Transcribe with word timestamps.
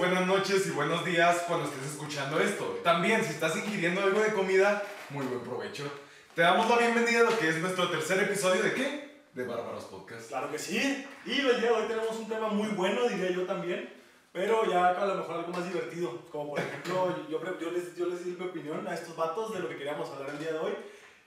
buenas 0.00 0.26
noches 0.26 0.66
y 0.66 0.70
buenos 0.70 1.04
días 1.04 1.44
cuando 1.46 1.68
estés 1.68 1.92
escuchando 1.92 2.40
esto. 2.40 2.64
También, 2.82 3.22
si 3.22 3.32
estás 3.32 3.54
ingiriendo 3.54 4.00
algo 4.00 4.20
de 4.20 4.32
comida, 4.32 4.82
muy 5.10 5.26
buen 5.26 5.42
provecho. 5.42 5.92
Te 6.34 6.40
damos 6.40 6.70
la 6.70 6.78
bienvenida 6.78 7.20
a 7.20 7.24
lo 7.24 7.38
que 7.38 7.50
es 7.50 7.58
nuestro 7.58 7.90
tercer 7.90 8.18
episodio 8.22 8.62
de 8.62 8.72
qué? 8.72 9.20
De 9.34 9.44
Bárbaros 9.44 9.84
Podcast. 9.84 10.28
Claro 10.28 10.50
que 10.50 10.58
sí. 10.58 11.06
Y 11.26 11.40
el 11.40 11.60
día 11.60 11.68
de 11.68 11.70
hoy 11.70 11.86
tenemos 11.86 12.16
un 12.16 12.26
tema 12.30 12.48
muy 12.48 12.68
bueno, 12.68 13.06
diría 13.10 13.30
yo 13.30 13.44
también. 13.44 13.92
Pero 14.32 14.64
ya 14.64 14.88
a 14.88 15.04
lo 15.04 15.16
mejor 15.16 15.36
algo 15.36 15.52
más 15.52 15.70
divertido. 15.70 16.18
Como 16.32 16.48
por 16.52 16.60
ejemplo, 16.60 17.14
yo, 17.28 17.38
yo, 17.60 17.70
les, 17.70 17.94
yo 17.94 18.06
les 18.06 18.24
di 18.24 18.30
mi 18.30 18.46
opinión 18.46 18.88
a 18.88 18.94
estos 18.94 19.14
vatos 19.14 19.52
de 19.52 19.60
lo 19.60 19.68
que 19.68 19.76
queríamos 19.76 20.08
hablar 20.08 20.30
el 20.30 20.38
día 20.38 20.52
de 20.52 20.60
hoy. 20.60 20.72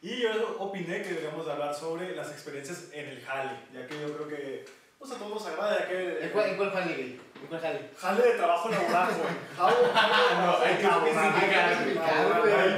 Y 0.01 0.19
yo 0.19 0.31
opiné 0.57 1.03
que 1.03 1.09
deberíamos 1.09 1.47
hablar 1.47 1.75
sobre 1.75 2.15
las 2.15 2.31
experiencias 2.31 2.89
en 2.91 3.07
el 3.07 3.21
jale. 3.21 3.51
Ya 3.71 3.85
que 3.85 4.01
yo 4.01 4.11
creo 4.15 4.27
que 4.27 4.65
pues, 4.97 5.11
a 5.11 5.19
todos 5.19 5.31
nos 5.31 5.45
agrada. 5.45 5.77
Ya 5.77 5.89
que, 5.89 6.23
¿En 6.23 6.29
cuál, 6.31 6.49
en 6.49 6.57
cuál 6.57 6.71
jale, 6.71 7.19
jale? 7.49 7.89
Jale 7.97 8.23
de 8.23 8.31
trabajo 8.33 8.69
laboral, 8.69 9.09
güey. 9.15 9.33
Jale, 9.57 9.75
No, 10.35 10.57
hay 10.57 10.75
que 10.77 10.83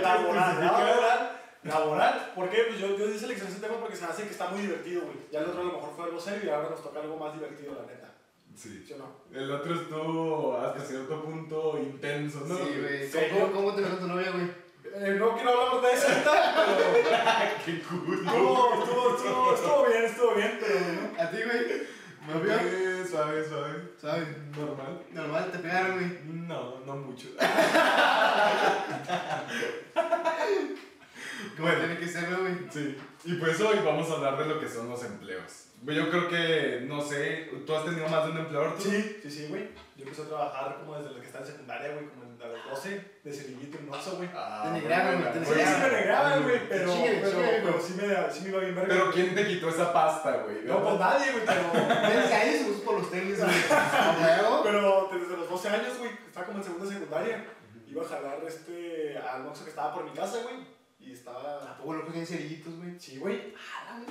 laboral, 0.01 0.59
laboral, 0.59 1.31
laboral. 1.63 2.31
¿Por 2.35 2.49
qué? 2.49 2.63
Pues 2.67 2.79
yo, 2.79 2.97
yo 2.97 3.07
seleccioné 3.17 3.51
ese 3.51 3.61
tema 3.61 3.77
porque 3.79 3.95
se 3.95 4.05
me 4.05 4.11
hace 4.11 4.23
que 4.23 4.31
está 4.31 4.49
muy 4.49 4.61
divertido, 4.61 5.01
güey. 5.03 5.17
Ya 5.31 5.39
el 5.39 5.45
otro 5.45 5.61
a 5.61 5.65
lo 5.65 5.73
mejor 5.73 5.93
fue 5.95 6.05
algo 6.05 6.19
serio 6.19 6.41
y 6.45 6.49
ahora 6.49 6.69
nos 6.69 6.83
toca 6.83 6.99
algo 6.99 7.17
más 7.17 7.33
divertido, 7.33 7.73
la 7.73 7.91
neta. 7.91 8.11
Sí. 8.55 8.83
¿Sí 8.87 8.93
o 8.93 8.97
no? 8.97 9.25
El 9.33 9.51
otro 9.51 9.75
estuvo 9.75 10.57
hasta 10.57 10.79
cierto 10.79 11.21
punto 11.23 11.77
intenso, 11.77 12.41
¿no? 12.47 12.55
Sí, 12.57 12.81
güey. 12.81 13.29
¿Cómo, 13.31 13.51
¿Cómo 13.51 13.75
te 13.75 13.81
trató 13.81 13.97
tu 13.97 14.07
novia, 14.07 14.31
güey? 14.31 14.65
Eh, 14.97 15.15
no 15.19 15.35
quiero 15.35 15.49
hablar 15.49 15.81
de 15.81 15.97
eso 15.97 16.07
pero 16.07 16.31
¡Qué 17.65 17.81
culo! 17.81 18.21
estuvo, 18.21 18.79
estuvo, 18.79 19.15
estuvo, 19.15 19.53
estuvo 19.53 19.85
bien, 19.87 20.03
estuvo 20.05 20.35
bien, 20.35 20.57
pero 20.61 20.79
no. 20.79 21.21
¿A 21.21 21.29
ti, 21.31 21.37
güey? 21.43 21.94
¿Novia? 22.27 22.55
Ok, 22.55 23.07
Suave, 23.09 23.43
suave. 23.47 23.89
¿Sabes? 24.01 24.27
Normal. 24.57 25.01
Normal, 25.11 25.51
te 25.51 25.59
pegaron, 25.59 25.93
güey. 25.99 26.19
No, 26.47 26.79
no 26.85 26.95
mucho. 26.95 27.27
¿Cómo 31.55 31.67
Bueno. 31.69 31.79
tiene 31.85 31.97
que 31.99 32.07
ser, 32.07 32.35
güey? 32.35 32.53
Sí, 32.71 32.97
y 33.25 33.33
pues 33.35 33.59
hoy 33.61 33.77
vamos 33.85 34.09
a 34.09 34.13
hablar 34.15 34.37
de 34.37 34.45
lo 34.45 34.59
que 34.59 34.67
son 34.67 34.89
los 34.89 35.03
empleos. 35.03 35.67
Yo 35.85 36.09
creo 36.09 36.27
que, 36.27 36.85
no 36.87 37.01
sé, 37.01 37.49
¿tú 37.65 37.75
has 37.75 37.85
tenido 37.85 38.07
más 38.09 38.25
de 38.25 38.31
un 38.31 38.37
empleador? 38.39 38.75
tú? 38.75 38.83
Sí, 38.83 39.17
sí, 39.23 39.29
sí, 39.31 39.45
güey. 39.49 39.69
Yo 39.95 40.03
empecé 40.03 40.23
a 40.23 40.27
trabajar 40.27 40.77
como 40.79 40.97
desde 40.97 41.11
los 41.11 41.19
que 41.19 41.27
estaba 41.27 41.45
en 41.45 41.51
secundaria, 41.51 41.93
güey, 41.93 42.05
como 42.09 42.24
a 42.45 42.49
los 42.49 42.65
12, 42.69 43.01
de 43.23 43.33
cerillito 43.33 43.77
en 43.77 43.89
Oxxo, 43.93 44.17
güey. 44.17 44.29
Ah, 44.33 44.61
Te 44.63 44.69
negraban, 44.81 45.21
güey, 45.21 45.33
te 45.33 45.39
Sí, 45.39 45.45
sí 45.45 45.81
me 45.81 46.43
güey, 46.43 46.69
pero, 46.69 46.93
pero, 47.21 47.39
pero 47.63 47.81
sí, 47.81 47.93
me, 47.93 48.31
sí 48.31 48.41
me 48.43 48.49
iba 48.49 48.59
bien 48.59 48.75
verga. 48.75 48.87
Pero 48.89 49.11
¿quién 49.11 49.35
te 49.35 49.47
quitó 49.47 49.69
esa 49.69 49.91
pasta, 49.91 50.31
güey? 50.43 50.63
No, 50.63 50.83
pues 50.83 50.99
nadie, 50.99 51.31
güey, 51.31 51.45
pero... 51.45 51.71
Tienes 52.07 52.27
que 52.27 52.33
ahí 52.35 52.57
se 52.57 52.71
por 52.85 52.99
los 52.99 53.11
tenis, 53.11 53.37
güey. 53.39 53.49
Pero 54.63 55.09
desde 55.11 55.37
los 55.37 55.49
12 55.49 55.69
años, 55.69 55.97
güey, 55.97 56.11
estaba 56.27 56.45
como 56.45 56.59
en 56.59 56.63
segunda 56.63 56.87
secundaria. 56.93 57.45
Iba 57.87 58.03
a 58.03 58.07
jalar 58.07 58.39
este, 58.47 59.17
al 59.17 59.47
Oxxo 59.47 59.63
que 59.63 59.69
estaba 59.69 59.93
por 59.93 60.03
mi 60.03 60.11
casa, 60.11 60.37
güey. 60.43 60.75
Y 60.99 61.11
estaba... 61.11 61.71
¿A 61.71 61.77
poco 61.77 61.93
tienen 62.01 62.25
cerillitos, 62.25 62.75
güey? 62.77 62.99
Sí, 62.99 63.17
güey. 63.17 63.53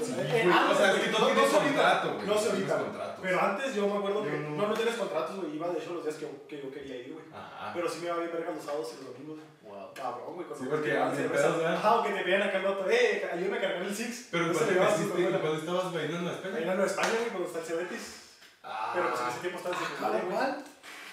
Sí, 0.01 0.15
Eh, 0.17 0.43
güey, 0.45 0.73
o 0.73 0.77
sea, 0.77 0.93
es 0.93 0.99
que 1.01 1.11
no- 1.11 1.27
tienes 1.27 1.51
contrato, 1.51 2.15
güey. 2.15 2.29
Ahorita. 2.29 2.79
Pero 3.25 3.41
antes 3.41 3.75
yo 3.75 3.89
me 3.89 3.97
acuerdo 3.97 4.23
Yo 4.23 4.31
que. 4.31 4.37
no. 4.39 4.51
No, 4.51 4.69
no 4.69 4.75
tienes 4.75 4.97
contratos, 4.97 5.37
güey. 5.37 5.57
Iba 5.57 5.69
de 5.69 5.79
hecho 5.79 5.95
los 5.95 6.05
días 6.05 6.17
que, 6.17 6.29
que 6.47 6.63
yo 6.63 6.71
quería 6.71 6.97
ir, 6.97 7.15
güey. 7.15 7.25
Ajá. 7.33 7.73
Pero 7.73 7.89
sí 7.89 8.01
me 8.01 8.07
iba 8.07 8.19
bien 8.19 8.31
verga 8.31 8.51
los 8.53 8.63
sábados 8.63 8.93
y 8.93 9.03
los 9.03 9.15
domingos. 9.15 9.39
Wow. 9.63 9.95
Cabrón, 9.95 10.35
güey. 10.35 10.47
cuando 10.47 10.65
Sí, 10.65 10.71
porque 10.71 10.93
a 10.93 11.95
o 11.95 12.03
que 12.05 12.13
te 12.13 12.23
veían 12.23 12.43
acá 12.43 12.59
el 12.59 12.67
otro. 12.67 12.91
Eh, 12.91 13.27
ayúdame 13.33 13.57
a 13.57 13.61
cargar 13.63 13.83
el 13.83 13.95
Six. 13.95 14.29
Pero. 14.31 14.53
¿Cuándo 14.53 15.57
estabas 15.57 15.93
bailando 15.95 16.19
en 16.19 16.25
la 16.27 16.31
Ahí 16.33 16.37
escuela? 16.37 16.73
en 16.75 16.81
España, 16.81 17.15
güey, 17.17 17.31
cuando 17.31 17.47
está 17.49 17.59
el 17.61 17.65
Cebetis. 17.65 18.21
Ah. 18.63 18.91
Pero 18.95 19.09
pues 19.09 19.21
en 19.23 19.29
ese 19.29 19.41
tiempo 19.41 19.57
estaba 19.59 19.75
en 19.75 19.81
secundaria, 19.81 20.21
güey. 20.21 20.37
¿Cuál? 20.37 20.65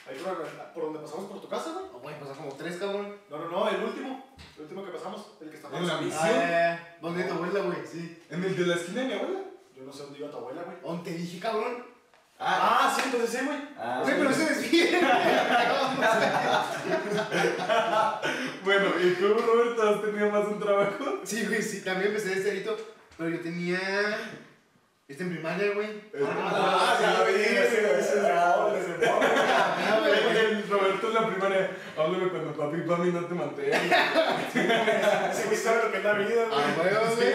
Ahí 0.10 0.18
por, 0.20 0.48
por 0.74 0.84
donde 0.84 1.00
pasamos 1.00 1.26
por 1.32 1.42
tu 1.42 1.48
casa, 1.48 1.72
güey. 1.72 1.86
Oh, 1.94 2.00
güey, 2.00 2.20
pasan 2.20 2.36
como 2.36 2.52
tres, 2.56 2.76
cabrón. 2.76 3.16
No, 3.30 3.38
no, 3.38 3.48
no, 3.50 3.70
el 3.70 3.84
último. 3.84 4.36
El 4.58 4.64
último 4.64 4.84
que 4.84 4.92
pasamos. 4.92 5.28
El 5.40 5.50
que 5.50 5.56
estaba 5.56 5.78
En 5.78 5.88
la 5.88 6.02
misión. 6.02 6.20
Ah, 6.22 6.74
eh, 6.76 6.98
¿Dónde 7.02 7.24
tu 7.24 7.34
abuela, 7.36 7.60
güey? 7.62 7.78
Sí. 7.86 8.22
¿En 8.30 8.44
el 8.44 8.56
de 8.56 8.66
la 8.66 8.76
esquina 8.76 9.02
de 9.02 9.08
mi 9.08 9.14
abuela? 9.14 9.40
Yo 9.76 9.84
no 9.84 9.94
sé 9.94 10.04
dónde 10.04 10.20
iba 10.20 10.30
tu 10.30 10.38
abuela, 10.38 10.64
güey. 10.64 10.78
¿Dónde 10.82 11.12
te 11.12 11.18
dije, 11.18 11.40
cabrón? 11.40 11.91
Ah, 12.44 12.92
sí, 12.96 13.02
entonces 13.06 13.30
sí, 13.40 13.46
güey. 13.46 13.60
Ah, 13.78 14.00
Güey, 14.04 14.16
pero 14.18 14.34
se 14.34 14.46
desvíe. 14.46 15.00
Bueno, 18.64 18.86
¿y 19.04 19.12
tú, 19.16 19.28
Roberto, 19.34 19.90
has 19.90 20.02
tenido 20.02 20.30
más 20.32 20.48
un 20.48 20.60
trabajo? 20.60 21.20
Sí, 21.24 21.46
güey, 21.46 21.62
sí, 21.62 21.82
también 21.82 22.08
empecé 22.10 22.36
de 22.36 22.42
cerito, 22.44 22.78
pero 23.18 23.30
yo 23.30 23.40
tenía. 23.42 23.80
Este 25.12 25.24
en 25.24 25.30
primaria, 25.32 25.74
güey. 25.74 25.90
Ah, 26.26 26.98
ya 27.02 27.20
lo 27.20 27.26
vi, 27.26 27.34
ese 27.42 28.00
ese 28.00 28.00
es 28.00 28.16
Roberto 30.70 31.08
en 31.10 31.14
la 31.14 31.28
primaria, 31.30 31.70
háblame 31.98 32.30
cuando 32.30 32.54
papi 32.54 32.78
y 32.78 32.84
mami 32.86 33.12
no 33.12 33.26
te 33.26 33.34
mantengan. 33.36 33.82
Ese 35.32 35.44
güey 35.48 35.58
sabe 35.58 35.84
lo 35.84 35.92
que 35.92 35.98
es 35.98 36.04
la 36.04 36.14
vida, 36.14 36.46
güey. 36.46 36.60
Ah, 36.60 36.74
güey, 36.78 36.90
Sí, 36.90 36.96
güey. 37.18 37.34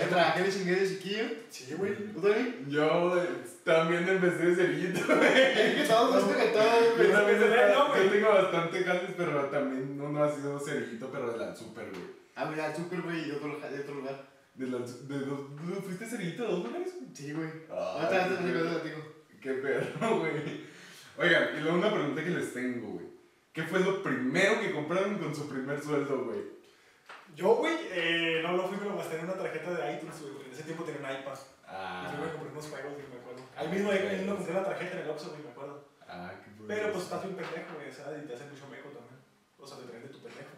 Me 0.00 0.06
trabajé 0.08 0.42
de 0.42 0.50
chingue 0.52 0.74
de 0.76 0.88
chiquillo. 0.88 1.24
Sí, 1.50 1.74
güey. 1.76 1.94
¿Tú 2.14 2.20
también? 2.22 2.64
Yo 2.68 3.22
también 3.64 4.08
empecé 4.08 4.46
de 4.46 4.56
cerillito, 4.56 5.00
güey. 5.14 5.28
Es 5.28 5.74
que 5.74 5.84
todos, 5.86 6.30
es 6.30 6.36
que 6.36 6.46
todos, 6.48 6.80
Yo 6.80 6.96
güey. 6.96 7.12
también 7.12 7.42
está- 7.42 7.66
lejos, 7.66 7.88
güey. 7.88 8.04
yo 8.04 8.10
tengo 8.10 8.28
bastante 8.30 8.84
jales, 8.84 9.10
pero 9.18 9.44
también 9.46 10.00
uno 10.00 10.24
ha 10.24 10.32
sido 10.34 10.58
cerillito, 10.58 11.10
pero 11.12 11.30
de 11.32 11.38
la 11.38 11.54
super, 11.54 11.90
güey. 11.90 12.04
Ah, 12.36 12.44
güey, 12.46 12.58
al 12.60 12.74
super, 12.74 13.02
güey, 13.02 13.28
y 13.28 13.32
otro, 13.32 13.58
de 13.60 13.80
otro 13.80 13.94
lugar. 13.96 14.37
De 14.58 14.66
la, 14.66 14.78
de 14.78 15.18
dos, 15.20 15.54
¿tú 15.54 15.82
¿Fuiste 15.82 16.04
cerillito 16.04 16.42
de 16.42 16.48
dos 16.48 16.68
güey? 16.68 16.84
Sí, 17.14 17.32
güey. 17.32 17.48
Ahorita 17.70 18.28
güey. 18.40 18.52
digo. 18.82 19.18
Qué 19.40 19.52
perro, 19.54 20.18
güey. 20.18 20.66
Oigan, 21.16 21.56
y 21.56 21.60
luego 21.60 21.78
una 21.78 21.92
pregunta 21.92 22.24
que 22.24 22.30
les 22.30 22.52
tengo, 22.52 22.88
güey. 22.94 23.06
¿Qué 23.52 23.62
fue 23.62 23.78
lo 23.78 24.02
primero 24.02 24.60
que 24.60 24.72
compraron 24.72 25.16
con 25.18 25.32
su 25.32 25.48
primer 25.48 25.80
sueldo, 25.80 26.24
güey? 26.24 26.40
Yo, 27.36 27.54
güey, 27.54 27.76
eh, 27.92 28.40
no 28.42 28.56
lo 28.56 28.66
fui, 28.66 28.78
pero 28.78 28.96
gasté 28.96 29.20
en 29.20 29.26
una 29.26 29.34
tarjeta 29.34 29.70
de 29.74 29.94
iTunes, 29.94 30.20
güey, 30.22 30.46
en 30.46 30.52
ese 30.52 30.64
tiempo 30.64 30.82
tenía 30.82 31.00
un 31.02 31.20
iPad. 31.22 31.38
Ah, 31.64 32.10
Y 32.12 32.16
fui 32.16 32.26
a 32.26 32.32
comprar 32.32 32.52
unos 32.52 32.66
juegos, 32.66 32.92
güey, 32.94 33.06
me 33.10 33.18
acuerdo. 33.20 33.42
Ahí 33.56 33.68
mismo, 33.68 33.90
ahí 33.92 34.16
mismo 34.18 34.34
compré 34.36 34.54
la 34.54 34.64
tarjeta 34.64 34.96
en 34.96 35.02
el 35.04 35.10
Oxxo, 35.10 35.30
güey, 35.30 35.42
me 35.44 35.50
acuerdo. 35.50 35.88
ah, 36.08 36.32
qué 36.42 36.50
bueno. 36.50 36.66
Pero 36.66 36.92
pues 36.92 37.04
estás 37.04 37.22
bien 37.22 37.36
pendejo, 37.36 37.74
güey, 37.76 37.90
o 37.90 37.94
sea, 37.94 38.18
y 38.18 38.26
te 38.26 38.34
hace 38.34 38.46
mucho 38.50 38.66
meco 38.66 38.88
también. 38.90 39.22
O 39.56 39.66
sea, 39.66 39.78
te 39.78 39.84
traen 39.86 40.02
de 40.02 40.08
tu 40.08 40.18
pendejo. 40.18 40.50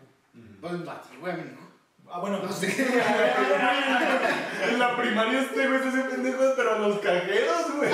Pues 0.60 1.21
güey, 1.21 1.33
a 1.33 1.37
mí 1.37 1.53
no. 1.53 1.70
Ah, 2.12 2.19
bueno, 2.19 2.38
No 2.38 2.43
pues 2.47 2.56
sé. 2.59 2.66
En 4.69 4.78
la 4.78 4.97
primaria 4.97 5.41
este 5.43 5.66
güey 5.69 5.81
se 5.81 5.88
hace 5.88 6.03
pendejo, 6.09 6.38
pero 6.56 6.75
a 6.75 6.78
los 6.78 6.98
cajeros, 6.98 7.76
güey. 7.76 7.91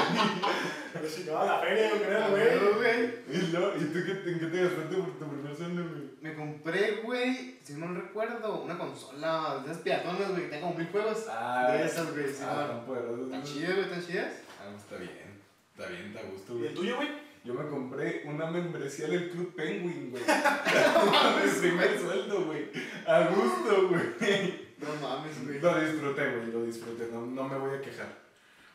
Pero 0.93 1.09
si 1.09 1.25
no, 1.25 1.39
a 1.39 1.45
la 1.45 1.59
feria, 1.61 1.91
yo 1.91 2.03
creo, 2.03 2.25
Ah, 2.25 2.29
güey. 2.31 3.15
¿Y, 3.31 3.47
lo- 3.53 3.77
¿y 3.77 3.81
tú 3.85 3.99
qué, 4.05 4.31
en 4.31 4.39
qué 4.41 4.47
te 4.47 4.63
gastaste 4.65 4.97
por 4.97 5.19
tu 5.19 5.29
primer 5.31 5.55
sueldo, 5.57 5.83
güey? 5.89 6.07
Me 6.23 6.35
compré, 6.35 7.01
güey, 7.05 7.59
si 7.63 7.75
no 7.75 7.93
recuerdo, 7.95 8.63
una 8.63 8.79
consola 8.79 9.61
de 9.65 9.71
esas 9.71 9.83
piratonas, 9.83 10.31
güey, 10.31 10.43
que 10.45 10.49
tenía 10.49 10.61
como 10.63 10.75
mil 10.79 10.89
juegos. 10.89 11.27
De 11.27 11.85
esas, 11.85 12.13
güey, 12.13 12.29
sí, 12.29 12.43
ah, 12.43 12.55
güey. 12.55 12.67
tan 12.69 12.87
poderosos, 12.87 13.31
¿Tan 13.31 13.41
¿no? 13.41 13.47
chidas, 13.47 13.75
güey, 13.77 13.91
tan 13.91 14.07
chidas? 14.07 14.33
Ah, 14.59 14.65
no, 14.71 14.77
está 14.79 14.97
bien. 14.97 15.37
Está 15.77 15.89
bien, 15.91 16.07
está 16.09 16.21
a 16.21 16.31
gusto, 16.31 16.53
¿Y 16.55 16.57
güey. 16.57 16.69
el 16.69 16.75
tuyo, 16.75 16.97
güey? 16.97 17.09
Yo 17.47 17.55
me 17.55 17.69
compré 17.69 18.25
una 18.25 18.51
membresía 18.51 19.07
del 19.07 19.31
Club 19.31 19.55
Penguin, 19.55 20.11
güey. 20.11 20.25
Mi 21.45 21.61
primer 21.61 21.97
sueldo, 21.97 22.45
güey. 22.45 22.69
A 23.07 23.29
gusto, 23.29 23.89
güey. 23.89 24.75
No 24.79 24.89
mames, 25.01 25.45
güey. 25.45 25.61
Lo 25.61 25.81
disfruté, 25.81 26.29
güey, 26.29 26.47
lo 26.51 26.65
disfruté. 26.65 27.09
No, 27.13 27.25
no 27.25 27.49
me 27.49 27.57
voy 27.57 27.77
a 27.77 27.81
quejar. 27.81 28.09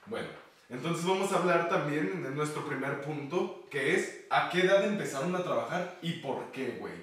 Bueno, 0.05 0.29
entonces 0.69 1.05
vamos 1.05 1.33
a 1.33 1.39
hablar 1.39 1.67
también 1.67 2.23
de 2.23 2.31
nuestro 2.31 2.65
primer 2.65 3.01
punto, 3.01 3.67
que 3.69 3.93
es 3.93 4.25
¿a 4.29 4.49
qué 4.49 4.61
edad 4.61 4.85
empezaron 4.85 5.35
a 5.35 5.43
trabajar 5.43 5.97
y 6.01 6.13
por 6.21 6.49
qué, 6.53 6.77
güey? 6.79 6.93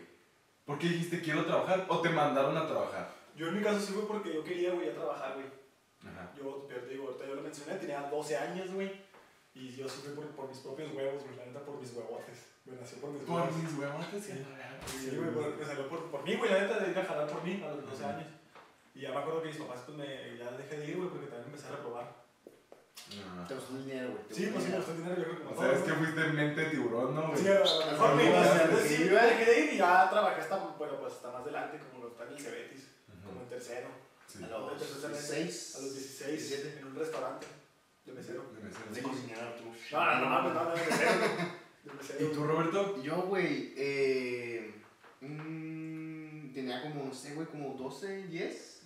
¿Por 0.64 0.78
qué 0.78 0.88
dijiste 0.88 1.20
quiero 1.20 1.44
trabajar 1.44 1.84
o 1.88 2.00
te 2.00 2.08
mandaron 2.08 2.56
a 2.56 2.66
trabajar? 2.66 3.12
Yo 3.36 3.48
en 3.48 3.58
mi 3.58 3.62
caso 3.62 3.80
sí 3.80 3.92
fue 3.92 4.08
porque 4.08 4.32
yo 4.32 4.42
quería, 4.42 4.72
güey, 4.72 4.88
a 4.88 4.94
trabajar, 4.94 5.34
güey. 5.34 5.46
Ajá. 6.10 6.32
Yo, 6.34 6.64
pero 6.66 6.80
te 6.80 6.92
digo, 6.92 7.08
ahorita 7.08 7.26
yo 7.26 7.34
lo 7.34 7.42
mencioné, 7.42 7.74
tenía 7.74 8.08
12 8.10 8.36
años, 8.38 8.72
güey. 8.72 8.90
Y 9.58 9.74
yo 9.74 9.88
sí 9.88 10.00
fui 10.04 10.14
por, 10.14 10.26
por 10.38 10.48
mis 10.48 10.58
propios 10.58 10.94
huevos, 10.94 11.24
güey, 11.24 11.36
la 11.36 11.46
neta 11.46 11.60
por 11.66 11.80
mis 11.80 11.90
huevotes. 11.92 12.38
Me 12.64 12.76
nació 12.76 12.98
por 12.98 13.10
mis 13.10 13.22
Por 13.24 13.40
huevos. 13.42 13.56
mis 13.56 13.74
huevotes 13.74 14.22
y 14.28 14.32
Sí, 15.10 15.16
güey, 15.16 15.30
por- 15.34 15.56
me 15.58 15.64
salió 15.66 15.88
por, 15.88 16.10
por 16.12 16.22
mí, 16.22 16.36
güey, 16.36 16.50
la 16.50 16.60
neta 16.60 16.78
de 16.78 16.90
ir 16.92 16.98
a 16.98 17.04
jalar 17.04 17.26
por 17.26 17.42
mí 17.42 17.62
a 17.66 17.74
los 17.74 17.90
12 17.90 18.04
años. 18.04 18.28
Y 18.94 19.00
ya 19.02 19.10
me 19.10 19.16
acuerdo 19.18 19.42
que 19.42 19.48
mis 19.48 19.56
papás, 19.58 19.80
pues 19.86 19.98
me, 19.98 20.06
ya 20.38 20.50
dejé 20.52 20.76
de 20.78 20.86
ir, 20.86 20.96
güey, 20.96 21.08
porque 21.10 21.26
también 21.26 21.46
empecé 21.50 21.66
a 21.68 21.76
reprobar. 21.76 22.06
Ah. 23.24 23.44
Te 23.48 23.54
gustó 23.54 23.74
el 23.76 23.84
dinero, 23.86 24.08
güey. 24.10 24.22
Sí, 24.30 24.46
pues 24.52 24.64
sí, 24.64 24.70
me 24.70 24.76
dinero. 24.76 24.76
gustó 24.78 24.92
el 24.92 24.98
dinero, 24.98 25.16
yo 25.18 25.24
creo 25.24 25.36
que 25.38 25.42
O 25.42 25.48
como 25.48 25.60
sea, 25.62 25.72
es 25.72 25.82
que 25.82 25.92
fuiste 25.94 26.20
mente 26.28 26.60
de 26.60 26.70
tiburón, 26.70 27.14
¿no, 27.14 27.22
güey? 27.28 27.38
Sí, 27.42 27.48
a 27.48 27.58
lo 27.58 27.86
mejor 27.92 28.14
me 28.14 28.22
Sí, 28.22 28.28
iba, 28.28 28.44
sí, 28.44 28.58
sí, 28.88 28.96
sí, 28.96 29.08
güey. 29.08 29.26
dejé 29.26 29.44
de 29.50 29.60
ir 29.60 29.72
y 29.74 29.78
ya 29.78 30.10
trabajé 30.10 30.40
hasta, 30.42 30.56
bueno, 30.78 31.00
pues 31.00 31.12
hasta 31.14 31.32
más 31.32 31.42
adelante, 31.42 31.80
como 31.90 32.06
está 32.08 32.24
en 32.26 32.32
el 32.32 32.40
Cebetis, 32.40 32.84
como 33.24 33.40
en 33.42 33.48
tercero. 33.48 33.88
Sí. 34.28 34.44
A 34.44 34.46
los 34.46 34.72
Empecé 34.72 35.00
también 35.00 35.22
16. 35.24 35.74
A 35.74 35.78
los 35.82 35.94
16, 35.94 36.48
17. 36.48 36.78
en 36.80 36.86
un 36.86 36.94
restaurante 36.96 37.46
de 38.08 38.14
mesero. 38.14 38.44
De 38.54 38.62
mesero. 38.62 38.92
De 38.92 39.02
cocinar, 39.02 39.56
tú. 39.56 39.64
No, 39.92 40.04
no, 40.04 40.20
no, 40.20 40.30
mames, 40.30 40.54
no, 40.54 40.64
no, 40.64 40.70
de 40.70 40.76
mesero. 40.86 41.10
De 41.84 41.92
mesero. 41.94 42.30
¿Y 42.30 42.34
tú, 42.34 42.44
Roberto? 42.44 43.02
Yo, 43.02 43.22
güey, 43.22 43.74
eh. 43.76 44.74
mm, 45.20 46.52
tenía 46.52 46.82
como, 46.82 47.04
no 47.04 47.14
sé, 47.14 47.34
güey, 47.34 47.46
como 47.46 47.74
12, 47.74 48.26
10. 48.28 48.82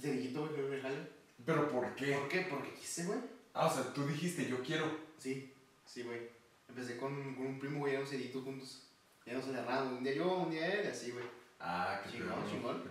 Cerillito, 0.00 0.40
güey, 0.46 0.54
que 0.54 0.62
me 0.62 0.80
jale. 0.80 0.96
¿Pero 1.44 1.68
por 1.70 1.94
qué? 1.94 2.12
¿Por 2.12 2.28
qué? 2.28 2.46
Porque 2.48 2.72
quise, 2.74 3.04
güey. 3.06 3.18
Ah, 3.54 3.66
o 3.66 3.72
sea, 3.74 3.92
tú 3.92 4.06
dijiste 4.06 4.48
yo 4.48 4.62
quiero. 4.62 4.86
Sí, 5.18 5.52
sí, 5.84 6.02
güey. 6.02 6.28
Empecé 6.68 6.96
con, 6.98 7.34
con 7.34 7.46
un 7.46 7.58
primo, 7.58 7.80
güey, 7.80 7.94
éramos 7.94 8.10
ceritos 8.10 8.44
juntos. 8.44 8.84
Ya 9.26 9.34
nos 9.34 9.48
agarramos, 9.48 9.98
un 9.98 10.04
día 10.04 10.14
yo, 10.14 10.36
un 10.36 10.50
día 10.50 10.66
él, 10.66 10.84
y 10.84 10.88
así, 10.88 11.10
güey. 11.10 11.24
Ah, 11.60 12.00
qué 12.04 12.10
Chingón, 12.12 12.28
perro. 12.30 12.48
chingón. 12.48 12.82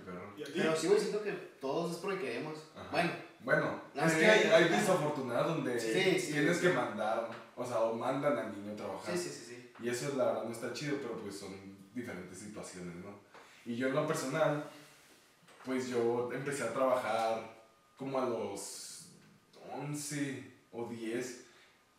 Pero 0.53 0.75
sí, 0.75 0.87
güey, 0.87 0.99
siento 0.99 1.23
que 1.23 1.31
todos 1.61 1.91
es 1.93 1.97
porque 1.97 2.19
queremos. 2.19 2.71
Ajá. 2.75 2.89
Bueno, 2.91 3.11
Bueno, 3.41 3.81
es 3.95 4.13
que 4.13 4.25
hay, 4.25 4.49
hay 4.51 4.69
desafortunados 4.69 5.55
donde 5.55 5.79
Sí, 5.79 5.91
tienes 6.31 6.57
sí. 6.57 6.67
que 6.67 6.73
mandar, 6.73 7.29
o 7.55 7.65
sea, 7.65 7.79
o 7.81 7.93
mandan 7.95 8.37
al 8.37 8.51
niño 8.55 8.73
a 8.73 8.75
trabajar. 8.75 9.17
sí, 9.17 9.23
sí, 9.23 9.29
sí, 9.29 9.45
sí. 9.55 9.71
Y 9.83 9.89
eso 9.89 10.13
la 10.17 10.25
verdad 10.25 10.43
no 10.45 10.51
está 10.51 10.73
chido, 10.73 10.97
pero 11.01 11.17
pues 11.21 11.37
son 11.39 11.53
diferentes 11.93 12.37
situaciones, 12.39 12.95
¿no? 12.95 13.19
Y 13.65 13.75
yo 13.75 13.87
en 13.87 13.95
lo 13.95 14.07
personal, 14.07 14.63
pues 15.65 15.87
yo 15.89 16.29
empecé 16.33 16.63
a 16.63 16.73
trabajar 16.73 17.41
como 17.95 18.19
a 18.19 18.25
los 18.27 19.09
11 19.71 20.43
o 20.71 20.85
10, 20.87 21.45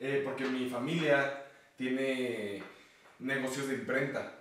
eh, 0.00 0.22
porque 0.24 0.44
mi 0.46 0.68
familia 0.68 1.44
tiene 1.76 2.62
negocios 3.20 3.68
de 3.68 3.74
imprenta. 3.74 4.37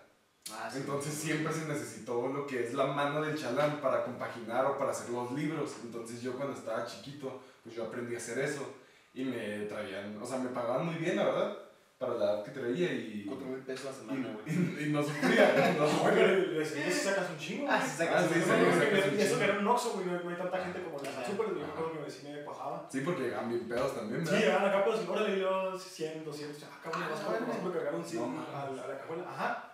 Ah, 0.53 0.69
sí. 0.71 0.77
Entonces 0.79 1.13
siempre 1.13 1.51
se 1.53 1.65
necesitó 1.67 2.27
lo 2.27 2.47
que 2.47 2.63
es 2.63 2.73
la 2.73 2.85
mano 2.87 3.21
del 3.21 3.37
chalán 3.37 3.79
para 3.81 4.03
compaginar 4.03 4.65
o 4.65 4.77
para 4.77 4.91
hacer 4.91 5.09
los 5.09 5.31
libros. 5.33 5.75
Entonces 5.83 6.21
yo 6.21 6.33
cuando 6.33 6.53
estaba 6.57 6.85
chiquito, 6.85 7.41
pues 7.63 7.75
yo 7.75 7.85
aprendí 7.85 8.15
a 8.15 8.17
hacer 8.17 8.39
eso. 8.39 8.73
Y 9.13 9.23
me 9.25 9.65
traían, 9.65 10.21
o 10.21 10.25
sea, 10.25 10.37
me 10.37 10.49
pagaban 10.49 10.85
muy 10.85 10.95
bien, 10.95 11.15
la 11.15 11.25
verdad, 11.25 11.57
para 11.97 12.13
la 12.13 12.25
edad 12.25 12.43
que 12.43 12.51
traía 12.51 12.93
y... 12.93 13.25
Cuatro 13.27 13.47
mil 13.47 13.59
pesos 13.61 13.87
a 13.87 13.89
la 13.89 14.13
Y, 14.13 14.17
semana, 14.17 14.37
güey. 14.37 14.55
y- 14.55 14.83
y 14.85 14.89
no 14.93 15.01
sufría, 15.01 15.73
no 15.79 15.87
sufría. 15.89 16.13
pero 16.13 16.27
le 16.37 16.59
decimos 16.59 16.93
si 16.93 16.99
sacas 16.99 17.29
un 17.31 17.37
chingo, 17.39 17.65
Ah, 17.67 17.77
güey. 17.79 17.89
sí, 17.89 17.97
sacas 17.97 18.15
Ah, 18.15 18.27
un 18.27 18.29
sí, 18.29 18.39
chingo. 18.39 18.55
me 18.69 18.73
sacas 18.77 19.07
un 19.11 19.17
Y 19.17 19.21
eso 19.21 19.25
chingo. 19.25 19.39
que 19.39 19.43
era 19.45 19.59
un 19.59 19.67
Oxxo, 19.67 19.89
güey, 19.93 20.05
no, 20.05 20.29
hay 20.29 20.35
tanta 20.37 20.57
gente 20.63 20.83
como 20.83 20.99
en 20.99 21.05
el 21.07 21.25
súper, 21.25 21.47
yo 21.47 21.53
me 21.55 21.63
Ajá. 21.63 21.71
acuerdo 21.73 21.91
que 21.93 21.97
mi 21.97 22.05
vecina 22.05 22.29
me 22.37 22.43
bajaba. 22.43 22.87
Sí, 22.91 23.01
porque 23.01 23.21
llegaban 23.23 23.49
bien 23.49 23.67
pedos 23.67 23.95
también, 23.95 24.19
Sí, 24.25 24.31
¿verdad? 24.31 24.45
llegaban 24.45 24.69
acá, 24.69 24.83
pero 24.85 24.97
si 25.01 25.07
órale, 25.07 25.39
yo 25.39 25.79
100, 25.79 26.23
200, 26.25 26.63
ah, 26.63 26.79
cabrón, 26.83 27.03
Ah, 27.03 27.09
vas 27.47 27.57
por 27.57 27.73
cargar 27.73 27.95
un 27.95 28.05
sí, 28.05 28.17
No 28.17 28.27
mames. 28.27 28.49
a, 28.53 28.69
la- 28.69 28.83
a 28.83 28.87
la 28.87 28.97
cajuela. 28.99 29.23
Ajá. 29.27 29.66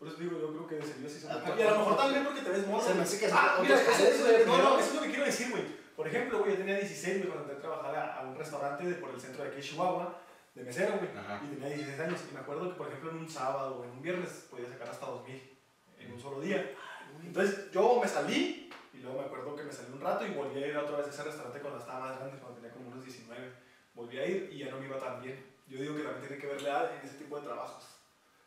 Por 0.00 0.08
eso 0.08 0.16
digo, 0.16 0.40
yo 0.40 0.48
creo 0.48 0.66
que 0.66 0.74
de 0.76 0.82
servicio 0.82 1.10
sí 1.10 1.20
son 1.20 1.32
Ah, 1.32 1.54
Y 1.56 1.60
a 1.62 1.70
lo 1.72 1.78
mejor 1.80 1.96
también 1.98 2.24
porque 2.24 2.40
te 2.40 2.48
ves 2.48 2.66
morro. 2.66 2.82
Se 2.82 2.94
me 2.94 3.02
hace 3.02 3.18
que 3.18 3.26
es 3.26 3.32
Ah, 3.34 3.58
mira, 3.60 3.76
eso, 3.78 4.24
güey, 4.24 4.46
no, 4.46 4.58
no, 4.58 4.78
eso 4.78 4.88
es 4.88 4.94
lo 4.94 5.02
que 5.02 5.08
quiero 5.10 5.24
decir, 5.26 5.50
güey. 5.50 5.62
Por 5.94 6.08
ejemplo, 6.08 6.38
güey, 6.38 6.52
yo 6.52 6.56
tenía 6.56 6.78
16, 6.78 7.18
güey, 7.18 7.28
cuando 7.28 7.52
entré 7.52 7.58
a 7.58 7.60
trabajar 7.60 7.94
a, 7.94 8.16
a 8.16 8.22
un 8.22 8.34
restaurante 8.34 8.84
de, 8.84 8.94
por 8.94 9.10
el 9.10 9.20
centro 9.20 9.44
de 9.44 9.50
aquí, 9.50 9.60
Chihuahua, 9.60 10.18
de 10.54 10.62
mesero, 10.62 10.94
güey. 10.96 11.10
Y 11.44 11.54
tenía 11.54 11.68
16 11.76 12.00
años. 12.00 12.20
Y 12.30 12.34
me 12.34 12.40
acuerdo 12.40 12.70
que, 12.70 12.76
por 12.78 12.88
ejemplo, 12.88 13.10
en 13.10 13.16
un 13.18 13.28
sábado 13.28 13.76
o 13.76 13.84
en 13.84 13.90
un 13.90 14.00
viernes 14.00 14.46
podía 14.50 14.68
sacar 14.70 14.88
hasta 14.88 15.04
2000 15.04 15.58
en 15.98 16.12
un 16.12 16.18
solo 16.18 16.40
día. 16.40 16.74
Entonces 17.22 17.70
yo 17.70 18.00
me 18.02 18.08
salí 18.08 18.70
y 18.94 18.98
luego 18.98 19.20
me 19.20 19.26
acuerdo 19.26 19.54
que 19.54 19.64
me 19.64 19.72
salí 19.72 19.92
un 19.92 20.00
rato 20.00 20.26
y 20.26 20.30
volví 20.30 20.64
a 20.64 20.66
ir 20.66 20.76
otra 20.78 20.96
vez 20.96 21.08
a 21.08 21.10
ese 21.10 21.24
restaurante 21.24 21.60
cuando 21.60 21.78
estaba 21.78 22.00
más 22.00 22.18
grande, 22.18 22.38
cuando 22.38 22.56
tenía 22.58 22.72
como 22.72 22.88
unos 22.88 23.04
19. 23.04 23.52
Volví 23.94 24.18
a 24.18 24.26
ir 24.26 24.48
y 24.50 24.58
ya 24.58 24.70
no 24.70 24.78
me 24.78 24.86
iba 24.86 24.98
tan 24.98 25.20
bien. 25.22 25.44
Yo 25.68 25.78
digo 25.78 25.94
que 25.94 26.02
también 26.04 26.26
tiene 26.26 26.40
que 26.40 26.46
ver 26.46 26.62
la 26.62 26.68
edad 26.70 26.90
en 26.98 27.06
ese 27.06 27.18
tipo 27.18 27.38
de 27.38 27.46
trabajos. 27.46 27.99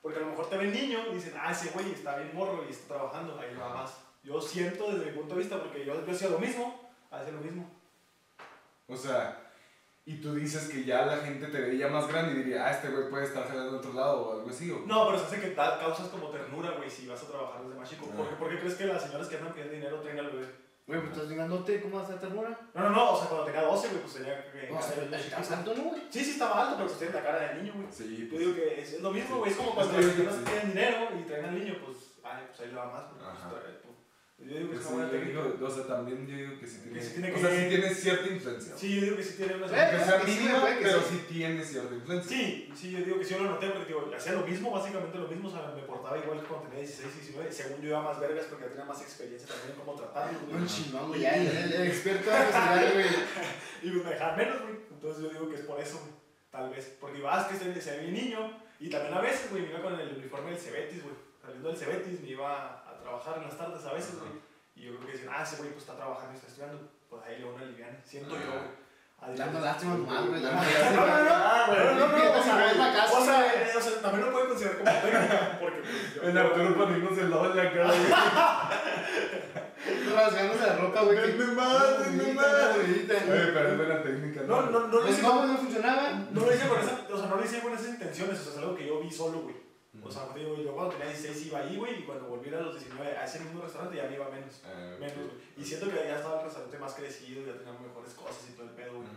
Porque 0.03 0.19
a 0.19 0.21
lo 0.21 0.27
mejor 0.31 0.49
te 0.49 0.57
ven 0.57 0.73
niño 0.73 0.99
y 1.09 1.15
dicen, 1.15 1.33
ah, 1.39 1.49
ese 1.53 1.69
güey 1.69 1.93
está 1.93 2.17
bien 2.17 2.35
morro 2.35 2.65
y 2.67 2.71
está 2.71 2.95
trabajando, 2.95 3.39
ahí 3.39 3.55
va 3.55 3.73
más. 3.73 3.97
Yo 4.21 4.39
siento 4.41 4.91
desde 4.91 5.05
mi 5.09 5.17
punto 5.17 5.33
de 5.33 5.41
vista, 5.41 5.57
porque 5.57 5.85
yo, 5.85 6.05
yo 6.05 6.11
hacía 6.11 6.27
lo 6.27 6.39
mismo, 6.39 6.91
hacía 7.09 7.31
lo 7.31 7.39
mismo. 7.39 7.71
O 8.87 8.97
sea, 8.97 9.49
y 10.05 10.17
tú 10.17 10.35
dices 10.35 10.67
que 10.67 10.83
ya 10.83 11.05
la 11.05 11.17
gente 11.17 11.47
te 11.47 11.61
veía 11.61 11.87
más 11.87 12.09
grande 12.09 12.33
y 12.33 12.43
diría, 12.43 12.65
ah, 12.65 12.71
este 12.71 12.89
güey 12.89 13.09
puede 13.09 13.23
estar 13.23 13.47
jalando 13.47 13.69
en 13.69 13.75
otro 13.77 13.93
lado 13.93 14.21
o 14.21 14.33
algo 14.33 14.49
así, 14.49 14.69
¿o? 14.69 14.79
No, 14.85 15.07
pero 15.07 15.19
se 15.19 15.25
hace 15.25 15.39
que 15.39 15.55
causas 15.55 16.09
como 16.09 16.27
ternura, 16.27 16.71
güey, 16.71 16.89
si 16.89 17.07
vas 17.07 17.23
a 17.23 17.27
trabajar 17.27 17.63
desde 17.63 17.79
más 17.79 17.89
chico. 17.89 18.09
Ah. 18.11 18.17
¿Por 18.17 18.29
qué, 18.29 18.35
por 18.35 18.49
qué 18.49 18.59
crees 18.59 18.75
que 18.75 18.85
las 18.85 19.03
señoras 19.03 19.29
que 19.29 19.37
andan 19.37 19.53
pidiendo 19.53 19.73
dinero 19.73 20.01
traen 20.01 20.19
al 20.19 20.31
bebé? 20.31 20.47
Güey, 20.85 20.99
pues 20.99 21.13
estás 21.13 21.29
vengandote, 21.29 21.81
¿cómo 21.81 21.99
vas 21.99 22.09
a 22.09 22.19
ternura? 22.19 22.59
No, 22.73 22.81
no, 22.81 22.89
no, 22.89 23.11
o 23.13 23.17
sea, 23.17 23.29
cuando 23.29 23.45
tenía 23.45 23.61
12, 23.61 23.87
güey, 23.87 24.01
pues 24.01 24.13
tenía 24.15 24.51
que... 24.51 24.69
O 24.69 24.81
sea, 24.81 25.17
estás 25.17 25.51
alto, 25.51 25.73
¿no, 25.75 25.83
güey? 25.83 26.01
Sí, 26.09 26.25
sí 26.25 26.31
estaba 26.31 26.61
alto, 26.61 26.75
pero 26.75 26.87
pues 26.87 26.99
tiene 26.99 27.13
la 27.13 27.23
cara 27.23 27.39
de 27.39 27.61
niño, 27.61 27.73
güey. 27.75 27.87
Sí, 27.89 28.17
Yo 28.17 28.29
pues, 28.29 28.39
digo 28.39 28.55
que 28.55 28.81
es, 28.81 29.01
lo 29.01 29.11
mismo, 29.11 29.37
güey, 29.37 29.51
es 29.51 29.57
como 29.57 29.73
cuando 29.73 29.93
señoras 29.93 30.35
que 30.35 30.39
sí. 30.39 30.45
tienen 30.45 30.67
dinero 30.69 31.07
y 31.17 31.23
traen 31.23 31.45
al 31.45 31.57
niño, 31.57 31.77
pues, 31.85 31.97
ay, 32.23 32.43
pues 32.47 32.59
ahí 32.59 32.67
le 32.67 32.75
va 32.75 32.91
más, 32.91 33.03
porque 33.03 33.23
yo 34.45 34.57
digo 34.57 34.69
que 34.71 34.75
pues 34.75 34.79
es 34.81 34.87
sí, 34.87 34.93
una 34.93 35.05
buena 35.07 35.25
digo, 35.25 35.57
o 35.65 35.69
sea, 35.69 35.87
también 35.87 36.27
yo 36.27 36.35
digo 36.35 36.59
que 36.59 36.67
sí 36.67 36.79
tiene, 36.83 37.01
sí 37.01 37.11
tiene 37.13 37.31
o 37.31 37.35
que- 37.35 37.41
sea, 37.41 37.49
sí 37.49 37.69
tiene 37.69 37.95
cierta 37.95 38.27
influencia. 38.27 38.77
Sí, 38.77 38.95
yo 38.95 39.01
digo 39.01 39.17
que 39.17 39.23
sí 39.23 39.33
tiene 39.37 39.55
una... 39.55 39.65
Eh, 39.67 39.97
Que 39.97 40.05
sea 40.05 40.19
que 40.19 40.31
sí, 40.31 40.39
mínima, 40.39 40.59
güey, 40.59 40.77
que 40.77 40.83
pero 40.83 40.99
sí. 41.01 41.07
sí 41.09 41.25
tiene 41.33 41.63
cierta 41.63 41.95
influencia. 41.95 42.37
Sí, 42.37 42.69
sí, 42.75 42.91
yo 42.91 42.99
digo 42.99 43.19
que 43.19 43.25
sí, 43.25 43.33
yo 43.33 43.43
lo 43.43 43.49
noté 43.51 43.69
porque 43.69 43.87
digo, 43.87 44.11
hacía 44.15 44.33
lo 44.33 44.45
mismo, 44.45 44.71
básicamente 44.71 45.17
lo 45.17 45.27
mismo, 45.27 45.47
o 45.49 45.51
sea, 45.51 45.73
me 45.75 45.81
portaba 45.83 46.17
igual 46.17 46.39
que 46.41 46.47
cuando 46.47 46.67
tenía 46.67 46.79
16, 46.85 47.15
19, 47.15 47.51
según 47.51 47.81
yo 47.81 47.87
iba 47.89 48.01
más 48.01 48.19
vergas 48.19 48.45
porque 48.45 48.65
tenía 48.65 48.85
más 48.85 49.01
experiencia 49.01 49.47
también 49.47 49.71
en 49.71 49.79
cómo 49.79 49.95
tratarlo. 49.95 50.39
Un 50.51 50.67
chingón, 50.67 51.07
güey. 51.07 51.21
Ya, 51.21 51.35
el, 51.35 51.47
el, 51.73 51.87
experto 51.87 52.29
güey. 52.29 53.05
Y 53.83 53.89
pues 53.91 54.03
me 54.05 54.11
dejaban 54.11 54.37
menos, 54.37 54.61
güey. 54.61 54.75
Entonces 54.91 55.23
yo 55.23 55.29
digo 55.29 55.49
que 55.49 55.55
es 55.55 55.61
por 55.61 55.79
eso, 55.79 55.99
güey. 55.99 56.13
Tal 56.49 56.69
vez. 56.69 56.97
Porque 56.99 57.17
ibas 57.17 57.47
que 57.47 57.57
se, 57.57 57.97
ve 57.97 58.11
niño. 58.11 58.57
Y 58.79 58.89
también 58.89 59.13
a 59.13 59.21
veces, 59.21 59.49
güey, 59.49 59.63
me 59.63 59.69
iba 59.69 59.81
con 59.81 59.99
el 59.99 60.17
uniforme 60.17 60.51
del 60.51 60.59
Cebetis, 60.59 61.03
güey. 61.03 61.15
Saliendo 61.41 61.69
del 61.69 61.77
Cebetis 61.77 62.21
me 62.21 62.29
iba 62.29 62.79
a 62.82 62.82
trabajar 63.03 63.37
en 63.37 63.43
las 63.43 63.57
tardes 63.57 63.85
a 63.85 63.93
veces, 63.93 64.19
güey. 64.19 64.31
Y 64.75 64.85
yo 64.87 64.95
creo 64.97 65.05
que 65.07 65.13
decían, 65.13 65.33
ah, 65.35 65.43
ese 65.43 65.57
güey 65.57 65.69
pues 65.69 65.83
está 65.83 65.95
trabajando 65.95 66.33
y 66.33 66.35
está 66.35 66.47
estudiando. 66.47 66.79
Pues 67.09 67.21
ahí 67.27 67.37
le 67.39 67.45
van 67.45 67.61
a 67.61 67.65
aliviar. 67.67 68.01
Siento 68.03 68.35
yo, 68.35 68.49
güey. 68.49 68.83
Dando 69.37 69.59
lástima 69.61 69.95
güey. 69.95 70.05
No, 70.07 70.25
no, 70.25 70.37
no, 70.37 70.49
Ah, 70.51 71.65
güey. 71.69 71.79
no, 71.79 71.93
no, 71.93 71.95
no, 71.95 72.07
no, 72.17 72.39
o 72.39 72.43
sea, 72.43 72.55
Limpiando 72.57 72.83
la 72.83 72.93
casa, 72.93 73.17
o 73.19 73.23
sea, 73.25 73.53
eh, 73.53 73.71
o 73.77 73.81
sea, 73.81 74.01
también 74.01 74.25
lo 74.25 74.31
pueden 74.33 74.49
considerar 74.49 74.77
como 74.79 74.91
técnica, 74.91 75.57
porque 75.61 75.79
pues, 75.79 76.23
El 76.27 76.37
Arturo 76.37 76.75
poniéndose 76.75 77.21
el 77.21 77.29
lado 77.29 77.45
en 77.51 77.55
la 77.57 77.71
cara. 77.73 77.87
güey. 77.87 78.11
Rasgándose 80.15 80.67
la 80.67 80.75
ropa, 80.77 81.01
güey. 81.03 81.17
Denme 81.17 81.45
más, 81.53 81.99
denme 81.99 82.33
más. 82.33 82.75
Güey, 82.77 83.07
pero 83.53 83.69
es 83.69 83.77
buena 83.77 84.03
técnica, 84.03 84.41
No, 84.47 84.61
no, 84.63 84.79
no 84.81 84.87
lo 84.87 85.01
Pues 85.01 85.13
hice 85.13 85.21
no, 85.23 85.31
con- 85.37 85.47
no 85.53 85.57
funcionaba. 85.57 86.09
no 86.31 86.41
lo 86.45 86.53
hice 86.53 86.67
con 86.67 86.79
esa, 86.79 86.99
o 87.11 87.17
sea, 87.17 87.27
no 87.27 87.35
lo 87.37 87.43
hice 87.45 87.59
con 87.61 87.73
esas 87.73 87.87
intenciones, 87.87 88.39
o 88.39 88.43
sea, 88.43 88.51
es 88.53 88.57
algo 88.59 88.75
que 88.75 88.87
yo 88.87 88.99
vi 88.99 89.11
solo, 89.11 89.41
güey. 89.41 89.55
O 90.03 90.11
sea, 90.11 90.33
te 90.33 90.39
digo, 90.39 90.57
yo 90.57 90.73
cuando 90.73 90.93
tenía 90.95 91.07
16 91.13 91.47
iba 91.47 91.59
ahí, 91.59 91.77
güey, 91.77 91.99
y 91.99 92.03
cuando 92.03 92.27
volví 92.27 92.53
a 92.53 92.59
los 92.59 92.79
19 92.79 93.17
a 93.17 93.23
ese 93.23 93.39
mismo 93.39 93.61
restaurante 93.61 93.97
ya 93.97 94.07
me 94.07 94.15
iba 94.15 94.29
menos. 94.29 94.61
Ah. 94.65 94.95
Menos. 94.99 95.31
Y 95.57 95.63
siento 95.63 95.89
que 95.89 95.95
ya 95.95 96.17
estaba 96.17 96.39
el 96.39 96.45
restaurante 96.45 96.77
más 96.77 96.93
crecido, 96.93 97.45
ya 97.45 97.57
tenía 97.57 97.79
mejores 97.79 98.13
cosas 98.13 98.49
y 98.49 98.53
todo 98.53 98.67
el 98.67 98.73
pedo, 98.73 98.97
güey. 98.97 99.07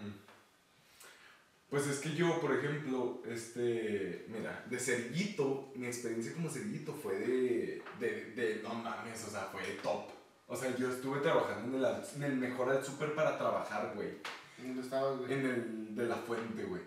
Pues 1.69 1.89
es 1.89 1.99
que 1.99 2.15
yo, 2.15 2.41
por 2.41 2.55
ejemplo, 2.55 3.23
este, 3.27 4.27
mira, 4.29 4.65
de 4.71 4.79
cerillito, 4.79 5.73
mi 5.75 5.87
experiencia 5.87 6.33
como 6.33 6.49
cerillito 6.49 6.95
fue 6.95 7.19
de, 7.19 7.83
de, 7.99 8.25
de, 8.37 8.61
no 8.63 8.73
mames, 8.73 9.25
o 9.25 9.31
sea, 9.31 9.49
fue 9.51 9.63
top. 9.83 10.11
O 10.47 10.55
sea, 10.55 10.77
yo 10.77 10.89
estuve 10.91 11.19
trabajando 11.21 11.77
en 11.77 11.85
el, 11.85 12.05
en 12.15 12.23
el 12.23 12.37
mejor 12.37 12.71
al 12.71 12.85
súper 12.85 13.15
para 13.17 13.37
trabajar, 13.37 13.93
güey. 13.97 14.11
¿Dónde 14.59 14.81
estabas, 14.81 15.19
güey? 15.19 15.33
En 15.33 15.45
el 15.45 15.95
de 15.97 16.07
la 16.07 16.15
fuente, 16.15 16.63
güey. 16.63 16.83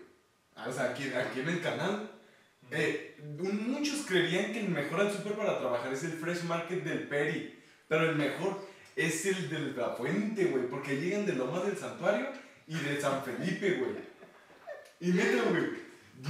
Ah, 0.56 0.66
O 0.68 0.72
sea, 0.72 0.90
aquí, 0.90 1.12
aquí 1.12 1.40
en 1.40 1.48
el 1.50 1.60
canal, 1.60 2.10
eh, 2.70 3.16
muchos 3.38 4.06
creerían 4.06 4.52
que 4.52 4.60
el 4.60 4.68
mejor 4.68 5.00
al 5.00 5.12
súper 5.12 5.34
para 5.34 5.58
trabajar 5.58 5.92
es 5.92 6.04
el 6.04 6.12
Fresh 6.12 6.44
Market 6.44 6.84
del 6.84 7.08
Peri, 7.08 7.58
pero 7.88 8.10
el 8.10 8.16
mejor 8.16 8.60
es 8.96 9.26
el 9.26 9.48
de 9.48 9.58
la 9.72 9.90
fuente, 9.90 10.46
güey, 10.46 10.68
porque 10.68 11.00
llegan 11.00 11.26
de 11.26 11.34
Lomas 11.34 11.66
del 11.66 11.76
Santuario 11.76 12.28
y 12.66 12.74
de 12.74 13.00
San 13.00 13.22
Felipe, 13.24 13.78
güey. 13.78 13.92
Y 15.00 15.12
neta, 15.12 15.42
güey, 15.50 15.64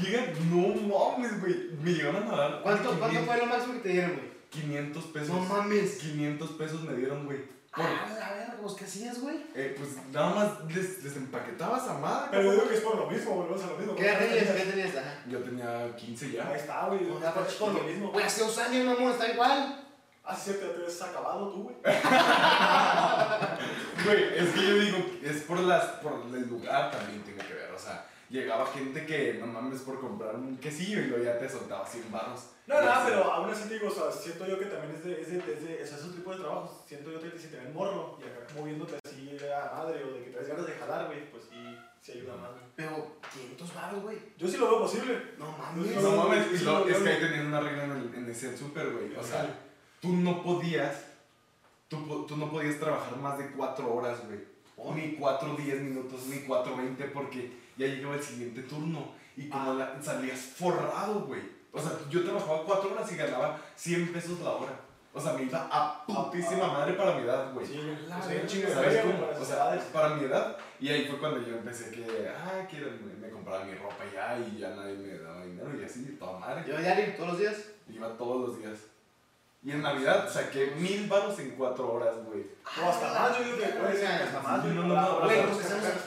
llegan, 0.02 0.32
no 0.50 0.68
mames, 0.88 1.40
güey, 1.40 1.70
me 1.82 1.92
llegaron 1.92 2.28
a 2.28 2.36
dar 2.36 2.62
¿Cuánto, 2.62 2.98
¿Cuánto 2.98 3.08
500 3.08 3.26
fue 3.26 3.38
lo 3.38 3.46
máximo 3.46 3.74
que 3.74 3.80
te 3.80 3.88
dieron, 3.90 4.12
güey? 4.12 4.30
500 4.50 5.04
pesos. 5.04 5.28
No 5.28 5.40
mames. 5.44 5.98
500 5.98 6.50
pesos 6.52 6.82
me 6.82 6.94
dieron, 6.94 7.24
güey. 7.24 7.38
Por- 7.74 7.84
Ah, 7.84 8.30
a 8.30 8.34
ver, 8.34 8.56
pues, 8.60 8.74
¿qué 8.74 8.84
hacías, 8.84 9.20
güey? 9.20 9.36
eh, 9.54 9.74
pues 9.78 9.90
nada 10.12 10.34
más 10.34 10.64
les, 10.74 11.04
les 11.04 11.16
empaquetabas 11.16 11.88
a 11.88 11.94
madre. 11.94 12.28
Pero 12.32 12.50
digo 12.52 12.68
que 12.68 12.74
es 12.74 12.80
por 12.80 12.96
lo 12.96 13.06
mismo, 13.08 13.34
volvemos 13.36 13.62
a 13.62 13.66
lo 13.68 13.76
mismo. 13.78 13.94
¿Qué 13.94 14.02
tenías? 14.04 14.50
¿Qué 14.56 14.64
tenías? 14.66 14.96
Ajá. 14.96 15.14
Yo 15.28 15.38
tenía 15.38 15.94
15 15.96 16.32
ya. 16.32 16.48
Ahí 16.48 16.56
está, 16.56 16.86
güey, 16.86 17.00
es 17.04 17.54
por 17.54 17.72
lo 17.72 17.82
mismo. 17.84 18.10
Güey, 18.10 18.24
hace 18.26 18.42
dos 18.42 18.58
años, 18.58 18.84
mamón, 18.86 19.12
está 19.12 19.28
igual. 19.32 19.84
Ah, 20.24 20.34
sí, 20.36 20.42
cierto, 20.50 20.66
ya 20.66 20.74
te 20.74 20.80
ves 20.82 21.02
acabado 21.02 21.50
tú, 21.52 21.62
güey. 21.64 21.76
Güey, 24.04 24.38
es 24.38 24.48
que 24.54 24.66
yo 24.66 24.74
digo, 24.78 24.98
es 25.22 25.42
por, 25.42 25.60
las, 25.60 25.84
por 26.02 26.14
el 26.34 26.48
lugar 26.48 26.90
también 26.90 27.22
tiene 27.22 27.44
que 27.44 27.54
ver. 27.54 27.70
O 27.72 27.78
sea, 27.78 28.04
llegaba 28.30 28.64
gente 28.66 29.04
que 29.04 29.34
no 29.40 29.46
mames 29.46 29.80
por 29.82 30.00
comprar 30.00 30.36
un 30.36 30.56
quesillo 30.58 31.00
y 31.00 31.06
luego 31.06 31.24
ya 31.24 31.38
te 31.38 31.48
soltaba 31.48 31.84
100 31.86 32.10
baros. 32.12 32.46
No, 32.66 32.80
no, 32.80 32.90
pero 33.04 33.24
aún 33.24 33.50
así 33.50 33.68
te 33.68 33.74
digo, 33.74 33.88
o 33.88 33.90
sea, 33.90 34.10
siento 34.12 34.46
yo 34.46 34.58
que 34.58 34.66
también 34.66 34.94
es 34.94 35.04
de, 35.04 35.20
es 35.20 35.28
de, 35.30 35.38
es 35.54 35.64
de, 35.64 35.82
o 35.82 35.86
sea, 35.86 35.96
esos 35.98 36.14
tipos 36.14 36.36
de 36.36 36.42
trabajos, 36.44 36.70
siento 36.86 37.10
yo 37.10 37.20
que 37.20 37.36
si 37.38 37.48
te 37.48 37.56
ven 37.56 37.74
morro 37.74 38.16
y 38.20 38.24
acá 38.28 38.46
como 38.52 38.66
viéndote 38.66 38.94
así 39.04 39.36
a 39.44 39.74
madre 39.76 40.04
o 40.04 40.12
de 40.12 40.24
que 40.24 40.30
traes 40.30 40.48
ganas 40.48 40.66
de 40.66 40.72
jalar, 40.74 41.06
güey, 41.06 41.30
pues 41.32 41.44
sí, 41.50 41.76
sí 42.00 42.12
ayuda 42.12 42.36
más, 42.36 42.52
güey. 42.52 42.62
Pero, 42.76 43.16
500 43.32 43.74
baros, 43.74 44.02
güey. 44.02 44.18
Yo 44.38 44.46
sí 44.48 44.56
lo 44.56 44.70
veo 44.70 44.80
posible. 44.82 45.20
No 45.36 45.50
mames. 45.58 46.02
No 46.02 46.10
mames, 46.16 46.46
y 46.52 46.58
sí, 46.58 46.64
lo- 46.64 46.72
no, 46.80 46.86
es 46.86 46.98
no, 46.98 47.04
que 47.04 47.10
no. 47.10 47.10
ahí 47.16 47.20
tenían 47.20 47.46
una 47.48 47.60
regla 47.60 47.84
en, 47.84 47.90
el- 47.92 48.14
en 48.14 48.30
ese 48.30 48.56
súper, 48.56 48.90
güey. 48.92 49.16
O 49.16 49.22
sea, 49.24 49.52
tú 50.00 50.12
no 50.14 50.40
podías, 50.44 51.04
tú, 51.88 52.06
po- 52.06 52.24
tú 52.26 52.36
no 52.36 52.48
podías 52.50 52.78
trabajar 52.78 53.16
más 53.16 53.36
de 53.38 53.50
4 53.50 53.92
horas, 53.92 54.24
güey. 54.26 54.38
Oh. 54.76 54.94
Ni 54.94 55.14
4, 55.16 55.56
10 55.56 55.80
minutos, 55.82 56.26
ni 56.26 56.38
4, 56.42 56.76
20, 56.76 57.04
porque 57.08 57.52
ya 57.76 57.86
llegaba 57.86 58.14
el 58.16 58.22
siguiente 58.22 58.62
turno. 58.62 59.12
Y 59.36 59.48
como 59.48 59.74
la- 59.74 60.00
salías 60.02 60.38
forrado, 60.38 61.20
güey. 61.26 61.40
O 61.72 61.80
sea, 61.80 61.92
yo 62.10 62.24
trabajaba 62.24 62.64
4 62.64 62.92
horas 62.92 63.10
y 63.12 63.16
ganaba 63.16 63.58
100 63.76 64.12
pesos 64.12 64.40
la 64.40 64.50
hora. 64.50 64.72
O 65.12 65.20
sea, 65.20 65.32
me 65.32 65.42
iba 65.42 65.68
a 65.70 66.04
putísima 66.06 66.68
madre 66.68 66.92
para 66.94 67.16
mi 67.16 67.22
edad, 67.24 67.52
güey. 67.52 67.66
Sí. 67.66 67.80
La 68.08 68.16
un 68.16 68.46
chingo 68.46 68.68
¿Sabes 68.68 69.00
cómo? 69.02 69.26
O 69.40 69.44
sea, 69.44 69.80
para 69.92 70.10
mi 70.14 70.24
edad. 70.24 70.56
Y 70.78 70.88
ahí 70.88 71.06
fue 71.06 71.18
cuando 71.18 71.40
yo 71.40 71.56
empecé 71.56 71.90
que, 71.90 72.28
ah, 72.28 72.64
quiero, 72.70 72.90
me, 72.92 73.14
me 73.26 73.30
compraba 73.32 73.64
mi 73.64 73.74
ropa 73.74 74.04
ya 74.12 74.38
y 74.38 74.58
ya 74.58 74.70
nadie 74.70 74.94
me 74.94 75.18
daba 75.18 75.44
dinero 75.44 75.70
y 75.80 75.84
así, 75.84 76.16
toda 76.18 76.38
madre. 76.38 76.64
Yo 76.68 76.78
diario, 76.78 77.14
todos 77.16 77.30
los 77.30 77.38
días. 77.40 77.56
Iba 77.88 78.16
todos 78.16 78.48
los 78.48 78.58
días. 78.58 78.78
Y 79.62 79.72
en 79.72 79.82
Navidad 79.82 80.26
saqué 80.32 80.72
mil 80.76 81.06
baros 81.06 81.38
en 81.38 81.50
cuatro 81.50 81.92
horas, 81.92 82.16
güey. 82.24 82.46
No, 82.78 82.88
hasta 82.88 83.12
más, 83.12 83.38
yo 83.38 83.44
digo 83.44 83.58
que 83.58 83.66
puede 83.66 84.06
hasta 84.06 84.40
más. 84.40 84.64
No, 84.64 84.74
no, 84.74 84.82
no, 84.86 85.20
pues. 85.20 85.38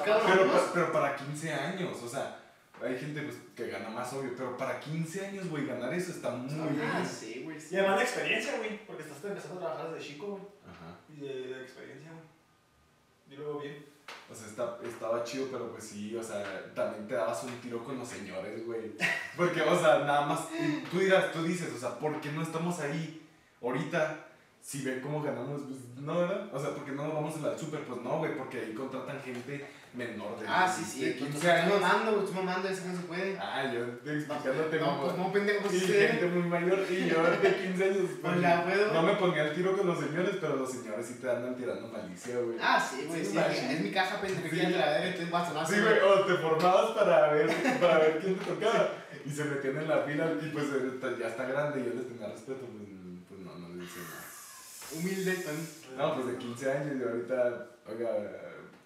Pero, 0.04 0.70
pero 0.74 0.92
para 0.92 1.16
15 1.16 1.54
años, 1.54 1.98
o 2.04 2.08
sea, 2.10 2.40
hay 2.82 2.98
gente 2.98 3.22
pues, 3.22 3.36
que 3.56 3.68
gana 3.68 3.90
más, 3.90 4.12
obvio, 4.14 4.32
pero 4.36 4.58
para 4.58 4.80
15 4.80 5.28
años, 5.28 5.50
güey, 5.50 5.68
ganar 5.68 5.94
eso 5.94 6.12
está 6.12 6.32
muy 6.32 6.52
Ah, 6.82 6.98
bien. 6.98 7.08
sí, 7.08 7.42
güey. 7.44 7.60
sí. 7.62 7.76
Y 7.76 7.78
además 7.78 7.98
de 8.00 8.04
experiencia, 8.06 8.58
güey, 8.58 8.86
porque 8.88 9.04
estás 9.04 9.24
empezando 9.24 9.58
a 9.58 9.60
trabajar 9.74 9.94
desde 9.94 10.08
chico, 10.14 10.28
güey. 10.28 10.44
Ajá. 10.66 10.96
Y 11.16 11.22
de, 11.22 11.48
de 11.56 11.62
experiencia, 11.64 12.10
güey. 12.12 13.38
Lo 13.40 13.46
veo 13.46 13.60
bien. 13.60 13.86
O 14.32 14.36
sea, 14.36 14.48
está, 14.48 14.78
estaba 14.84 15.24
chido, 15.24 15.48
pero 15.52 15.72
pues 15.72 15.84
sí, 15.84 16.16
o 16.16 16.24
sea, 16.24 16.44
también 16.74 17.08
te 17.08 17.14
dabas 17.14 17.44
un 17.44 17.52
tiro 17.62 17.84
con 17.84 18.00
los 18.00 18.08
señores, 18.08 18.66
güey. 18.66 18.94
Porque, 19.38 19.62
o 19.62 19.80
sea, 19.80 20.00
nada 20.00 20.22
más, 20.26 20.48
y 20.60 20.84
tú 20.90 21.00
dirás, 21.00 21.32
tú 21.32 21.44
dices, 21.44 21.72
o 21.74 21.78
sea, 21.80 21.98
¿por 22.00 22.20
qué 22.20 22.32
no 22.32 22.42
estamos 22.42 22.80
ahí 22.80 23.23
ahorita? 23.64 24.28
Si 24.62 24.82
ven 24.82 25.02
cómo 25.02 25.22
ganamos, 25.22 25.60
pues 25.68 25.78
no, 26.06 26.20
¿verdad? 26.20 26.48
O 26.54 26.58
sea, 26.58 26.70
¿por 26.74 26.86
qué 26.86 26.94
no 26.94 27.12
vamos 27.12 27.36
al 27.44 27.60
súper? 27.60 27.82
Pues 27.82 28.02
no, 28.02 28.20
güey, 28.20 28.38
porque 28.38 28.60
ahí 28.62 28.74
contratan 28.74 29.20
gente 29.20 29.66
menor 29.94 30.40
de, 30.40 30.46
Ah, 30.48 30.74
sí, 30.74 30.86
sí. 30.86 31.04
de 31.04 31.12
Pues, 31.20 31.32
15 31.32 31.38
estoy 31.38 31.52
años. 31.52 31.82
mamando, 31.82 32.12
güey. 32.14 32.24
Estoy 32.24 32.36
mamando, 32.46 32.70
eso 32.70 32.82
no 32.88 32.96
se 32.96 33.04
puede. 33.04 33.38
Ah, 33.38 33.70
yo 33.74 33.86
te 34.00 34.14
explicándote, 34.16 34.80
No, 34.80 34.86
mamá. 34.86 35.02
pues 35.04 35.18
no, 35.18 35.34
pendejo, 35.34 35.62
pues 35.64 35.74
Y 35.74 35.80
sí. 35.82 35.88
gente 35.94 36.26
muy 36.28 36.48
mayor 36.48 36.80
y 36.90 37.10
yo 37.10 37.24
de 37.24 37.56
15 37.62 37.84
años. 37.84 38.10
Pues 38.22 38.42
ya 38.42 38.64
puedo. 38.64 38.94
No 38.94 39.02
me 39.04 39.14
ponía 39.16 39.44
el 39.50 39.54
tiro 39.54 39.76
con 39.78 39.86
los 39.86 40.00
señores, 40.00 40.36
pero 40.40 40.56
los 40.56 40.72
señores 40.72 41.06
sí 41.08 41.16
te 41.16 41.30
andan 41.30 41.56
tirando 41.58 41.88
malicia, 41.90 42.40
güey. 42.40 42.58
Ah, 42.62 42.80
sí, 42.80 43.04
güey. 43.06 43.26
Sí, 43.26 43.38
es 43.38 43.82
mi 43.82 43.92
caja, 43.92 44.22
pendejo. 44.22 44.48
Sí. 44.50 44.62
la 44.62 44.86
verga, 44.92 45.08
entonces 45.08 45.30
vas 45.30 45.54
a 45.58 45.66
Sí, 45.66 45.76
güey, 45.82 46.00
o 46.00 46.22
te 46.26 46.36
formabas 46.38 46.92
para 46.92 47.34
ver, 47.34 47.48
para 47.82 47.98
ver 47.98 48.20
quién 48.22 48.36
te 48.36 48.46
tocaba. 48.46 48.92
Y 49.26 49.30
se 49.30 49.44
metían 49.44 49.76
en 49.76 49.90
la 49.90 49.98
fila 50.04 50.32
y 50.42 50.48
pues 50.54 50.66
eh, 50.68 51.18
ya 51.20 51.28
está 51.28 51.44
grande 51.44 51.82
y 51.82 51.84
yo 51.84 51.94
les 51.96 52.08
tenía 52.08 52.28
respeto, 52.30 52.62
pues, 52.62 52.88
pues 53.28 53.42
no, 53.42 53.56
no 53.60 53.68
les 53.76 53.80
decía 53.90 54.04
nada. 54.04 54.24
Humilde, 54.96 55.34
tan. 55.36 55.58
No, 55.98 56.16
pues 56.16 56.28
de 56.28 56.38
15 56.38 56.72
años 56.72 56.96
y 57.00 57.04
ahorita, 57.04 57.68
oiga. 57.88 58.10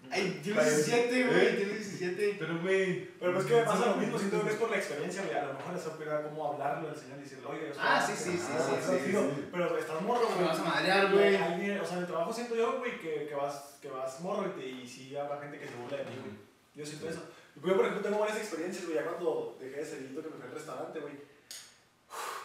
Ay, 0.10 0.40
tienes 0.42 0.56
vaya- 0.64 0.76
17, 0.78 1.24
güey. 1.28 1.46
¿Eh? 1.48 1.54
Tienes 1.58 1.76
17. 2.00 2.36
Pero, 2.40 2.62
güey. 2.62 3.08
Pero 3.20 3.34
pues 3.34 3.46
que 3.46 3.56
me 3.56 3.64
pasa 3.64 3.86
lo 3.88 3.96
mismo, 3.98 4.18
siento 4.18 4.42
que 4.44 4.50
es 4.52 4.56
por 4.56 4.70
la 4.72 4.78
experiencia, 4.78 5.22
güey. 5.24 5.36
A 5.38 5.46
lo 5.48 5.54
mejor 5.56 5.74
les 5.74 5.84
pega 5.84 6.24
cómo 6.24 6.54
hablarlo 6.54 6.88
al 6.90 6.96
señor 6.96 7.20
y 7.20 7.24
decirle, 7.24 7.46
oye, 7.48 7.72
Ah, 7.78 8.02
aquí". 8.04 8.14
sí, 8.16 8.32
sí, 8.32 8.38
sí, 8.38 8.54
sí, 8.58 8.74
pero 8.88 9.00
sí, 9.00 9.06
digo, 9.08 9.22
sí. 9.36 9.48
Pero 9.52 9.78
estás 9.78 10.02
morro, 10.02 10.30
Me 10.30 10.36
güey. 10.36 10.48
vas 10.48 10.60
a 10.60 10.64
madrear, 10.64 11.12
güey. 11.12 11.36
O 11.80 11.86
sea, 11.86 11.98
en 11.98 12.04
el 12.04 12.08
trabajo 12.08 12.32
siento 12.34 12.56
yo, 12.56 12.80
güey, 12.80 13.00
que, 13.02 13.28
que, 13.28 13.36
vas, 13.36 13.78
que 13.82 13.90
vas 13.90 14.22
morro 14.22 14.48
y, 14.48 14.60
te- 14.62 14.68
y 14.70 14.88
sí 14.88 15.14
habrá 15.18 15.42
gente 15.42 15.60
que 15.60 15.68
se 15.68 15.76
burla 15.76 15.98
de 15.98 16.04
ti, 16.06 16.14
güey. 16.22 16.34
Yo 16.76 16.86
siento 16.86 17.10
eso. 17.10 17.24
Y 17.56 17.68
yo, 17.68 17.76
por 17.76 17.86
ejemplo, 17.86 18.08
tengo 18.08 18.20
varias 18.20 18.38
experiencias, 18.38 18.86
güey, 18.86 18.96
ya 18.96 19.04
cuando 19.04 19.58
dejé 19.60 19.76
de 19.78 19.86
serillito 19.86 20.22
que 20.24 20.30
me 20.30 20.36
fui 20.36 20.46
al 20.48 20.54
restaurante, 20.54 21.00
güey. 21.02 21.14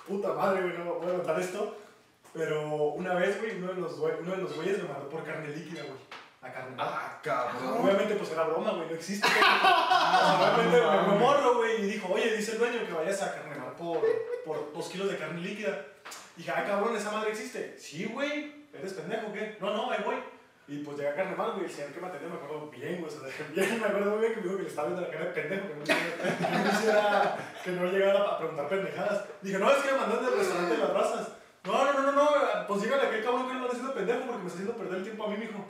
Puta 0.09 0.33
madre, 0.33 0.63
güey, 0.63 0.79
no 0.79 0.95
voy 0.95 1.11
a 1.11 1.17
contar 1.17 1.39
esto. 1.41 1.77
Pero 2.33 2.63
una 2.89 3.15
vez, 3.15 3.39
güey, 3.41 3.57
uno 3.59 3.69
de 3.75 3.81
los 3.81 3.93
uno 3.99 4.31
de 4.31 4.43
los 4.43 4.55
güeyes 4.57 4.83
me 4.83 4.89
mandó 4.89 5.09
por 5.09 5.23
carne 5.25 5.49
líquida, 5.49 5.83
güey. 5.83 5.97
A 6.41 6.53
carne. 6.53 6.75
Ah, 6.79 7.21
cabrón. 7.23 7.79
Obviamente, 7.85 8.15
pues 8.17 8.31
era 8.33 8.45
broma, 8.45 8.71
güey, 8.73 8.89
no 8.89 8.95
existe. 8.95 9.29
Sea, 9.29 10.57
obviamente 10.57 10.81
me 10.81 11.05
fue 11.05 11.15
morro, 11.19 11.57
güey, 11.59 11.83
y 11.83 11.87
dijo, 11.93 12.13
oye, 12.13 12.37
dice 12.37 12.53
el 12.53 12.59
dueño 12.59 12.87
que 12.87 12.93
vayas 12.93 13.23
a 13.23 13.35
carnemar 13.35 13.75
por, 13.77 14.01
por 14.45 14.73
dos 14.73 14.89
kilos 14.89 15.11
de 15.11 15.19
carne 15.19 15.41
líquida. 15.41 15.87
Y 16.37 16.39
dije, 16.41 16.51
ah, 16.57 16.65
cabrón, 16.67 16.97
esa 16.97 17.13
madre 17.13 17.31
existe. 17.31 17.77
Sí, 17.79 18.07
güey, 18.07 18.67
¿eres 18.73 18.95
pendejo 18.95 19.29
o 19.29 19.33
qué? 19.33 19.57
No, 19.61 19.73
no, 19.77 19.91
ahí 19.91 20.03
voy. 20.05 20.17
Y 20.69 20.79
pues 20.79 20.97
llegué 20.97 21.11
a 21.11 21.15
carnemar, 21.15 21.51
güey, 21.53 21.65
el 21.67 21.71
señor 21.71 21.91
que 21.93 22.01
me 22.01 22.07
atendió 22.07 22.31
me 22.31 22.37
acuerdo 22.37 22.71
bien, 22.71 23.01
güey, 23.01 23.05
o 23.05 23.11
sea, 23.11 23.29
bien, 23.53 23.81
me 23.81 23.87
acuerdo 23.87 24.11
muy 24.13 24.21
bien 24.21 24.33
que 24.35 24.41
me 24.41 24.45
dijo 24.47 24.57
que 24.57 24.63
le 24.63 24.69
estaba 24.69 24.89
viendo 24.89 25.07
la 25.07 25.13
cara 25.13 25.25
de 25.27 25.31
pendejo, 25.33 25.69
que 25.69 25.75
no, 25.75 25.85
que 25.85 26.59
no, 26.65 26.73
hiciera- 26.73 27.37
que 27.65 27.71
no 27.73 27.85
llegara 27.87 28.21
a 28.21 28.39
preguntar 28.39 28.69
pendejadas. 28.69 29.25
Dije, 29.43 29.59
no, 29.59 29.71
es 29.71 29.77
que 29.83 29.93
me 29.93 29.99
mandan 29.99 30.25
del 30.25 30.39
restaurante 30.39 30.75
de 30.75 30.81
las 30.81 30.93
razas. 30.93 31.29
No, 31.65 31.85
no, 31.85 31.93
no, 31.93 32.03
no, 32.03 32.13
no, 32.13 32.67
pues 32.67 32.83
dígale 32.83 33.03
a 33.03 33.07
aquel 33.07 33.23
cabrón 33.23 33.47
que 33.47 33.55
no 33.55 33.61
me 33.61 33.67
está 33.67 33.77
haciendo 33.77 33.95
pendejo 33.95 34.21
porque 34.27 34.43
me 34.43 34.49
está 34.49 34.59
haciendo 34.59 34.77
perder 34.77 34.99
el 34.99 35.05
tiempo 35.05 35.25
a 35.25 35.29
mí, 35.29 35.37
mijo. 35.37 35.65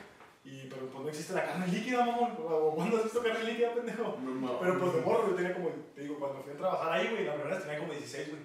Y, 0.44 0.66
pero 0.68 0.86
pues 0.86 1.04
no 1.04 1.08
existe 1.08 1.34
la 1.34 1.44
carne 1.44 1.68
líquida, 1.68 2.04
mamón. 2.04 2.32
¿O 2.38 2.74
¿Cuándo 2.74 2.96
has 2.96 3.04
visto 3.04 3.22
carne 3.22 3.44
líquida, 3.44 3.74
pendejo? 3.74 4.18
No, 4.22 4.30
mames. 4.30 4.56
Pero 4.60 4.78
pues 4.78 4.94
de 4.94 5.00
morro, 5.02 5.28
yo 5.28 5.34
tenía 5.34 5.54
como, 5.54 5.68
te 5.94 6.00
digo, 6.00 6.18
cuando 6.18 6.42
fui 6.42 6.52
a 6.52 6.56
trabajar 6.56 6.92
ahí, 6.92 7.08
güey, 7.10 7.24
la 7.26 7.34
primera 7.34 7.56
vez 7.56 7.64
tenía 7.64 7.78
como 7.78 7.92
16, 7.92 8.28
güey. 8.30 8.42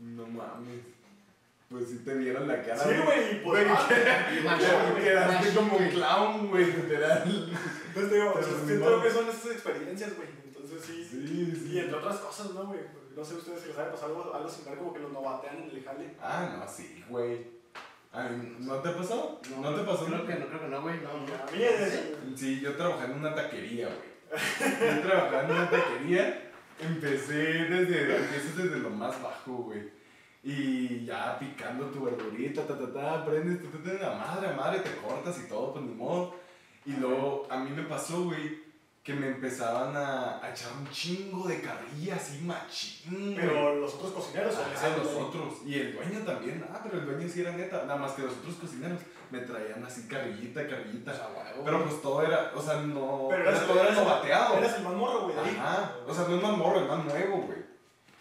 No 0.00 0.26
mames. 0.26 0.80
Pues 1.68 1.88
sí 1.88 1.98
te 2.04 2.14
vieron 2.14 2.48
la 2.48 2.62
cara. 2.62 2.82
Sí, 2.82 2.90
güey, 3.04 3.32
y 3.32 3.34
pues. 3.44 3.64
Güey, 3.64 3.76
ah, 3.76 4.94
quedaste 4.98 5.54
como 5.54 5.76
un 5.76 5.88
clown, 5.88 6.48
güey, 6.48 6.64
literal. 6.64 7.22
Entonces 7.22 8.10
te 8.10 8.16
digo, 8.16 8.34
siento 8.66 9.02
que 9.02 9.10
son 9.10 9.28
esas 9.28 9.52
experiencias, 9.52 10.16
güey. 10.16 10.28
Entonces 10.44 10.82
sí. 10.84 11.04
Sí, 11.04 11.54
sí. 11.54 11.72
Y 11.74 11.78
entre 11.78 11.98
otras 11.98 12.16
cosas, 12.16 12.50
¿no, 12.54 12.66
güey? 12.66 12.80
No 13.16 13.24
sé 13.24 13.34
ustedes 13.34 13.60
si 13.60 13.68
les 13.68 13.78
haya 13.78 13.90
pasado 13.90 14.16
algo, 14.16 14.34
algo 14.34 14.48
similar, 14.48 14.78
como 14.78 14.92
que 14.92 15.00
los 15.00 15.12
novatean 15.12 15.56
en 15.56 15.70
el 15.70 15.84
jale. 15.84 16.14
Ah, 16.20 16.56
no, 16.58 16.68
sí, 16.68 17.04
güey. 17.08 17.60
¿No 18.58 18.74
te 18.76 18.90
pasó? 18.90 19.40
No, 19.50 19.70
¿No, 19.70 19.76
te 19.76 19.84
pasó? 19.84 20.04
Creo 20.06 20.26
que 20.26 20.34
no, 20.34 20.46
creo 20.46 20.60
que 20.60 20.68
no, 20.68 20.82
güey. 20.82 20.96
No, 21.00 21.12
no. 21.12 21.34
A 21.34 21.50
mí 21.52 21.62
es. 21.62 22.12
Sí, 22.34 22.60
yo 22.60 22.74
trabajaba 22.76 23.04
en 23.04 23.18
una 23.18 23.34
taquería, 23.34 23.86
güey. 23.86 24.96
Yo 24.96 25.02
trabajaba 25.02 25.44
en 25.44 25.50
una 25.50 25.70
taquería. 25.70 26.52
Empecé 26.80 27.34
desde, 27.34 28.16
empiezas 28.16 28.56
desde 28.56 28.78
lo 28.78 28.90
más 28.90 29.22
bajo, 29.22 29.52
güey. 29.64 29.90
Y 30.42 31.04
ya 31.04 31.38
picando 31.38 31.86
tu 31.86 32.04
verdurita, 32.04 32.66
ta, 32.66 32.78
ta, 32.78 32.92
ta, 32.92 33.24
prendes, 33.26 33.60
ta, 33.62 33.68
ta, 33.78 33.98
ta, 33.98 34.10
la 34.10 34.16
madre, 34.16 34.54
madre, 34.54 34.80
te 34.80 34.96
cortas 34.96 35.38
y 35.38 35.48
todo, 35.48 35.74
pues 35.74 35.84
ni 35.84 35.94
modo. 35.94 36.34
Y 36.86 36.92
luego 36.92 37.46
a 37.50 37.58
mí 37.58 37.70
me 37.70 37.82
pasó, 37.82 38.24
güey, 38.24 38.59
que 39.02 39.14
me 39.14 39.28
empezaban 39.28 39.96
a, 39.96 40.44
a 40.44 40.50
echar 40.50 40.72
un 40.78 40.88
chingo 40.90 41.48
de 41.48 41.60
carrilla 41.62 42.16
así 42.16 42.38
machín. 42.42 43.34
Pero 43.34 43.76
los 43.76 43.94
otros 43.94 44.12
cocineros 44.12 44.54
o 44.56 44.60
Ah, 44.60 44.96
los 44.98 45.14
otros. 45.14 45.54
Y 45.64 45.78
el 45.78 45.94
dueño 45.94 46.20
también. 46.20 46.64
Ah, 46.70 46.80
pero 46.82 46.98
el 46.98 47.06
dueño 47.06 47.28
sí 47.28 47.40
era 47.40 47.52
neta. 47.52 47.84
Nada 47.86 47.96
más 47.96 48.12
que 48.12 48.22
los 48.22 48.34
otros 48.34 48.56
cocineros 48.56 49.00
me 49.30 49.38
traían 49.40 49.82
así 49.84 50.06
carrillita, 50.06 50.68
carrillita. 50.68 51.12
O 51.12 51.14
sea, 51.14 51.28
huevo, 51.28 51.64
Pero 51.64 51.84
pues 51.84 52.02
todo 52.02 52.22
era, 52.22 52.52
o 52.54 52.60
sea, 52.62 52.82
no. 52.82 53.28
Pero 53.30 53.48
eras, 53.48 53.66
todo 53.66 53.80
era 53.82 53.94
novateado. 53.94 54.58
Eras 54.58 54.76
el 54.76 54.82
más 54.84 54.94
morro, 54.94 55.22
güey. 55.22 55.36
Ajá. 55.38 55.96
O 56.06 56.14
sea, 56.14 56.28
no 56.28 56.36
es 56.36 56.42
más 56.42 56.56
morro, 56.58 56.80
es 56.80 56.88
más 56.88 57.04
nuevo, 57.04 57.36
güey. 57.42 57.58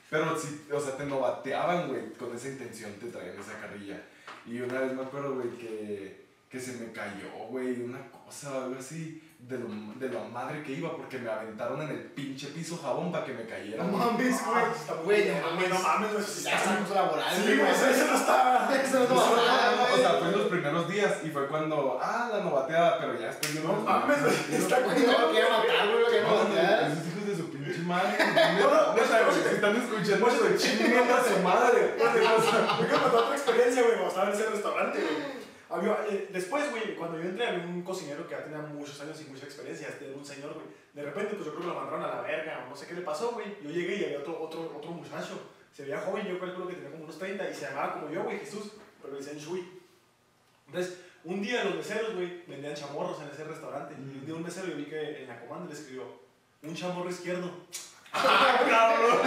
Pero 0.10 0.40
sí, 0.40 0.66
o 0.74 0.80
sea, 0.80 0.96
te 0.98 1.06
novateaban, 1.06 1.88
güey, 1.90 2.14
con 2.14 2.34
esa 2.36 2.48
intención 2.48 2.94
te 2.94 3.08
traían 3.08 3.38
esa 3.38 3.60
carrilla. 3.60 4.02
Y 4.46 4.60
una 4.62 4.80
vez 4.80 4.94
me 4.94 5.04
acuerdo, 5.04 5.36
güey, 5.36 5.50
que, 5.58 6.26
que 6.50 6.60
se 6.60 6.78
me 6.78 6.92
cayó, 6.92 7.30
güey, 7.50 7.80
una 7.84 8.10
cosa 8.10 8.58
o 8.58 8.64
algo 8.64 8.80
así, 8.80 9.22
de 9.40 9.58
lo, 9.58 9.68
de 9.96 10.10
lo 10.10 10.26
madre 10.26 10.62
que 10.62 10.74
iba, 10.74 10.96
porque 10.96 11.18
me 11.18 11.30
aventaron 11.32 11.82
en 11.82 11.90
el 11.90 12.00
pinche 12.12 12.48
piso 12.50 12.78
jabón 12.78 13.12
para 13.12 13.26
que 13.26 13.34
me 13.34 13.46
cayera. 13.48 13.84
No 13.84 13.92
güey. 13.94 14.06
mames, 14.06 14.36
Ah, 14.46 14.94
güey. 15.04 15.24
bien, 15.24 15.42
no 15.42 15.56
güey, 15.56 15.70
no 15.70 15.80
mames. 15.80 16.12
mames, 16.12 16.12
güey, 16.14 16.44
Ya 16.44 16.58
estamos 16.58 16.90
laboral, 16.92 17.36
Sí, 17.36 17.58
güey, 17.58 17.72
eso 17.72 17.86
eso 17.88 18.06
no 18.12 18.16
está. 18.18 18.70
Eso 18.84 19.00
no 19.10 19.16
o 19.16 19.98
sea, 19.98 20.10
fue 20.20 20.28
en 20.30 20.38
los 20.38 20.48
primeros 20.48 20.90
días 20.90 21.14
y 21.24 21.30
fue 21.30 21.48
cuando, 21.48 21.98
ah, 22.02 22.30
la 22.32 22.44
novateada, 22.44 23.00
pero 23.00 23.20
ya 23.20 23.28
después 23.28 23.54
yo 23.56 23.64
No 23.64 23.74
mames, 23.82 24.22
güey, 24.22 24.36
está 24.62 24.80
Güey, 24.82 25.06
no 25.06 25.12
lo 25.20 25.32
quiero 25.32 25.50
matar, 25.50 25.88
güey, 25.88 26.00
lo 26.04 26.08
quiero 26.10 26.28
No, 26.30 26.44
matar. 26.50 26.92
esos 26.92 27.08
hijos 27.08 27.26
de 27.28 27.36
su 27.38 27.50
pinche 27.50 27.82
madre. 27.84 28.18
No, 28.60 28.70
no, 28.70 28.88
no, 28.88 28.94
güey, 28.94 29.06
si 29.34 29.56
están 29.56 29.76
escuchando 29.78 30.28
esto, 30.28 30.46
chinguen 30.68 31.10
a 31.10 31.24
su 31.24 31.40
madre. 31.42 31.96
Contar 31.98 33.16
otra 33.16 33.36
experiencia, 33.36 33.82
güey, 33.84 33.94
cuando 33.96 34.10
estaba 34.10 34.28
en 34.30 34.34
ese 34.36 34.46
restaurante, 34.50 35.00
güey. 35.00 35.39
Había, 35.70 36.06
eh, 36.10 36.28
después, 36.32 36.70
güey, 36.72 36.96
cuando 36.96 37.18
yo 37.22 37.30
entré, 37.30 37.46
había 37.48 37.64
un 37.66 37.84
cocinero 37.84 38.28
que 38.28 38.36
ya 38.36 38.44
tenía 38.44 38.60
muchos 38.60 39.00
años 39.02 39.22
y 39.22 39.26
mucha 39.30 39.46
experiencia, 39.46 39.88
este 39.88 40.08
era 40.10 40.18
un 40.18 40.26
señor, 40.26 40.54
güey. 40.56 40.66
De 40.94 41.04
repente, 41.04 41.36
pues 41.36 41.46
yo 41.46 41.52
creo 41.54 41.62
que 41.62 41.68
lo 41.74 41.80
mandaron 41.80 42.04
a 42.04 42.16
la 42.16 42.22
verga, 42.22 42.64
o 42.66 42.70
no 42.70 42.76
sé 42.76 42.88
qué 42.88 42.96
le 42.96 43.02
pasó, 43.02 43.32
güey. 43.34 43.56
Yo 43.62 43.70
llegué 43.70 43.96
y 43.98 44.06
había 44.06 44.20
otro, 44.20 44.42
otro, 44.42 44.74
otro 44.76 44.92
muchacho. 44.92 45.40
Se 45.72 45.84
veía 45.84 46.00
joven, 46.02 46.28
yo 46.28 46.40
calculo 46.40 46.68
que 46.68 46.74
tenía 46.74 46.90
como 46.90 47.04
unos 47.04 47.20
30 47.20 47.50
y 47.50 47.54
se 47.54 47.62
llamaba 47.70 47.94
como 47.94 48.10
yo, 48.10 48.24
güey, 48.24 48.40
Jesús, 48.40 48.72
pero 49.00 49.14
le 49.14 49.20
decían 49.20 49.38
Shui. 49.38 49.80
Entonces, 50.66 51.00
un 51.24 51.42
día 51.42 51.64
los 51.66 51.76
meseros, 51.76 52.16
güey, 52.16 52.44
vendían 52.48 52.74
chamorros 52.74 53.22
en 53.22 53.30
ese 53.30 53.44
restaurante. 53.44 53.94
Y 53.98 54.02
un 54.02 54.26
día 54.26 54.36
un 54.36 54.44
mesero 54.44 54.68
yo 54.68 54.76
vi 54.76 54.86
que 54.86 55.22
en 55.22 55.28
la 55.28 55.40
comanda 55.40 55.68
le 55.72 55.80
escribió, 55.80 56.04
un 56.64 56.76
chamorro 56.76 57.10
izquierdo. 57.10 57.52
¡Ah, 58.12 58.66
cabrón! 58.68 59.20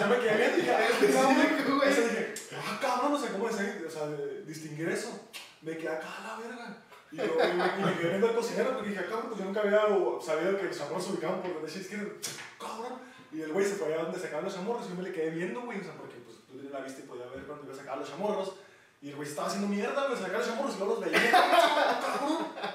Yo 0.00 0.06
me 0.08 0.18
quedé 0.20 0.36
bien, 0.38 0.56
dije, 0.56 0.70
"Ah, 0.72 0.88
Sí, 0.98 1.06
cabrón". 1.12 1.78
güey. 1.78 1.90
O 1.90 1.94
sea, 1.94 2.04
dije, 2.04 2.34
ah, 2.56 2.78
cabrón, 2.80 3.12
no 3.12 3.18
sé 3.20 3.28
cómo 3.30 3.46
decir, 3.48 3.84
o 3.86 3.90
sea, 3.90 4.06
distinguir 4.46 4.88
eso. 4.88 5.28
Me 5.62 5.76
quedé 5.76 5.88
acá 5.88 6.08
a 6.18 6.26
la 6.26 6.42
verga. 6.42 6.76
Y, 7.10 7.16
yo, 7.16 7.24
me- 7.36 7.84
me 7.86 7.98
quedé 7.98 8.08
viendo 8.08 8.28
al 8.28 8.34
cocinero 8.34 8.72
porque 8.74 8.90
dije, 8.90 9.04
cabrón, 9.04 9.26
pues 9.28 9.38
yo 9.38 9.44
nunca 9.44 9.60
había 9.60 9.80
sabido 10.20 10.56
que 10.58 10.64
los 10.64 10.78
chamorros 10.78 11.04
se 11.04 11.12
ubicaban 11.12 11.40
por 11.40 11.52
donde 11.52 11.66
decía 11.68 11.82
izquierdo. 11.82 12.10
Cabrón. 12.58 12.98
Y 13.32 13.40
el 13.40 13.52
güey 13.52 13.64
se 13.64 13.76
fue 13.76 13.94
a 13.94 14.02
donde 14.02 14.18
sacaban 14.18 14.44
los 14.44 14.54
chamorros 14.54 14.86
y 14.86 14.88
yo 14.90 14.94
me 14.96 15.02
le 15.02 15.12
quedé 15.12 15.30
viendo, 15.30 15.62
güey, 15.62 15.80
o 15.80 15.84
sea, 15.84 15.94
porque 15.94 16.16
pues 16.16 16.36
tú 16.46 16.56
tenía 16.56 16.70
la 16.70 16.80
vista 16.84 17.00
y 17.00 17.04
podía 17.04 17.26
ver 17.26 17.44
cuando 17.44 17.64
iba 17.64 17.74
a 17.74 17.76
sacar 17.76 17.98
los 17.98 18.08
chamorros. 18.08 18.54
Y 19.00 19.08
el 19.08 19.16
güey 19.16 19.28
estaba 19.28 19.48
haciendo 19.48 19.68
mierda, 19.68 20.06
güey, 20.06 20.18
sacaba 20.18 20.38
los 20.38 20.46
chamorros 20.48 20.74
y 20.74 20.78
luego 20.78 20.94
los 20.94 21.04
veía. 21.04 21.20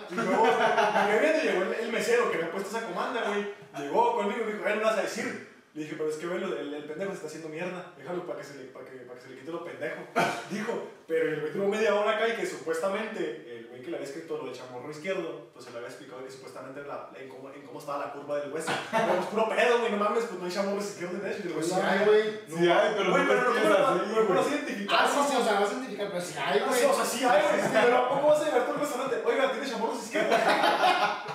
Y 0.09 0.15
luego 0.15 0.43
me 0.43 1.07
quedé 1.07 1.19
viendo 1.19 1.39
y 1.39 1.47
llegó 1.47 1.73
el, 1.73 1.91
mesero 1.91 2.31
que 2.31 2.37
había 2.37 2.51
puesto 2.51 2.69
esa 2.69 2.85
comanda, 2.87 3.23
güey. 3.27 3.53
Llegó 3.77 4.15
conmigo 4.15 4.41
y 4.41 4.45
me 4.45 4.51
dijo, 4.53 4.63
ver, 4.63 4.77
¿me 4.77 4.83
vas 4.83 4.97
a 4.97 5.01
decir? 5.03 5.56
Le 5.77 5.83
dije, 5.83 5.95
pero 5.95 6.09
es 6.09 6.15
que 6.17 6.25
ve, 6.25 6.37
el, 6.37 6.73
el 6.73 6.83
pendejo 6.85 7.11
se 7.11 7.15
está 7.17 7.27
haciendo 7.27 7.49
mierda. 7.49 7.93
Déjalo 7.95 8.25
para 8.25 8.39
que 8.39 8.45
se 8.45 8.55
le, 8.57 8.63
para 8.73 8.83
que, 8.83 8.97
para 9.05 9.19
que 9.19 9.25
se 9.25 9.29
le 9.29 9.37
quite 9.39 9.51
lo 9.51 9.63
pendejo. 9.63 10.01
Dijo, 10.49 10.73
pero 11.05 11.29
el 11.29 11.39
güey 11.41 11.53
tuvo 11.53 11.67
media 11.67 11.93
hora 11.93 12.15
acá 12.17 12.27
y 12.29 12.35
que 12.35 12.47
supuestamente 12.47 13.45
el 13.55 13.67
güey 13.67 13.81
que 13.83 13.91
le 13.91 13.97
había 13.97 14.09
escrito 14.09 14.39
lo 14.39 14.45
del 14.49 14.55
chamorro 14.57 14.89
izquierdo, 14.89 15.51
pues 15.53 15.65
se 15.65 15.69
le 15.71 15.77
había 15.77 15.89
explicado 15.89 16.25
que 16.25 16.31
supuestamente 16.31 16.81
la, 16.81 17.11
en, 17.13 17.29
cómo, 17.29 17.51
en 17.53 17.61
cómo 17.61 17.77
estaba 17.79 18.07
la 18.07 18.11
curva 18.11 18.39
del 18.39 18.51
hueso. 18.51 18.71
Pero 18.91 19.15
pues 19.21 19.27
puro 19.27 19.49
pedo, 19.49 19.79
güey, 19.79 19.91
no 19.91 19.97
mames, 19.97 20.23
pues 20.25 20.39
no 20.39 20.45
hay 20.47 20.51
chamorros 20.51 20.85
izquierdo 20.85 21.17
y 21.17 21.21
derecho. 21.21 21.43
Y 21.45 21.53
Pues 21.53 21.65
sí 21.67 21.75
no, 21.75 21.85
hay, 21.87 21.99
güey. 22.05 22.23
Sí 22.49 22.69
hay, 22.71 22.93
pero 22.97 23.11
Güey, 23.11 23.23
no 23.23 23.29
pero 23.29 23.41
no 23.43 23.53
no- 23.53 24.23
no- 24.25 24.33
no 24.33 24.49
identificar. 24.49 24.97
Ah, 24.99 25.07
sí, 25.13 25.19
sí, 25.29 25.37
o 25.39 25.43
sea, 25.45 25.59
vas 25.59 25.69
a 25.69 25.73
identificar, 25.73 26.07
pero 26.09 26.21
sí 26.25 26.33
hay, 26.41 26.59
Ah, 26.59 26.65
güey. 26.67 26.79
sí, 26.79 26.85
o 26.89 26.93
sea, 26.95 27.05
sí 27.05 27.23
hay, 27.23 27.41
güey. 27.53 27.71
Pero 27.85 28.09
¿cómo 28.09 28.27
vas 28.29 28.41
a 28.41 28.45
llegar 28.45 28.65
tú 28.65 28.71
al 28.73 28.79
restaurante? 28.79 29.21
Oiga, 29.23 29.51
¿tiene 29.51 29.69
chamorros 29.69 30.03
izquierdos? 30.03 30.39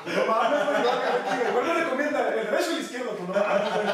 No 0.02 0.26
mames, 0.26 0.66
güey, 0.66 0.82
no, 0.82 0.90
güey. 0.98 1.52
¿Cuál 1.52 1.66
le 1.68 1.84
recomienda? 1.84 2.34
¿El 2.34 2.46
derecho 2.50 2.72
no 3.38 3.74
güey. 3.74 3.86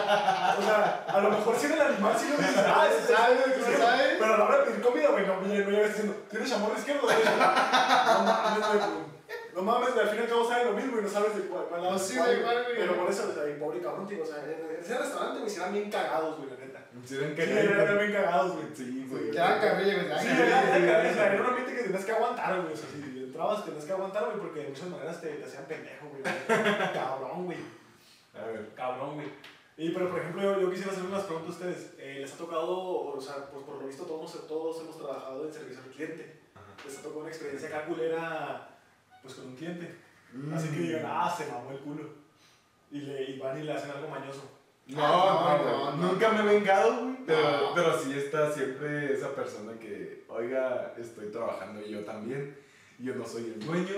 O 0.59 0.62
sea, 0.62 1.04
a 1.07 1.21
lo 1.21 1.30
mejor 1.30 1.57
si 1.57 1.66
en 1.66 1.73
el 1.73 1.80
animal 1.80 2.14
sí 2.18 2.28
lo 2.30 2.37
dices, 2.37 2.64
ah, 2.66 2.87
Se 2.90 3.14
sabe, 3.14 3.37
se 3.54 3.76
sabe. 3.76 4.16
Pero 4.18 4.35
a 4.35 4.38
la 4.38 4.45
hora 4.45 4.59
de 4.59 4.64
pedir 4.64 4.83
comida, 4.83 5.09
güey, 5.11 5.26
no, 5.26 5.40
no 5.40 5.54
llegas 5.54 5.88
diciendo, 5.88 6.14
¿tiene 6.30 6.47
chamorro 6.47 6.78
izquierdo 6.78 7.07
o 7.07 7.09
derecho? 7.09 7.30
No 7.30 8.23
mames, 8.25 8.66
güey. 8.66 9.18
No 9.54 9.62
mames, 9.62 9.90
al 9.90 10.09
fin 10.09 10.21
y 10.21 10.23
al 10.23 10.28
cabo 10.28 10.49
saben 10.49 10.66
lo 10.68 10.73
mismo 10.73 10.99
y 10.99 11.02
no 11.02 11.09
sabes 11.09 11.35
de 11.35 11.42
cuál, 11.42 11.64
cuál 11.68 11.83
lado 11.83 11.95
No, 11.95 12.00
es 12.00 12.07
sí, 12.07 12.16
cuál, 12.16 12.30
güey, 12.30 12.42
cuál, 12.42 12.64
güey. 12.64 12.76
Pero 12.78 12.97
por 12.97 13.11
eso, 13.11 13.35
y 13.49 13.59
pobre 13.59 13.80
cabrón, 13.80 14.07
tío, 14.07 14.23
o 14.23 14.26
sea, 14.26 14.37
en 14.45 14.78
ese 14.80 14.99
restaurante, 14.99 15.40
güey, 15.40 15.50
si 15.50 15.57
eran 15.57 15.73
bien 15.73 15.90
cagados, 15.90 16.38
güey, 16.38 16.50
la 16.50 16.57
neta. 16.57 16.80
Sí, 17.04 17.16
eran 17.16 17.35
Sí, 17.37 17.42
eran 17.42 17.99
bien 17.99 18.12
cagados, 18.12 18.52
güey. 18.52 18.66
Sí, 18.75 19.07
güey. 19.11 19.37
Hagan 19.37 19.61
carrilla, 19.61 19.95
güey. 19.95 20.07
Sí, 20.07 20.28
hagan 20.28 20.42
era, 20.47 20.76
era, 20.76 21.11
era, 21.11 21.33
era 21.35 21.42
un 21.42 21.49
ambiente 21.49 21.75
que 21.75 21.83
tenías 21.83 22.04
que 22.04 22.12
aguantar, 22.12 22.61
güey. 22.61 22.73
O 22.73 22.76
sea, 22.76 22.88
si 22.88 23.25
entrabas, 23.25 23.64
tenías 23.64 23.85
que 23.85 23.92
aguantar, 23.92 24.25
güey, 24.26 24.38
porque 24.38 24.61
de 24.61 24.68
muchas 24.68 24.88
maneras 24.88 25.21
te, 25.21 25.28
te 25.28 25.45
hacían 25.45 25.64
pendejo, 25.64 26.07
güey. 26.09 26.23
Cabrón, 26.95 27.45
güey. 27.47 27.59
A 28.42 28.47
ver. 28.47 28.71
Cabrón, 28.75 29.14
güey. 29.16 29.28
Y, 29.76 29.90
pero, 29.90 30.11
por 30.11 30.18
ejemplo, 30.18 30.42
yo, 30.42 30.61
yo 30.61 30.71
quisiera 30.71 30.90
hacer 30.92 31.04
unas 31.04 31.23
preguntas 31.25 31.50
a 31.50 31.52
ustedes. 31.59 31.95
Eh, 31.99 32.18
¿Les 32.21 32.33
ha 32.33 32.37
tocado, 32.37 32.68
o 33.14 33.21
sea, 33.21 33.47
pues 33.50 33.64
por 33.64 33.80
lo 33.80 33.87
visto 33.87 34.04
todos, 34.04 34.47
todos 34.49 34.80
hemos 34.83 34.97
trabajado 34.99 35.47
en 35.47 35.52
servicio 35.52 35.83
al 35.85 35.90
cliente? 35.90 36.40
¿Les 36.85 36.99
ha 36.99 37.02
tocado 37.02 37.21
una 37.21 37.28
experiencia 37.28 37.68
acá 37.68 37.85
culera, 37.87 38.80
pues 39.23 39.35
con 39.35 39.47
un 39.47 39.57
cliente? 39.57 39.95
Así 40.54 40.68
que 40.71 40.78
digan, 40.80 41.04
ah, 41.07 41.35
se 41.37 41.47
mamó 41.50 41.71
el 41.71 41.78
culo. 41.78 42.02
Y, 42.90 43.00
le, 43.02 43.23
y 43.30 43.38
van 43.38 43.59
y 43.59 43.62
le 43.62 43.73
hacen 43.73 43.90
algo 43.90 44.09
mañoso. 44.09 44.50
No, 44.88 44.97
No, 45.00 45.59
no, 45.59 45.64
no, 45.64 45.97
no. 45.97 46.12
nunca 46.12 46.33
me 46.33 46.40
he 46.40 46.54
vengado, 46.59 47.04
güey. 47.04 47.16
Pero, 47.26 47.61
No. 47.68 47.75
pero 47.75 47.99
sí 47.99 48.18
está 48.18 48.50
siempre 48.52 49.12
esa 49.12 49.35
persona 49.35 49.78
que, 49.78 50.25
oiga, 50.28 50.95
estoy 50.99 51.30
trabajando 51.30 51.80
y 51.87 51.90
yo 51.92 52.04
también. 52.04 52.59
Yo 52.99 53.14
no 53.14 53.25
soy 53.25 53.45
el 53.45 53.61
dueño. 53.64 53.95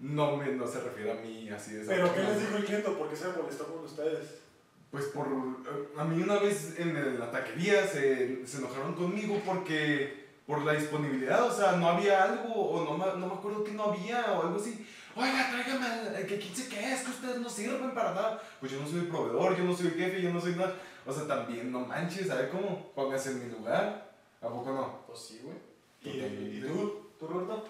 No, 0.00 0.36
me, 0.36 0.46
no 0.52 0.66
se 0.66 0.80
refiere 0.80 1.12
a 1.12 1.14
mí 1.16 1.48
así 1.50 1.74
de 1.74 1.82
esa 1.82 1.92
¿Pero 1.92 2.04
qué 2.14 2.20
forma. 2.20 2.30
les 2.30 2.40
dijo 2.40 2.56
el 2.56 2.64
cliente? 2.64 2.90
¿Por 2.90 3.08
qué 3.08 3.16
se 3.16 3.28
molestó 3.28 3.66
con 3.66 3.84
ustedes? 3.84 4.38
Pues 4.90 5.04
por. 5.06 5.26
eh, 5.26 5.88
A 5.96 6.04
mí 6.04 6.22
una 6.22 6.38
vez 6.38 6.74
en 6.78 7.18
la 7.18 7.30
taquería 7.30 7.86
se, 7.86 8.46
se 8.46 8.58
enojaron 8.58 8.94
conmigo 8.94 9.40
porque. 9.46 10.20
Por 10.46 10.62
la 10.62 10.72
disponibilidad, 10.72 11.46
o 11.46 11.52
sea, 11.56 11.76
no 11.76 11.88
había 11.88 12.24
algo, 12.24 12.52
o 12.52 12.84
no, 12.98 13.16
no 13.16 13.26
me 13.28 13.32
acuerdo 13.32 13.62
que 13.62 13.70
no 13.70 13.84
había, 13.84 14.32
o 14.32 14.42
algo 14.42 14.56
así. 14.60 14.84
Oiga, 15.14 15.50
tráigame, 15.52 16.26
que 16.26 16.36
quién 16.36 16.54
sé 16.56 16.68
qué 16.68 16.92
es, 16.92 17.02
que 17.02 17.10
ustedes 17.12 17.38
no 17.38 17.48
sirven 17.48 17.94
para 17.94 18.12
nada. 18.12 18.42
Pues 18.58 18.72
yo 18.72 18.80
no 18.80 18.88
soy 18.88 18.98
el 19.00 19.06
proveedor, 19.06 19.56
yo 19.56 19.62
no 19.62 19.74
soy 19.74 19.86
el 19.86 19.94
jefe, 19.94 20.20
yo 20.20 20.30
no 20.32 20.40
soy 20.40 20.56
nada. 20.56 20.74
O 21.06 21.12
sea, 21.12 21.28
también 21.28 21.70
no 21.70 21.80
manches, 21.86 22.26
¿sabes 22.26 22.48
cómo? 22.50 22.90
Póngase 22.92 23.30
en 23.30 23.46
mi 23.46 23.52
lugar. 23.56 24.10
¿A 24.42 24.48
poco 24.48 24.72
no? 24.72 24.98
Pues 25.06 25.20
sí, 25.20 25.40
güey. 25.44 25.56
¿Y, 26.02 26.58
y 26.58 26.60
tú? 26.66 27.02
¿Tú, 27.20 27.28
Roberto? 27.28 27.64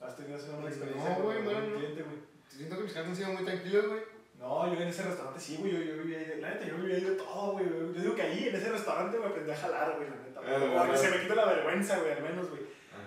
¿Has 0.00 0.16
tenido 0.16 0.36
así 0.36 0.46
una 0.56 0.68
experiencia 0.68 1.18
No, 1.18 1.24
güey, 1.24 1.42
no, 1.42 1.52
no. 1.52 1.76
cliente, 1.76 2.02
güey? 2.02 2.18
Siento 2.48 2.76
que 2.76 2.82
mis 2.84 2.92
clientes 2.92 3.10
han 3.10 3.16
sido 3.16 3.32
muy 3.32 3.44
tranquilos, 3.44 3.86
güey. 3.88 4.00
No, 4.38 4.72
yo 4.72 4.80
en 4.80 4.88
ese 4.88 5.02
restaurante 5.02 5.40
sí, 5.40 5.56
güey. 5.58 5.72
Yo, 5.72 5.82
yo 5.82 6.02
vivía 6.02 6.18
ahí 6.18 6.24
de. 6.24 6.36
La 6.36 6.50
neta, 6.50 6.66
yo 6.66 6.76
vivía 6.76 6.96
ahí 6.96 7.04
de 7.04 7.16
todo, 7.16 7.52
güey. 7.52 7.66
Yo 7.68 8.00
digo 8.00 8.14
que 8.14 8.22
ahí, 8.22 8.48
en 8.48 8.54
ese 8.54 8.70
restaurante, 8.70 9.18
me 9.18 9.26
aprendí 9.26 9.50
a 9.50 9.56
jalar, 9.56 9.96
güey, 9.96 10.08
la 10.08 10.16
neta. 10.16 10.40
Ah, 10.40 10.84
güey. 10.84 10.90
que 10.92 10.96
se 10.96 11.10
me 11.10 11.20
quite 11.20 11.34
la 11.34 11.44
vergüenza, 11.46 11.98
güey, 11.98 12.12
al 12.12 12.22
menos, 12.22 12.50
güey. 12.50 12.62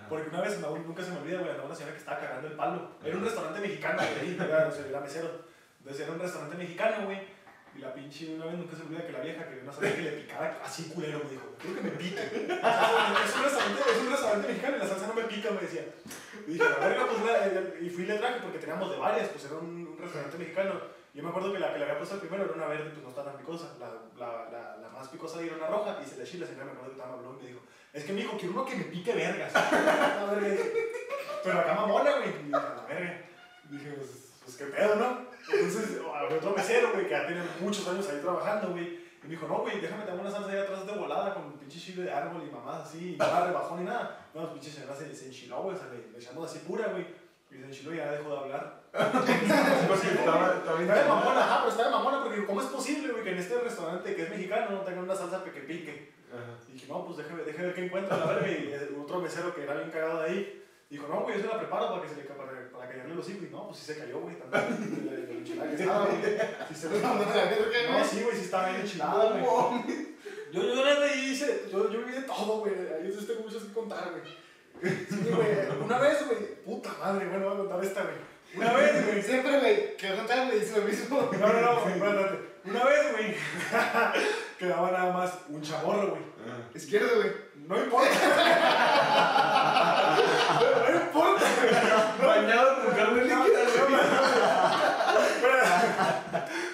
Porque 0.08 0.28
una 0.28 0.42
vez, 0.42 0.60
no, 0.60 0.76
nunca 0.76 1.02
se 1.02 1.10
me 1.10 1.18
olvida, 1.20 1.38
güey, 1.38 1.50
andaba 1.50 1.66
una 1.66 1.74
señora 1.74 1.94
que 1.94 2.00
estaba 2.00 2.20
cagando 2.20 2.48
el 2.48 2.54
palo. 2.54 2.90
Era 3.02 3.16
un 3.16 3.24
restaurante 3.24 3.60
mexicano, 3.60 4.02
güey, 4.02 4.28
ahí, 4.28 4.36
o 4.38 4.70
sea, 4.70 4.86
era 4.86 5.00
mesero. 5.00 5.30
Entonces 5.78 6.02
era 6.02 6.12
un 6.12 6.20
restaurante 6.20 6.56
mexicano, 6.56 7.06
güey. 7.06 7.18
Y 7.74 7.78
la 7.78 7.94
pinche, 7.94 8.34
una 8.34 8.46
vez 8.46 8.58
nunca 8.58 8.76
se 8.76 8.82
me 8.84 8.88
olvida 8.90 9.06
que 9.06 9.12
la 9.12 9.20
vieja 9.20 9.48
que 9.48 9.60
una 9.62 9.72
salsa 9.72 9.96
que 9.96 10.02
le 10.02 10.12
picara 10.12 10.60
así 10.62 10.90
culero, 10.90 11.20
me 11.24 11.30
dijo, 11.30 11.56
creo 11.58 11.74
que 11.74 11.80
me 11.80 11.90
pica. 11.92 12.22
Es, 13.22 13.36
un 13.36 13.44
restaurante, 13.44 13.80
es 13.90 14.02
un 14.02 14.10
restaurante 14.10 14.48
mexicano 14.48 14.76
y 14.76 14.80
la 14.80 14.86
salsa 14.86 15.06
no 15.06 15.14
me 15.14 15.22
pica, 15.22 15.50
me 15.50 15.60
decía. 15.62 15.84
Y 16.46 16.52
dije, 16.52 16.64
la 16.68 16.86
verga, 16.86 17.06
pues, 17.06 17.82
y 17.82 17.88
fui 17.88 18.04
y 18.04 18.06
le 18.06 18.18
traje 18.18 18.40
porque 18.40 18.58
teníamos 18.58 18.90
de 18.90 18.98
varias, 18.98 19.28
pues 19.28 19.44
era 19.44 19.56
un, 19.56 19.96
restaurante 19.98 20.36
mexicano. 20.36 20.80
Yo 21.14 21.22
me 21.22 21.28
acuerdo 21.28 21.52
que 21.52 21.58
la 21.58 21.72
que 21.72 21.78
le 21.78 21.84
había 21.84 21.98
puesto 21.98 22.14
el 22.16 22.20
primero 22.20 22.44
era 22.44 22.54
una 22.54 22.66
verde, 22.66 22.90
pues 22.90 23.02
no 23.02 23.08
está 23.10 23.24
tan 23.24 23.36
picosa. 23.36 23.76
La, 23.78 23.88
la, 24.18 24.88
más 24.92 25.08
picosa 25.08 25.40
era 25.40 25.56
una 25.56 25.68
roja 25.68 25.98
y 26.04 26.06
se 26.06 26.18
le 26.18 26.24
chile, 26.24 26.40
la 26.40 26.46
señora 26.46 26.66
me 26.66 26.72
acuerdo 26.72 26.90
que 26.90 27.00
estaba 27.00 27.14
hablando 27.14 27.38
y 27.38 27.42
me 27.42 27.48
dijo, 27.48 27.60
es 27.92 28.04
que 28.04 28.12
mi 28.12 28.20
hijo 28.20 28.36
quiero 28.36 28.52
uno 28.52 28.64
que 28.66 28.76
me 28.76 28.84
pique 28.84 29.14
vergas. 29.14 29.52
Pero 31.44 31.58
acá 31.58 31.74
mamona, 31.74 32.18
güey. 32.18 32.28
Y 32.28 32.32
dije, 32.32 32.50
la 32.50 32.84
verga. 32.86 33.24
Dije, 33.70 33.90
pues, 33.92 34.10
pues 34.44 34.56
qué 34.56 34.64
pedo, 34.66 34.96
¿no? 34.96 35.31
Entonces, 35.50 36.00
había 36.14 36.36
otro 36.36 36.54
mesero, 36.54 36.92
güey, 36.92 37.04
que 37.04 37.10
ya 37.10 37.26
tiene 37.26 37.42
muchos 37.60 37.86
años 37.88 38.08
ahí 38.08 38.20
trabajando, 38.20 38.70
güey. 38.70 39.02
Y 39.22 39.24
me 39.24 39.30
dijo, 39.30 39.46
no, 39.46 39.58
güey, 39.58 39.80
déjame 39.80 40.04
tener 40.04 40.20
una 40.20 40.30
salsa 40.30 40.50
ahí 40.50 40.58
atrás 40.58 40.86
de 40.86 40.92
volada 40.92 41.34
con 41.34 41.52
pinche 41.52 41.78
chile 41.78 42.04
de 42.04 42.12
árbol 42.12 42.42
y 42.46 42.50
mamás 42.50 42.88
así, 42.88 43.14
y 43.14 43.16
nada 43.16 43.46
rebajón 43.46 43.80
ni 43.80 43.84
nada. 43.84 44.28
No, 44.34 44.52
pinche 44.52 44.70
señora 44.70 44.94
se, 44.94 45.14
se 45.14 45.26
enchiló, 45.26 45.62
güey, 45.62 45.76
o 45.76 45.78
sea, 45.78 45.88
le, 45.88 46.10
le 46.10 46.18
echamos 46.18 46.50
así 46.50 46.60
pura, 46.60 46.88
güey. 46.88 47.06
Y 47.50 47.58
se 47.58 47.66
enchiló 47.66 47.94
y 47.94 47.98
ya 47.98 48.10
dejó 48.10 48.30
de 48.30 48.38
hablar. 48.38 48.82
Porque 48.92 49.32
estaba, 49.32 50.54
estaba 50.56 50.78
de 50.78 51.08
mamona, 51.08 51.44
ajá, 51.44 51.58
pero 51.60 51.70
está 51.70 51.84
de 51.84 51.90
mamona 51.90 52.22
porque 52.22 52.44
¿cómo 52.44 52.60
es 52.60 52.66
posible, 52.66 53.12
güey, 53.12 53.24
que 53.24 53.30
en 53.30 53.38
este 53.38 53.58
restaurante 53.58 54.14
que 54.14 54.22
es 54.22 54.30
mexicano 54.30 54.70
no 54.70 54.80
tengan 54.80 55.04
una 55.04 55.14
salsa 55.14 55.42
que 55.44 55.60
pique? 55.60 56.12
Y 56.68 56.72
dije, 56.72 56.86
no, 56.88 57.04
pues 57.04 57.18
déjame, 57.18 57.42
déjame 57.42 57.66
ver 57.66 57.74
qué 57.74 57.84
encuentro, 57.84 58.16
la 58.16 58.26
verga. 58.26 58.50
Y 58.50 58.72
otro 58.98 59.20
mesero 59.20 59.54
que 59.54 59.64
era 59.64 59.74
bien 59.74 59.90
cagado 59.90 60.22
ahí, 60.22 60.61
dijo, 60.92 61.08
no, 61.08 61.20
güey, 61.22 61.36
yo 61.36 61.42
se 61.42 61.48
la 61.48 61.58
preparo 61.58 61.88
para 61.90 62.02
que 62.02 62.08
se 62.08 62.16
le 62.16 62.22
para, 62.22 62.52
para 62.70 62.88
callarle 62.88 63.14
los 63.14 63.28
hijos. 63.28 63.42
Y 63.42 63.52
no, 63.52 63.66
pues 63.68 63.78
sí 63.78 63.86
se 63.92 63.98
cayó, 63.98 64.20
güey, 64.20 64.36
también. 64.38 65.04
De 65.04 65.10
la- 65.10 65.16
de 65.16 65.26
la 65.26 65.32
enchilada 65.38 65.70
que 65.70 65.76
estaba, 65.76 66.06
güey. 66.06 66.22
Sí 66.68 66.74
se 66.74 66.90
le- 66.90 67.00
No, 67.00 68.04
sí, 68.04 68.22
güey, 68.22 68.36
sí 68.36 68.42
estaba 68.44 68.68
bien 68.68 68.80
enchilada, 68.82 69.30
güey. 69.30 69.44
Yo, 70.52 70.62
yo 70.62 70.84
ahí 70.84 71.30
hice, 71.30 71.62
yo, 71.72 71.90
yo 71.90 71.98
viví 72.00 72.12
de 72.12 72.22
todo, 72.22 72.58
güey. 72.60 72.74
Ahí 72.74 73.10
yo 73.10 73.26
tengo 73.26 73.40
muchas 73.42 73.62
que 73.62 73.72
contar, 73.72 74.10
güey. 74.10 74.22
Sí, 75.08 75.30
güey. 75.30 75.82
Una 75.84 75.98
vez, 75.98 76.26
güey, 76.26 76.38
puta 76.64 76.90
madre, 77.00 77.26
bueno, 77.28 77.46
voy 77.46 77.54
a 77.54 77.58
contar 77.60 77.84
esta, 77.84 78.02
güey. 78.02 78.14
Una 78.54 78.72
vez, 78.74 79.06
güey. 79.06 79.22
Siempre, 79.22 79.58
güey, 79.60 79.96
que 79.96 80.14
contar 80.14 80.46
me 80.46 80.54
dice 80.56 80.78
lo 80.78 80.84
mismo. 80.86 81.30
No, 81.40 81.52
no, 81.52 81.60
no, 81.62 81.80
güey, 81.80 81.94
espérate. 81.94 82.38
Una 82.64 82.84
vez, 82.84 83.12
güey, 83.12 83.34
quedaba 84.58 84.90
nada 84.90 85.12
más 85.12 85.38
un 85.48 85.62
chamorro, 85.62 86.10
güey. 86.10 86.22
Ajá. 86.46 86.68
Izquierdo, 86.74 87.16
güey. 87.16 87.30
No 87.68 87.76
importa. 87.82 88.10
No 90.90 91.00
importa. 91.02 91.46
Bañado 92.26 92.84
con 92.84 92.94
carne 92.94 93.22
líquida. 93.24 93.40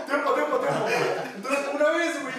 Tiempo, 0.07 0.33
tiempo, 0.35 0.59
tiempo. 0.59 0.87
Entonces, 1.37 1.69
una 1.75 1.91
vez, 1.91 2.23
güey, 2.23 2.35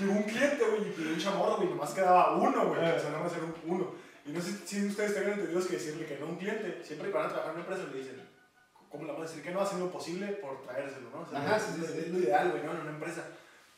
llegó 0.00 0.12
un 0.12 0.22
cliente, 0.24 0.64
güey, 0.64 0.82
y 0.88 0.92
pidió 0.92 1.12
un 1.12 1.18
chamorro, 1.18 1.56
güey, 1.56 1.68
nomás 1.68 1.90
quedaba 1.90 2.36
uno, 2.36 2.66
güey. 2.68 2.80
O 2.80 2.98
sea, 3.00 3.10
nada 3.10 3.24
más 3.24 3.32
era 3.32 3.44
un 3.44 3.54
uno. 3.66 3.94
Y 4.24 4.30
no 4.30 4.40
sé 4.40 4.52
si 4.64 4.86
ustedes 4.86 5.14
tengan 5.14 5.32
entendido 5.32 5.66
que 5.66 5.72
decirle 5.74 6.06
que 6.06 6.18
no 6.18 6.26
a 6.26 6.28
un 6.30 6.36
cliente, 6.36 6.82
siempre 6.84 7.08
que 7.10 7.14
van 7.16 7.26
a 7.26 7.28
trabajar 7.28 7.50
en 7.54 7.60
una 7.60 7.66
empresa 7.68 7.90
le 7.92 7.98
dicen, 7.98 8.28
¿cómo 8.90 9.04
le 9.04 9.12
vamos 9.12 9.26
a 9.26 9.28
decir 9.28 9.42
que 9.42 9.50
no? 9.50 9.60
Hacen 9.60 9.80
lo 9.80 9.90
posible 9.90 10.26
por 10.34 10.62
traérselo, 10.62 11.10
¿no? 11.10 11.20
O 11.22 11.26
sea, 11.28 11.38
Ajá, 11.40 11.58
sí, 11.58 11.72
sí, 11.76 11.84
es- 11.84 11.90
es 11.90 12.08
lo 12.10 12.18
ideal, 12.18 12.50
güey, 12.50 12.62
¿no? 12.62 12.72
En 12.72 12.80
una 12.80 12.90
empresa. 12.90 13.24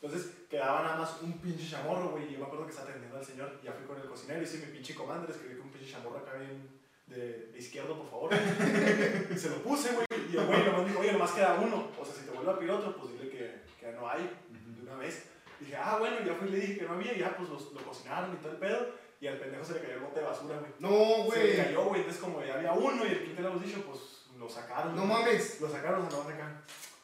Entonces, 0.01 0.31
quedaba 0.49 0.81
nada 0.81 0.97
más 0.97 1.21
un 1.21 1.33
pinche 1.39 1.69
chamorro, 1.69 2.09
güey, 2.09 2.27
y 2.29 2.33
yo 2.33 2.39
me 2.39 2.45
acuerdo 2.45 2.65
que 2.65 2.71
estaba 2.71 2.89
atendiendo 2.89 3.17
al 3.19 3.25
señor, 3.25 3.59
y 3.61 3.65
ya 3.65 3.73
fui 3.73 3.85
con 3.85 3.97
el 4.01 4.07
cocinero 4.07 4.39
y 4.41 4.43
hice 4.45 4.57
mi 4.65 4.71
pinche 4.73 4.95
comando, 4.95 5.27
le 5.27 5.33
escribí 5.33 5.55
con 5.57 5.67
un 5.67 5.71
pinche 5.71 5.91
chamorro 5.91 6.17
acá 6.17 6.33
bien 6.33 6.69
de, 7.05 7.53
izquierdo, 7.57 7.95
por 7.97 8.09
favor. 8.09 8.31
y 9.31 9.37
se 9.37 9.49
lo 9.49 9.57
puse, 9.61 9.91
güey, 9.93 10.07
y 10.31 10.37
el 10.37 10.45
güey 10.47 10.65
nomás 10.65 10.87
dijo, 10.87 10.99
oye, 11.01 11.11
nomás 11.11 11.31
queda 11.33 11.53
uno. 11.61 11.91
O 11.99 12.03
sea, 12.05 12.15
si 12.15 12.21
te 12.25 12.31
vuelve 12.31 12.51
a 12.51 12.57
pedir 12.57 12.71
otro, 12.71 12.95
pues 12.97 13.13
dile 13.13 13.29
que, 13.29 13.61
que 13.79 13.91
no 13.91 14.09
hay, 14.09 14.27
de 14.49 14.81
una 14.81 14.95
vez. 14.95 15.25
Dije, 15.59 15.75
ah, 15.75 15.97
bueno, 15.99 16.15
y 16.23 16.25
ya 16.25 16.33
fui 16.33 16.47
y 16.47 16.51
le 16.51 16.59
dije 16.61 16.77
que 16.79 16.85
no 16.85 16.93
había, 16.93 17.13
y 17.13 17.19
ya 17.19 17.37
pues 17.37 17.47
los- 17.49 17.71
lo 17.71 17.81
cocinaron 17.85 18.33
y 18.33 18.37
todo 18.37 18.53
el 18.53 18.57
pedo, 18.57 18.87
y 19.19 19.27
al 19.27 19.37
pendejo 19.37 19.63
se 19.63 19.73
le 19.75 19.81
cayó 19.81 19.93
el 19.93 19.99
bote 19.99 20.19
de 20.19 20.25
basura, 20.25 20.57
güey. 20.57 20.71
No, 20.79 21.31
Se 21.31 21.37
le 21.43 21.53
güey. 21.53 21.57
cayó, 21.57 21.83
güey, 21.85 22.01
entonces 22.01 22.23
como 22.23 22.43
ya 22.43 22.55
había 22.55 22.71
uno 22.73 23.05
y 23.05 23.09
el 23.09 23.17
cliente 23.19 23.41
le 23.43 23.47
habíamos 23.49 23.63
dicho, 23.67 23.83
pues 23.85 23.99
lo 24.39 24.49
sacaron. 24.49 24.95
No 24.95 25.05
güey. 25.05 25.13
mames. 25.13 25.61
Lo 25.61 25.69
sacaron, 25.69 26.05
se 26.09 26.11
lo 26.11 26.23
van 26.23 26.27
a 26.27 26.31
sacar. 26.31 26.61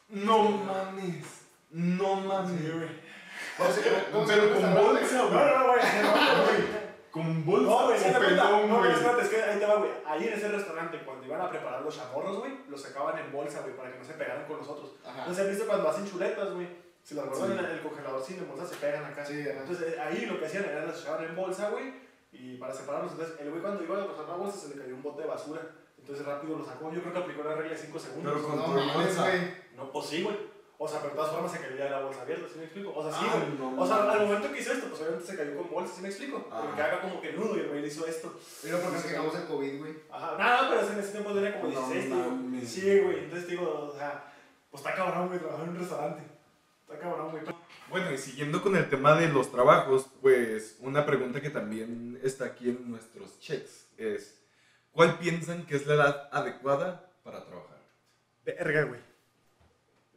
No 0.08 0.48
mames. 0.50 1.37
No 1.70 2.16
mames. 2.16 2.60
Sí, 2.60 2.70
güey. 2.70 3.08
O 3.58 3.72
sea, 3.72 4.08
¿cómo 4.12 4.26
se 4.26 4.34
Pero 4.34 4.54
con 4.54 4.74
bolsa, 4.74 5.16
No, 5.18 5.28
güey. 5.28 5.44
no, 5.44 5.58
no, 5.58 5.66
güey, 5.72 5.82
no. 6.02 6.88
Con 7.10 7.44
bolsa 7.44 7.68
No, 7.68 7.84
güey, 7.86 7.96
o 7.96 8.00
se 8.00 8.10
da 8.12 8.18
cuenta. 8.18 8.42
pelón, 8.44 8.68
No, 8.68 8.78
güey. 8.78 8.92
espérate, 8.92 9.22
es 9.22 9.28
que 9.28 9.42
ahí 9.42 9.58
te 9.58 9.66
va, 9.66 9.74
güey. 9.76 9.90
Ahí 10.06 10.28
en 10.28 10.32
ese 10.34 10.48
restaurante, 10.48 10.98
cuando 11.04 11.26
iban 11.26 11.40
a 11.40 11.50
preparar 11.50 11.82
los 11.82 11.96
chamorros, 11.96 12.38
güey, 12.38 12.52
los 12.68 12.80
sacaban 12.82 13.18
en 13.18 13.32
bolsa, 13.32 13.60
güey, 13.62 13.76
para 13.76 13.92
que 13.92 13.98
no 13.98 14.04
se 14.04 14.12
pegaran 14.14 14.46
con 14.46 14.58
los 14.58 14.68
otros. 14.68 14.94
Ajá. 15.04 15.18
Entonces, 15.20 15.44
¿has 15.44 15.50
visto 15.50 15.66
cuando 15.66 15.88
hacen 15.88 16.08
chuletas, 16.08 16.52
güey? 16.54 16.68
Si 17.02 17.14
las 17.14 17.26
guardan 17.26 17.58
Sí. 17.58 17.64
en 17.64 17.70
el 17.70 17.80
congelador 17.80 18.22
sin 18.22 18.38
en 18.38 18.48
bolsa, 18.48 18.66
se 18.66 18.76
pegan 18.76 19.04
acá. 19.04 19.24
Sí, 19.24 19.40
ajá. 19.48 19.60
Entonces, 19.60 19.94
eh, 19.94 20.00
ahí 20.00 20.26
lo 20.26 20.38
que 20.38 20.46
hacían 20.46 20.64
era 20.64 20.84
las 20.84 21.00
echaban 21.00 21.24
en 21.24 21.36
bolsa, 21.36 21.70
güey, 21.70 21.92
y 22.32 22.56
para 22.58 22.74
separarlos. 22.74 23.12
Entonces, 23.12 23.36
el 23.40 23.50
güey 23.50 23.62
cuando 23.62 23.82
iba 23.82 24.02
a 24.02 24.06
pasar 24.08 24.28
la 24.28 24.34
bolsa 24.36 24.58
se 24.58 24.68
le 24.74 24.82
cayó 24.82 24.94
un 24.94 25.02
bote 25.02 25.22
de 25.22 25.28
basura. 25.28 25.62
Entonces, 25.98 26.24
rápido 26.26 26.58
lo 26.58 26.64
sacó. 26.64 26.92
Yo 26.92 27.00
creo 27.00 27.12
que 27.12 27.18
aplicó 27.18 27.42
la 27.44 27.54
regla 27.54 27.72
de 27.72 27.78
5 27.78 27.98
segundos. 27.98 28.34
Pero 28.34 28.46
con 28.48 28.56
No 28.58 28.64
tu 28.64 28.92
bolsa. 28.98 29.22
güey. 29.28 29.40
No, 29.76 29.90
pues 29.92 30.06
sí, 30.06 30.22
güey. 30.22 30.36
O 30.80 30.86
sea, 30.86 31.00
pero 31.00 31.10
de 31.10 31.16
todas 31.16 31.32
formas 31.32 31.50
se 31.50 31.58
cayó 31.58 31.76
ya 31.76 31.90
la 31.90 32.00
bolsa 32.02 32.22
abierta, 32.22 32.46
¿sí 32.52 32.58
me 32.58 32.64
explico? 32.66 32.92
O 32.94 33.02
sea, 33.02 33.18
sí, 33.18 33.26
Ah, 33.28 33.34
güey. 33.36 33.58
no 33.58 33.82
o 33.82 33.86
sea, 33.86 33.96
al 33.96 34.06
mames. 34.06 34.26
momento 34.28 34.52
que 34.52 34.60
hizo 34.60 34.72
esto, 34.72 34.86
pues 34.88 35.00
obviamente 35.00 35.26
se 35.26 35.36
cayó 35.36 35.56
con 35.56 35.70
bolsa, 35.70 35.94
¿sí 35.96 36.02
me 36.02 36.08
explico? 36.08 36.48
Ah. 36.52 36.62
Porque 36.64 36.82
haga 36.82 37.00
como 37.00 37.20
que 37.20 37.32
nudo 37.32 37.56
y 37.56 37.60
el 37.60 37.68
güey 37.68 37.84
hizo 37.86 38.06
esto. 38.06 38.38
Pero 38.62 38.78
porque 38.78 38.94
nos 38.96 39.04
quedamos 39.06 39.34
el 39.34 39.46
COVID, 39.46 39.78
güey. 39.80 39.94
Ajá, 40.10 40.62
no, 40.62 40.68
pero 40.70 40.88
en 40.92 40.98
ese 41.00 41.10
tiempo 41.12 41.32
tenía 41.34 41.60
como 41.60 41.72
No 41.72 41.80
16, 41.88 42.04
digo. 42.04 42.16
mames. 42.16 42.68
Sí, 42.70 43.00
güey, 43.00 43.18
entonces 43.24 43.48
digo, 43.48 43.90
o 43.92 43.98
sea, 43.98 44.32
pues 44.70 44.84
está 44.84 44.94
cabrón, 44.94 45.26
güey, 45.28 45.40
trabajar 45.40 45.64
en 45.64 45.70
un 45.70 45.78
restaurante. 45.80 46.22
Está 46.82 46.98
cabrón, 47.00 47.30
güey. 47.32 47.42
Bueno, 47.90 48.12
y 48.12 48.18
siguiendo 48.18 48.62
con 48.62 48.76
el 48.76 48.88
tema 48.88 49.14
de 49.16 49.28
los 49.28 49.50
trabajos, 49.50 50.06
pues 50.22 50.76
una 50.80 51.04
pregunta 51.06 51.40
que 51.40 51.50
también 51.50 52.20
está 52.22 52.44
aquí 52.44 52.68
en 52.68 52.88
nuestros 52.90 53.40
checks 53.40 53.88
es, 53.96 54.40
¿cuál 54.92 55.18
piensan 55.18 55.66
que 55.66 55.74
es 55.74 55.86
la 55.86 55.94
edad 55.94 56.28
adecuada 56.30 57.10
para 57.24 57.44
trabajar? 57.44 57.78
Verga, 58.44 58.82
güey. 58.84 59.07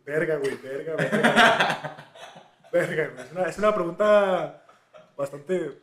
Verga, 0.05 0.37
güey, 0.37 0.57
verga, 0.57 0.95
verga. 0.95 1.97
verga, 2.71 3.07
güey. 3.13 3.25
Es 3.25 3.31
una, 3.31 3.41
es 3.43 3.57
una 3.57 3.73
pregunta 3.75 4.63
bastante 5.17 5.81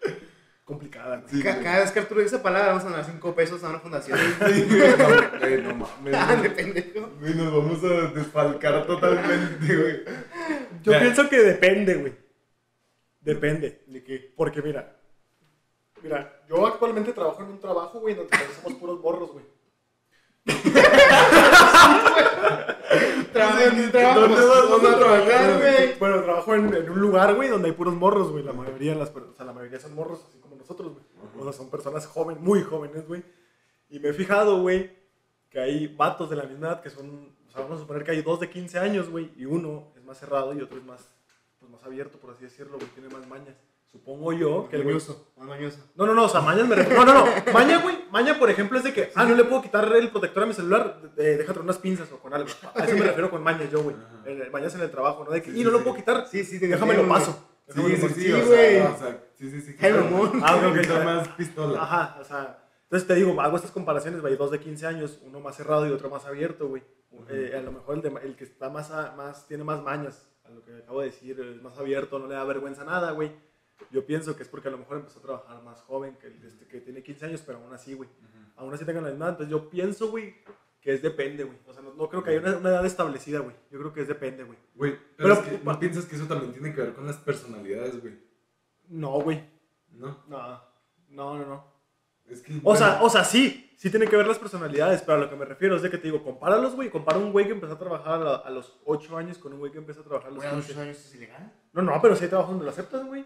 complicada, 0.64 1.18
güey. 1.18 1.28
Sí. 1.30 1.42
Cada 1.42 1.78
vez 1.80 1.92
que 1.92 2.00
Arturo 2.00 2.20
dice 2.20 2.34
esa 2.34 2.42
palabra, 2.42 2.68
vamos 2.68 2.84
a 2.84 2.88
donar 2.88 3.04
5 3.04 3.34
pesos 3.34 3.62
a 3.64 3.68
una 3.70 3.78
fundación. 3.80 4.18
Sí, 4.18 4.66
güey, 4.68 4.96
no, 4.98 5.38
güey, 5.38 5.62
no 5.62 5.74
mames, 6.02 6.14
Ah, 6.14 6.32
de 6.34 6.48
güey. 6.48 6.54
pendejo. 6.54 7.08
Güey, 7.20 7.34
nos 7.34 7.52
vamos 7.52 7.84
a 7.84 8.10
desfalcar 8.12 8.86
totalmente, 8.86 9.76
güey. 9.76 10.04
Yo 10.82 10.92
Ya. 10.92 11.00
pienso 11.00 11.28
que 11.28 11.38
depende, 11.38 11.94
güey. 11.94 12.14
Depende. 13.20 13.82
¿De 13.86 14.02
qué? 14.04 14.32
Porque 14.36 14.62
mira, 14.62 14.96
mira, 16.02 16.42
yo 16.48 16.66
actualmente 16.66 17.12
trabajo 17.12 17.42
en 17.42 17.48
un 17.50 17.60
trabajo, 17.60 18.00
güey, 18.00 18.14
donde 18.14 18.36
somos 18.62 18.78
puros 18.78 19.00
morros, 19.00 19.32
güey. 19.32 19.44
Trabajo 23.32 23.60
en 23.60 23.90
trabajo. 23.92 24.20
¿Dónde 24.20 24.36
vas 24.36 24.56
a 24.56 24.62
vamos 24.62 24.84
a 24.84 24.98
trabajar, 24.98 25.58
güey? 25.58 25.98
Bueno, 25.98 26.22
trabajo 26.22 26.54
en, 26.54 26.74
en 26.74 26.90
un 26.90 27.00
lugar, 27.00 27.34
güey, 27.34 27.48
donde 27.48 27.68
hay 27.68 27.74
puros 27.74 27.94
morros, 27.94 28.30
güey. 28.30 28.44
La 28.44 28.52
mayoría, 28.52 28.94
las, 28.94 29.10
o 29.10 29.34
sea, 29.34 29.44
la 29.44 29.52
mayoría 29.52 29.78
son 29.78 29.94
morros, 29.94 30.24
así 30.28 30.38
como 30.38 30.56
nosotros, 30.56 30.92
güey. 30.92 31.04
O 31.38 31.44
sea, 31.44 31.52
son 31.52 31.70
personas 31.70 32.06
jóvenes, 32.06 32.42
muy 32.42 32.62
jóvenes, 32.62 33.06
güey. 33.06 33.22
Y 33.90 33.98
me 34.00 34.10
he 34.10 34.12
fijado, 34.12 34.60
güey, 34.60 34.90
que 35.50 35.60
hay 35.60 35.86
vatos 35.88 36.30
de 36.30 36.36
la 36.36 36.44
misma 36.44 36.68
edad 36.68 36.82
que 36.82 36.90
son, 36.90 37.34
o 37.46 37.50
sea, 37.50 37.62
vamos 37.62 37.78
a 37.78 37.80
suponer 37.80 38.04
que 38.04 38.10
hay 38.10 38.22
dos 38.22 38.40
de 38.40 38.50
15 38.50 38.78
años, 38.78 39.08
güey, 39.08 39.30
y 39.36 39.46
uno 39.46 39.92
es 39.96 40.04
más 40.04 40.18
cerrado 40.18 40.52
y 40.54 40.60
otro 40.60 40.78
es 40.78 40.84
más, 40.84 41.08
pues, 41.58 41.70
más 41.70 41.82
abierto, 41.84 42.18
por 42.18 42.30
así 42.30 42.44
decirlo, 42.44 42.76
güey, 42.76 42.88
tiene 42.90 43.08
más 43.08 43.26
mañas. 43.28 43.56
Supongo 43.92 44.32
yo 44.34 44.68
que 44.68 44.76
el 44.76 44.82
güey... 44.84 44.96
No, 45.96 46.06
no, 46.06 46.14
no, 46.14 46.24
o 46.24 46.28
sea, 46.28 46.40
mañas 46.42 46.68
me 46.68 46.74
refiero. 46.76 47.04
No, 47.04 47.12
no, 47.14 47.24
no. 47.26 47.52
Maña, 47.52 47.80
güey. 47.82 47.96
Maña, 48.10 48.38
por 48.38 48.50
ejemplo, 48.50 48.78
es 48.78 48.84
de 48.84 48.92
que, 48.92 49.10
ah, 49.14 49.24
no 49.24 49.34
le 49.34 49.44
puedo 49.44 49.62
quitar 49.62 49.90
el 49.96 50.10
protector 50.10 50.42
a 50.42 50.46
mi 50.46 50.52
celular. 50.54 51.00
eh, 51.16 51.36
déjate 51.38 51.60
unas 51.60 51.78
pinzas 51.78 52.10
o 52.12 52.18
con 52.18 52.32
algo. 52.34 52.48
A 52.74 52.84
eso 52.84 52.94
me 52.96 53.02
refiero 53.06 53.30
con 53.30 53.42
mañas 53.42 53.70
yo, 53.70 53.82
güey. 53.82 53.96
Mañas 54.52 54.74
en 54.74 54.82
el 54.82 54.90
trabajo, 54.90 55.24
¿no? 55.24 55.30
De 55.30 55.42
que, 55.42 55.50
Sí, 55.52 55.60
y 55.60 55.64
no 55.64 55.70
sí, 55.70 55.76
lo 55.76 55.82
puedo 55.82 55.94
sí. 55.96 56.00
quitar. 56.02 56.26
Sí, 56.26 56.44
sí, 56.44 56.60
te 56.60 56.68
Déjame 56.68 56.94
lo 56.96 57.08
paso. 57.08 57.44
Sí, 57.68 57.80
sí, 57.82 57.96
sí, 58.08 58.08
Sí, 58.22 58.32
o 58.32 58.46
güey. 58.46 58.48
sea, 58.76 58.90
o 58.94 58.98
sea, 58.98 59.24
sí, 59.38 59.50
sí, 59.50 59.60
sí. 59.60 59.76
Mamón. 59.90 60.40
Ah, 60.42 60.56
ok, 60.56 60.80
Quita 60.80 60.98
ok. 60.98 61.04
más 61.04 61.28
pistola. 61.28 61.82
Ajá, 61.82 62.18
o 62.20 62.24
sea. 62.24 62.64
Entonces 62.84 63.06
te 63.06 63.14
digo, 63.14 63.38
hago 63.40 63.56
estas 63.56 63.70
comparaciones, 63.72 64.20
güey. 64.22 64.36
Dos 64.36 64.50
de 64.50 64.60
15 64.60 64.86
años, 64.86 65.20
uno 65.22 65.40
más 65.40 65.56
cerrado 65.56 65.86
y 65.86 65.90
otro 65.92 66.08
más 66.08 66.24
abierto, 66.24 66.68
güey. 66.68 66.82
Eh, 67.28 67.54
a 67.56 67.60
lo 67.60 67.72
mejor 67.72 67.96
el, 67.96 68.02
de 68.02 68.08
el 68.22 68.36
que 68.36 68.44
está 68.44 68.70
más, 68.70 68.90
a- 68.90 69.12
más, 69.16 69.46
tiene 69.46 69.64
más 69.64 69.82
mañas, 69.82 70.26
a 70.44 70.50
lo 70.50 70.64
que 70.64 70.74
acabo 70.78 71.00
de 71.00 71.06
decir, 71.06 71.38
es 71.40 71.60
más 71.62 71.76
abierto, 71.78 72.18
no 72.18 72.26
le 72.26 72.34
da 72.34 72.44
vergüenza 72.44 72.84
nada, 72.84 73.10
güey. 73.10 73.32
Yo 73.90 74.04
pienso 74.04 74.36
que 74.36 74.42
es 74.42 74.48
porque 74.48 74.68
a 74.68 74.70
lo 74.70 74.78
mejor 74.78 74.98
empezó 74.98 75.18
a 75.20 75.22
trabajar 75.22 75.62
más 75.62 75.80
joven 75.82 76.16
que 76.20 76.26
el 76.26 76.44
este, 76.44 76.66
que 76.66 76.80
tiene 76.80 77.02
15 77.02 77.26
años, 77.26 77.42
pero 77.46 77.58
aún 77.58 77.72
así, 77.72 77.94
güey. 77.94 78.08
Aún 78.56 78.72
así 78.74 78.84
tengan 78.84 79.04
la 79.04 79.10
misma. 79.10 79.28
Entonces 79.30 79.50
yo 79.50 79.70
pienso, 79.70 80.10
güey, 80.10 80.34
que 80.80 80.92
es 80.92 81.00
depende, 81.02 81.44
güey. 81.44 81.58
O 81.66 81.72
sea, 81.72 81.82
no, 81.82 81.94
no 81.94 82.08
creo 82.08 82.22
que 82.22 82.30
haya 82.30 82.40
una, 82.40 82.56
una 82.58 82.68
edad 82.70 82.84
establecida, 82.86 83.38
güey. 83.40 83.54
Yo 83.70 83.78
creo 83.78 83.92
que 83.92 84.02
es 84.02 84.08
depende, 84.08 84.44
güey. 84.44 84.58
Güey, 84.74 84.98
pero, 85.16 85.34
Pero- 85.34 85.34
es 85.34 85.38
que 85.58 85.64
¿no 85.64 85.78
piensas 85.78 86.04
que 86.06 86.16
eso 86.16 86.26
también 86.26 86.52
tiene 86.52 86.74
que 86.74 86.80
ver 86.82 86.92
con 86.94 87.06
las 87.06 87.16
personalidades, 87.16 88.00
güey? 88.00 88.18
No, 88.88 89.20
güey. 89.20 89.42
¿No? 89.92 90.24
No, 90.28 90.62
no, 91.08 91.38
no, 91.38 91.46
no. 91.46 91.78
Es 92.28 92.42
que... 92.42 92.56
O 92.58 92.60
bueno, 92.60 92.78
sea, 92.78 93.02
o 93.02 93.08
sea, 93.08 93.24
sí, 93.24 93.72
sí 93.76 93.88
tiene 93.90 94.06
que 94.06 94.16
ver 94.16 94.26
las 94.26 94.38
personalidades, 94.38 95.00
pero 95.02 95.16
a 95.16 95.20
lo 95.20 95.30
que 95.30 95.36
me 95.36 95.46
refiero 95.46 95.76
es 95.76 95.82
de 95.82 95.88
que 95.90 95.96
te 95.98 96.08
digo, 96.08 96.22
compáralos, 96.22 96.74
güey, 96.74 96.90
compara 96.90 97.18
un 97.18 97.32
güey 97.32 97.46
que 97.46 97.52
empezó 97.52 97.72
a 97.72 97.78
trabajar 97.78 98.20
a, 98.22 98.34
a 98.36 98.50
los 98.50 98.78
8 98.84 99.16
años 99.16 99.38
con 99.38 99.52
un 99.54 99.60
güey 99.60 99.72
que 99.72 99.78
empezó 99.78 100.02
a 100.02 100.04
trabajar 100.04 100.28
a 100.30 100.34
los 100.34 100.42
Güey, 100.42 100.48
a 100.52 100.56
los 100.56 100.66
15. 100.66 100.80
8 100.80 100.88
años 100.88 100.98
es 101.06 101.14
ilegal. 101.14 101.52
No, 101.72 101.82
no, 101.82 101.98
pero 102.02 102.14
si 102.16 102.24
hay 102.24 102.28
trabajos 102.28 102.50
donde 102.52 102.66
lo 102.66 102.70
aceptas, 102.70 103.06
güey. 103.06 103.24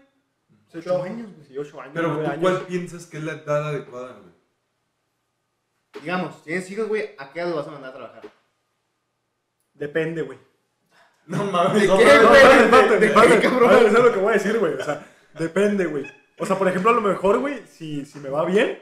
Sí 0.73 0.77
hay 0.77 0.81
Ocho 0.81 0.89
trabajos- 0.89 1.09
años, 1.11 1.31
güey. 1.35 1.47
Sí, 1.47 1.57
8 1.57 1.81
años, 1.81 1.91
Pero 1.93 2.07
nueve 2.09 2.23
¿tú 2.25 2.31
años. 2.31 2.41
cuál 2.41 2.61
piensas 2.67 3.05
que 3.05 3.17
es 3.17 3.23
la 3.23 3.31
edad 3.33 3.67
adecuada, 3.69 4.13
güey? 4.19 4.33
Digamos, 6.01 6.43
tienes 6.43 6.69
hijos, 6.71 6.87
güey, 6.87 7.11
¿a 7.19 7.31
qué 7.31 7.39
edad 7.39 7.47
los 7.49 7.57
vas 7.57 7.67
a 7.67 7.71
mandar 7.71 7.91
a 7.91 7.93
trabajar? 7.93 8.23
Depende, 9.73 10.21
güey. 10.23 10.39
No 11.27 11.43
mames. 11.45 11.81
¿De 11.83 11.87
no, 11.87 11.97
qué, 11.97 12.05
no, 12.05 12.21
no, 12.23 12.29
güey? 12.29 12.43
no, 12.43 12.49
Espérate, 12.49 12.89
¿De- 12.93 12.99
de 12.99 13.05
espérate, 13.05 13.29
qué, 13.29 13.35
espérate, 13.37 13.41
cabrón? 13.41 13.63
espérate, 13.69 13.87
Eso 13.89 13.97
es 13.97 14.03
lo 14.03 14.13
que 14.13 14.19
voy 14.19 14.29
a 14.29 14.33
decir, 14.33 14.59
güey. 14.59 14.73
O 14.73 14.83
sea, 14.83 15.05
depende, 15.35 15.85
güey. 15.85 16.05
O 16.39 16.45
sea, 16.45 16.57
por 16.57 16.67
ejemplo, 16.67 16.89
a 16.91 16.93
lo 16.93 17.01
mejor, 17.01 17.39
güey, 17.39 17.65
si, 17.67 18.05
si 18.05 18.19
me 18.19 18.29
va 18.29 18.43
bien, 18.45 18.79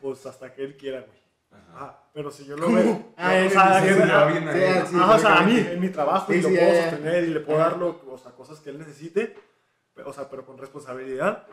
pues 0.00 0.24
hasta 0.26 0.54
que 0.54 0.62
él 0.64 0.76
quiera, 0.76 1.00
güey. 1.00 1.18
Ajá. 1.50 1.64
Ah, 1.74 2.10
pero 2.14 2.30
si 2.30 2.44
yo 2.46 2.56
lo 2.56 2.72
veo. 2.72 3.12
Ah, 3.16 3.30
o 3.30 3.32
él 3.32 3.50
sea, 3.50 3.82
que- 3.82 3.90
le 3.92 4.12
va 4.12 4.26
bien 4.26 4.48
a 4.48 4.52
sí, 4.52 4.58
él. 4.60 4.86
sí, 4.86 4.96
Ajá, 4.96 5.14
o 5.14 5.18
sea, 5.18 5.38
a 5.38 5.42
mí, 5.42 5.58
en 5.58 5.80
mi 5.80 5.88
trabajo, 5.88 6.32
Sí, 6.32 6.38
y 6.38 6.42
lo 6.42 6.48
sí, 6.50 6.54
puedo 6.56 6.68
ya, 6.68 6.74
ya. 6.74 6.90
sostener 6.90 7.24
y 7.24 7.26
le 7.28 7.40
puedo 7.40 7.60
Ajá. 7.60 7.70
dar 7.70 7.78
lo- 7.78 8.00
o 8.12 8.18
sea, 8.18 8.32
cosas 8.32 8.60
que 8.60 8.70
él 8.70 8.78
necesite, 8.78 9.34
o 10.04 10.12
sea, 10.12 10.28
pero 10.28 10.44
con 10.44 10.58
responsabilidad. 10.58 11.46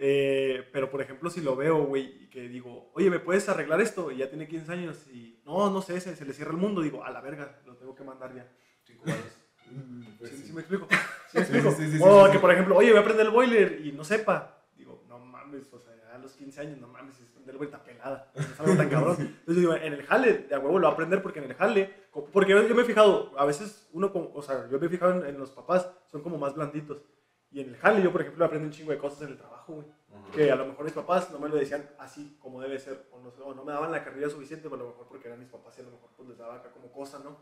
Eh, 0.00 0.68
pero, 0.72 0.88
por 0.90 1.02
ejemplo, 1.02 1.28
si 1.28 1.40
lo 1.40 1.56
veo, 1.56 1.84
güey, 1.84 2.24
y 2.24 2.28
que 2.28 2.48
digo, 2.48 2.90
oye, 2.94 3.10
¿me 3.10 3.18
puedes 3.18 3.48
arreglar 3.48 3.80
esto? 3.80 4.12
Y 4.12 4.18
ya 4.18 4.28
tiene 4.28 4.46
15 4.46 4.72
años 4.72 5.06
y, 5.08 5.42
no, 5.44 5.70
no 5.70 5.82
sé, 5.82 6.00
se, 6.00 6.14
se 6.14 6.24
le 6.24 6.32
cierra 6.32 6.52
el 6.52 6.56
mundo, 6.56 6.82
digo, 6.82 7.04
a 7.04 7.10
la 7.10 7.20
verga, 7.20 7.60
lo 7.66 7.76
tengo 7.76 7.96
que 7.96 8.04
mandar 8.04 8.32
ya. 8.32 8.48
Cinco 8.84 9.04
años. 9.06 9.38
Mm, 9.70 10.18
pues 10.18 10.30
¿Sí, 10.30 10.36
sí. 10.36 10.46
sí 10.46 10.52
me 10.52 10.60
explico? 10.60 10.86
¿Sí 11.30 11.38
me 11.38 11.40
explico? 11.40 11.72
sí, 11.72 11.98
o 12.00 12.30
que, 12.30 12.38
por 12.38 12.52
ejemplo, 12.52 12.76
oye, 12.76 12.90
voy 12.90 13.00
a 13.00 13.04
prender 13.04 13.26
el 13.26 13.32
boiler 13.32 13.80
y 13.84 13.90
no 13.90 14.04
sepa. 14.04 14.64
Digo, 14.76 15.04
no 15.08 15.18
mames, 15.18 15.72
o 15.72 15.80
sea, 15.80 15.92
a 16.14 16.18
los 16.18 16.32
15 16.32 16.60
años, 16.60 16.78
no 16.78 16.86
mames, 16.86 17.20
es 17.20 17.26
prender 17.30 17.54
el 17.54 17.58
boiler 17.58 17.74
está 17.74 17.84
pelada. 17.84 18.30
No 18.36 18.40
es 18.40 18.60
algo 18.60 18.76
tan 18.76 18.88
cabrón. 18.88 19.16
Entonces 19.18 19.56
digo, 19.56 19.74
en 19.74 19.92
el 19.92 20.02
jale, 20.04 20.46
de 20.48 20.54
a 20.54 20.60
huevo 20.60 20.78
lo 20.78 20.84
va 20.84 20.90
a 20.90 20.92
aprender 20.92 21.22
porque 21.22 21.40
en 21.40 21.46
el 21.46 21.54
jale, 21.54 21.92
porque 22.32 22.52
yo, 22.52 22.74
me 22.74 22.82
he 22.82 22.84
fijado, 22.84 23.32
a 23.36 23.44
veces 23.44 23.88
uno, 23.92 24.12
o 24.14 24.42
sea, 24.42 24.68
yo 24.70 24.78
me 24.78 24.86
he 24.86 24.90
fijado 24.90 25.24
en, 25.24 25.34
en 25.34 25.40
los 25.40 25.50
papás, 25.50 25.90
son 26.06 26.22
como 26.22 26.38
más 26.38 26.54
blanditos. 26.54 27.02
Y 27.50 27.60
en 27.60 27.70
el 27.70 27.76
jale 27.76 28.02
yo, 28.02 28.12
por 28.12 28.20
ejemplo, 28.20 28.44
aprendo 28.44 28.66
un 28.66 28.72
chingo 28.72 28.92
de 28.92 28.98
cosas 28.98 29.22
en 29.22 29.28
el 29.28 29.38
trabajo, 29.38 29.74
güey. 29.74 29.86
Que 30.32 30.50
a 30.50 30.56
lo 30.56 30.66
mejor 30.66 30.84
mis 30.84 30.92
papás 30.94 31.30
no 31.30 31.38
me 31.38 31.48
lo 31.48 31.56
decían 31.56 31.88
así 31.98 32.36
como 32.40 32.60
debe 32.60 32.78
ser, 32.78 33.06
o 33.12 33.20
no, 33.20 33.28
o 33.44 33.54
no 33.54 33.64
me 33.64 33.72
daban 33.72 33.90
la 33.92 34.04
carrera 34.04 34.28
suficiente, 34.28 34.68
pero 34.68 34.82
a 34.82 34.84
lo 34.84 34.90
mejor 34.90 35.06
porque 35.08 35.28
eran 35.28 35.38
mis 35.40 35.48
papás 35.48 35.76
y 35.78 35.80
a 35.80 35.84
lo 35.84 35.92
mejor 35.92 36.10
pues 36.16 36.28
les 36.28 36.38
daba 36.38 36.56
acá 36.56 36.70
como 36.72 36.90
cosa, 36.92 37.18
¿no? 37.20 37.38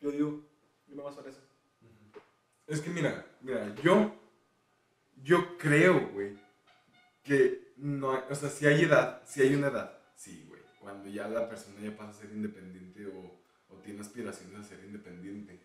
Yo 0.00 0.10
digo, 0.10 0.44
yo 0.86 0.96
me 0.96 1.02
baso 1.02 1.20
en 1.22 1.30
eso. 1.30 1.40
Es 2.66 2.80
que 2.80 2.90
mira, 2.90 3.26
mira, 3.40 3.74
yo, 3.82 4.14
yo 5.22 5.58
creo, 5.58 6.08
güey, 6.10 6.36
que 7.24 7.72
no, 7.76 8.12
hay- 8.12 8.22
o 8.30 8.34
sea, 8.34 8.48
si 8.48 8.66
hay 8.66 8.82
edad, 8.82 9.22
si 9.24 9.42
hay 9.42 9.54
una 9.54 9.68
edad, 9.68 9.98
sí, 10.14 10.44
güey, 10.48 10.60
cuando 10.80 11.08
ya 11.08 11.28
la 11.28 11.48
persona 11.48 11.80
ya 11.80 11.96
pasa 11.96 12.10
a 12.10 12.14
ser 12.14 12.30
independiente 12.30 13.06
o, 13.06 13.40
o 13.74 13.78
tiene 13.78 14.00
aspiraciones 14.00 14.60
a 14.60 14.62
ser 14.64 14.84
independiente. 14.84 15.60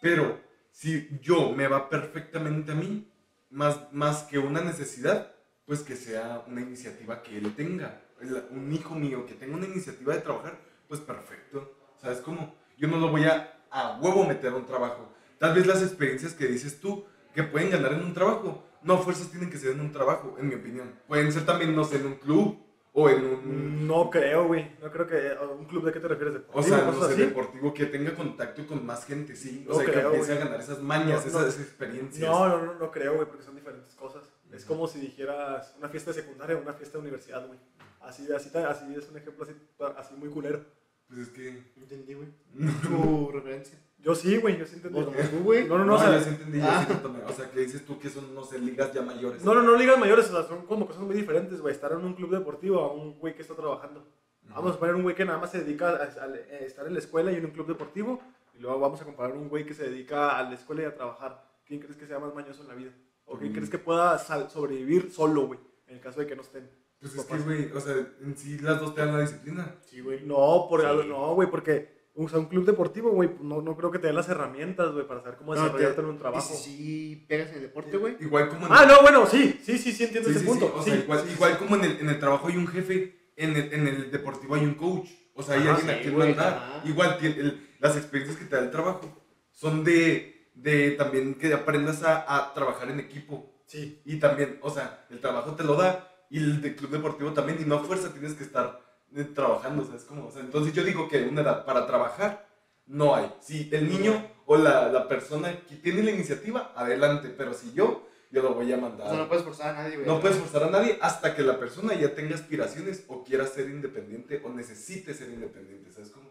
Pero 0.00 0.40
si 0.76 1.08
yo 1.22 1.52
me 1.52 1.68
va 1.68 1.88
perfectamente 1.88 2.72
a 2.72 2.74
mí, 2.74 3.10
más, 3.48 3.90
más 3.92 4.24
que 4.24 4.38
una 4.38 4.60
necesidad, 4.60 5.32
pues 5.64 5.80
que 5.80 5.96
sea 5.96 6.44
una 6.46 6.60
iniciativa 6.60 7.22
que 7.22 7.38
él 7.38 7.54
tenga. 7.56 8.02
Un 8.50 8.70
hijo 8.70 8.94
mío 8.94 9.24
que 9.24 9.32
tenga 9.32 9.56
una 9.56 9.64
iniciativa 9.64 10.12
de 10.12 10.20
trabajar, 10.20 10.60
pues 10.86 11.00
perfecto. 11.00 11.74
¿Sabes 11.98 12.18
cómo? 12.18 12.54
Yo 12.76 12.88
no 12.88 12.98
lo 12.98 13.08
voy 13.08 13.24
a 13.24 13.54
a 13.70 13.98
huevo 13.98 14.24
meter 14.24 14.52
a 14.52 14.56
un 14.56 14.66
trabajo. 14.66 15.10
Tal 15.38 15.54
vez 15.54 15.66
las 15.66 15.82
experiencias 15.82 16.34
que 16.34 16.46
dices 16.46 16.78
tú 16.78 17.06
que 17.34 17.42
pueden 17.42 17.70
ganar 17.70 17.94
en 17.94 18.02
un 18.02 18.12
trabajo, 18.12 18.62
no 18.82 18.98
fuerzas 18.98 19.30
tienen 19.30 19.48
que 19.48 19.58
ser 19.58 19.72
en 19.72 19.80
un 19.80 19.92
trabajo, 19.92 20.36
en 20.38 20.48
mi 20.48 20.56
opinión. 20.56 20.94
Pueden 21.08 21.32
ser 21.32 21.46
también, 21.46 21.74
no 21.74 21.84
sé, 21.84 21.96
en 21.96 22.06
un 22.06 22.14
club 22.16 22.58
o 22.98 23.10
en 23.10 23.24
un... 23.26 23.86
No 23.86 24.08
creo, 24.10 24.46
güey. 24.46 24.74
No 24.82 24.90
creo 24.90 25.06
que. 25.06 25.28
¿A 25.38 25.42
un 25.44 25.66
club 25.66 25.84
de 25.84 25.92
qué 25.92 26.00
te 26.00 26.08
refieres? 26.08 26.34
O 26.34 26.38
¿Deportivo? 26.38 26.76
sea, 26.76 26.84
no 26.86 26.92
¿Cosas 26.94 27.08
sé, 27.08 27.12
así? 27.14 27.22
deportivo 27.26 27.74
que 27.74 27.86
tenga 27.86 28.14
contacto 28.14 28.66
con 28.66 28.84
más 28.86 29.04
gente, 29.04 29.36
sí. 29.36 29.64
O 29.68 29.72
No 29.72 29.76
sea, 29.76 29.84
que 29.86 29.92
creo, 29.92 30.06
empiece 30.08 30.32
güey. 30.32 30.42
a 30.42 30.44
ganar 30.46 30.60
esas 30.60 30.80
mañas, 30.82 31.26
No, 31.26 31.32
no. 31.32 31.46
esas 31.46 31.60
experiencias. 31.60 32.28
No, 32.30 32.48
no, 32.48 32.62
no, 32.64 32.74
no 32.74 32.90
creo, 32.90 33.14
güey, 33.16 33.26
porque 33.28 33.44
son 33.44 33.54
diferentes 33.54 33.94
cosas. 33.94 34.24
Es 34.50 34.64
Ujú. 34.64 34.74
como 34.74 34.88
si 34.88 34.98
dijeras 35.00 35.74
una 35.78 35.88
fiesta 35.90 36.10
de 36.12 36.22
secundaria 36.22 36.56
o 36.56 36.60
una 36.62 36.72
fiesta 36.72 36.96
de 36.98 37.02
universidad, 37.02 37.46
güey. 37.46 37.58
Así, 38.00 38.26
así, 38.32 38.50
así 38.56 38.94
es 38.96 39.08
un 39.10 39.16
ejemplo 39.18 39.44
así, 39.44 39.52
así 39.98 40.14
muy 40.14 40.30
culero. 40.30 40.64
Pues 41.08 41.20
es 41.20 41.28
que... 41.28 41.50
No 41.76 41.82
entendí, 41.82 42.14
güey. 42.14 42.28
Tu 42.82 43.30
referencia. 43.32 43.78
Yo 44.06 44.14
sí, 44.14 44.36
güey, 44.38 44.56
yo 44.56 44.64
sí 44.66 44.76
entendí. 44.76 45.02
Como 45.04 45.16
tú, 45.16 45.38
güey. 45.42 45.66
No, 45.66 45.78
no, 45.78 45.84
no, 45.84 45.92
No, 45.92 45.94
o 45.96 45.98
sea, 45.98 46.16
yo 46.16 46.20
sí 46.24 46.28
entendí, 46.30 46.58
yo 46.58 46.64
ah. 46.68 46.84
sí 46.86 46.92
entendí. 46.92 47.18
O 47.26 47.32
sea, 47.32 47.50
que 47.50 47.60
dices 47.60 47.84
tú 47.84 47.98
que 47.98 48.08
son, 48.08 48.32
no 48.34 48.44
sé, 48.44 48.58
ligas 48.60 48.92
ya 48.94 49.02
mayores. 49.02 49.44
no, 49.44 49.52
no, 49.52 49.62
no 49.62 49.74
ligas 49.76 49.98
mayores, 49.98 50.30
o 50.30 50.32
sea, 50.32 50.44
son 50.48 50.64
como 50.64 50.86
cosas 50.86 51.02
muy 51.02 51.16
diferentes, 51.16 51.60
güey. 51.60 51.74
Estar 51.74 51.90
en 51.92 51.98
un 52.04 52.14
club 52.14 52.30
deportivo 52.30 52.78
a 52.80 52.92
un 52.92 53.18
güey 53.18 53.34
que 53.34 53.42
está 53.42 53.54
trabajando. 53.54 54.06
Vamos 54.48 54.76
a 54.76 54.78
poner 54.78 54.94
un 54.94 55.02
güey 55.02 55.16
que 55.16 55.24
nada 55.24 55.38
más 55.38 55.50
se 55.50 55.62
dedica 55.64 55.88
a, 55.90 55.92
a- 55.96 56.24
a 56.32 56.36
estar 56.60 56.86
en 56.86 56.92
la 56.92 57.00
escuela 57.00 57.32
y 57.32 57.36
en 57.36 57.44
un 57.46 57.50
club 57.50 57.66
deportivo. 57.66 58.22
Y 58.54 58.60
luego 58.60 58.78
vamos 58.78 59.00
a 59.02 59.04
comparar 59.04 59.36
un 59.36 59.48
güey 59.48 59.66
que 59.66 59.74
se 59.74 59.90
dedica 59.90 60.38
a 60.38 60.42
la 60.44 60.54
escuela 60.54 60.82
y 60.82 60.84
a 60.86 60.94
trabajar. 60.94 61.44
¿Quién 61.66 61.80
crees 61.80 61.96
que 61.96 62.06
sea 62.06 62.20
más 62.20 62.32
mañoso 62.32 62.62
en 62.62 62.68
la 62.68 62.74
vida? 62.74 62.92
¿O 63.24 63.36
quién 63.36 63.50
Mm. 63.50 63.54
crees 63.56 63.70
que 63.70 63.78
pueda 63.78 64.16
sobrevivir 64.48 65.10
solo, 65.12 65.48
güey? 65.48 65.58
En 65.88 65.96
el 65.96 66.00
caso 66.00 66.20
de 66.20 66.26
que 66.28 66.36
no 66.36 66.42
estén. 66.42 66.70
Pues 67.00 67.14
es 67.14 67.24
que, 67.24 67.38
güey, 67.38 67.70
o 67.72 67.80
sea, 67.80 67.94
en 68.22 68.36
sí 68.36 68.58
las 68.60 68.80
dos 68.80 68.94
te 68.94 69.00
dan 69.00 69.12
la 69.14 69.20
disciplina. 69.20 69.74
Sí, 69.84 70.00
güey. 70.00 70.24
No, 70.24 70.66
por 70.70 70.80
Sí. 70.80 70.86
algo- 70.86 71.02
no, 71.04 71.34
güey, 71.34 71.50
porque 71.50 71.95
o 72.18 72.28
sea, 72.28 72.38
un 72.38 72.46
club 72.46 72.64
deportivo, 72.64 73.10
güey, 73.10 73.30
no, 73.40 73.60
no 73.62 73.76
creo 73.76 73.90
que 73.90 73.98
te 73.98 74.06
dé 74.06 74.12
las 74.12 74.28
herramientas, 74.28 74.92
güey, 74.92 75.06
para 75.06 75.20
saber 75.20 75.36
cómo 75.38 75.54
No, 75.54 75.60
desarrollarte 75.60 75.94
te- 75.96 76.00
en 76.00 76.06
un 76.06 76.18
trabajo. 76.18 76.54
Y 76.54 76.56
si 76.56 76.62
sí 76.76 77.26
pegas 77.28 77.50
en 77.50 77.56
el 77.56 77.62
deporte, 77.62 77.96
güey. 77.96 78.16
Igual 78.20 78.48
como 78.48 78.66
en 78.66 78.72
Ah, 78.72 78.84
no, 78.86 79.02
bueno, 79.02 79.26
sí, 79.26 79.60
sí, 79.62 79.76
sí, 79.78 79.92
sí 79.92 80.04
entiendo 80.04 80.28
Sí, 80.30 80.36
ese 80.36 80.44
sí, 80.44 80.46
punto. 80.50 80.66
sí, 80.66 80.72
o 80.78 80.82
sea, 80.82 80.96
igual, 81.34 81.58
como 81.58 81.76
en 81.76 81.84
el, 81.84 82.00
en 82.00 82.08
el 82.08 82.18
trabajo 82.18 82.48
hay 82.48 82.56
un 82.56 82.66
jefe, 82.66 83.32
en 83.36 83.54
el, 83.56 83.72
en 83.72 83.86
el 83.86 84.10
deportivo 84.10 84.54
hay 84.54 84.64
un 84.64 84.74
coach. 84.74 85.08
O 85.34 85.42
sea, 85.42 85.56
hay 85.56 85.62
Ajá, 85.68 85.76
alguien 85.76 85.90
a 85.98 86.00
quien 86.00 86.16
mandar. 86.18 86.54
ajá. 86.54 86.82
Igual, 86.88 87.18
tiene- 87.18 87.36
el- 87.40 87.68
las 87.80 87.96
experiencias 87.96 88.38
que 88.38 88.46
te 88.46 88.56
da 88.56 88.62
el 88.62 88.70
trabajo 88.70 89.22
son 89.52 89.84
de, 89.84 90.50
de 90.54 90.92
también 90.92 91.34
que 91.34 91.52
aprendas 91.52 92.02
a, 92.02 92.24
a 92.34 92.54
trabajar 92.54 92.88
en 92.90 93.00
equipo. 93.00 93.52
Sí, 93.66 94.00
Y 94.06 94.18
también, 94.18 94.58
o 94.62 94.70
sea, 94.70 95.04
el 95.10 95.20
trabajo 95.20 95.54
te 95.54 95.64
lo 95.64 95.74
da 95.74 96.08
y 96.30 96.38
el 96.38 96.62
de 96.62 96.74
club 96.76 96.90
deportivo 96.90 97.32
también. 97.32 97.58
Y 97.60 97.64
no 97.66 97.74
a 97.76 97.80
fuerza 97.84 98.12
tienes 98.12 98.32
que 98.34 98.44
estar 98.44 98.80
trabajando, 99.34 99.84
¿sabes 99.84 100.04
cómo? 100.04 100.26
O 100.26 100.30
sea, 100.30 100.42
entonces 100.42 100.72
yo 100.74 100.84
digo 100.84 101.08
que 101.08 101.22
una 101.24 101.42
edad 101.42 101.64
para 101.64 101.86
trabajar 101.86 102.46
no 102.86 103.14
hay. 103.14 103.32
Si 103.40 103.68
el 103.72 103.88
niño 103.88 104.24
o 104.46 104.56
la, 104.56 104.88
la 104.88 105.08
persona 105.08 105.52
que 105.68 105.76
tiene 105.76 106.02
la 106.02 106.10
iniciativa, 106.12 106.72
adelante. 106.76 107.34
Pero 107.36 107.52
si 107.54 107.72
yo, 107.72 108.06
yo 108.30 108.42
lo 108.42 108.54
voy 108.54 108.72
a 108.72 108.76
mandar. 108.76 109.06
O 109.06 109.10
sea, 109.10 109.18
no 109.18 109.28
puedes 109.28 109.44
forzar 109.44 109.74
a 109.74 109.82
nadie, 109.82 109.96
güey. 109.96 110.06
No 110.06 110.20
puedes 110.20 110.36
forzar 110.36 110.64
a 110.64 110.70
nadie 110.70 110.98
hasta 111.00 111.34
que 111.34 111.42
la 111.42 111.58
persona 111.58 111.94
ya 111.94 112.14
tenga 112.14 112.34
aspiraciones 112.34 113.04
o 113.08 113.24
quiera 113.24 113.46
ser 113.46 113.66
independiente 113.68 114.40
o 114.44 114.50
necesite 114.50 115.14
ser 115.14 115.28
independiente, 115.30 115.90
¿sabes 115.90 116.10
cómo? 116.10 116.30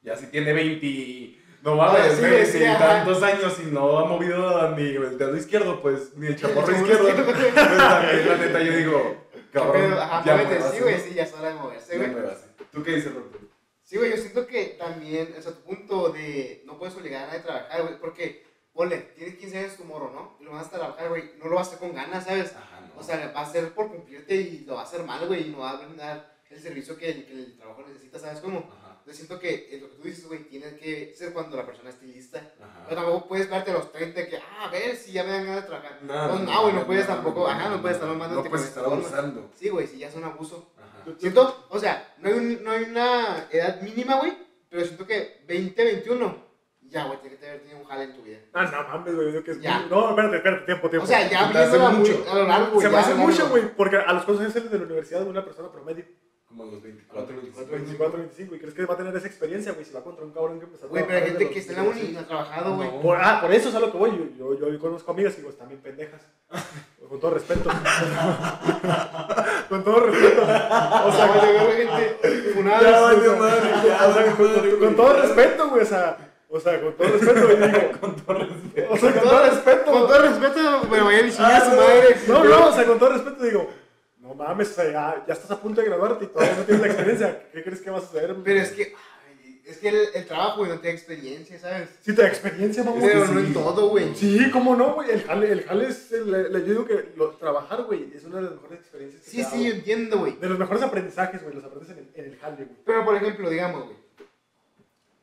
Ya 0.00 0.16
si 0.16 0.26
tiene 0.26 0.52
20, 0.52 1.38
no 1.62 1.80
Ah, 1.80 1.92
mames, 1.92 2.14
sí, 2.16 2.22
20 2.22 2.46
sí, 2.46 2.64
ajá. 2.64 2.78
tantos 3.04 3.22
años 3.22 3.56
y 3.64 3.70
no 3.70 3.98
ha 3.98 4.04
movido 4.04 4.70
ni 4.74 4.82
el 4.82 5.16
dedo 5.16 5.36
izquierdo, 5.36 5.80
pues 5.80 6.16
ni 6.16 6.26
el 6.26 6.36
chaporro 6.40 6.72
izquierdo. 6.74 7.04
Pues 7.24 7.54
también, 7.54 8.28
la 8.28 8.36
neta, 8.36 8.62
yo 8.62 8.72
digo, 8.76 9.16
cabrón, 9.52 9.72
Pero, 9.72 10.00
ajá, 10.00 10.24
ya 10.24 10.36
muévete, 10.36 10.62
sí, 10.70 10.80
güey, 10.80 11.00
sí, 11.00 11.14
ya 11.14 11.22
es 11.22 11.34
hora 11.34 11.48
de 11.48 11.54
moverse, 11.54 11.96
güey. 11.96 12.10
¿Tú 12.72 12.82
qué 12.82 12.92
dices, 12.92 13.14
Roberto? 13.14 13.38
Sí, 13.82 13.98
güey, 13.98 14.10
yo 14.10 14.16
siento 14.16 14.46
que 14.46 14.64
también, 14.78 15.34
o 15.38 15.42
sea, 15.42 15.52
tu 15.52 15.62
punto 15.62 16.08
de 16.10 16.62
no 16.64 16.78
puedes 16.78 16.96
obligar 16.96 17.24
a 17.24 17.26
nadie 17.26 17.40
a 17.40 17.42
trabajar, 17.42 17.82
güey, 17.82 18.00
porque, 18.00 18.46
ponle, 18.72 18.98
tienes 19.16 19.36
15 19.36 19.58
años 19.58 19.76
tu 19.76 19.84
morro, 19.84 20.10
¿no? 20.10 20.36
Y 20.40 20.44
lo 20.44 20.52
vas 20.52 20.66
a 20.66 20.70
trabajar, 20.70 21.08
güey, 21.08 21.32
no 21.38 21.48
lo 21.48 21.56
vas 21.56 21.68
a 21.68 21.74
hacer 21.74 21.86
con 21.86 21.94
ganas, 21.94 22.24
¿sabes? 22.24 22.56
Ajá, 22.56 22.80
no. 22.80 23.00
O 23.00 23.02
sea, 23.02 23.32
va 23.34 23.42
a 23.42 23.52
ser 23.52 23.74
por 23.74 23.90
cumplirte 23.90 24.34
y 24.34 24.64
lo 24.64 24.74
va 24.74 24.80
a 24.80 24.84
hacer 24.84 25.04
mal, 25.04 25.26
güey, 25.26 25.48
y 25.48 25.50
no 25.50 25.58
va 25.58 25.70
a 25.70 25.76
brindar 25.76 26.32
el 26.52 26.60
servicio 26.60 26.96
que 26.96 27.10
el, 27.10 27.26
que 27.26 27.32
el 27.32 27.56
trabajo 27.56 27.82
necesita, 27.86 28.18
¿sabes 28.18 28.40
cómo? 28.40 28.58
Ajá, 28.58 28.81
Yo 29.04 29.12
siento 29.12 29.38
que 29.40 29.78
lo 29.82 29.90
que 29.90 29.96
tú 29.96 30.02
dices, 30.04 30.26
güey, 30.26 30.44
tiene 30.44 30.76
que 30.76 31.12
ser 31.16 31.32
cuando 31.32 31.56
la 31.56 31.66
persona 31.66 31.90
esté 31.90 32.06
lista. 32.06 32.38
ajá. 32.60 32.84
Pero 32.88 33.00
tampoco 33.02 33.28
puedes 33.28 33.50
verte 33.50 33.70
a 33.72 33.74
los 33.74 33.90
30 33.92 34.28
que, 34.28 34.36
ah, 34.36 34.66
a 34.66 34.70
ver 34.70 34.94
si 34.96 35.12
ya 35.12 35.24
me 35.24 35.30
dan 35.30 35.44
ganas 35.46 35.62
de 35.62 35.68
trabajar. 35.68 35.98
No, 36.02 36.38
no, 36.38 36.62
güey, 36.62 36.74
no 36.74 36.86
puedes 36.86 37.06
tampoco, 37.06 37.48
ajá, 37.48 37.68
no 37.68 37.80
puedes 37.80 37.96
estar 37.96 38.08
mamándote 38.08 38.44
No 38.44 38.50
puedes 38.50 38.66
estar 38.68 38.84
abusando. 38.84 39.50
Sí, 39.54 39.68
güey, 39.70 39.86
si 39.86 39.98
ya 39.98 40.08
es 40.08 40.14
un 40.14 40.24
abuso. 40.24 40.72
Ajá. 40.78 41.10
Siento, 41.18 41.66
o 41.68 41.78
sea, 41.80 42.14
no 42.18 42.28
hay, 42.28 42.34
un- 42.34 42.62
no 42.62 42.70
hay 42.70 42.84
una 42.84 43.48
edad 43.50 43.80
mínima, 43.82 44.16
güey, 44.20 44.36
pero 44.68 44.84
siento 44.84 45.04
que 45.06 45.42
20, 45.48 45.84
21, 45.84 46.36
ya, 46.82 47.04
güey, 47.06 47.20
tiene 47.20 47.36
que 47.38 47.46
haber 47.48 47.60
tenido 47.62 47.78
un 47.80 47.84
jale 47.84 48.04
en 48.04 48.14
tu 48.14 48.22
vida. 48.22 48.38
Ah, 48.52 48.64
no 48.70 48.82
mames, 48.98 49.14
güey, 49.16 49.32
yo 49.32 49.42
que 49.42 49.50
es 49.52 49.60
Ya. 49.60 49.80
muy- 49.80 49.88
No, 49.90 50.10
espérate, 50.10 50.36
espérate, 50.36 50.64
tiempo, 50.66 50.90
tiempo. 50.90 51.04
O 51.04 51.08
sea, 51.08 51.28
ya 51.28 51.48
viéndola 51.50 51.88
muy 51.90 52.08
mucho. 52.08 52.24
a 52.30 52.34
lo 52.36 52.44
largo, 52.46 52.80
Se 52.80 52.88
me 52.88 52.96
hace 52.98 53.14
mucho, 53.14 53.48
güey, 53.48 53.74
porque 53.76 53.96
a 53.96 54.12
los 54.12 54.24
sales 54.24 54.70
de 54.70 54.78
la 54.78 54.84
universidad 54.84 55.26
una 55.26 55.44
persona 55.44 55.72
promedio. 55.72 56.04
Como 56.52 56.64
a 56.64 56.66
los 56.66 56.82
24, 56.82 57.34
25. 57.34 57.70
24, 57.70 58.18
25, 58.18 58.54
y 58.54 58.58
crees 58.58 58.74
que 58.74 58.84
va 58.84 58.92
a 58.92 58.96
tener 58.98 59.16
esa 59.16 59.26
experiencia, 59.26 59.72
güey, 59.72 59.86
si 59.86 59.94
va 59.94 60.02
contra 60.04 60.22
un 60.22 60.32
cabrón 60.32 60.58
que 60.58 60.66
empezó 60.66 60.84
a 60.84 60.88
Güey, 60.90 61.06
pero 61.06 61.18
hay 61.18 61.30
gente 61.30 61.48
que 61.48 61.58
está 61.58 61.72
en 61.72 61.78
la 61.78 61.84
uni 61.84 62.00
y 62.00 62.02
18. 62.08 62.12
no 62.12 62.20
ha 62.20 62.26
trabajado, 62.28 62.76
güey. 62.76 62.90
No. 62.90 63.00
Por, 63.00 63.16
ah, 63.18 63.38
por 63.40 63.52
eso 63.54 63.70
es 63.70 63.74
a 63.74 63.80
lo 63.80 63.90
que 63.90 63.96
voy. 63.96 64.34
Yo, 64.38 64.58
yo, 64.58 64.68
yo 64.68 64.78
conozco 64.78 65.12
amigas 65.12 65.32
y 65.32 65.36
digo, 65.38 65.48
están 65.48 65.68
bien 65.68 65.80
pendejas. 65.80 66.20
Con 67.08 67.20
todo 67.20 67.30
respeto. 67.32 67.70
con 69.70 69.84
todo 69.84 70.00
respeto. 70.00 70.42
O 70.42 71.12
sea, 71.12 71.26
güey, 71.26 71.40
yo 71.40 71.52
veo 71.52 71.72
gente 71.72 72.52
funada. 72.54 72.82
Ya, 72.82 72.88
sea, 73.22 73.36
madre, 73.38 73.70
ya, 73.86 74.08
o 74.08 74.12
sea, 74.12 74.36
con, 74.36 74.78
con 74.78 74.96
todo 74.96 75.22
respeto, 75.22 75.68
güey. 75.70 75.82
O 75.82 75.86
sea, 75.86 76.18
o 76.50 76.60
sea, 76.60 76.82
con 76.82 76.92
todo 76.96 77.08
respeto, 77.08 77.46
güey. 77.46 77.56
Digo, 77.56 77.92
Con 78.00 78.16
todo 78.16 78.38
respeto. 78.38 78.92
o 78.92 78.96
sea, 78.98 79.12
con 79.14 79.22
todo 79.22 79.42
respeto. 79.42 79.90
Con 79.90 80.06
todo 80.06 80.18
respeto, 80.22 80.82
pero 80.90 81.04
vayan 81.06 81.28
y 81.28 81.30
chingar 81.32 81.52
a 81.52 81.64
su 81.64 81.70
Ah, 81.70 81.76
madre. 81.76 82.16
No, 82.28 82.44
no, 82.44 82.66
o 82.68 82.72
sea, 82.72 82.84
con 82.84 82.98
todo 82.98 83.08
respeto 83.10 83.42
digo, 83.42 83.70
no 84.22 84.34
mames, 84.34 84.74
ya, 84.76 85.24
ya 85.26 85.34
estás 85.34 85.50
a 85.50 85.60
punto 85.60 85.80
de 85.80 85.88
graduarte 85.88 86.24
y 86.24 86.28
todavía 86.28 86.56
no 86.56 86.62
tienes 86.62 86.80
la 86.80 86.86
experiencia. 86.86 87.50
¿Qué 87.52 87.62
crees 87.62 87.80
que 87.80 87.90
vas 87.90 88.04
a 88.04 88.06
hacer? 88.06 88.36
Pero 88.44 88.60
es 88.60 88.70
que, 88.70 88.94
ay, 89.36 89.60
es 89.64 89.78
que 89.78 89.88
el, 89.88 89.96
el 90.14 90.26
trabajo, 90.26 90.58
güey, 90.60 90.70
no 90.70 90.78
tiene 90.78 90.96
experiencia, 90.96 91.58
¿sabes? 91.58 91.88
Si 92.00 92.14
te 92.14 92.22
da 92.22 92.28
experiencia, 92.28 92.84
mamón. 92.84 93.02
Pero 93.02 93.26
sí. 93.26 93.32
no 93.34 93.40
en 93.40 93.52
todo, 93.52 93.88
güey. 93.88 94.14
Sí, 94.14 94.48
cómo 94.52 94.76
no, 94.76 94.94
güey. 94.94 95.10
El 95.10 95.22
jale, 95.24 95.50
el 95.50 95.64
jale 95.64 95.88
es. 95.88 96.12
el- 96.12 96.32
el- 96.34 96.52
yo 96.52 96.72
digo 96.72 96.84
que 96.86 97.12
lo- 97.16 97.30
trabajar, 97.32 97.82
güey, 97.82 98.12
es 98.14 98.22
una 98.24 98.36
de 98.36 98.42
las 98.42 98.52
mejores 98.52 98.78
experiencias 98.80 99.22
que 99.24 99.30
Sí, 99.30 99.36
te 99.38 99.42
da, 99.42 99.50
sí, 99.50 99.64
yo 99.64 99.72
entiendo, 99.74 100.18
güey. 100.20 100.36
De 100.36 100.48
los 100.48 100.58
mejores 100.58 100.82
aprendizajes, 100.84 101.42
güey. 101.42 101.54
Los 101.56 101.64
aprendes 101.64 101.90
en 101.90 101.98
el, 101.98 102.08
en 102.14 102.32
el 102.32 102.38
jale, 102.38 102.56
güey. 102.56 102.68
Pero, 102.86 103.04
por 103.04 103.16
ejemplo, 103.16 103.50
digamos, 103.50 103.84
güey. 103.86 103.96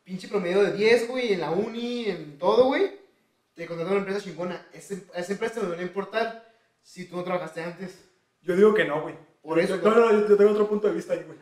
Pinche 0.04 0.28
promedio 0.28 0.64
de 0.64 0.74
10, 0.74 1.08
güey, 1.08 1.34
en 1.34 1.40
la 1.42 1.52
uni, 1.52 2.06
en 2.06 2.38
todo, 2.38 2.66
güey. 2.66 3.00
Te 3.56 3.66
contratan 3.66 3.94
una 3.94 4.00
empresa 4.02 4.22
chingona. 4.22 4.66
Ese- 4.74 5.04
a 5.14 5.20
esa 5.20 5.32
empresa 5.34 5.62
te 5.62 5.68
va 5.68 5.76
a 5.78 5.82
importar 5.82 6.52
si 6.82 7.06
tú 7.06 7.16
no 7.18 7.24
trabajaste 7.24 7.62
antes. 7.62 8.09
Yo 8.42 8.56
digo 8.56 8.74
que 8.74 8.86
no, 8.86 9.02
güey. 9.02 9.16
Por 9.42 9.60
eso, 9.60 9.78
No, 9.78 9.90
no, 9.96 10.12
yo, 10.12 10.28
yo 10.30 10.38
tengo 10.38 10.52
otro 10.52 10.68
punto 10.68 10.88
de 10.88 10.94
vista 10.94 11.14
ahí, 11.14 11.24
güey. 11.26 11.38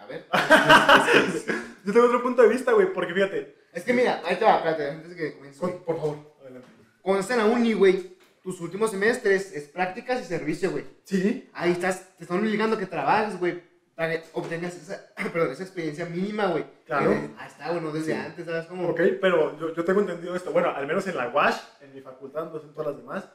A 0.00 0.06
ver. 0.06 0.24
Yo 1.84 1.92
tengo 1.92 2.06
otro 2.06 2.22
punto 2.22 2.42
de 2.42 2.48
vista, 2.48 2.72
güey, 2.72 2.92
porque 2.92 3.14
fíjate. 3.14 3.56
Es 3.72 3.84
que 3.84 3.92
mira, 3.94 4.20
ahí 4.24 4.36
te 4.36 4.44
va, 4.44 4.56
espérate, 4.56 4.90
antes 4.90 5.10
de 5.10 5.16
que 5.16 5.34
comiences. 5.34 5.60
güey. 5.60 5.72
con- 5.74 5.84
por 5.84 5.96
favor, 5.96 6.16
adelante. 6.42 6.68
Cuando 7.00 7.20
estás 7.20 7.38
en 7.38 7.46
la 7.46 7.50
uni, 7.50 7.72
güey, 7.72 8.16
tus 8.42 8.60
últimos 8.60 8.90
semestres 8.90 9.52
es 9.52 9.68
prácticas 9.68 10.20
y 10.20 10.24
servicio, 10.24 10.70
güey. 10.72 10.84
Sí, 11.04 11.48
Ahí 11.54 11.72
estás, 11.72 12.16
te 12.18 12.24
están 12.24 12.38
obligando 12.38 12.76
a 12.76 12.78
que 12.78 12.86
trabajes, 12.86 13.38
güey, 13.38 13.62
para 13.94 14.10
que 14.12 14.24
obtengas 14.34 14.74
esa, 14.76 15.06
perdón, 15.32 15.52
esa 15.52 15.62
experiencia 15.62 16.04
mínima, 16.04 16.46
güey. 16.48 16.64
Claro. 16.84 17.12
Eh, 17.12 17.30
Ahí 17.38 17.48
está, 17.48 17.70
güey, 17.70 17.80
no 17.80 17.92
desde 17.92 18.14
antes, 18.14 18.44
¿sabes? 18.44 18.66
Como, 18.66 18.88
ok, 18.90 19.00
pero 19.20 19.58
yo, 19.58 19.74
yo 19.74 19.84
tengo 19.84 20.00
entendido 20.00 20.36
esto. 20.36 20.52
Bueno, 20.52 20.70
al 20.74 20.86
menos 20.86 21.06
en 21.06 21.16
la 21.16 21.28
WASH, 21.28 21.56
en 21.82 21.94
mi 21.94 22.00
facultad, 22.02 22.50
no 22.52 22.58
sé 22.58 22.66
en 22.66 22.72
todas 22.74 22.88
las 22.88 22.96
demás. 22.98 23.28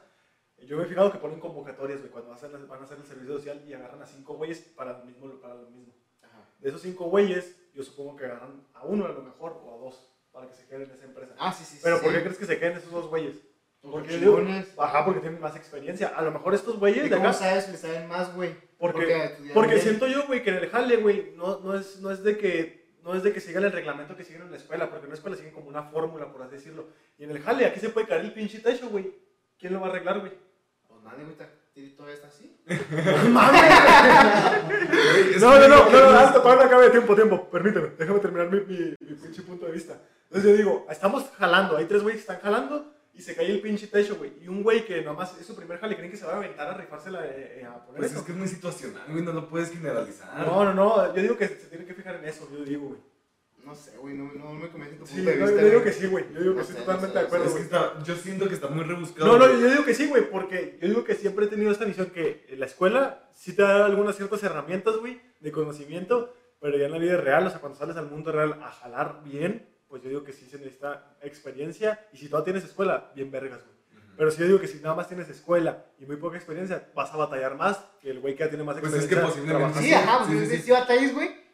Yo 0.66 0.76
me 0.76 0.82
he 0.82 0.86
fijado 0.86 1.12
que 1.12 1.18
ponen 1.18 1.40
convocatorias, 1.40 2.00
güey, 2.00 2.10
cuando 2.10 2.30
van 2.30 2.36
a 2.36 2.38
hacer, 2.38 2.66
van 2.66 2.80
a 2.80 2.84
hacer 2.84 2.98
el 2.98 3.04
servicio 3.04 3.36
social 3.36 3.62
y 3.66 3.72
agarran 3.72 4.02
a 4.02 4.06
cinco 4.06 4.34
güeyes 4.34 4.60
para 4.74 4.98
lo 4.98 5.04
mismo. 5.04 5.28
Para 5.40 5.54
lo 5.54 5.70
mismo. 5.70 5.94
Ajá. 6.22 6.48
De 6.58 6.68
esos 6.68 6.82
cinco 6.82 7.04
güeyes, 7.06 7.56
yo 7.74 7.82
supongo 7.82 8.16
que 8.16 8.24
agarran 8.24 8.66
a 8.74 8.84
uno 8.84 9.06
a 9.06 9.08
lo 9.08 9.22
mejor 9.22 9.60
o 9.64 9.74
a 9.74 9.78
dos 9.78 10.08
para 10.32 10.48
que 10.48 10.54
se 10.54 10.66
queden 10.66 10.82
en 10.82 10.90
esa 10.90 11.04
empresa. 11.04 11.34
Ah, 11.38 11.52
sí, 11.52 11.64
sí. 11.64 11.78
Pero 11.82 11.98
sí. 11.98 12.04
¿por 12.04 12.12
qué 12.12 12.22
crees 12.22 12.38
que 12.38 12.46
se 12.46 12.58
queden 12.58 12.76
esos 12.76 12.90
dos 12.90 13.08
güeyes? 13.08 13.36
Porque 13.80 14.12
yo 14.12 14.18
digo, 14.18 14.42
ajá, 14.78 15.04
porque 15.04 15.20
tienen 15.20 15.40
más 15.40 15.54
experiencia. 15.56 16.08
A 16.08 16.22
lo 16.22 16.32
mejor 16.32 16.54
estos 16.54 16.78
güeyes 16.78 17.06
¿Y 17.06 17.08
de 17.08 17.16
cómo 17.16 17.28
acá. 17.28 17.38
sabes 17.38 17.66
que 17.66 17.76
saben 17.76 18.08
más, 18.08 18.34
güey? 18.34 18.54
Porque, 18.78 19.36
porque 19.54 19.78
siento 19.78 20.06
yo, 20.06 20.26
güey, 20.26 20.42
que 20.42 20.50
en 20.50 20.56
el 20.56 20.68
jale, 20.68 20.96
güey, 20.96 21.32
no, 21.36 21.60
no, 21.60 21.78
es, 21.78 22.00
no 22.00 22.10
es 22.10 22.22
de 22.22 22.36
que 22.36 22.86
no 23.02 23.14
es 23.14 23.22
de 23.22 23.32
que 23.32 23.40
sigan 23.40 23.62
el 23.62 23.70
reglamento 23.70 24.16
que 24.16 24.24
siguen 24.24 24.42
en 24.42 24.50
la 24.50 24.56
escuela, 24.56 24.90
porque 24.90 25.04
en 25.04 25.10
la 25.10 25.14
escuela 25.14 25.36
siguen 25.36 25.52
como 25.52 25.68
una 25.68 25.84
fórmula, 25.84 26.32
por 26.32 26.42
así 26.42 26.56
decirlo. 26.56 26.88
Y 27.16 27.24
en 27.24 27.30
el 27.30 27.40
jale, 27.40 27.64
aquí 27.64 27.78
se 27.78 27.90
puede 27.90 28.08
caer 28.08 28.22
el 28.22 28.32
pinche 28.32 28.58
techo, 28.58 28.88
güey. 28.88 29.14
¿Quién 29.58 29.72
lo 29.72 29.80
va 29.80 29.86
a 29.86 29.90
arreglar, 29.90 30.18
güey? 30.18 30.32
Güey, 31.14 31.30
está- 31.30 31.48
todavía 31.96 32.14
está 32.16 32.28
así. 32.28 32.56
Güey, 34.66 35.34
es 35.34 35.40
No, 35.40 35.58
no, 35.58 35.68
no, 35.68 35.90
no, 35.90 36.10
no, 36.12 36.18
hasta 36.18 36.42
todavía 36.42 36.64
no 36.64 36.68
acabe 36.68 36.90
tiempo, 36.90 37.14
tiempo. 37.14 37.50
Permíteme, 37.50 37.88
déjame 37.98 38.18
terminar 38.20 38.50
mi, 38.50 38.60
mi, 38.60 38.94
mi 39.00 39.14
pinche 39.14 39.42
punto 39.42 39.66
de 39.66 39.72
vista. 39.72 40.00
Entonces 40.24 40.50
yo 40.50 40.56
digo, 40.56 40.86
estamos 40.90 41.24
jalando, 41.38 41.76
hay 41.76 41.84
tres 41.86 42.02
güeyes 42.02 42.24
que 42.24 42.32
están 42.32 42.40
jalando 42.42 42.92
y 43.14 43.22
se 43.22 43.34
cae 43.34 43.50
el 43.50 43.60
pinche 43.60 43.86
techo, 43.86 44.16
güey. 44.16 44.32
Y 44.42 44.48
un 44.48 44.62
güey 44.62 44.84
que 44.84 45.02
nomás 45.02 45.36
es 45.38 45.46
su 45.46 45.54
primer 45.54 45.78
jale, 45.78 45.96
creen 45.96 46.10
que 46.10 46.16
se 46.16 46.26
va 46.26 46.34
a 46.34 46.36
aventar 46.36 46.68
a 46.68 46.74
rifársela 46.74 47.24
eh, 47.26 47.60
eh, 47.60 47.64
a 47.66 47.74
poner 47.84 48.00
Pues 48.00 48.10
eso. 48.10 48.20
es 48.20 48.26
que 48.26 48.32
es 48.32 48.38
muy 48.38 48.48
situacional, 48.48 49.02
güey, 49.08 49.22
no 49.22 49.32
lo 49.32 49.48
puedes 49.48 49.70
generalizar. 49.70 50.46
No, 50.46 50.64
no, 50.64 50.74
no, 50.74 51.14
yo 51.14 51.22
digo 51.22 51.36
que 51.36 51.48
se 51.48 51.54
tiene 51.68 51.84
que 51.86 51.94
fijar 51.94 52.16
en 52.16 52.24
eso, 52.26 52.48
yo 52.52 52.64
digo, 52.64 52.88
güey. 52.88 53.00
No 53.66 53.74
sé, 53.74 53.96
güey, 53.98 54.14
no, 54.14 54.30
no 54.32 54.54
me 54.54 54.68
convence 54.68 54.94
tu 54.94 55.00
punto 55.04 55.12
Sí, 55.12 55.22
de 55.22 55.36
no, 55.36 55.44
vista. 55.46 55.60
yo 55.60 55.66
digo 55.68 55.82
que 55.82 55.92
sí, 55.92 56.06
güey. 56.06 56.24
Yo 56.32 56.40
digo 56.40 56.52
que 56.54 56.58
No 56.58 56.62
estoy 56.62 56.76
totalmente 56.76 57.06
no 57.06 57.12
sé, 57.12 57.18
de 57.18 57.26
acuerdo, 57.26 58.04
yo 58.04 58.14
siento 58.14 58.48
que 58.48 58.54
está 58.54 58.68
muy 58.68 58.84
rebuscado. 58.84 59.26
No, 59.26 59.38
no, 59.46 59.60
yo 59.60 59.70
digo 59.70 59.84
que 59.84 59.94
sí, 59.94 60.06
güey, 60.06 60.30
porque 60.30 60.78
yo 60.80 60.88
digo 60.88 61.02
que 61.04 61.14
siempre 61.16 61.46
he 61.46 61.48
tenido 61.48 61.72
esta 61.72 61.84
visión 61.84 62.06
que 62.10 62.46
la 62.56 62.66
escuela 62.66 63.28
sí 63.34 63.54
te 63.56 63.62
da 63.62 63.84
algunas 63.84 64.14
ciertas 64.16 64.42
herramientas, 64.44 64.96
güey, 64.98 65.20
de 65.40 65.50
conocimiento, 65.52 66.32
pero 66.60 66.78
ya 66.78 66.86
en 66.86 66.92
la 66.92 66.98
vida 66.98 67.16
real, 67.16 67.46
o 67.46 67.50
sea, 67.50 67.58
cuando 67.58 67.76
sales 67.76 67.96
al 67.96 68.08
mundo 68.08 68.30
real 68.30 68.58
a 68.62 68.70
jalar 68.70 69.22
bien, 69.24 69.68
pues 69.88 70.00
yo 70.02 70.08
digo 70.10 70.22
que 70.24 70.32
sí 70.32 70.46
se 70.48 70.58
necesita 70.58 71.16
experiencia 71.20 72.06
y 72.12 72.18
si 72.18 72.28
todavía 72.28 72.52
tienes 72.52 72.64
escuela, 72.64 73.10
bien 73.16 73.30
vergas, 73.32 73.60
güey. 73.64 73.76
Pero 74.16 74.30
sí 74.30 74.38
yo 74.40 74.46
digo 74.46 74.60
que 74.60 74.66
si 74.68 74.78
nada 74.78 74.94
más 74.94 75.08
tienes 75.08 75.28
escuela 75.28 75.84
y 75.98 76.06
muy 76.06 76.16
poca 76.16 76.36
experiencia, 76.36 76.88
vas 76.94 77.12
a 77.12 77.16
batallar 77.18 77.56
más 77.56 77.78
que 78.00 78.10
el 78.10 78.20
güey 78.20 78.34
que 78.34 78.44
ya 78.44 78.48
tiene 78.48 78.64
más 78.64 78.78
Pues 78.78 78.94
es 78.94 79.06
que 79.06 79.14
experiencia. 79.14 79.42
posiblemente 79.42 79.78
Sí, 79.80 79.92
ajá, 79.92 80.24
pues 80.26 80.48
Sí, 80.48 80.56
sí. 80.56 80.62
sí 80.62 80.70
batallas, 80.70 81.12
güey. 81.12 81.45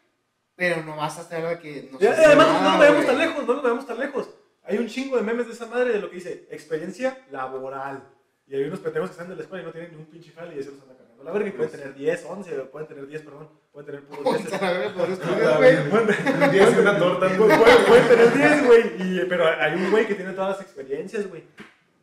Pero 0.55 0.83
no 0.83 0.95
vas 0.95 1.17
a 1.19 1.21
a 1.49 1.59
que 1.59 1.89
no 1.91 1.99
Ya, 1.99 2.11
eh, 2.11 2.23
además, 2.27 2.47
nada, 2.47 2.61
no 2.63 2.69
nos 2.69 2.79
vayamos 2.79 3.05
tan 3.05 3.17
lejos, 3.17 3.47
no 3.47 3.53
nos 3.53 3.63
vayamos 3.63 3.87
tan 3.87 3.99
lejos. 3.99 4.29
Hay 4.63 4.77
un 4.77 4.87
chingo 4.87 5.17
de 5.17 5.23
memes 5.23 5.47
de 5.47 5.53
esa 5.53 5.65
madre 5.65 5.91
de 5.93 5.99
lo 5.99 6.09
que 6.09 6.15
dice 6.17 6.47
experiencia 6.51 7.17
laboral. 7.31 8.03
Y 8.47 8.55
hay 8.55 8.63
unos 8.65 8.79
pendejos 8.79 9.09
que 9.09 9.13
están 9.13 9.29
de 9.29 9.35
la 9.35 9.41
escuela 9.41 9.63
y 9.63 9.65
no 9.65 9.71
tienen 9.71 9.91
ni 9.91 9.97
un 9.97 10.05
pinche 10.05 10.31
jale 10.31 10.55
y 10.55 10.59
eso 10.59 10.71
los 10.71 10.81
anda 10.81 10.95
cargando. 10.97 11.23
La 11.23 11.31
verga, 11.31 11.47
y 11.47 11.51
pueden 11.53 11.71
tener 11.71 11.93
10, 11.95 12.25
11, 12.29 12.51
pueden 12.65 12.87
tener 12.87 13.07
10, 13.07 13.21
perdón, 13.21 13.49
pueden 13.71 13.85
tener 13.85 14.03
puros 14.03 14.23
10. 14.25 14.49
Ponte 14.49 14.55
a 14.55 14.61
la 14.71 14.77
verga 14.77 14.93
por 14.93 15.09
los 15.09 15.19
Ah, 15.19 15.23
estudios, 15.23 15.57
güey. 15.57 15.75
Un 16.45 16.51
día 16.51 16.67
hace 16.67 16.81
una 16.81 16.97
torta. 16.99 17.27
Pueden, 17.37 17.59
pueden- 17.59 17.85
pueden 17.85 18.07
tener 18.09 18.33
10, 18.33 18.65
güey. 18.65 18.81
y- 19.21 19.25
Pero 19.29 19.47
hay 19.47 19.73
un 19.75 19.89
güey 19.91 20.05
que 20.07 20.15
tiene 20.15 20.33
todas 20.33 20.51
las 20.57 20.61
experiencias, 20.61 21.27
güey. 21.29 21.43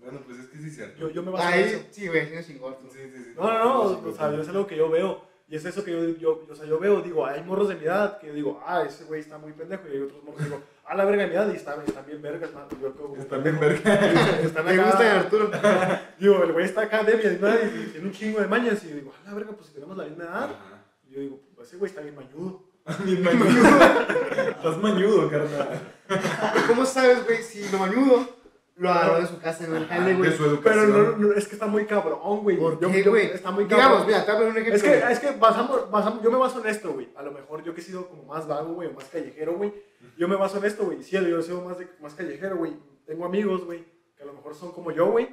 Bueno, 0.00 0.20
pues 0.26 0.38
es 0.38 0.46
que 0.48 0.56
sí 0.58 0.68
es 0.68 0.74
cierto. 0.76 0.98
Yo, 0.98 1.10
yo 1.10 1.22
me 1.22 1.30
baso 1.30 1.48
en 1.54 1.60
eso. 1.60 1.82
Sí, 1.90 2.08
güey, 2.08 2.26
sí, 2.42 2.52
chingón. 2.52 2.76
Sí, 2.90 2.98
sí, 3.14 3.24
sí. 3.24 3.32
No, 3.36 3.52
no, 3.52 3.58
no, 3.58 4.08
o 4.08 4.12
sea, 4.14 4.34
es 4.34 4.48
algo 4.48 4.66
que 4.66 4.76
yo 4.76 4.88
veo. 4.88 5.28
Y 5.50 5.56
es 5.56 5.64
eso 5.64 5.82
que 5.82 5.90
yo, 5.90 6.16
yo, 6.16 6.44
o 6.48 6.54
sea, 6.54 6.64
yo 6.64 6.78
veo, 6.78 7.00
digo, 7.02 7.26
hay 7.26 7.42
morros 7.42 7.68
de 7.68 7.74
mi 7.74 7.82
edad 7.82 8.20
que 8.20 8.28
yo 8.28 8.32
digo, 8.32 8.62
ah, 8.64 8.84
ese 8.86 9.02
güey 9.02 9.20
está 9.20 9.36
muy 9.36 9.52
pendejo. 9.52 9.82
Y 9.88 9.96
hay 9.96 10.02
otros 10.02 10.22
morros 10.22 10.38
que 10.38 10.44
digo, 10.44 10.62
ah, 10.84 10.94
la 10.94 11.04
verga 11.04 11.24
de 11.24 11.28
mi 11.28 11.34
edad 11.34 11.52
y 11.52 11.56
están, 11.56 11.82
están 11.84 12.06
bien 12.06 12.22
vergas, 12.22 12.54
man. 12.54 12.66
Yo 12.80 12.94
como, 12.94 13.16
Están 13.16 13.42
bien 13.42 13.58
verga. 13.58 13.94
Están 14.42 14.64
Me 14.64 14.78
gusta 14.78 15.20
Arturo. 15.20 15.50
Digo, 16.20 16.44
el 16.44 16.52
güey 16.52 16.66
está 16.66 16.82
acá 16.82 17.02
débil 17.02 17.40
¿no? 17.40 17.48
y, 17.48 17.82
y 17.82 17.86
tiene 17.90 18.06
un 18.06 18.12
chingo 18.12 18.40
de 18.40 18.46
mañas. 18.46 18.84
Y 18.84 18.90
yo 18.90 18.94
digo, 18.94 19.12
ah, 19.12 19.22
la 19.26 19.34
verga, 19.34 19.50
pues 19.50 19.66
si 19.66 19.74
tenemos 19.74 19.96
la 19.96 20.04
misma 20.04 20.22
edad. 20.22 20.44
Ajá. 20.44 20.84
Y 21.08 21.14
yo 21.14 21.20
digo, 21.20 21.40
pues 21.56 21.66
ese 21.66 21.78
güey 21.78 21.90
está 21.90 22.00
bien 22.00 22.14
mañudo. 22.14 22.62
Bien 23.04 23.22
mañudo. 23.22 23.68
Estás 24.50 24.78
mañudo, 24.78 25.28
carnal. 25.28 25.80
¿Y 26.08 26.68
¿Cómo 26.68 26.86
sabes, 26.86 27.24
güey, 27.24 27.42
si 27.42 27.68
lo 27.70 27.78
mañudo 27.78 28.39
lo 28.80 28.90
agarró 28.90 29.20
de 29.20 29.26
su 29.26 29.38
casa 29.38 29.64
en 29.66 29.74
el 29.76 29.86
jale, 29.86 30.14
güey? 30.14 30.30
De 30.30 30.36
su 30.36 30.42
Pero 30.62 30.82
educación. 30.82 31.20
no, 31.20 31.28
no, 31.28 31.32
es 31.34 31.46
que 31.46 31.54
está 31.54 31.66
muy 31.66 31.84
cabrón, 31.86 32.40
güey. 32.40 32.56
¿Por 32.56 32.78
qué, 32.78 33.02
güey? 33.02 33.26
Está 33.26 33.50
muy 33.50 33.66
cabrón. 33.66 33.86
Digamos, 33.88 34.06
mira, 34.06 34.24
te 34.24 34.32
voy 34.32 34.34
a 34.34 34.38
poner 34.38 34.50
un 34.52 34.58
ejemplo. 34.58 34.76
Es 34.76 34.82
que, 34.82 35.00
güey. 35.00 35.12
es 35.12 35.18
que 35.20 35.30
basamos, 35.32 35.90
basamos, 35.90 36.22
yo 36.22 36.30
me 36.30 36.38
baso 36.38 36.60
en 36.60 36.66
esto, 36.66 36.92
güey. 36.92 37.08
A 37.14 37.22
lo 37.22 37.30
mejor 37.32 37.62
yo 37.62 37.74
que 37.74 37.80
he 37.80 37.84
sido 37.84 38.08
como 38.08 38.24
más 38.24 38.48
vago, 38.48 38.72
güey, 38.74 38.88
o 38.88 38.92
más 38.92 39.04
callejero, 39.04 39.54
güey. 39.54 39.72
Yo 40.16 40.28
me 40.28 40.36
baso 40.36 40.58
en 40.58 40.64
esto, 40.64 40.84
güey. 40.84 41.02
Sí, 41.02 41.12
yo 41.12 41.38
he 41.38 41.42
sido 41.42 41.60
más, 41.62 41.78
de- 41.78 41.88
más 42.00 42.14
callejero, 42.14 42.56
güey. 42.56 42.72
Tengo 43.06 43.24
amigos, 43.26 43.64
güey, 43.64 43.84
que 44.16 44.22
a 44.22 44.26
lo 44.26 44.32
mejor 44.32 44.54
son 44.54 44.72
como 44.72 44.90
yo, 44.92 45.10
güey, 45.10 45.28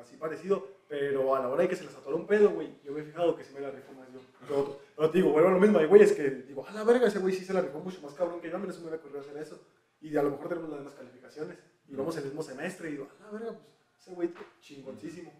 así 0.00 0.16
parecido. 0.16 0.68
Pero 0.86 1.34
a 1.34 1.40
la 1.40 1.48
hora 1.48 1.62
de 1.62 1.68
que 1.68 1.76
se 1.76 1.84
les 1.84 1.94
atora 1.94 2.14
un 2.14 2.26
pedo, 2.26 2.50
güey, 2.50 2.78
yo 2.84 2.92
me 2.92 3.00
he 3.00 3.04
fijado 3.04 3.34
que 3.34 3.42
sí 3.42 3.54
me 3.54 3.60
la 3.60 3.70
rifo 3.70 3.92
más 3.94 4.06
yo 4.12 4.20
que 4.46 4.52
otros. 4.52 4.76
Pero 4.94 5.10
te 5.10 5.18
digo, 5.18 5.30
vuelvo 5.30 5.48
a 5.48 5.52
lo 5.52 5.58
mismo. 5.58 5.78
Hay 5.78 5.86
güeyes 5.86 6.12
que 6.12 6.28
digo, 6.30 6.66
a 6.68 6.72
la 6.72 6.84
verga, 6.84 7.06
ese 7.08 7.18
güey 7.18 7.32
sí 7.34 7.44
se 7.44 7.54
la 7.54 7.62
rifó 7.62 7.78
mucho 7.80 8.00
más 8.02 8.12
cabrón 8.12 8.40
que 8.40 8.50
yo. 8.50 8.56
A 8.56 8.58
mí 8.58 8.66
no 8.66 8.72
se 8.72 8.80
me 8.80 8.88
hubiera 8.88 8.98
ocurrido 8.98 9.20
hacer 9.22 9.38
eso. 9.38 9.58
Y 10.02 10.14
a 10.16 10.22
lo 10.22 10.30
mejor 10.30 10.48
tenemos 10.48 10.68
las 10.70 10.80
mismas 10.80 10.94
calificaciones. 10.96 11.58
Y 11.88 11.94
vamos 11.96 12.16
el 12.16 12.24
mismo 12.24 12.42
semestre 12.42 12.88
y 12.88 12.92
digo, 12.92 13.08
a 13.20 13.24
la 13.24 13.30
verga, 13.38 13.52
pues 13.58 14.02
ese 14.02 14.14
güey 14.14 14.30
chingoncísimo. 14.60 15.32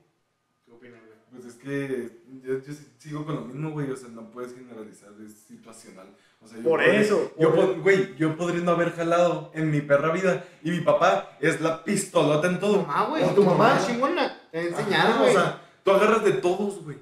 ¿Qué 0.65 0.73
opinas, 0.73 1.01
güey? 1.01 1.15
Pues 1.31 1.47
es 1.47 1.55
que 1.55 2.23
yo, 2.45 2.59
yo 2.59 2.73
sigo 2.99 3.25
con 3.27 3.35
lo 3.35 3.41
mismo, 3.43 3.71
güey. 3.73 3.91
O 3.91 3.97
sea, 3.97 4.09
no 4.09 4.31
puedes 4.31 4.55
generalizar, 4.55 5.11
es 5.25 5.35
situacional. 5.35 6.07
O 6.41 6.47
sea, 6.47 6.59
yo 6.59 6.65
Por 6.65 6.81
podría- 6.81 7.01
eso, 7.01 7.33
Yo, 7.39 7.55
por 7.55 7.59
pod- 7.77 7.83
güey, 7.83 8.15
yo 8.17 8.37
podría 8.37 8.61
no 8.63 8.71
haber 8.73 8.93
jalado 8.93 9.51
en 9.55 9.71
mi 9.71 9.81
perra 9.81 10.13
vida. 10.13 10.45
Y 10.63 10.71
mi 10.71 10.81
papá 10.81 11.37
es 11.41 11.61
la 11.61 11.83
pistolota 11.83 12.47
en 12.49 12.55
Tu 12.55 12.61
todo. 12.61 12.83
mamá, 12.83 13.09
güey, 13.09 13.25
O 13.25 13.35
tu 13.35 13.43
mamá 13.43 13.81
chingona. 13.85 14.41
Te 14.53 14.69
enseñaron, 14.69 15.19
güey. 15.19 15.31
O 15.31 15.33
sea, 15.39 15.61
tú 15.83 15.91
agarras 15.91 16.25
de 16.25 16.33
todos, 16.33 16.85
güey. 16.85 16.99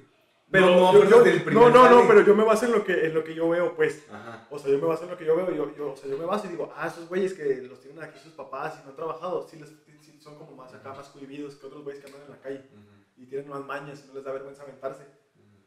Pero 0.53 0.67
no, 0.69 0.93
no, 0.93 1.03
yo- 1.09 1.23
del 1.23 1.41
primer 1.43 1.63
no, 1.63 1.69
no, 1.69 1.89
no, 1.89 2.07
pero 2.07 2.21
yo 2.21 2.35
me 2.35 2.43
baso 2.43 2.65
en 2.67 2.71
lo 2.73 2.83
que, 2.83 3.07
en 3.07 3.13
lo 3.13 3.23
que 3.23 3.33
yo 3.35 3.49
veo, 3.49 3.75
pues. 3.75 4.05
Ajá. 4.11 4.47
O 4.49 4.57
sea, 4.59 4.71
yo 4.71 4.77
me 4.77 4.85
baso 4.85 5.03
en 5.03 5.09
lo 5.11 5.17
que 5.17 5.25
yo 5.25 5.35
veo. 5.35 5.51
Yo, 5.51 5.75
yo, 5.75 5.91
o 5.93 5.95
sea, 5.97 6.09
yo 6.09 6.17
me 6.17 6.25
baso 6.25 6.45
y 6.47 6.49
digo, 6.51 6.71
ah, 6.77 6.87
esos 6.87 7.09
güeyes 7.09 7.33
que 7.33 7.61
los 7.63 7.81
tienen 7.81 8.01
aquí 8.03 8.19
sus 8.19 8.33
papás 8.33 8.75
y 8.79 8.83
no 8.83 8.91
han 8.91 8.95
trabajado, 8.95 9.45
sí, 9.49 9.57
les, 9.59 9.69
sí 10.01 10.19
son 10.21 10.35
como 10.37 10.55
más 10.55 10.73
acá, 10.73 10.93
más 10.93 11.07
cohibidos 11.09 11.55
que 11.55 11.65
otros 11.65 11.83
güeyes 11.83 12.01
que 12.01 12.07
andan 12.11 12.23
en 12.25 12.29
la 12.31 12.37
calle 12.39 12.61
y 13.17 13.25
tienen 13.25 13.49
más 13.49 13.65
mañas 13.65 14.03
y 14.05 14.07
no 14.07 14.13
les 14.13 14.23
da 14.23 14.31
vergüenza 14.31 14.63
aventarse. 14.63 15.03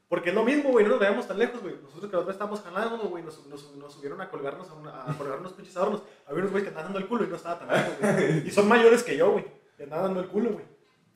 Porque 0.09 0.29
es 0.29 0.35
lo 0.37 0.44
mismo, 0.44 0.70
güey, 0.70 0.85
no 0.85 0.92
nos 0.92 1.01
veamos 1.01 1.27
tan 1.27 1.37
lejos, 1.37 1.61
güey. 1.61 1.75
Nosotros 1.83 2.09
que 2.09 2.14
la 2.16 2.20
otra 2.22 2.33
estábamos 2.33 2.61
jalando, 2.61 3.09
güey, 3.09 3.25
nos, 3.25 3.44
nos, 3.49 3.75
nos 3.75 3.92
subieron 3.92 4.20
a 4.20 4.31
colgarnos 4.31 4.70
a, 4.70 4.75
una, 4.75 5.11
a 5.11 5.18
colgar 5.18 5.40
unos 5.40 5.53
pinches 5.55 5.77
adornos. 5.77 6.03
Había 6.27 6.42
unos 6.42 6.53
güeyes 6.53 6.62
que 6.64 6.68
andaban 6.68 6.92
dando 6.92 6.99
el 7.01 7.09
culo 7.09 7.25
y 7.25 7.27
no 7.27 7.35
estaba 7.35 7.59
tan 7.59 7.68
lejos, 7.68 7.94
güey. 8.01 8.38
Y 8.46 8.51
son 8.53 8.68
mayores 8.68 9.03
que 9.03 9.16
yo, 9.16 9.33
güey. 9.33 9.44
Y 9.79 9.83
andaban 9.83 10.05
dando 10.07 10.20
el 10.20 10.29
culo, 10.29 10.51
güey. 10.53 10.64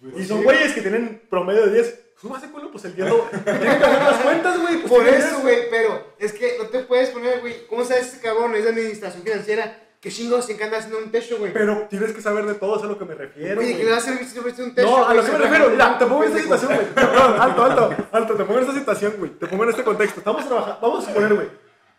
Pues 0.01 0.15
Y 0.17 0.19
sí. 0.23 0.25
son 0.27 0.43
güeyes 0.43 0.73
que 0.73 0.81
tienen 0.81 1.23
promedio 1.31 1.67
de 1.67 1.73
10. 1.75 2.07
Suba 2.21 2.37
ese 2.37 2.51
culo, 2.51 2.71
pues 2.71 2.85
el 2.85 2.95
día 2.95 3.07
lo... 3.07 3.17
Tienen 3.45 3.61
que 3.79 3.85
hacer 3.85 4.03
las 4.03 4.23
cuentas, 4.23 4.61
güey. 4.61 4.77
Pues 4.81 4.93
Por 4.93 5.03
tiene 5.03 5.19
eso, 5.19 5.29
10. 5.29 5.43
güey, 5.43 5.71
pero 5.71 6.15
es 6.19 6.33
que 6.33 6.57
no 6.59 6.65
te 6.67 6.81
puedes 6.81 7.09
poner, 7.11 7.41
güey. 7.41 7.67
¿Cómo 7.67 7.85
sabes 7.85 8.09
este 8.09 8.21
cabrón? 8.21 8.55
Es 8.55 8.65
de 8.65 8.71
administración 8.71 9.23
financiera. 9.23 9.79
¿Qué 10.01 10.11
chingados 10.11 10.47
se 10.47 10.53
encanta 10.53 10.79
haciendo 10.79 10.99
un 10.99 11.11
techo, 11.11 11.39
güey? 11.39 11.53
Pero 11.53 11.87
tienes 11.89 12.13
que 12.13 12.23
saber 12.23 12.47
de 12.47 12.55
todo, 12.55 12.77
eso 12.77 12.85
es 12.85 12.91
a 12.91 12.93
lo 12.93 12.99
que 12.99 13.05
me 13.05 13.15
refiero. 13.15 13.61
Oye. 13.61 13.77
¿qué 13.77 13.85
le 13.85 13.91
va 13.91 13.97
a 13.97 13.99
hacer 14.01 14.23
si 14.25 14.39
un 14.39 14.75
techo? 14.75 14.89
No, 14.89 15.07
a 15.07 15.15
lo 15.15 15.25
que 15.25 15.33
me 15.33 15.39
refiero, 15.39 15.71
mira, 15.71 15.99
te 15.99 16.07
pongo 16.07 16.25
en 16.25 16.31
esta 16.31 16.43
situación, 16.43 16.75
güey. 16.75 17.07
Alto, 17.39 17.65
alto, 17.65 17.97
alto, 18.13 18.35
te 18.35 18.45
pongo 18.45 18.59
en 18.59 18.65
esta 18.67 18.79
situación, 18.79 19.15
güey. 19.19 19.31
Te 19.33 19.47
pongo 19.47 19.65
en 19.65 19.71
este 19.71 19.85
contexto. 19.85 20.21
Estamos 20.21 20.47
trabajando, 20.47 20.79
vamos 20.81 21.05
a 21.05 21.09
suponer, 21.09 21.35
güey. 21.35 21.49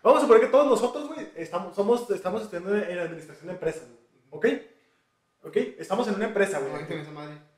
Vamos 0.03 0.17
a 0.17 0.21
suponer 0.21 0.43
que 0.43 0.49
todos 0.49 0.67
nosotros, 0.67 1.07
güey, 1.07 1.31
estamos, 1.35 1.75
somos, 1.75 2.09
estamos 2.09 2.41
estudiando 2.41 2.75
en 2.75 2.99
administración 2.99 3.47
de 3.47 3.53
empresas. 3.53 3.83
¿ok? 4.31 4.47
¿Ok? 5.43 5.57
Estamos 5.77 6.07
en 6.07 6.15
una 6.15 6.25
empresa, 6.25 6.59
güey. 6.59 7.05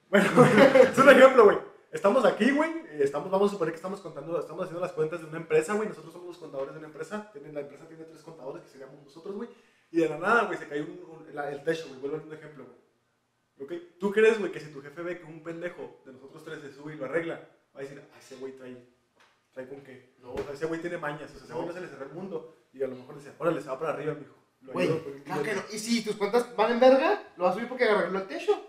Bueno, 0.09 0.29
es 0.91 0.97
un 0.97 1.09
ejemplo, 1.09 1.45
güey. 1.45 1.72
Estamos 1.93 2.25
aquí, 2.25 2.49
güey. 2.51 2.71
Estamos, 2.99 3.29
vamos 3.29 3.49
a 3.49 3.53
suponer 3.53 3.71
que 3.73 3.77
estamos 3.77 4.01
contando, 4.01 4.39
estamos 4.39 4.63
haciendo 4.63 4.81
las 4.81 4.91
cuentas 4.93 5.21
de 5.21 5.27
una 5.27 5.37
empresa, 5.37 5.73
güey. 5.73 5.87
Nosotros 5.87 6.11
somos 6.11 6.27
los 6.29 6.37
contadores 6.37 6.73
de 6.73 6.79
una 6.79 6.87
empresa. 6.87 7.31
La 7.51 7.59
empresa 7.61 7.87
tiene 7.87 8.03
tres 8.05 8.21
contadores 8.23 8.63
que 8.63 8.69
seríamos 8.69 9.01
nosotros, 9.03 9.35
güey. 9.35 9.49
Y 9.91 9.97
de 9.99 10.09
la 10.09 10.17
nada, 10.17 10.45
güey, 10.45 10.57
se 10.57 10.67
cayó 10.67 10.83
un, 10.85 10.99
un- 11.27 11.35
la- 11.35 11.51
el 11.51 11.63
techo, 11.63 11.87
güey. 11.89 11.99
Vuelvo 11.99 12.17
a 12.17 12.21
un 12.21 12.33
ejemplo, 12.33 12.65
güey. 12.65 12.77
¿Ok? 13.79 13.99
¿Tú 13.99 14.11
crees, 14.11 14.39
güey, 14.39 14.51
que 14.51 14.59
si 14.59 14.71
tu 14.71 14.81
jefe 14.81 15.01
ve 15.03 15.19
que 15.19 15.25
un 15.25 15.43
pendejo 15.43 16.01
de 16.05 16.13
nosotros 16.13 16.43
tres 16.43 16.61
se 16.61 16.73
sube 16.73 16.95
y 16.95 16.97
lo 16.97 17.05
arregla, 17.05 17.35
va 17.75 17.79
a 17.79 17.83
decir, 17.83 18.01
ah, 18.11 18.17
ese 18.19 18.35
güey 18.37 18.53
trae, 18.53 18.75
trae 19.53 19.67
con 19.69 19.81
qué? 19.81 20.15
No, 20.19 20.33
o 20.33 20.37
sea, 20.43 20.53
ese 20.53 20.65
güey 20.65 20.81
tiene 20.81 20.97
mañas. 20.97 21.29
O 21.29 21.35
sea, 21.37 21.43
ese 21.45 21.53
güey 21.53 21.67
no 21.67 21.73
se 21.73 21.81
le 21.81 21.87
cerró 21.87 22.05
el 22.07 22.13
mundo. 22.13 22.55
Y 22.73 22.81
a 22.81 22.87
lo 22.87 22.95
mejor 22.95 23.15
dice, 23.15 23.33
órale, 23.37 23.61
se 23.61 23.69
va 23.69 23.77
para 23.79 23.93
arriba, 23.93 24.15
mijo. 24.15 24.33
Güey, 24.61 24.87
claro 24.87 25.43
que 25.43 25.51
billete". 25.51 25.55
no. 25.55 25.61
Y 25.75 25.77
si 25.79 26.03
tus 26.03 26.15
cuentas 26.15 26.55
van 26.55 26.71
en 26.71 26.79
verga, 26.79 27.21
lo 27.37 27.43
vas 27.43 27.51
a 27.51 27.53
subir 27.55 27.69
porque 27.69 27.83
arregló 27.83 28.17
el 28.19 28.27
techo. 28.27 28.59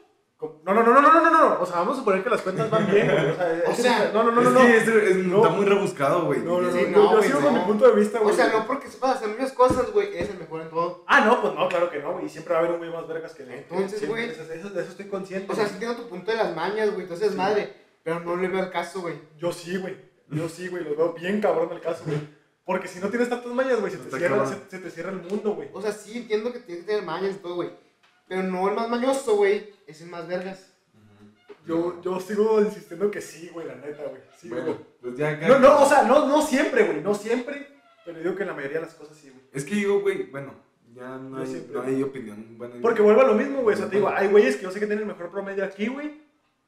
No, 0.65 0.75
no, 0.75 0.83
no, 0.83 0.93
no, 0.95 1.01
no, 1.01 1.13
no, 1.13 1.31
no, 1.31 1.31
no. 1.31 1.61
O 1.61 1.67
sea, 1.67 1.77
vamos 1.77 1.95
a 1.97 1.99
suponer 1.99 2.23
que 2.25 2.31
las 2.31 2.41
cuentas 2.43 2.71
van 2.71 2.91
bien, 2.91 3.07
güey. 3.11 3.31
O 3.31 3.35
sea, 3.37 3.63
O 3.67 3.71
es- 3.71 3.77
sea, 3.77 4.11
no, 4.13 4.23
no, 4.25 4.31
no, 4.33 4.41
no. 4.43 4.49
es 4.49 4.55
no. 4.55 4.61
que 4.61 4.77
es- 4.77 4.89
es- 4.89 5.17
No. 5.27 5.37
está 5.45 5.49
muy 5.51 5.65
rebuscado, 5.67 6.25
güey. 6.27 6.41
No, 6.41 6.61
no, 6.61 6.69
no. 6.69 6.73
Sí, 6.73 6.87
yo- 6.93 7.13
no, 7.13 7.23
sigo 7.23 7.41
no. 7.41 7.47
con 7.47 7.55
mi 7.55 7.61
punto 7.61 7.89
de 7.89 7.95
vista, 8.01 8.21
O 8.21 8.25
güey. 8.25 8.35
sea, 8.37 8.49
no 8.49 8.67
porque 8.67 8.89
sepas 8.89 9.17
hacer 9.17 9.29
muchas 9.29 9.53
cosas, 9.53 9.91
güey, 9.93 10.09
eres 10.17 10.31
el 10.31 10.39
mejor 10.39 10.63
en 10.63 10.71
todo. 10.71 11.05
Ah, 11.07 11.21
no, 11.25 11.41
pues 11.43 11.55
no, 11.55 11.69
claro 11.69 11.91
que 11.91 11.99
no, 12.01 12.13
güey. 12.13 12.29
Siempre 12.29 12.53
va 12.55 12.61
a 12.61 12.63
haber 12.63 12.73
un 12.75 12.79
güey 12.79 12.91
más 12.93 13.07
vergas 13.09 13.35
que 13.35 13.45
de 13.45 13.59
Entonces, 13.59 14.09
güey. 14.09 14.31
Eso, 14.31 14.43
eso- 14.43 14.71
de 14.71 14.81
eso 14.83 14.91
estoy 14.91 15.07
consciente. 15.07 15.53
O 15.53 15.55
sea, 15.55 15.67
sí 15.67 15.75
entiendo 15.75 16.03
tu 16.03 16.09
punto 16.09 16.31
de 16.31 16.37
las 16.39 16.55
mañas, 16.55 16.91
güey, 16.91 17.03
entonces 17.03 17.31
Sí. 17.31 17.37
madre. 17.37 17.75
Pero 18.03 18.21
no 18.21 18.37
le 18.37 18.49
veo 18.49 18.61
el 18.65 18.71
caso, 18.71 19.01
güey. 19.01 19.15
Yo 19.39 19.53
sí, 19.53 19.77
güey. 19.79 19.97
Yo 20.31 20.49
sí, 20.49 20.69
güey. 20.69 20.85
Lo 20.85 20.95
veo 20.97 21.13
bien 21.15 21.41
cabrón 21.41 21.71
el 21.73 21.81
caso, 21.81 22.03
güey. 22.07 22.19
Porque 22.67 22.89
si 22.89 22.99
no 22.99 23.09
tienes 23.09 23.29
tantas 23.29 23.53
mañas, 23.53 23.79
güey, 23.81 23.93
se, 23.93 23.99
te 23.99 24.17
cierra- 24.17 24.47
se, 24.47 24.57
se 24.71 24.79
te 24.79 24.91
cierra 24.91 25.11
el 25.11 25.21
mundo, 25.23 25.55
güey. 25.55 25.69
O 25.75 25.83
sea, 25.83 25.93
sí 25.93 26.17
entiendo 26.17 26.51
que 26.53 26.61
tienes 26.61 26.85
que 26.85 26.91
tener 26.93 27.05
mañas 27.05 27.35
y 27.37 27.39
todo, 27.39 27.57
güey. 27.57 27.71
Pero 28.29 28.43
no 28.43 28.69
el 28.69 28.75
más 28.75 28.89
mañoso, 28.89 29.37
güey, 29.37 29.73
es 29.87 30.01
el 30.01 30.09
más 30.09 30.27
vergas. 30.27 30.71
Yo, 31.67 32.01
yo 32.03 32.21
sigo 32.21 32.61
insistiendo 32.61 33.11
que 33.11 33.21
sí, 33.23 33.49
güey, 33.53 33.67
la 33.67 33.75
neta, 33.77 34.03
güey. 34.05 34.21
Sí, 34.39 34.49
Bueno, 34.51 34.67
güey. 34.67 34.79
pues 35.01 35.17
ya 35.17 35.31
acá. 35.31 35.49
No, 35.49 35.59
no, 35.59 35.83
o 35.83 35.89
sea, 35.89 36.03
no, 36.03 36.27
no 36.29 36.43
siempre, 36.43 36.85
güey. 36.85 37.01
No 37.01 37.15
siempre. 37.15 37.69
Pero 38.05 38.19
digo 38.19 38.35
que 38.37 38.43
en 38.43 38.49
la 38.49 38.55
mayoría 38.55 38.81
de 38.81 38.85
las 38.87 38.95
cosas 38.95 39.17
sí, 39.17 39.31
güey. 39.31 39.43
Es 39.53 39.65
que 39.65 39.75
digo, 39.75 40.01
güey, 40.01 40.25
bueno, 40.31 40.53
ya 40.95 41.17
no 41.17 41.39
hay, 41.39 41.47
siempre- 41.47 41.75
no 41.75 41.83
hay 41.83 42.03
opinión. 42.03 42.59
Bueno, 42.59 42.75
Porque 42.83 43.01
vuelvo 43.01 43.23
a 43.23 43.27
lo 43.27 43.35
mismo, 43.35 43.63
güey. 43.63 43.75
O 43.75 43.79
sea, 43.79 43.89
te 43.89 43.97
digo, 43.97 44.09
hay 44.11 44.29
güeyes 44.29 44.57
que 44.57 44.63
yo 44.65 44.71
sé 44.71 44.79
que 44.79 44.87
tienen 44.87 45.05
el 45.09 45.15
mejor 45.15 45.31
promedio 45.31 45.65
aquí, 45.65 45.87
güey. 45.89 46.23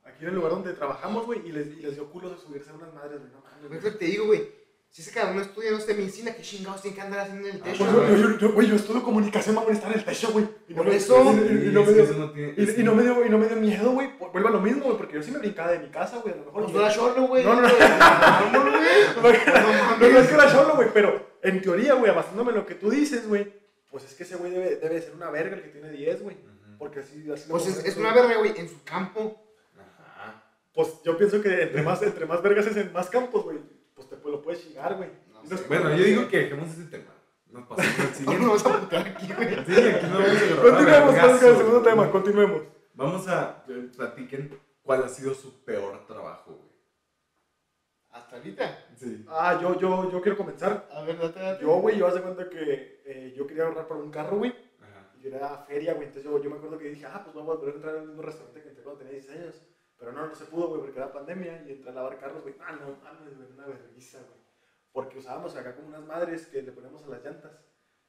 Aquí 0.05 0.23
en 0.23 0.29
el 0.31 0.35
lugar 0.37 0.53
donde 0.53 0.73
trabajamos, 0.73 1.27
güey. 1.27 1.47
Y 1.47 1.53
les, 1.53 1.66
y 1.66 1.77
les 1.83 1.95
dio 1.95 2.11
culo 2.11 2.31
de 2.31 2.38
subirse 2.38 2.71
a 2.71 2.75
unas 2.75 2.95
madres, 2.95 3.21
güey. 3.21 3.33
No 3.33 3.40
mames, 3.42 3.83
güey. 3.83 3.99
te 3.99 4.05
digo, 4.07 4.27
güey. 4.27 4.49
Si 4.96 5.02
ese 5.02 5.11
cabrón 5.11 5.42
estudia, 5.42 5.72
no 5.72 5.78
sé, 5.78 5.92
medicina, 5.92 6.35
¿qué 6.35 6.40
chingados 6.40 6.80
tiene 6.80 6.94
que 6.94 7.02
andar 7.02 7.20
haciendo 7.20 7.46
en 7.48 7.56
el 7.56 7.61
techo, 7.61 7.85
Pues 7.85 7.92
yo, 7.92 8.00
güey? 8.00 8.22
yo, 8.22 8.38
yo, 8.38 8.52
güey, 8.54 8.66
yo 8.66 8.76
estudio 8.76 9.02
comunicación, 9.02 9.54
mamá, 9.54 9.70
estar 9.70 9.92
en 9.92 9.98
el 9.98 10.04
techo, 10.06 10.30
güey. 10.32 10.48
Y 10.68 10.72
no 10.72 10.85
eso- 10.85 11.20
y- 11.20 11.24
no 11.70 11.85
me 11.85 11.92
dio- 11.92 12.04
no 12.06 12.32
y- 12.35 12.82
no 12.82 12.94
me 12.94 13.02
dio, 13.02 13.26
y 13.26 13.28
no 13.28 13.37
me 13.37 13.46
dio 13.46 13.56
miedo, 13.56 13.90
güey. 13.90 14.16
Pues 14.16 14.32
Vuelvo 14.32 14.48
a 14.48 14.52
lo 14.52 14.61
mismo, 14.62 14.85
güey, 14.85 14.96
porque 14.96 15.16
yo 15.16 15.22
sí 15.22 15.30
me 15.32 15.38
brincaba 15.38 15.72
de 15.72 15.80
mi 15.80 15.90
casa, 15.90 16.16
güey. 16.22 16.32
A 16.32 16.38
lo 16.38 16.44
mejor. 16.46 16.62
Pues 16.62 16.72
no 16.74 16.80
era 16.80 16.90
solo, 16.90 17.26
güey. 17.28 17.44
No, 17.44 17.56
no, 17.56 17.61
no. 17.61 17.68
No, 19.16 19.32
no, 20.00 20.09
no 20.12 20.18
es 20.18 20.28
que 20.28 20.35
era 20.35 20.48
solo, 20.50 20.76
güey, 20.76 20.88
pero 20.94 21.26
en 21.42 21.61
teoría, 21.61 21.92
güey, 21.92 22.14
basándome 22.14 22.52
en 22.52 22.56
lo 22.56 22.64
que 22.64 22.74
tú 22.76 22.88
dices, 22.88 23.28
güey, 23.28 23.52
pues 23.90 24.04
es 24.04 24.14
que 24.14 24.22
ese 24.22 24.37
güey 24.37 24.50
debe, 24.50 24.76
debe 24.76 25.02
ser 25.02 25.14
una 25.14 25.28
verga 25.30 25.56
el 25.56 25.62
que 25.62 25.68
tiene 25.68 25.90
10, 25.90 26.22
güey. 26.22 26.38
Porque 26.78 27.00
así, 27.00 27.30
así 27.30 27.44
Pues 27.50 27.66
es, 27.66 27.85
es 27.85 27.96
una 27.98 28.14
verga, 28.14 28.38
güey, 28.38 28.54
en 28.56 28.66
su 28.66 28.82
campo. 28.82 29.42
Ajá. 29.78 30.42
Pues 30.74 30.88
yo 31.04 31.18
pienso 31.18 31.42
que 31.42 31.64
entre 31.64 31.82
más, 31.82 32.00
entre 32.02 32.24
más 32.24 32.40
vergas 32.42 32.66
es 32.66 32.76
en 32.78 32.92
más 32.94 33.11
campos, 33.11 33.44
güey, 33.44 33.59
pues 33.96 34.09
te 34.11 34.16
pues, 34.16 34.32
lo 34.32 34.42
puedes 34.42 34.62
chingar, 34.62 34.94
güey. 34.96 35.09
No 35.32 35.42
Entonces. 35.42 35.66
Bueno, 35.66 35.96
yo 35.96 36.04
digo 36.04 36.28
que 36.28 36.38
dejemos 36.38 36.68
ese 36.68 36.85
tema. 36.85 37.12
Nos 37.46 37.66
pasamos 37.66 37.98
al 37.98 38.06
No 38.11 38.14
siguiente. 38.14 38.46
nos 38.46 38.62
vamos 38.62 38.92
a 38.92 39.00
aquí, 39.00 39.32
güey. 39.32 39.48
Sí, 39.64 39.72
aquí 39.88 40.06
no 40.06 40.18
vamos 40.18 40.37
a 40.37 40.44
grabar 40.44 40.62
Continuemos 40.62 41.40
con 41.40 41.48
el 41.48 41.56
segundo 41.56 41.82
tema, 41.82 42.11
continuemos. 42.11 42.62
Vamos 42.94 43.28
a 43.28 43.64
eh, 43.68 43.88
platiquen 43.96 44.61
cuál 44.82 45.02
ha 45.04 45.09
sido 45.09 45.35
su 45.35 45.64
peor 45.64 46.06
trabajo, 46.06 46.52
güey. 46.54 46.70
Hasta 48.11 48.37
ahorita. 48.37 48.85
Sí. 48.96 49.24
Ah, 49.28 49.59
yo, 49.61 49.78
yo, 49.80 50.11
yo 50.11 50.20
quiero 50.20 50.37
comenzar. 50.37 50.88
A 50.92 51.02
ver, 51.02 51.18
date, 51.18 51.40
date. 51.40 51.62
Yo, 51.62 51.74
güey, 51.80 51.98
yo 51.98 52.06
hace 52.06 52.20
cuenta 52.20 52.48
que 52.50 53.02
eh, 53.06 53.35
yo 53.37 53.46
quería 53.46 53.64
ahorrar 53.64 53.88
para 53.88 54.00
un 54.00 54.11
carro, 54.11 54.38
güey. 54.38 54.52
Ajá. 54.80 55.11
Y 55.22 55.26
era 55.28 55.64
feria, 55.66 55.94
güey. 55.94 56.09
Entonces 56.09 56.30
yo, 56.30 56.42
yo 56.42 56.50
me 56.50 56.56
acuerdo 56.56 56.78
que 56.78 56.88
dije, 56.90 57.06
ah, 57.06 57.22
pues 57.24 57.35
vamos 57.35 57.56
a 57.56 57.61
poder 57.61 57.76
entrar 57.76 57.96
al 57.96 58.06
mismo 58.06 58.22
restaurante 58.22 58.62
que 58.62 58.68
entré 58.68 58.85
cuando 58.85 58.98
tenía 58.98 59.14
16 59.14 59.40
años. 59.42 59.62
Pero 59.98 60.12
no, 60.12 60.26
no 60.26 60.35
se 60.35 60.44
pudo, 60.44 60.68
güey, 60.68 60.80
porque 60.82 60.98
era 60.98 61.12
pandemia 61.12 61.64
y 61.66 61.72
entré 61.72 61.90
a 61.90 61.94
lavar 61.94 62.18
carros, 62.18 62.42
güey. 62.42 62.54
Ah, 62.61 62.72
no, 62.72 62.96
mames, 63.02 63.37
güey, 63.37 63.50
una 63.52 63.66
vergüenza, 63.66 64.18
güey. 64.18 64.40
Porque 64.92 65.18
usábamos 65.18 65.54
acá 65.56 65.74
como 65.74 65.88
unas 65.88 66.04
madres 66.04 66.46
que 66.46 66.62
le 66.62 66.73
poníamos 66.73 67.02
a 67.04 67.08
las 67.08 67.25
llantas, 67.25 67.52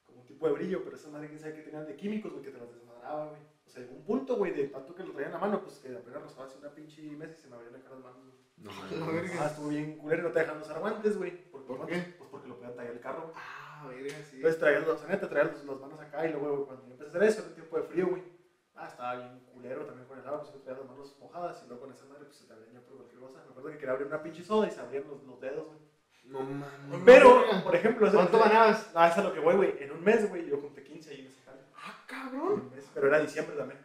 como 0.06 0.22
un 0.22 0.26
tipo 0.26 0.48
de 0.48 0.54
brillo, 0.54 0.84
pero 0.84 0.96
esa 0.96 1.10
madre, 1.10 1.28
quién 1.28 1.40
sabe 1.40 1.56
qué 1.56 1.62
tenían 1.62 1.86
de 1.88 1.96
químicos, 1.96 2.32
güey, 2.32 2.44
que 2.44 2.52
te 2.52 2.58
las 2.60 2.74
desmadraba, 2.74 3.30
güey. 3.30 3.42
O 3.66 3.70
sea, 3.70 3.82
llegó 3.82 3.96
un 3.96 4.06
punto, 4.06 4.36
güey, 4.38 4.54
de 4.54 4.68
tanto 4.68 4.96
que 4.96 5.04
lo 5.04 5.12
traían 5.12 5.34
a 5.34 5.38
mano, 5.38 5.62
pues 5.62 5.80
que 5.80 5.96
apenas 5.96 6.22
rozaba 6.24 6.46
así 6.48 6.58
una 6.60 6.74
pinche 6.74 7.02
mesa 7.12 7.34
y 7.34 7.42
se 7.42 7.48
me 7.50 7.56
abrían 7.56 7.76
acá 7.76 7.90
las 7.90 8.00
manos, 8.00 8.24
güey. 8.24 8.38
No, 8.58 8.72
verga. 9.14 9.34
Ah, 9.42 9.48
estuvo 9.48 9.68
bien 9.70 9.98
culero, 9.98 10.24
no 10.24 10.32
te 10.32 10.40
dejaban 10.40 10.62
usar 10.62 10.80
guantes, 10.80 11.18
güey. 11.18 11.32
¿Por, 11.52 11.86
qué? 11.86 12.16
Pues 12.18 12.30
porque 12.30 12.48
lo 12.48 12.56
podían 12.56 12.76
tallar 12.76 12.94
el 12.94 13.00
carro. 13.02 13.32
Ah, 13.36 13.86
verga, 13.90 14.16
sí. 14.24 14.38
Entonces 14.38 14.60
traías 14.60 14.88
los, 14.88 15.08
neta, 15.08 15.28
traías 15.30 15.52
los- 15.54 15.66
las 15.66 15.80
manos 15.82 16.00
acá 16.00 16.26
y 16.26 16.32
luego, 16.32 16.56
güey, 16.56 16.66
cuando 16.68 16.86
yo 16.86 16.92
empecé 16.94 17.06
a 17.06 17.10
hacer 17.10 17.24
eso, 17.24 17.40
era 17.42 17.50
un 17.50 17.56
tiempo 17.56 17.78
de 17.78 17.84
frío, 17.84 18.08
güey. 18.08 18.37
Ah, 18.80 18.88
estaba 18.88 19.16
bien 19.16 19.40
culero 19.52 19.86
también 19.86 20.08
con 20.08 20.20
el 20.20 20.28
agua, 20.28 20.42
pues 20.42 20.54
yo 20.54 20.60
traía 20.62 20.80
las 20.80 20.88
manos 20.90 21.18
mojadas 21.20 21.62
y 21.64 21.68
luego 21.68 21.82
con 21.82 21.92
esa 21.92 22.06
madre, 22.06 22.26
pues 22.26 22.38
se 22.38 22.46
te 22.46 22.54
abrían 22.54 22.74
ya 22.74 22.82
por 22.82 22.98
cualquier 22.98 23.20
cosa. 23.20 23.44
Me 23.44 23.50
acuerdo 23.52 23.70
que 23.72 23.78
quería 23.78 23.92
abrir 23.94 24.08
una 24.08 24.22
pinche 24.22 24.44
soda 24.44 24.68
y 24.68 24.72
se 24.72 24.80
abrían 24.82 25.08
los, 25.08 25.24
los 25.24 25.40
dedos, 25.42 25.66
güey. 25.66 25.80
No 26.26 26.42
mames. 26.42 27.02
Pero, 27.06 27.42
por 27.64 27.76
ejemplo, 27.76 28.06
ese- 28.08 28.16
¿Cuánto 28.18 28.38
ganabas? 28.40 28.92
Ah, 28.94 29.08
es 29.08 29.18
a 29.18 29.24
lo 29.24 29.34
que 29.34 29.40
voy, 29.40 29.56
güey. 29.56 29.82
En 29.82 29.92
un 29.92 30.04
mes, 30.04 30.30
güey, 30.30 30.46
yo 30.48 30.58
junté 30.60 30.84
15 30.84 31.10
ahí 31.12 31.22
en 31.22 31.28
ese 31.28 31.42
jale. 31.44 31.62
Ah, 31.76 31.96
En 32.02 32.08
cabrón. 32.08 32.52
un 32.62 32.70
mes, 32.70 32.86
Pero 32.94 33.08
era 33.08 33.20
diciembre 33.20 33.56
también. 33.56 33.80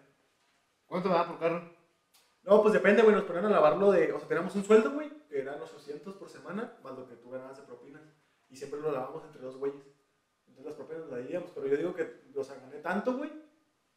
¿Cuánto 0.86 1.08
va 1.08 1.26
por 1.26 1.38
carro? 1.38 1.62
No, 2.42 2.60
pues 2.60 2.74
depende, 2.74 3.02
güey. 3.02 3.14
Nos 3.14 3.24
ponían 3.24 3.46
a 3.46 3.50
lavarlo 3.50 3.92
de. 3.92 4.12
O 4.12 4.18
sea, 4.18 4.28
teníamos 4.28 4.54
un 4.56 4.64
sueldo, 4.64 4.90
güey, 4.90 5.08
que 5.28 5.40
eran 5.40 5.60
800 5.60 6.16
por 6.16 6.28
semana, 6.28 6.76
más 6.82 6.98
lo 6.98 7.08
que 7.08 7.14
tú 7.14 7.30
ganabas 7.30 7.56
de 7.58 7.62
propinas. 7.62 8.02
Y 8.50 8.56
siempre 8.56 8.80
lo 8.80 8.90
lavamos 8.92 9.24
entre 9.24 9.40
dos 9.40 9.56
güeyes. 9.56 9.82
Entonces 10.48 10.64
las 10.66 10.74
propinas 10.74 11.08
las 11.08 11.18
dividíamos. 11.20 11.50
Pero 11.54 11.66
yo 11.68 11.76
digo 11.76 11.94
que, 11.94 12.22
o 12.36 12.44
sea, 12.44 12.56
gané 12.56 12.78
tanto, 12.78 13.16
güey, 13.16 13.30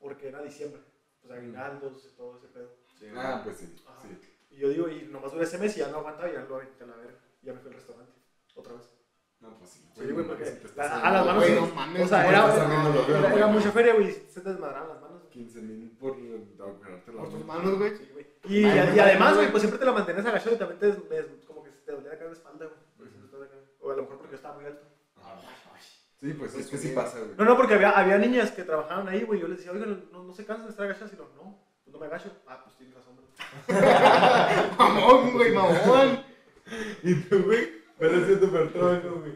porque 0.06 0.28
era 0.28 0.42
diciembre. 0.44 0.82
Pues 1.20 1.34
aguinaldos 1.34 2.06
y 2.06 2.16
todo 2.16 2.38
ese 2.38 2.48
pedo. 2.50 2.70
Ah, 3.18 3.42
pues 3.44 3.58
sí. 3.58 3.76
Sí. 4.04 4.20
Y 4.52 4.58
yo 4.58 4.70
digo, 4.70 4.88
y 4.88 5.02
nomás 5.12 5.32
duré 5.32 5.46
ese 5.46 5.58
mes 5.58 5.76
y 5.76 5.80
ya 5.80 5.88
no 5.90 5.98
aguantaba 5.98 6.30
y 6.30 6.34
ya 6.34 6.42
lo 6.48 6.56
aventé 6.58 6.84
a 6.84 6.88
la 6.88 6.96
verga. 6.96 7.18
Y 7.42 7.48
ya 7.48 7.54
me 7.54 7.60
fui 7.60 7.70
al 7.72 7.76
restaurante. 7.76 8.14
Otra 8.54 8.74
vez. 8.74 8.92
No, 9.40 9.58
pues 9.58 9.72
sí. 9.72 9.90
Sí, 9.96 10.12
güey, 10.12 10.28
porque 10.28 10.62
a 10.78 11.12
las 11.12 11.26
manos. 11.26 11.36
Güey, 11.44 11.50
sí. 11.50 11.56
no 11.60 11.76
mames, 11.76 12.04
o 12.04 12.08
sea, 12.08 12.24
güey, 12.24 12.36
era, 12.36 12.54
era, 12.54 13.34
era 13.34 13.46
güey. 13.46 13.54
mucha 13.58 13.72
feria, 13.72 13.94
güey. 13.96 14.12
Se 14.30 14.42
te 14.42 14.50
desmadraban 14.50 14.90
las 14.90 15.02
manos. 15.02 15.24
15 15.32 15.62
mil 15.64 15.90
por 15.98 16.12
agujerarte 16.14 17.12
la 17.12 17.22
Por 17.22 17.30
tus 17.32 17.46
mano. 17.46 17.64
manos, 17.64 17.78
güey. 17.80 17.98
Sí, 17.98 18.10
güey. 18.14 18.26
Y, 18.46 18.64
Ay, 18.66 18.78
y 18.78 18.92
güey, 18.92 19.00
además, 19.00 19.30
güey. 19.34 19.46
güey, 19.46 19.52
pues 19.52 19.62
siempre 19.64 19.80
te 19.80 19.86
la 19.86 19.92
mantenías 19.92 20.26
agachado 20.28 20.56
y 20.56 20.60
también 20.60 20.80
te, 20.80 21.46
como 21.48 21.64
que 21.64 21.72
te 21.72 21.92
dolía 21.92 22.14
acá 22.14 22.26
la 22.26 22.32
espalda, 22.32 22.66
güey. 22.68 23.10
O 23.82 23.92
a 23.92 23.96
lo 23.96 24.02
mejor 24.04 24.18
porque 24.18 24.32
yo 24.32 24.36
estaba 24.38 24.56
muy 24.56 24.66
alto. 24.66 24.86
Sí, 26.26 26.34
pues 26.34 26.54
Pues 26.54 26.66
es 26.66 26.72
que 26.72 26.78
sí 26.80 26.88
sí. 26.88 26.96
pasa, 26.96 27.20
güey. 27.20 27.32
No, 27.38 27.46
no, 27.46 27.56
porque 27.56 27.76
había, 27.76 27.92
había 27.92 28.18
niñas 28.18 28.50
que 28.52 28.64
trabajaban 28.64 29.08
ahí, 29.08 29.22
güey. 29.22 29.40
Yo 29.40 29.48
les 29.48 29.58
decía, 29.58 29.72
oigan, 29.72 30.06
no, 30.12 30.24
no 30.24 30.34
se 30.34 30.44
cansan 30.44 30.66
de 30.66 30.72
estar 30.72 30.88
agachadas. 30.88 31.14
Y 31.14 31.18
no, 31.18 31.26
no, 31.36 31.60
pues 31.84 31.94
no 31.94 32.00
me 32.00 32.08
agacho. 32.08 32.32
Ah, 32.48 32.64
pues 32.64 32.76
tienes 32.78 32.96
razón, 32.96 33.16
güey. 33.16 33.28
Mamón, 34.80 35.34
güey, 35.34 35.54
mamón. 35.54 36.24
Y 37.04 37.14
tú, 37.16 37.44
güey, 37.44 37.70
parece 38.00 38.38
tu 38.38 38.50
peor 38.52 38.74
trabajo, 38.74 39.20
güey. 39.20 39.36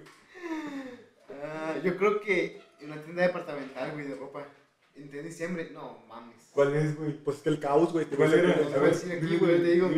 Ah, 1.44 1.76
yo 1.84 1.96
creo 1.96 2.20
que 2.22 2.60
en 2.80 2.92
una 2.92 3.04
tienda 3.04 3.22
departamental, 3.22 3.92
güey, 3.92 4.08
de 4.08 4.16
ropa. 4.16 4.48
En 4.96 5.12
diciembre, 5.12 5.70
no 5.72 6.00
mames. 6.10 6.50
¿Cuál 6.54 6.76
es, 6.76 6.98
güey? 6.98 7.14
Pues 7.24 7.38
es 7.38 7.44
que 7.44 7.50
el 7.50 7.60
caos, 7.60 7.94
güey. 7.94 8.08
¿Cuál 8.08 8.34
era? 8.34 8.56
a 8.56 8.80
decir 8.80 9.12
aquí, 9.12 9.38
güey, 9.38 9.58
yo 9.58 9.64
te 9.64 9.72
digo. 9.72 9.90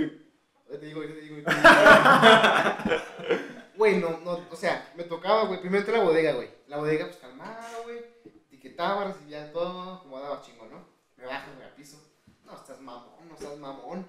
te 0.70 0.78
digo, 0.86 1.04
yo 1.04 1.14
te 1.14 1.22
digo. 1.22 1.38
Güey, 3.78 3.98
no, 4.00 4.20
no, 4.20 4.46
o 4.52 4.56
sea, 4.56 4.92
me 4.96 5.04
tocaba, 5.06 5.46
güey, 5.46 5.60
primero 5.62 5.80
entré 5.80 5.96
a 5.96 6.00
la 6.00 6.04
bodega, 6.04 6.34
güey. 6.34 6.50
La 6.68 6.78
bodega, 6.78 7.06
pues 7.06 7.18
calmada, 7.18 7.68
güey. 7.84 8.00
Etiquetaba, 8.26 9.06
recibía 9.06 9.52
todo, 9.52 9.94
acomodaba 9.96 10.42
chingón, 10.42 10.70
¿no? 10.72 10.86
Me 11.18 11.26
bajas, 11.26 11.56
güey, 11.56 11.68
al 11.68 11.74
piso. 11.74 11.98
No, 12.46 12.56
estás 12.56 12.80
mamón, 12.82 13.28
no 13.28 13.34
estás 13.36 13.58
mamón. 13.58 14.08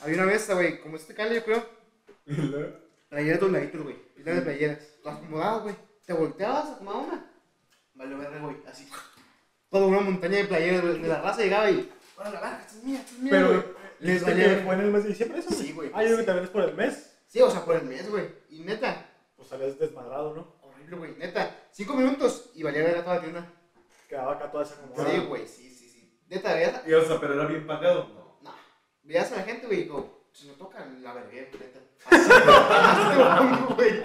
Había 0.00 0.16
una 0.16 0.24
vez, 0.26 0.48
güey, 0.52 0.80
como 0.80 0.96
este 0.96 1.14
cale, 1.14 1.34
yo 1.36 1.44
creo. 1.44 1.66
Playeras 3.08 3.40
dobladitas, 3.40 3.82
güey. 3.82 3.96
Pilas 4.14 4.36
de 4.36 4.42
playeras. 4.42 4.78
Las 5.04 5.16
acomodabas, 5.16 5.62
güey. 5.62 5.76
Te 6.06 6.12
volteabas, 6.12 6.70
acomodaba 6.70 7.02
una. 7.04 7.30
Vale, 7.94 8.14
verga, 8.16 8.38
güey. 8.40 8.56
Así. 8.66 8.88
Toda 9.70 9.86
una 9.86 10.00
montaña 10.00 10.38
de 10.38 10.44
playeras, 10.44 10.80
güey. 10.82 10.98
De 11.02 11.08
la 11.08 11.20
raza 11.20 11.42
llegaba 11.42 11.70
y. 11.70 11.92
Órale, 12.16 12.34
la 12.34 12.40
verga, 12.40 12.60
esta 12.60 12.76
es 12.78 12.84
mía, 12.84 12.98
esta 13.00 13.12
es 13.14 13.18
mía, 13.20 13.30
Pero, 13.32 13.48
güey. 13.48 13.62
Les 14.00 14.14
¿viste 14.14 14.30
valía. 14.30 14.56
que 14.58 14.64
fue 14.64 14.74
en 14.74 14.80
el 14.80 14.90
mes 14.90 15.02
de 15.02 15.08
diciembre 15.10 15.38
eso? 15.40 15.50
Sí, 15.50 15.72
güey, 15.72 15.90
Ah, 15.92 16.02
yo 16.02 16.08
creo 16.08 16.18
que 16.18 16.24
también 16.24 16.44
es 16.46 16.50
por 16.50 16.62
el 16.62 16.74
mes. 16.74 17.16
Sí, 17.30 17.40
o 17.40 17.48
sea, 17.48 17.64
por 17.64 17.76
el 17.76 17.84
mes, 17.84 18.10
güey. 18.10 18.28
Y 18.48 18.64
neta, 18.64 19.06
Pues 19.36 19.48
salías 19.48 19.78
desmadrado, 19.78 20.34
¿no? 20.34 20.56
horrible, 20.62 20.96
güey. 20.96 21.14
Neta, 21.16 21.56
cinco 21.70 21.94
minutos 21.94 22.50
y 22.54 22.64
valía 22.64 22.82
verga 22.82 23.04
toda 23.04 23.16
la 23.16 23.22
tienda. 23.22 23.52
Quedaba 24.08 24.32
acá 24.32 24.50
toda 24.50 24.64
esa 24.64 24.74
como. 24.80 24.96
Sí, 24.96 25.18
güey, 25.28 25.46
sí, 25.46 25.70
sí, 25.72 25.88
sí. 25.88 26.20
Neta, 26.28 26.54
veías, 26.54 26.82
Y, 26.84 26.92
o 26.92 27.04
sea, 27.04 27.20
pero 27.20 27.34
era 27.34 27.46
bien 27.46 27.68
pagado. 27.68 28.08
No. 28.08 28.50
no, 28.50 28.54
veías 29.04 29.30
a 29.30 29.36
la 29.36 29.42
gente, 29.44 29.68
güey, 29.68 29.78
y 29.78 29.82
digo, 29.84 30.26
si 30.32 30.48
me 30.48 30.54
tocan 30.54 31.00
la 31.04 31.12
verga, 31.14 31.30
neta. 31.30 31.80
Así, 32.10 33.74
güey. 33.76 34.02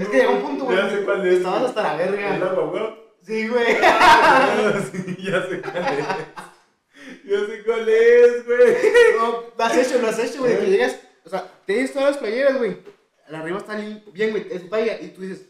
Es 0.00 0.08
que 0.08 0.16
llegó 0.16 0.32
un 0.32 0.42
punto, 0.42 0.64
güey. 0.64 0.76
Ya 0.76 0.90
sé 0.90 1.04
cuál 1.04 1.26
es. 1.28 1.34
Estabas 1.34 1.62
hasta 1.62 1.82
la 1.82 2.02
¿Es 2.02 2.10
la 2.10 2.16
verga. 2.16 2.96
Sí, 3.22 3.46
güey. 3.46 3.76
Ah, 3.84 4.82
sí, 4.92 5.16
ya 5.20 5.46
sé 5.46 5.62
cuál 5.62 5.76
es. 5.76 6.06
Ya 7.24 7.46
sé 7.46 7.64
cuál 7.64 7.88
es, 7.88 8.46
güey. 8.46 8.76
No, 9.16 9.44
lo 9.56 9.64
has 9.64 9.76
hecho, 9.76 10.00
lo 10.00 10.08
has 10.08 10.18
hecho, 10.18 10.40
güey. 10.40 10.58
Que 10.58 10.66
llegas, 10.66 10.98
o 11.24 11.28
sea, 11.28 11.50
tienes 11.66 11.92
todas 11.92 12.10
las 12.10 12.18
playeras, 12.18 12.58
güey. 12.58 12.78
La 13.28 13.40
arriba 13.40 13.58
está 13.58 13.76
bien, 13.76 14.30
güey, 14.30 14.46
es 14.50 14.68
talla. 14.68 15.00
Y 15.00 15.08
tú 15.08 15.22
dices, 15.22 15.48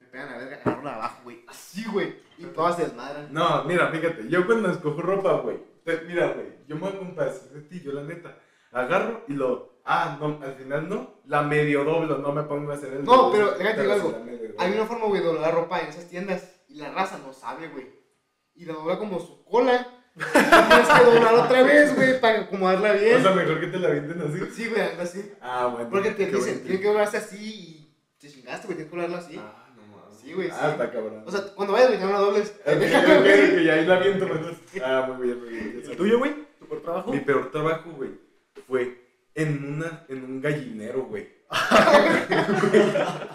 me 0.00 0.06
pegan 0.08 0.30
la 0.32 0.38
verga, 0.38 0.60
agarro 0.64 0.82
la 0.82 0.90
de 0.90 0.96
abajo, 0.96 1.20
güey. 1.24 1.44
Así, 1.48 1.84
güey. 1.90 2.16
Y 2.38 2.44
todas 2.46 2.76
se 2.76 2.84
desmadran. 2.84 3.32
No, 3.32 3.64
mira, 3.64 3.90
fíjate, 3.90 4.28
yo 4.28 4.44
cuando 4.46 4.70
escojo 4.70 5.00
ropa, 5.00 5.34
güey, 5.40 5.58
te- 5.84 6.00
mira, 6.02 6.32
güey, 6.32 6.46
yo 6.66 6.76
me 6.76 6.90
voy 6.90 7.14
a 7.18 7.68
ti, 7.68 7.80
yo 7.80 7.92
la 7.92 8.02
neta, 8.02 8.36
agarro 8.72 9.24
y 9.28 9.34
lo, 9.34 9.80
ah, 9.84 10.16
no, 10.20 10.40
al 10.42 10.54
final 10.56 10.88
no, 10.88 11.20
la 11.26 11.42
medio 11.42 11.84
doblo, 11.84 12.18
no 12.18 12.32
me 12.32 12.42
pongo 12.42 12.72
a 12.72 12.74
hacer 12.74 12.92
el 12.92 13.04
No, 13.04 13.30
pero 13.30 13.52
déjate 13.52 13.82
digo 13.82 13.92
algo. 13.94 14.24
Hay 14.58 14.72
una 14.72 14.84
forma, 14.86 15.06
güey, 15.06 15.20
de 15.22 15.28
doblar 15.28 15.54
ropa 15.54 15.80
en 15.80 15.88
esas 15.88 16.08
tiendas. 16.08 16.50
Y 16.68 16.76
la 16.76 16.90
raza 16.92 17.18
no 17.24 17.32
sabe, 17.32 17.68
güey. 17.68 17.86
Y 18.54 18.64
la 18.64 18.72
dobla 18.74 18.98
como 18.98 19.20
su 19.20 19.44
cola. 19.44 19.86
Tienes 20.16 20.88
que 20.88 21.04
doblar 21.04 21.34
otra 21.34 21.62
vez, 21.64 21.94
güey, 21.96 22.20
para 22.20 22.40
acomodarla 22.42 22.92
bien. 22.92 23.16
O 23.16 23.22
sea, 23.22 23.32
mejor 23.32 23.60
que 23.60 23.66
te 23.66 23.78
la 23.78 23.88
vienten 23.90 24.22
así. 24.22 24.40
sí, 24.54 24.68
güey, 24.68 24.80
anda 24.82 25.02
así. 25.02 25.32
Ah, 25.40 25.66
bueno. 25.72 25.90
Porque 25.90 26.10
te 26.12 26.26
dicen, 26.26 26.62
tiene 26.62 26.80
que 26.80 26.86
doblarse 26.86 27.16
así 27.16 27.36
y 27.44 27.94
te 28.20 28.28
chingaste, 28.30 28.66
güey, 28.66 28.76
tienes 28.76 28.90
que 28.92 28.96
doblarla 28.96 29.18
así. 29.26 29.40
Ah, 29.42 29.66
no 29.76 29.82
mames. 29.96 30.18
Sí, 30.20 30.32
güey, 30.32 30.50
Ah, 30.52 30.58
sí. 30.66 30.70
está 30.70 30.90
cabrón. 30.92 31.22
O 31.26 31.30
sea, 31.32 31.40
cuando 31.54 31.72
vayas, 31.74 31.88
güey, 31.88 32.00
ya 32.00 32.06
no 32.06 32.12
la 32.12 32.18
dobles. 32.20 32.54
Ok, 32.64 32.72
ok, 32.74 32.78
Déjame, 32.78 33.18
güey. 33.20 33.54
ok, 33.56 33.62
ya 33.64 33.72
ahí 33.74 33.86
la 33.86 33.98
viento 33.98 34.24
mejor. 34.28 34.54
Ah, 34.84 35.12
muy 35.16 35.26
bien, 35.26 35.40
muy 35.40 35.48
bien. 35.48 35.82
¿El 35.84 35.96
tuyo, 35.96 36.18
güey? 36.18 36.34
¿Tu 36.60 36.66
por 36.66 36.80
trabajo? 36.82 37.10
Mi 37.12 37.18
peor 37.20 37.50
trabajo, 37.50 37.90
güey, 37.90 38.10
fue 38.68 39.04
en 39.34 39.64
una, 39.74 40.04
en 40.08 40.24
un 40.24 40.40
gallinero, 40.40 41.04
güey. 41.06 41.28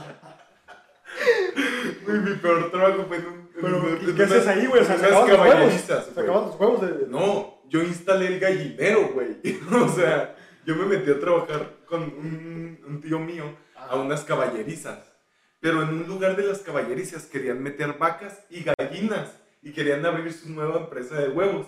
Güey, 2.06 2.20
mi 2.22 2.36
peor 2.36 2.72
trabajo 2.72 3.06
fue 3.08 3.18
en 3.18 3.26
un... 3.28 3.49
Pero, 3.62 3.78
una- 3.80 4.02
¿y 4.02 4.10
en 4.10 4.16
¿qué 4.16 4.24
haces 4.24 4.48
ahí, 4.48 4.66
güey? 4.68 4.82
O 4.82 4.86
sea, 4.86 4.96
en 4.96 5.02
se 5.02 5.08
acaban 5.08 5.30
los 5.30 5.40
huevos. 5.40 5.74
Se 5.82 5.94
acaban 5.94 6.46
los 6.48 6.60
huevos 6.60 6.82
de. 6.82 7.08
No, 7.08 7.62
yo 7.70 7.82
instalé 7.84 8.28
el 8.28 8.40
gallinero, 8.40 9.10
güey. 9.14 9.38
O 9.84 9.90
sea, 9.90 10.36
yo 10.66 10.76
me 10.76 10.86
metí 10.86 11.12
a 11.12 11.20
trabajar 11.20 11.78
con 11.86 12.04
un, 12.04 12.80
un 12.88 13.02
tío 13.02 13.20
mío 13.20 13.44
a 13.76 13.96
unas 13.96 14.24
caballerizas. 14.24 15.00
Pero 15.60 15.82
en 15.84 15.90
un 15.90 16.08
lugar 16.08 16.36
de 16.38 16.44
las 16.44 16.60
caballerizas 16.60 17.26
querían 17.26 17.62
meter 17.62 17.98
vacas 17.98 18.46
y 18.50 18.64
gallinas. 18.64 19.30
Y 19.62 19.74
querían 19.74 20.06
abrir 20.06 20.32
su 20.32 20.50
nueva 20.52 20.78
empresa 20.78 21.16
de 21.20 21.30
huevos. 21.30 21.68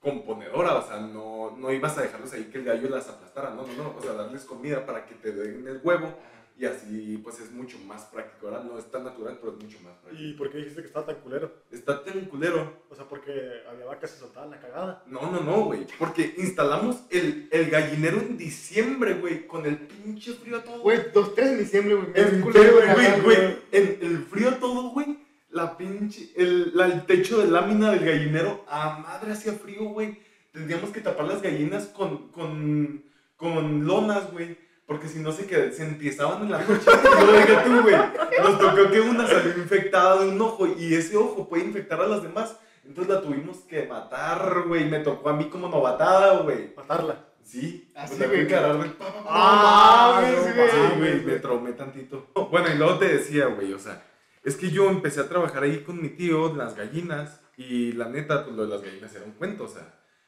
Componedora, 0.00 0.74
o 0.76 0.86
sea, 0.86 0.98
no, 1.00 1.54
no 1.56 1.72
ibas 1.72 1.96
a 1.96 2.02
dejarlos 2.02 2.32
ahí 2.34 2.44
que 2.52 2.58
el 2.58 2.64
gallo 2.64 2.88
las 2.90 3.08
aplastara. 3.08 3.50
No, 3.50 3.66
no, 3.66 3.72
no. 3.74 3.94
O 3.96 4.02
sea, 4.02 4.12
darles 4.12 4.44
comida 4.44 4.84
para 4.84 5.06
que 5.06 5.14
te 5.14 5.32
den 5.32 5.66
el 5.66 5.80
huevo. 5.82 6.14
Y 6.56 6.66
así, 6.66 7.18
pues 7.22 7.40
es 7.40 7.50
mucho 7.50 7.76
más 7.80 8.02
práctico. 8.04 8.46
Ahora 8.46 8.62
no 8.62 8.78
es 8.78 8.88
tan 8.88 9.02
natural, 9.02 9.38
pero 9.40 9.56
es 9.56 9.62
mucho 9.64 9.78
más 9.82 9.94
práctico. 9.98 10.22
¿Y 10.22 10.34
por 10.34 10.50
qué 10.50 10.58
dijiste 10.58 10.82
que 10.82 10.86
estaba 10.86 11.04
tan 11.04 11.16
culero? 11.16 11.52
Está 11.72 12.04
tan 12.04 12.20
culero 12.26 12.84
O 12.90 12.94
sea, 12.94 13.06
porque 13.08 13.32
había 13.68 13.86
vacas 13.86 14.14
y 14.16 14.20
soltaban 14.20 14.50
la 14.50 14.60
cagada. 14.60 15.02
No, 15.06 15.32
no, 15.32 15.40
no, 15.40 15.64
güey. 15.64 15.84
Porque 15.98 16.32
instalamos 16.38 16.98
el, 17.10 17.48
el 17.50 17.70
gallinero 17.70 18.18
en 18.18 18.38
diciembre, 18.38 19.14
güey. 19.14 19.48
Con 19.48 19.66
el 19.66 19.78
pinche 19.78 20.32
frío 20.34 20.58
a 20.58 20.62
todo. 20.62 20.80
Güey, 20.82 21.00
dos, 21.12 21.34
tres 21.34 21.50
de 21.50 21.56
diciembre, 21.56 21.96
güey. 21.96 22.06
En 22.14 22.40
culero, 22.40 22.74
güey, 22.94 23.20
güey. 23.22 23.56
En 23.72 23.98
el 24.00 24.18
frío 24.24 24.50
a 24.50 24.58
todo, 24.60 24.90
güey. 24.90 25.18
La 25.50 25.76
pinche. 25.76 26.30
El, 26.36 26.70
la- 26.76 26.86
el 26.86 27.04
techo 27.04 27.38
de 27.42 27.48
lámina 27.50 27.90
del 27.90 28.04
gallinero. 28.04 28.64
A 28.68 28.98
madre 28.98 29.32
hacía 29.32 29.54
frío, 29.54 29.86
güey. 29.86 30.18
Tendríamos 30.52 30.90
que 30.90 31.00
tapar 31.00 31.26
las 31.26 31.42
gallinas 31.42 31.86
con. 31.86 32.28
con. 32.28 33.02
con 33.36 33.84
lonas, 33.84 34.30
güey. 34.32 34.56
Porque 34.86 35.08
si 35.08 35.18
no 35.20 35.32
se, 35.32 35.48
qued- 35.48 35.72
se 35.72 35.84
empiezaban 35.84 36.42
en 36.42 36.50
la 36.52 36.58
noche. 36.58 36.90
No, 37.20 37.32
deja 37.32 37.64
tú, 37.64 37.82
güey. 37.82 37.96
Nos 38.42 38.58
tocó 38.58 38.90
que 38.90 39.00
una 39.00 39.26
salió 39.26 39.56
infectada 39.56 40.22
de 40.22 40.28
un 40.28 40.40
ojo. 40.40 40.66
Y 40.66 40.94
ese 40.94 41.16
ojo 41.16 41.48
puede 41.48 41.64
infectar 41.64 42.00
a 42.00 42.06
las 42.06 42.22
demás. 42.22 42.56
Entonces 42.84 43.14
la 43.14 43.22
tuvimos 43.22 43.58
que 43.68 43.86
matar, 43.86 44.64
güey. 44.66 44.84
Me 44.84 44.98
tocó 45.00 45.30
a 45.30 45.32
mí 45.32 45.48
como 45.48 45.68
novatada, 45.68 46.38
güey. 46.42 46.74
Matarla. 46.76 47.16
Sí, 47.42 47.90
Así, 47.94 48.16
pues 48.16 48.50
la 48.50 48.72
güey. 48.74 48.90
Ah, 49.26 50.18
güey. 50.20 50.70
Sí, 50.70 50.98
güey, 50.98 51.20
me 51.24 51.32
traumé 51.38 51.72
tantito. 51.72 52.26
Bueno, 52.50 52.68
y 52.72 52.78
luego 52.78 52.98
te 52.98 53.08
decía, 53.08 53.46
güey, 53.46 53.72
o 53.74 53.78
sea, 53.78 54.02
es 54.42 54.56
que 54.56 54.70
yo 54.70 54.88
empecé 54.88 55.20
a 55.20 55.28
trabajar 55.28 55.62
ahí 55.62 55.80
con 55.80 56.00
mi 56.00 56.08
tío, 56.08 56.54
las 56.54 56.74
gallinas, 56.74 57.40
y 57.58 57.92
la 57.92 58.08
neta, 58.08 58.44
pues 58.44 58.56
lo 58.56 58.64
de 58.66 58.68
las 58.74 58.82
gallinas 58.82 59.14
era 59.14 59.24
un 59.26 59.32
cuento, 59.32 59.64
o 59.64 59.68
sea, 59.68 59.82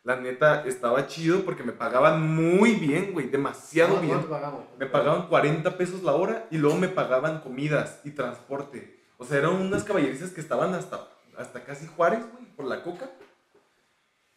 la 0.06 0.14
neta 0.20 0.62
estaba 0.64 1.08
chido 1.08 1.44
porque 1.44 1.64
me 1.64 1.72
pagaban 1.72 2.22
muy 2.34 2.74
bien, 2.76 3.12
güey, 3.12 3.26
demasiado 3.28 3.96
¿Cuánto- 3.96 4.06
bien. 4.14 4.28
pagamos? 4.30 4.64
Me 4.78 4.86
pagaban 4.86 5.26
40 5.28 5.76
pesos 5.76 6.04
la 6.04 6.12
hora 6.12 6.46
y 6.52 6.58
luego 6.58 6.76
me 6.76 6.86
pagaban 6.88 7.40
comidas 7.40 8.00
y 8.04 8.12
transporte. 8.12 9.00
O 9.18 9.24
sea, 9.24 9.38
eran 9.38 9.54
unas 9.54 9.82
caballerizas 9.82 10.30
que 10.30 10.40
estaban 10.40 10.74
hasta, 10.74 11.08
hasta 11.36 11.64
casi 11.64 11.88
Juárez, 11.88 12.20
güey, 12.32 12.44
por 12.54 12.66
la 12.66 12.84
coca. 12.84 13.10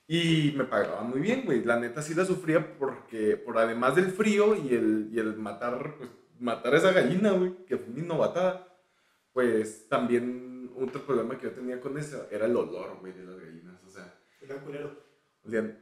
Y 0.07 0.53
me 0.57 0.63
pagaban 0.63 1.07
muy 1.09 1.19
bien, 1.19 1.43
güey. 1.45 1.63
La 1.63 1.79
neta 1.79 2.01
sí 2.01 2.15
la 2.15 2.25
sufría 2.25 2.77
porque, 2.79 3.37
por 3.37 3.57
además 3.59 3.95
del 3.95 4.11
frío 4.11 4.55
y 4.55 4.73
el, 4.73 5.09
y 5.13 5.19
el 5.19 5.35
matar, 5.37 5.95
pues, 5.97 6.09
matar 6.39 6.73
a 6.73 6.77
esa 6.77 6.91
gallina, 6.93 7.29
güey, 7.31 7.63
que 7.67 7.77
fue 7.77 7.93
mi 7.93 8.01
novatada, 8.01 8.67
pues 9.33 9.87
también 9.87 10.71
otro 10.75 11.03
problema 11.03 11.37
que 11.37 11.43
yo 11.45 11.51
tenía 11.51 11.79
con 11.79 11.95
eso 11.97 12.25
era 12.31 12.45
el 12.47 12.55
olor, 12.55 12.97
güey, 13.01 13.13
de 13.13 13.23
las 13.23 13.39
gallinas. 13.39 13.83
O 13.85 13.89
sea, 13.89 14.15
Era 14.41 14.55
culero. 14.61 15.08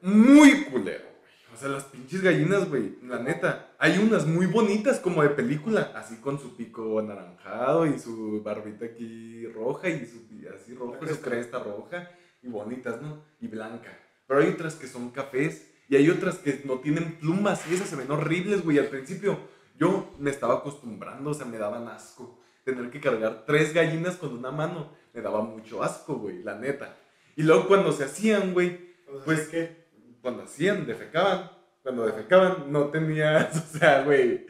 Muy 0.01 0.63
culero, 0.65 1.05
güey. 1.20 1.34
O 1.53 1.57
sea, 1.59 1.70
las 1.70 1.86
pinches 1.86 2.22
gallinas, 2.22 2.70
güey, 2.70 2.97
la 3.03 3.20
neta. 3.20 3.72
Hay 3.80 3.97
unas 3.97 4.26
muy 4.26 4.45
bonitas 4.45 4.99
como 4.99 5.24
de 5.24 5.30
película, 5.30 5.91
así 5.95 6.18
con 6.18 6.39
su 6.39 6.55
pico 6.55 6.99
anaranjado 6.99 7.86
y 7.86 7.97
su 7.99 8.41
barbita 8.43 8.86
aquí 8.86 9.47
roja 9.47 9.89
y 9.89 10.05
su 10.05 10.28
así 10.55 10.74
rojo 10.76 10.97
y 11.03 11.07
su 11.09 11.22
cresta 11.22 11.59
roja 11.59 12.11
y 12.41 12.47
bonitas, 12.47 13.01
¿no? 13.01 13.24
Y 13.39 13.47
blanca. 13.47 13.97
Pero 14.28 14.41
hay 14.41 14.49
otras 14.49 14.76
que 14.76 14.88
son 14.88 15.09
cafés 15.09 15.72
y 15.89 15.95
hay 15.95 16.09
otras 16.09 16.38
que 16.38 16.61
no 16.65 16.80
tienen 16.80 17.18
plumas 17.18 17.61
y 17.70 17.74
esas 17.74 17.89
se 17.89 17.95
ven 17.95 18.11
horribles, 18.11 18.63
güey. 18.63 18.78
Al 18.78 18.88
principio 18.88 19.39
yo 19.80 20.13
me 20.20 20.30
estaba 20.30 20.55
acostumbrando, 20.55 21.32
o 21.32 21.34
sea, 21.34 21.45
me 21.45 21.57
daban 21.57 21.88
asco. 21.88 22.39
Tener 22.63 22.89
que 22.89 22.99
cargar 22.99 23.45
tres 23.45 23.74
gallinas 23.74 24.18
con 24.18 24.34
una 24.34 24.51
mano 24.51 24.91
me 25.13 25.22
daba 25.22 25.41
mucho 25.41 25.84
asco, 25.84 26.15
güey, 26.15 26.43
la 26.43 26.55
neta. 26.59 26.95
Y 27.36 27.43
luego 27.43 27.68
cuando 27.68 27.91
se 27.91 28.03
hacían, 28.03 28.53
güey, 28.53 28.87
pues 29.26 29.47
¿qué? 29.49 29.88
cuando 30.22 30.43
hacían, 30.43 30.86
defecaban. 30.86 31.51
Cuando 31.82 32.05
defecaban, 32.05 32.72
no 32.72 32.89
tenías, 32.89 33.55
o 33.76 33.78
sea, 33.78 34.03
güey. 34.03 34.45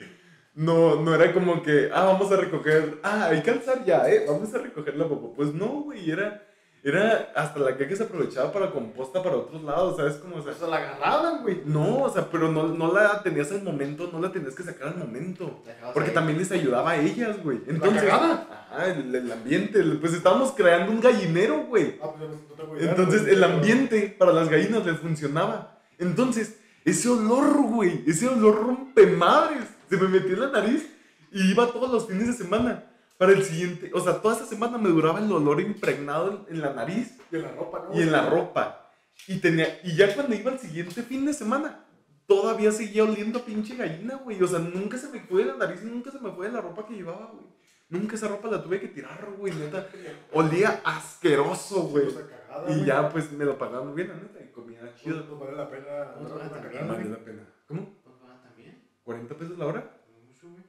No, 0.56 1.00
no 1.00 1.14
era 1.14 1.32
como 1.34 1.62
que, 1.62 1.92
ah, 1.94 2.06
vamos 2.06 2.32
a 2.32 2.36
recoger, 2.38 3.00
ah, 3.04 3.28
hay 3.30 3.44
que 3.44 3.52
alzar 3.52 3.86
ya, 3.86 4.10
eh, 4.10 4.26
vamos 4.28 4.52
a 4.56 4.58
recoger 4.58 4.96
la 4.96 5.08
popó. 5.08 5.34
Pues 5.36 5.54
no, 5.54 5.84
güey, 5.84 6.10
era, 6.10 6.47
era 6.84 7.32
hasta 7.36 7.60
la 7.60 7.76
que 7.76 7.96
se 7.96 8.04
aprovechaba 8.04 8.52
para 8.52 8.72
composta 8.72 9.22
para 9.22 9.36
otros 9.36 9.64
lados, 9.64 9.98
¿sabes? 9.98 10.16
Como, 10.16 10.38
o 10.38 10.42
sea, 10.42 10.54
sea, 10.54 10.68
la 10.68 10.78
agarraban, 10.78 11.42
güey. 11.42 11.62
no, 11.66 12.04
o 12.04 12.10
sea, 12.10 12.30
pero 12.30 12.52
no, 12.52 12.68
no 12.68 12.94
la 12.94 13.22
tenías 13.24 13.52
al 13.52 13.64
momento, 13.64 14.10
no 14.12 14.20
la 14.20 14.32
tenías 14.32 14.56
que 14.56 14.64
sacar 14.64 14.90
al 14.90 14.98
momento. 14.98 15.64
Porque 15.94 16.12
también 16.12 16.38
les 16.38 16.52
ayudaba 16.52 16.92
a 16.92 16.98
ellas, 16.98 17.44
güey. 17.44 17.60
Entonces, 17.68 18.10
ajá, 18.10 18.88
el, 18.88 19.14
el 19.14 19.32
ambiente, 19.32 19.84
pues 20.00 20.14
estábamos 20.14 20.52
creando 20.52 20.92
un 20.92 21.02
gallinero, 21.02 21.66
güey. 21.66 22.00
Ah, 22.02 22.12
pues 22.18 22.30
no 22.30 22.78
idea, 22.78 22.92
Entonces 22.92 23.28
el 23.28 23.44
ambiente 23.44 24.16
para 24.18 24.32
las 24.32 24.50
gallinas 24.50 24.86
les 24.86 24.98
funcionaba. 25.00 25.80
Entonces, 25.98 26.60
ese 26.86 27.10
olor, 27.10 27.64
güey, 27.64 28.04
ese 28.08 28.30
olor 28.30 28.66
rompe 28.66 29.08
madres. 29.08 29.66
Se 29.90 29.98
me 29.98 30.08
metió 30.08 30.34
en 30.34 30.40
la 30.40 30.50
nariz 30.50 30.88
y 31.32 31.52
iba 31.52 31.68
todos 31.68 31.92
los 31.92 32.08
fines 32.08 32.28
de 32.28 32.34
semana. 32.34 32.84
Para 33.18 33.32
el 33.32 33.44
siguiente, 33.44 33.92
o 33.94 34.00
sea, 34.00 34.22
toda 34.22 34.36
esa 34.36 34.46
semana 34.46 34.78
me 34.78 34.90
duraba 34.90 35.20
el 35.20 35.32
olor 35.32 35.60
impregnado 35.62 36.46
en, 36.48 36.56
en 36.56 36.62
la 36.62 36.74
nariz 36.74 37.18
Y 37.32 37.38
en 37.38 37.42
la 37.44 37.52
ropa, 37.52 37.86
¿no? 37.90 37.98
y 38.00 38.02
en 38.04 38.12
la 38.12 38.30
ropa. 38.30 38.92
Y, 39.28 39.40
tenía, 39.40 39.80
y 39.84 39.96
ya 39.96 40.14
cuando 40.14 40.36
iba 40.36 40.52
al 40.52 40.60
siguiente 40.60 41.02
fin 41.02 41.26
de 41.26 41.34
semana, 41.34 41.84
todavía 42.28 42.72
seguía 42.72 43.04
oliendo 43.04 43.40
a 43.40 43.46
pinche 43.46 43.76
gallina, 43.76 44.16
güey. 44.18 44.42
O 44.44 44.48
sea, 44.48 44.60
nunca 44.60 44.98
se 44.98 45.10
me 45.10 45.20
fue 45.22 45.44
de 45.44 45.52
la 45.52 45.58
nariz 45.58 45.82
y 45.84 45.88
nunca 45.88 46.12
se 46.12 46.20
me 46.20 46.32
fue 46.32 46.46
de 46.48 46.54
la 46.54 46.62
ropa 46.62 46.86
que 46.86 46.94
llevaba, 46.94 47.32
güey. 47.34 47.46
Nunca 47.90 48.16
esa 48.16 48.28
ropa 48.28 48.50
la 48.50 48.62
tuve 48.62 48.80
que 48.82 48.90
tirar, 48.90 49.26
güey, 49.38 49.54
neta. 49.56 49.88
Olía 50.34 50.82
asqueroso, 50.84 51.84
güey. 51.84 52.08
Y 52.10 52.74
güey. 52.74 52.86
ya, 52.86 53.10
pues 53.10 53.32
me 53.32 53.46
lo 53.46 53.58
pagaban 53.58 53.88
muy 53.88 53.96
bien, 53.96 54.10
la 54.10 54.16
neta, 54.16 54.40
y 54.44 54.52
comía 54.52 54.82
Pues, 54.82 54.96
chido. 54.96 55.26
pues, 55.26 55.40
vale 55.40 55.58
la 55.58 55.70
pena. 55.70 56.14
Pues, 56.20 56.32
una 56.32 56.50
vale. 56.50 56.84
Vale 56.88 57.10
la 57.10 57.18
pena. 57.18 57.48
¿Cómo? 57.68 57.96
Pues 58.04 58.16
van 58.22 58.42
también. 58.44 58.84
¿40 59.06 59.28
pesos 59.38 59.58
la 59.58 59.66
hora? 59.66 59.98
Mucho, 60.28 60.50
güey. 60.50 60.64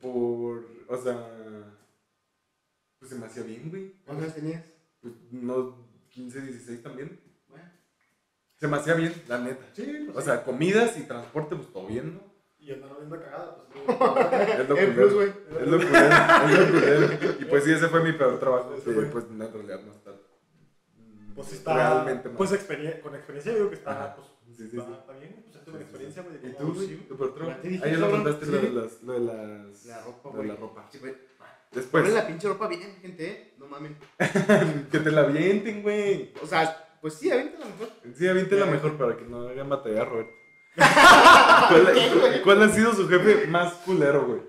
Por. 0.00 0.66
O 0.88 0.96
sea. 1.02 1.26
Pues 2.98 3.10
se 3.10 3.18
me 3.18 3.26
hacía 3.26 3.42
bien, 3.42 3.68
güey. 3.70 3.92
¿Cuántos 4.04 4.24
años 4.24 4.34
tenías? 4.36 4.64
Pues 5.00 5.14
no, 5.30 5.76
15, 6.10 6.40
16 6.40 6.82
también. 6.82 7.20
Bueno. 7.48 7.64
Se 8.56 8.66
me 8.68 8.76
hacía 8.78 8.94
bien, 8.94 9.12
la 9.28 9.38
neta. 9.38 9.64
Sí, 9.74 9.82
pues 10.06 10.16
O 10.16 10.20
sí. 10.20 10.26
sea, 10.26 10.42
comidas 10.44 10.96
y 10.98 11.02
transporte, 11.02 11.54
pues 11.56 11.70
todo 11.72 11.86
bien, 11.86 12.14
¿no? 12.14 12.20
Y 12.58 12.72
andar 12.72 12.92
oliendo 12.92 13.16
a 13.16 13.20
cagada, 13.20 13.56
pues. 13.56 13.86
no. 14.00 14.16
Es 14.16 14.68
lo 14.68 14.76
El 14.78 14.94
culero. 14.94 14.94
plus, 14.94 15.12
güey. 15.14 15.28
Es 15.28 15.68
lo 15.68 15.76
culero, 15.76 16.06
es 16.48 16.60
lo 16.60 17.18
culero. 17.18 17.36
Y 17.40 17.44
pues 17.44 17.64
sí, 17.64 17.72
ese 17.72 17.88
fue 17.88 18.02
mi 18.02 18.12
peor 18.12 18.40
trabajo. 18.40 18.74
Ese 18.74 18.84
que, 18.84 18.92
fue. 18.92 19.04
pues 19.06 19.24
en 19.26 19.38
realidad 19.38 19.80
no 19.84 19.92
Pues 21.34 21.52
está. 21.52 21.74
Realmente 21.74 22.28
mal. 22.28 22.36
Pues 22.38 22.52
experien- 22.52 23.00
con 23.00 23.14
experiencia 23.14 23.52
digo 23.54 23.68
que 23.68 23.76
está. 23.76 23.90
Ajá. 23.90 24.16
Pues, 24.16 24.28
Sí, 24.56 24.68
sí, 24.70 24.76
está, 24.78 24.86
sí. 24.86 24.92
está 25.00 25.12
bien, 25.14 25.34
pues 25.50 25.64
sí, 25.64 25.82
experiencia, 25.82 26.22
güey. 26.22 26.36
¿Y 26.36 26.54
tú, 26.54 26.74
sí, 26.80 27.06
¿Tu 27.08 27.16
peor 27.16 27.34
trabajo? 27.34 27.58
Ya 27.64 27.80
Ah, 27.82 27.88
lo 27.98 28.10
contaste 28.10 28.46
lo 28.46 28.58
de 28.58 28.70
las. 28.70 29.02
Lo 29.02 29.12
de 29.14 29.20
las. 29.20 29.84
La 29.86 30.02
ropa, 30.04 30.28
güey. 30.30 30.48
la 30.48 30.54
ropa. 30.56 30.88
Sí, 30.92 30.98
güey. 30.98 31.14
Después. 31.72 32.04
Ponle 32.04 32.16
la 32.20 32.26
pinche 32.26 32.46
ropa 32.46 32.68
bien, 32.68 32.94
gente, 33.02 33.26
¿eh? 33.28 33.54
No 33.58 33.66
mames. 33.66 33.92
que 34.92 34.98
te 35.00 35.10
la 35.10 35.22
avienten, 35.22 35.82
güey. 35.82 36.32
O 36.40 36.46
sea, 36.46 36.96
pues 37.00 37.14
sí, 37.14 37.30
ahorita 37.32 37.56
a 37.56 37.60
lo 37.60 37.66
mejor. 37.66 37.88
Sí, 38.16 38.28
aviéntela 38.28 38.66
mejor 38.66 38.96
para 38.96 39.16
que 39.16 39.24
no 39.24 39.48
hagan 39.48 39.68
batallar 39.68 40.02
a 40.02 40.04
Robert. 40.10 40.28
¿Cuál, 40.76 42.42
cuál 42.44 42.62
ha 42.62 42.68
sido 42.68 42.92
su 42.92 43.08
jefe 43.08 43.46
más 43.48 43.74
culero, 43.84 44.26
güey? 44.26 44.40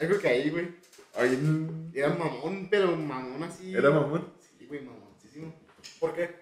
Yo 0.00 0.08
creo 0.08 0.20
que 0.20 0.28
ahí, 0.28 0.50
güey. 0.50 0.68
Ay, 1.16 1.90
Era 1.94 2.10
mamón, 2.10 2.68
pero 2.70 2.94
mamón 2.96 3.42
así. 3.44 3.74
¿Era 3.74 3.90
mamón? 3.90 4.26
Sí, 4.58 4.66
güey, 4.66 4.80
mamoncísimo. 4.80 5.03
¿Por 6.00 6.14
qué? 6.14 6.34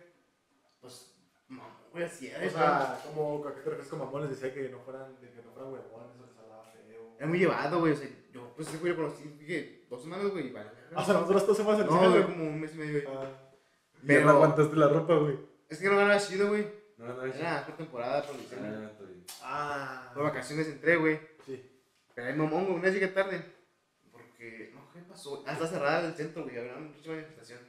Pues, 0.80 1.14
mamón, 1.48 1.70
güey, 1.92 2.04
así 2.04 2.28
era. 2.28 2.46
O 2.46 2.50
sea, 2.50 3.00
como 3.04 3.46
¿a 3.46 3.54
qué 3.54 3.60
te 3.60 3.70
refieres 3.70 3.88
con 3.88 3.98
mamón? 4.00 4.22
Les 4.22 4.30
decía 4.30 4.52
que 4.54 4.68
no 4.68 4.78
fueran, 4.80 5.20
de 5.20 5.30
que 5.30 5.42
no 5.42 5.52
fueran 5.52 5.72
huevones 5.72 6.10
o 6.20 6.26
les 6.26 6.38
hablaba 6.38 6.64
feo. 6.64 7.14
Era 7.18 7.26
muy 7.26 7.38
llevado, 7.38 7.78
güey. 7.80 7.92
O 7.92 7.96
sea, 7.96 8.08
yo, 8.32 8.52
pues 8.54 8.68
ese 8.68 8.78
güey 8.78 8.92
lo 8.92 8.96
conocí, 9.04 9.24
dije, 9.38 9.86
dos 9.88 10.02
semanas, 10.02 10.30
güey, 10.30 10.48
y 10.48 10.52
vale. 10.52 10.70
O 10.94 11.04
sea, 11.04 11.14
nosotros 11.14 11.46
dos 11.46 11.56
semanas 11.56 11.80
en 11.80 11.86
No, 11.86 12.10
güey, 12.10 12.22
como 12.24 12.44
un 12.44 12.60
mes 12.60 12.74
y 12.74 12.78
medio, 12.78 13.02
güey. 13.10 13.16
Ah, 13.16 13.30
Y 13.94 14.00
ya 14.00 14.06
Pero- 14.06 14.24
no 14.24 14.30
aguantaste 14.30 14.76
la 14.76 14.88
ropa, 14.88 15.14
güey. 15.16 15.38
Es 15.68 15.78
que 15.78 15.88
no 15.88 15.96
ganaba 15.96 16.18
chido, 16.20 16.48
güey. 16.48 16.66
No, 16.98 17.06
no, 17.14 17.24
Era 17.24 17.64
por 17.66 17.76
temporada, 17.76 18.22
por 18.26 18.36
diciembre. 18.36 18.70
Ah. 19.42 20.06
Ah. 20.08 20.10
Por 20.14 20.22
vacaciones 20.24 20.66
entré, 20.68 20.96
güey. 20.96 21.18
Sí. 21.46 21.68
Pero 22.14 22.28
ahí 22.28 22.34
mamón, 22.34 22.64
güey, 22.64 22.74
una 22.74 22.82
vez 22.84 22.94
llegué 22.94 23.08
tarde. 23.08 23.42
Porque, 24.10 24.70
no, 24.74 24.90
¿qué 24.92 25.00
pasó? 25.00 25.42
Ah, 25.46 25.52
está 25.54 25.66
cerrada 25.66 26.06
el 26.06 26.14
centro, 26.14 26.42
güey, 26.44 26.58
había 26.58 26.72
una 26.76 26.88
mucha 26.88 27.10
manifestación. 27.10 27.60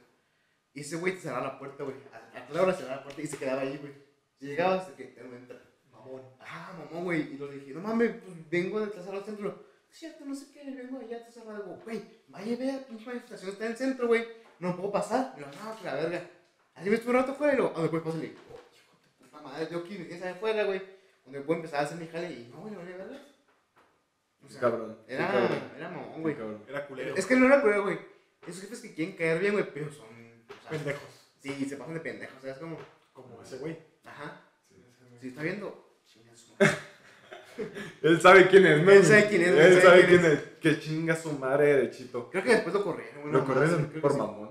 Y 0.74 0.80
ese 0.80 0.96
güey 0.96 1.14
te 1.14 1.20
cerraba 1.20 1.46
la 1.46 1.58
puerta, 1.58 1.84
güey. 1.84 1.96
A, 2.12 2.58
a 2.58 2.62
hora 2.62 2.74
cerraba 2.74 2.96
la 2.96 3.02
puerta 3.04 3.22
y 3.22 3.26
se 3.26 3.36
quedaba 3.38 3.62
ahí, 3.62 3.78
güey. 3.78 3.92
Si 4.38 4.46
llegabas, 4.46 4.88
de 4.88 4.94
que 5.14 5.22
no 5.22 5.36
entra. 5.36 5.60
Mamón. 5.90 6.22
Ah, 6.40 6.74
mamón, 6.78 7.04
güey. 7.04 7.34
Y 7.34 7.38
lo 7.38 7.46
dije, 7.48 7.72
no 7.72 7.80
mames, 7.80 8.16
pues 8.22 8.50
vengo 8.50 8.80
de 8.80 8.88
Tazara 8.88 9.18
al 9.18 9.24
centro. 9.24 9.64
Cierto, 9.90 10.24
no 10.24 10.34
sé 10.34 10.52
qué, 10.52 10.64
vengo 10.70 10.98
allá 10.98 11.18
a 11.18 11.24
Tazara. 11.24 11.56
Digo, 11.58 11.78
güey, 11.84 12.02
vaya 12.28 12.54
a 12.54 12.58
ver, 12.58 12.84
pinche 12.86 13.06
manifestación 13.06 13.50
está 13.52 13.64
en 13.66 13.70
el 13.72 13.78
centro, 13.78 14.06
güey. 14.08 14.26
No 14.58 14.76
puedo 14.76 14.90
pasar. 14.92 15.34
Y 15.36 15.40
yo, 15.40 15.46
no, 15.46 15.78
que 15.78 15.84
la 15.84 15.94
verga. 15.94 16.30
Así 16.74 16.90
me 16.90 16.96
estuve 16.96 17.10
un 17.12 17.16
rato 17.20 17.32
afuera 17.32 17.54
y 17.54 17.56
lo, 17.56 17.72
ah, 17.76 17.80
después 17.82 18.02
pásale. 18.02 18.34
Oh, 18.50 18.58
hijo 18.74 18.92
de 19.20 19.26
puta 19.28 19.40
madre, 19.42 19.68
yo 19.70 19.78
aquí 19.78 19.96
me 19.98 20.04
tienes 20.06 20.22
ahí 20.24 20.32
afuera, 20.32 20.64
güey. 20.64 20.82
Donde 21.24 21.40
puedo 21.42 21.58
empezar 21.60 21.80
a 21.80 21.82
hacer 21.84 21.98
mi 21.98 22.08
jale 22.08 22.32
y 22.32 22.48
no, 22.52 22.60
güey, 22.62 22.74
no 22.74 22.80
verga. 22.80 23.22
O 24.44 24.48
sea, 24.48 24.60
cabrón. 24.60 24.98
sí, 25.06 25.14
Era, 25.14 25.26
cabrón, 25.30 25.58
era 25.76 25.88
mamón, 25.90 26.22
güey. 26.22 26.34
cabrón. 26.36 26.64
Era 26.68 26.86
culero. 26.86 27.14
Es 27.14 27.26
que 27.26 27.36
no 27.36 27.46
era 27.46 27.62
culero, 27.62 27.84
güey. 27.84 27.98
Esos 28.46 28.62
jefes 28.62 28.80
que 28.80 28.94
quieren 28.94 29.16
caer 29.16 29.38
bien, 29.38 29.52
güey, 29.52 29.72
pero 29.72 29.90
son. 29.92 30.06
Sea, 30.68 30.78
Pendejos. 30.78 31.14
Sí, 31.40 31.64
se 31.68 31.76
pasan 31.76 31.94
de 31.94 32.00
pendejos, 32.00 32.38
o 32.38 32.40
sea, 32.40 32.52
es 32.52 32.58
como. 32.58 32.78
Como 33.12 33.42
ese 33.42 33.58
güey. 33.58 33.78
Ajá. 34.04 34.40
Sí. 34.68 34.76
Si 35.20 35.28
está 35.28 35.42
viendo, 35.42 35.98
chinga 36.06 36.34
su 36.36 36.52
madre. 36.52 36.74
Él 38.02 38.20
sabe 38.20 38.48
quién 38.48 38.66
es, 38.66 38.82
¿no? 38.82 38.90
Él 38.90 39.04
sabe 39.04 39.28
quién 39.28 39.42
es, 39.42 39.48
Él 39.48 39.58
él 39.58 39.82
sabe 39.82 40.06
quién 40.06 40.24
es. 40.24 40.38
Que 40.60 40.80
chinga 40.80 41.14
su 41.14 41.32
madre 41.32 41.66
derechito. 41.66 42.30
Creo 42.30 42.42
que 42.42 42.50
después 42.50 42.74
lo 42.74 42.82
corrieron, 42.82 43.20
güey. 43.22 43.32
Lo 43.32 43.40
no, 43.40 43.46
corrieron 43.46 43.86
por 44.00 44.12
sí. 44.12 44.18
mamón. 44.18 44.50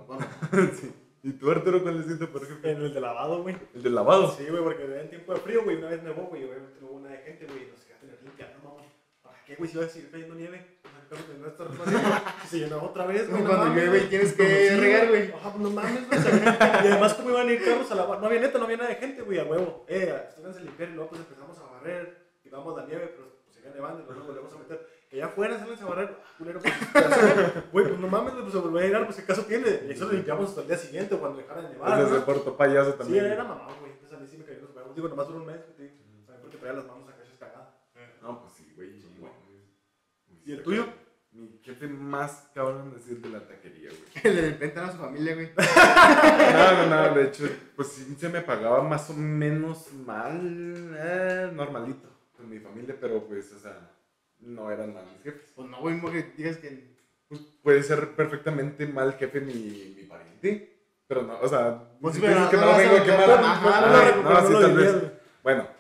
Sí. 0.80 0.94
¿Y 1.26 1.32
tú, 1.34 1.50
Arturo, 1.50 1.82
cuál 1.82 2.02
es 2.02 2.20
tu 2.20 2.28
peor 2.28 2.48
jefe? 2.48 2.72
En 2.72 2.82
el 2.82 2.94
de 2.94 3.00
lavado, 3.00 3.42
güey. 3.44 3.56
El 3.74 3.82
del 3.82 3.96
lavado. 3.96 4.36
Sí, 4.38 4.46
güey, 4.50 4.62
porque 4.62 4.84
en 4.84 5.10
tiempo 5.10 5.34
de 5.34 5.40
frío, 5.40 5.64
güey, 5.64 5.78
una 5.78 5.90
vez 5.90 6.04
nevó, 6.04 6.24
güey, 6.24 6.44
obviamente 6.44 6.78
no 6.82 6.88
hubo 6.88 6.96
una 6.98 7.10
de 7.10 7.18
gente, 7.20 7.46
güey, 7.46 7.64
y 7.64 7.72
nos 7.72 7.80
quedaste 7.80 8.08
tener 8.08 8.24
limpiando, 8.24 8.60
mamá. 8.60 8.84
¿Para 9.22 9.44
qué, 9.46 9.56
güey, 9.56 9.70
si 9.72 9.78
iba 9.78 9.86
a 9.86 9.90
seguir 9.90 10.12
cayendo 10.12 10.36
nieve? 10.36 10.80
No 11.40 11.48
está 11.48 11.66
se 12.50 12.60
llenó 12.60 12.82
otra 12.84 13.06
vez, 13.06 13.30
güey. 13.30 13.42
Como 13.42 13.44
no 13.44 13.50
cuando 13.50 13.66
mames, 13.68 13.84
llueve 13.84 14.04
y 14.06 14.08
tienes 14.10 14.34
Como 14.34 14.48
que 14.50 14.70
sí, 14.70 14.76
regar, 14.80 15.08
güey. 15.10 15.32
Pues 15.32 15.56
no 15.56 15.70
mames, 15.70 16.08
güey. 16.08 16.22
Y 16.22 16.88
además, 16.88 17.14
¿cómo 17.16 17.30
iban 17.32 17.48
a 17.48 17.52
ir 17.52 17.64
carros 17.64 17.92
a 17.92 17.96
lavar? 17.96 18.20
No 18.20 18.28
había 18.28 18.40
neta, 18.42 18.58
no 18.58 18.66
había 18.66 18.78
nada 18.78 18.90
de 18.90 18.96
gente, 18.96 19.22
güey, 19.22 19.40
a 19.40 19.44
huevo. 19.44 19.86
Eh, 19.88 20.16
estudiantes 20.30 20.62
a 20.62 20.64
limpiar 20.66 20.90
y 20.90 20.94
luego 20.94 21.10
pues 21.10 21.22
empezamos 21.22 21.58
a 21.60 21.64
barrer, 21.74 22.18
quitábamos 22.42 22.78
la 22.78 22.86
nieve, 22.86 23.08
pero 23.16 23.30
pues 23.44 23.56
seguía 23.56 23.72
nevando 23.72 24.02
y 24.04 24.06
luego 24.06 24.26
volvemos 24.26 24.54
a 24.54 24.58
meter. 24.58 24.88
Que 25.10 25.18
ya 25.18 25.26
afuera 25.28 25.60
salen 25.60 25.78
a 25.80 25.86
barrer, 25.86 26.10
ah, 26.20 26.34
culero, 26.40 26.60
pues, 26.60 26.74
güey, 27.72 27.86
pues 27.88 28.00
no 28.00 28.08
mames, 28.08 28.34
güey, 28.34 28.44
pues 28.46 28.54
se 28.54 28.60
volvió 28.62 28.80
a 28.80 28.84
llenar, 28.84 29.06
pues 29.06 29.18
qué 29.18 29.26
caso 29.26 29.44
tiene. 29.44 29.82
Y 29.88 29.92
eso 29.92 30.06
lo 30.06 30.14
limpiamos 30.14 30.50
hasta 30.50 30.62
el 30.62 30.68
día 30.68 30.78
siguiente 30.78 31.16
cuando 31.18 31.38
dejara 31.38 31.62
de 31.62 31.70
nevar. 31.70 32.02
Ese 32.02 32.12
¿no? 32.14 32.26
portó 32.26 32.58
payaso 32.58 32.92
Sí, 32.94 32.98
también. 32.98 33.26
era 33.26 33.44
mamá, 33.44 33.68
güey. 33.80 33.92
Entonces 33.92 34.18
a 34.18 34.22
mí 34.22 34.28
sí 34.28 34.38
me 34.38 34.46
cayó 34.46 34.62
los 34.62 34.76
huevos. 34.76 34.96
Digo, 34.96 35.08
nomás 35.10 35.28
duró 35.28 35.40
un 35.40 35.46
mes, 35.46 35.60
güey. 35.78 35.92
Porque 36.42 36.58
traía 36.58 36.74
las 36.74 36.86
manos 36.88 37.08
acá 37.08 37.22
hechas 37.24 37.38
cagadas. 37.38 37.70
No, 38.24 38.42
pues 38.42 38.54
sí, 38.54 38.74
güey. 38.76 39.00
Sí, 39.00 39.14
no 39.14 39.22
güey. 39.22 39.32
mames. 39.34 40.33
¿Y 40.46 40.54
el 40.54 40.64
tuyo? 40.64 40.86
Mi 41.32 41.60
jefe 41.64 41.88
más 41.88 42.50
cabrón 42.54 42.94
es 42.96 43.10
el 43.10 43.22
de 43.22 43.30
la 43.30 43.40
taquería, 43.40 43.90
güey. 43.90 44.02
El 44.24 44.36
de 44.36 44.52
repente 44.52 44.80
a 44.80 44.92
su 44.92 45.00
familia, 45.00 45.34
güey. 45.34 45.50
No, 45.56 46.86
no, 46.88 47.08
no, 47.08 47.16
de 47.16 47.24
hecho, 47.24 47.50
pues 47.76 47.88
sí 47.88 48.16
se 48.20 48.30
me 48.30 48.42
pagaba 48.42 48.84
más 48.84 49.10
o 49.10 49.16
menos 49.16 49.92
mal, 50.06 50.96
eh, 50.96 51.50
normalito, 51.52 52.08
con 52.38 52.48
mi 52.48 52.60
familia, 52.60 52.96
pero 53.02 53.26
pues, 53.26 53.52
o 53.52 53.58
sea, 53.58 53.90
no 54.42 54.70
eran 54.70 54.94
mal 54.94 55.06
mis 55.12 55.24
jefes. 55.24 55.52
Pues 55.56 55.68
no, 55.70 55.80
güey, 55.82 55.96
mo 55.96 56.12
que 56.12 56.34
digas 56.38 56.58
que. 56.58 56.94
Pues 57.28 57.42
puede 57.64 57.82
ser 57.82 58.12
perfectamente 58.12 58.86
mal 58.86 59.16
jefe 59.16 59.42
mi, 59.42 59.96
mi 59.98 60.04
pariente, 60.04 60.78
pero 61.08 61.24
no, 61.24 61.40
o 61.40 61.48
sea, 61.48 61.82
Pues 62.00 62.14
si 62.14 62.22
pero 62.22 62.48
que 62.48 62.58
no 62.58 62.64
a 62.64 62.78
quemar, 62.78 64.22
no, 64.22 64.22
no, 64.22 65.56
no 65.56 65.73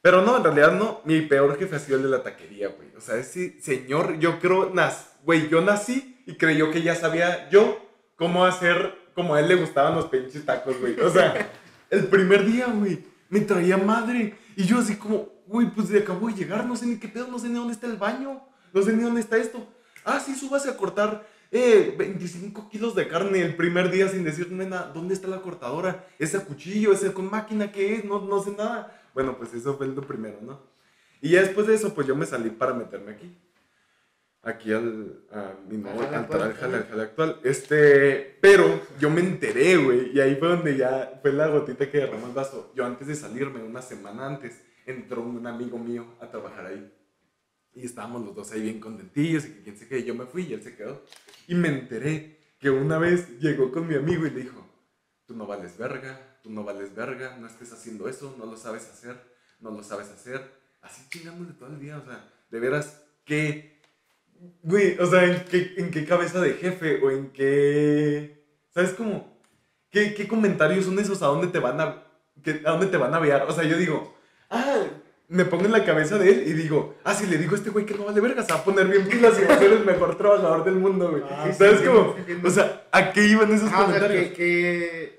pero 0.00 0.22
no, 0.22 0.36
en 0.36 0.44
realidad 0.44 0.72
no, 0.72 1.00
mi 1.04 1.22
peor 1.22 1.58
jefe 1.58 1.76
ha 1.76 1.78
sido 1.78 1.96
el 1.96 2.04
de 2.04 2.10
la 2.10 2.22
taquería, 2.22 2.68
güey. 2.68 2.88
O 2.96 3.00
sea, 3.00 3.16
ese 3.16 3.60
señor, 3.60 4.18
yo 4.18 4.38
creo, 4.38 4.70
nas, 4.72 5.16
güey, 5.24 5.48
yo 5.48 5.60
nací 5.60 6.22
y 6.26 6.34
creyó 6.36 6.70
que 6.70 6.82
ya 6.82 6.94
sabía 6.94 7.48
yo 7.50 7.78
cómo 8.16 8.44
hacer, 8.44 8.94
como 9.14 9.34
a 9.34 9.40
él 9.40 9.48
le 9.48 9.56
gustaban 9.56 9.94
los 9.94 10.06
pinches 10.06 10.44
tacos, 10.44 10.78
güey. 10.80 11.00
O 11.00 11.10
sea, 11.10 11.50
el 11.90 12.06
primer 12.06 12.44
día, 12.44 12.66
güey, 12.66 13.04
me 13.28 13.40
traía 13.40 13.76
madre. 13.76 14.38
Y 14.56 14.64
yo 14.64 14.78
así 14.78 14.96
como, 14.96 15.32
güey, 15.46 15.70
pues 15.70 15.88
de 15.88 16.00
acabo 16.00 16.28
de 16.28 16.34
llegar, 16.34 16.66
no 16.66 16.76
sé 16.76 16.86
ni 16.86 16.98
qué 16.98 17.08
pedo, 17.08 17.26
no 17.28 17.38
sé 17.38 17.48
ni 17.48 17.54
dónde 17.54 17.74
está 17.74 17.86
el 17.86 17.96
baño, 17.96 18.42
no 18.72 18.82
sé 18.82 18.92
ni 18.92 19.02
dónde 19.02 19.20
está 19.20 19.36
esto. 19.36 19.66
Ah, 20.04 20.20
sí, 20.20 20.34
súbase 20.34 20.70
a 20.70 20.76
cortar 20.76 21.26
eh, 21.50 21.94
25 21.96 22.68
kilos 22.68 22.94
de 22.94 23.08
carne 23.08 23.40
el 23.40 23.56
primer 23.56 23.90
día 23.90 24.08
sin 24.08 24.24
decirme 24.24 24.66
nada. 24.66 24.90
¿Dónde 24.94 25.14
está 25.14 25.28
la 25.28 25.40
cortadora? 25.40 26.06
¿Ese 26.18 26.40
cuchillo? 26.40 26.92
¿Ese 26.92 27.12
con 27.12 27.30
máquina 27.30 27.72
qué 27.72 27.94
es? 27.94 28.04
No, 28.04 28.20
no 28.20 28.42
sé 28.42 28.52
nada. 28.52 28.97
Bueno, 29.18 29.36
pues 29.36 29.52
eso 29.52 29.76
fue 29.76 29.88
lo 29.88 30.02
primero, 30.02 30.38
¿no? 30.42 30.60
Y 31.20 31.30
ya 31.30 31.42
después 31.42 31.66
de 31.66 31.74
eso, 31.74 31.92
pues 31.92 32.06
yo 32.06 32.14
me 32.14 32.24
salí 32.24 32.50
para 32.50 32.72
meterme 32.72 33.10
aquí. 33.10 33.36
Aquí 34.42 34.72
al, 34.72 35.24
a 35.32 35.54
mi 35.68 35.76
nuevo, 35.76 36.00
Al 36.02 36.06
al, 36.06 36.14
actual, 36.14 36.42
al 36.42 36.54
jale- 36.54 36.76
al 36.76 36.86
jale 36.86 37.02
actual. 37.02 37.40
Este, 37.42 38.38
pero 38.40 38.80
yo 39.00 39.10
me 39.10 39.20
enteré, 39.20 39.76
güey. 39.76 40.12
Y 40.16 40.20
ahí 40.20 40.36
fue 40.36 40.46
donde 40.50 40.76
ya 40.76 41.18
fue 41.20 41.32
la 41.32 41.48
gotita 41.48 41.90
que 41.90 41.98
derramó 41.98 42.28
el 42.28 42.32
vaso. 42.32 42.72
Yo 42.76 42.86
antes 42.86 43.08
de 43.08 43.16
salirme, 43.16 43.60
una 43.60 43.82
semana 43.82 44.24
antes, 44.24 44.62
entró 44.86 45.22
un 45.22 45.44
amigo 45.48 45.76
mío 45.78 46.06
a 46.20 46.30
trabajar 46.30 46.66
ahí. 46.66 46.92
Y 47.74 47.86
estábamos 47.86 48.24
los 48.24 48.36
dos 48.36 48.52
ahí 48.52 48.62
bien 48.62 48.78
contentillos 48.78 49.46
y 49.46 49.54
que 49.54 49.62
quién 49.64 49.76
sé 49.76 49.88
qué. 49.88 50.04
Yo 50.04 50.14
me 50.14 50.26
fui 50.26 50.44
y 50.44 50.52
él 50.54 50.62
se 50.62 50.76
quedó. 50.76 51.02
Y 51.48 51.56
me 51.56 51.66
enteré 51.70 52.38
que 52.60 52.70
una 52.70 52.98
vez 52.98 53.40
llegó 53.40 53.72
con 53.72 53.88
mi 53.88 53.96
amigo 53.96 54.24
y 54.24 54.30
le 54.30 54.42
dijo, 54.42 54.64
tú 55.26 55.34
no 55.34 55.44
vales 55.44 55.76
verga, 55.76 56.27
tú 56.48 56.54
no 56.54 56.64
vales 56.64 56.94
verga, 56.94 57.36
no 57.38 57.46
estés 57.46 57.70
haciendo 57.74 58.08
eso, 58.08 58.34
no 58.38 58.46
lo 58.46 58.56
sabes 58.56 58.88
hacer, 58.88 59.20
no 59.60 59.70
lo 59.70 59.82
sabes 59.82 60.08
hacer. 60.08 60.40
Así 60.80 61.02
chingándole 61.10 61.52
todo 61.52 61.68
el 61.68 61.78
día, 61.78 61.98
o 61.98 62.04
sea, 62.04 62.24
de 62.50 62.58
veras, 62.58 63.02
¿qué? 63.26 63.82
Güey, 64.62 64.96
o 64.98 65.04
sea, 65.06 65.24
¿en 65.24 65.44
qué, 65.44 65.74
en 65.76 65.90
qué 65.90 66.06
cabeza 66.06 66.40
de 66.40 66.54
jefe 66.54 67.00
o 67.04 67.10
en 67.10 67.30
qué... 67.32 68.46
¿Sabes 68.72 68.94
cómo? 68.94 69.38
¿Qué, 69.90 70.14
qué 70.14 70.26
comentarios 70.26 70.86
son 70.86 70.98
esos? 70.98 71.20
¿A 71.22 71.26
dónde 71.26 71.48
te 71.48 71.58
van 71.58 71.80
a... 71.80 71.84
¿A 72.64 72.70
dónde 72.70 72.86
te 72.86 72.96
van 72.96 73.12
a 73.12 73.18
vear? 73.18 73.42
O 73.42 73.52
sea, 73.52 73.64
yo 73.64 73.76
digo, 73.76 74.16
ah, 74.48 74.84
me 75.26 75.44
pongo 75.44 75.66
en 75.66 75.72
la 75.72 75.84
cabeza 75.84 76.16
de 76.16 76.30
él 76.30 76.44
y 76.46 76.52
digo, 76.54 76.94
ah, 77.04 77.12
si 77.14 77.26
le 77.26 77.36
digo 77.36 77.56
a 77.56 77.58
este 77.58 77.68
güey 77.70 77.84
que 77.84 77.94
no 77.94 78.04
vale 78.06 78.20
verga, 78.22 78.42
se 78.42 78.52
va 78.54 78.60
a 78.60 78.64
poner 78.64 78.86
bien 78.86 79.06
pilas 79.06 79.38
y 79.38 79.44
va 79.44 79.54
a 79.54 79.58
ser 79.58 79.72
el 79.72 79.84
mejor 79.84 80.16
trabajador 80.16 80.64
del 80.64 80.76
mundo, 80.76 81.10
güey. 81.10 81.22
Ah, 81.28 81.52
¿Sabes 81.52 81.80
sí, 81.80 81.86
cómo? 81.86 82.14
sí, 82.16 82.22
sí, 82.26 82.40
O 82.42 82.50
sea, 82.50 82.86
¿a 82.92 83.12
qué 83.12 83.26
iban 83.26 83.52
esos 83.52 83.68
Ah, 83.70 83.74
o 83.74 83.76
sea, 83.76 83.84
comentarios? 83.86 84.26
que, 84.28 84.32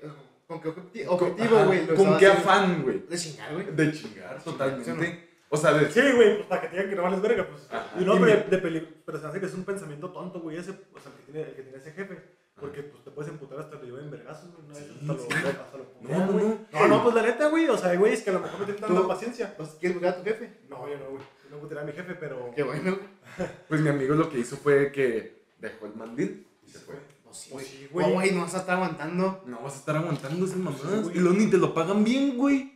¿Con 0.50 0.60
qué 0.60 0.68
objeti- 0.68 1.06
objetivo, 1.06 1.64
güey? 1.64 1.86
¿Con 1.86 2.18
qué 2.18 2.26
afán, 2.26 2.82
güey? 2.82 3.04
De 3.08 3.16
chingar, 3.16 3.52
güey. 3.54 3.66
De 3.70 3.92
chingar, 3.92 4.40
¿sí 4.42 4.48
o 4.48 4.52
totalmente. 4.52 5.28
O 5.48 5.56
sea, 5.56 5.72
de... 5.74 5.90
Sí, 5.92 6.00
güey, 6.16 6.36
pues 6.38 6.46
para 6.48 6.62
que 6.62 6.66
te 6.68 6.74
digan 6.74 6.90
que 6.90 6.96
no 6.96 7.02
vales 7.04 7.20
verga, 7.22 7.46
pues. 7.48 7.68
Ajá. 7.70 7.86
Y 8.00 8.04
no, 8.04 8.16
Y 8.16 8.18
pero, 8.20 8.36
me- 8.44 8.50
de 8.50 8.58
peli- 8.58 8.88
pero 9.06 9.18
se 9.18 9.24
me 9.24 9.30
hace 9.30 9.40
que 9.40 9.46
es 9.46 9.54
un 9.54 9.64
pensamiento 9.64 10.10
tonto, 10.10 10.40
güey, 10.40 10.56
ese, 10.56 10.70
o 10.72 10.98
sea, 10.98 11.12
el 11.12 11.18
que 11.24 11.32
tiene, 11.32 11.48
el 11.48 11.54
que 11.54 11.62
tiene 11.62 11.78
ese 11.78 11.92
jefe. 11.92 12.20
Porque 12.60 12.82
pues 12.82 13.02
te 13.04 13.10
puedes 13.12 13.30
emputar 13.32 13.60
hasta 13.60 13.80
que 13.80 13.86
lleven 13.86 14.10
vergazos, 14.10 14.50
güey. 14.54 14.76
Sí, 14.76 14.98
hasta 15.00 15.12
lo, 15.14 15.18
sí. 15.20 15.26
hasta 15.32 15.76
lo 15.78 15.84
No, 15.84 15.90
putean, 16.00 16.26
no, 16.26 16.32
güey. 16.32 16.44
no. 16.44 16.80
No, 16.80 16.88
no, 16.88 17.02
pues 17.04 17.14
la 17.14 17.22
neta, 17.22 17.48
güey. 17.48 17.68
O 17.68 17.78
sea, 17.78 17.90
hay 17.90 17.96
güeyes 17.96 18.22
que 18.22 18.30
a 18.30 18.32
lo 18.32 18.40
mejor 18.40 18.58
no 18.60 18.64
tienen 18.66 18.82
tanta 18.82 19.00
Tú- 19.02 19.08
paciencia. 19.08 19.54
Pues, 19.56 19.68
¿Quieres 19.80 19.94
buscar 19.98 20.14
a 20.14 20.16
tu 20.18 20.24
jefe? 20.24 20.50
No, 20.68 20.86
yo 20.88 20.98
no, 20.98 21.04
güey. 21.10 21.22
Yo 21.44 21.50
no 21.56 21.58
putearía 21.60 21.82
a 21.84 21.86
mi 21.86 21.92
jefe, 21.92 22.14
pero. 22.20 22.50
Qué 22.54 22.62
bueno, 22.64 22.96
güey. 22.96 23.48
Pues 23.68 23.80
mi 23.80 23.88
amigo 23.88 24.14
lo 24.16 24.28
que 24.28 24.38
hizo 24.40 24.56
fue 24.56 24.90
que 24.92 25.40
dejó 25.58 25.86
el 25.86 25.94
mandil 25.94 26.46
y 26.66 26.70
se 26.70 26.78
fue. 26.80 26.96
Pues 27.30 27.38
sí, 27.38 27.50
güey. 27.52 27.64
sí, 27.64 27.88
Güey, 27.90 28.04
güey. 28.06 28.14
güey, 28.14 28.30
no 28.32 28.40
vas 28.42 28.54
a 28.54 28.58
estar 28.58 28.74
aguantando. 28.76 29.42
No 29.46 29.60
vas 29.62 29.74
a 29.74 29.78
estar 29.78 29.96
aguantando 29.96 30.44
esas 30.46 30.56
mamadas. 30.58 31.06
Sí, 31.06 31.12
y 31.14 31.18
luego 31.20 31.36
ni 31.38 31.48
te 31.48 31.58
lo 31.58 31.72
pagan 31.72 32.02
bien, 32.04 32.36
güey. 32.36 32.72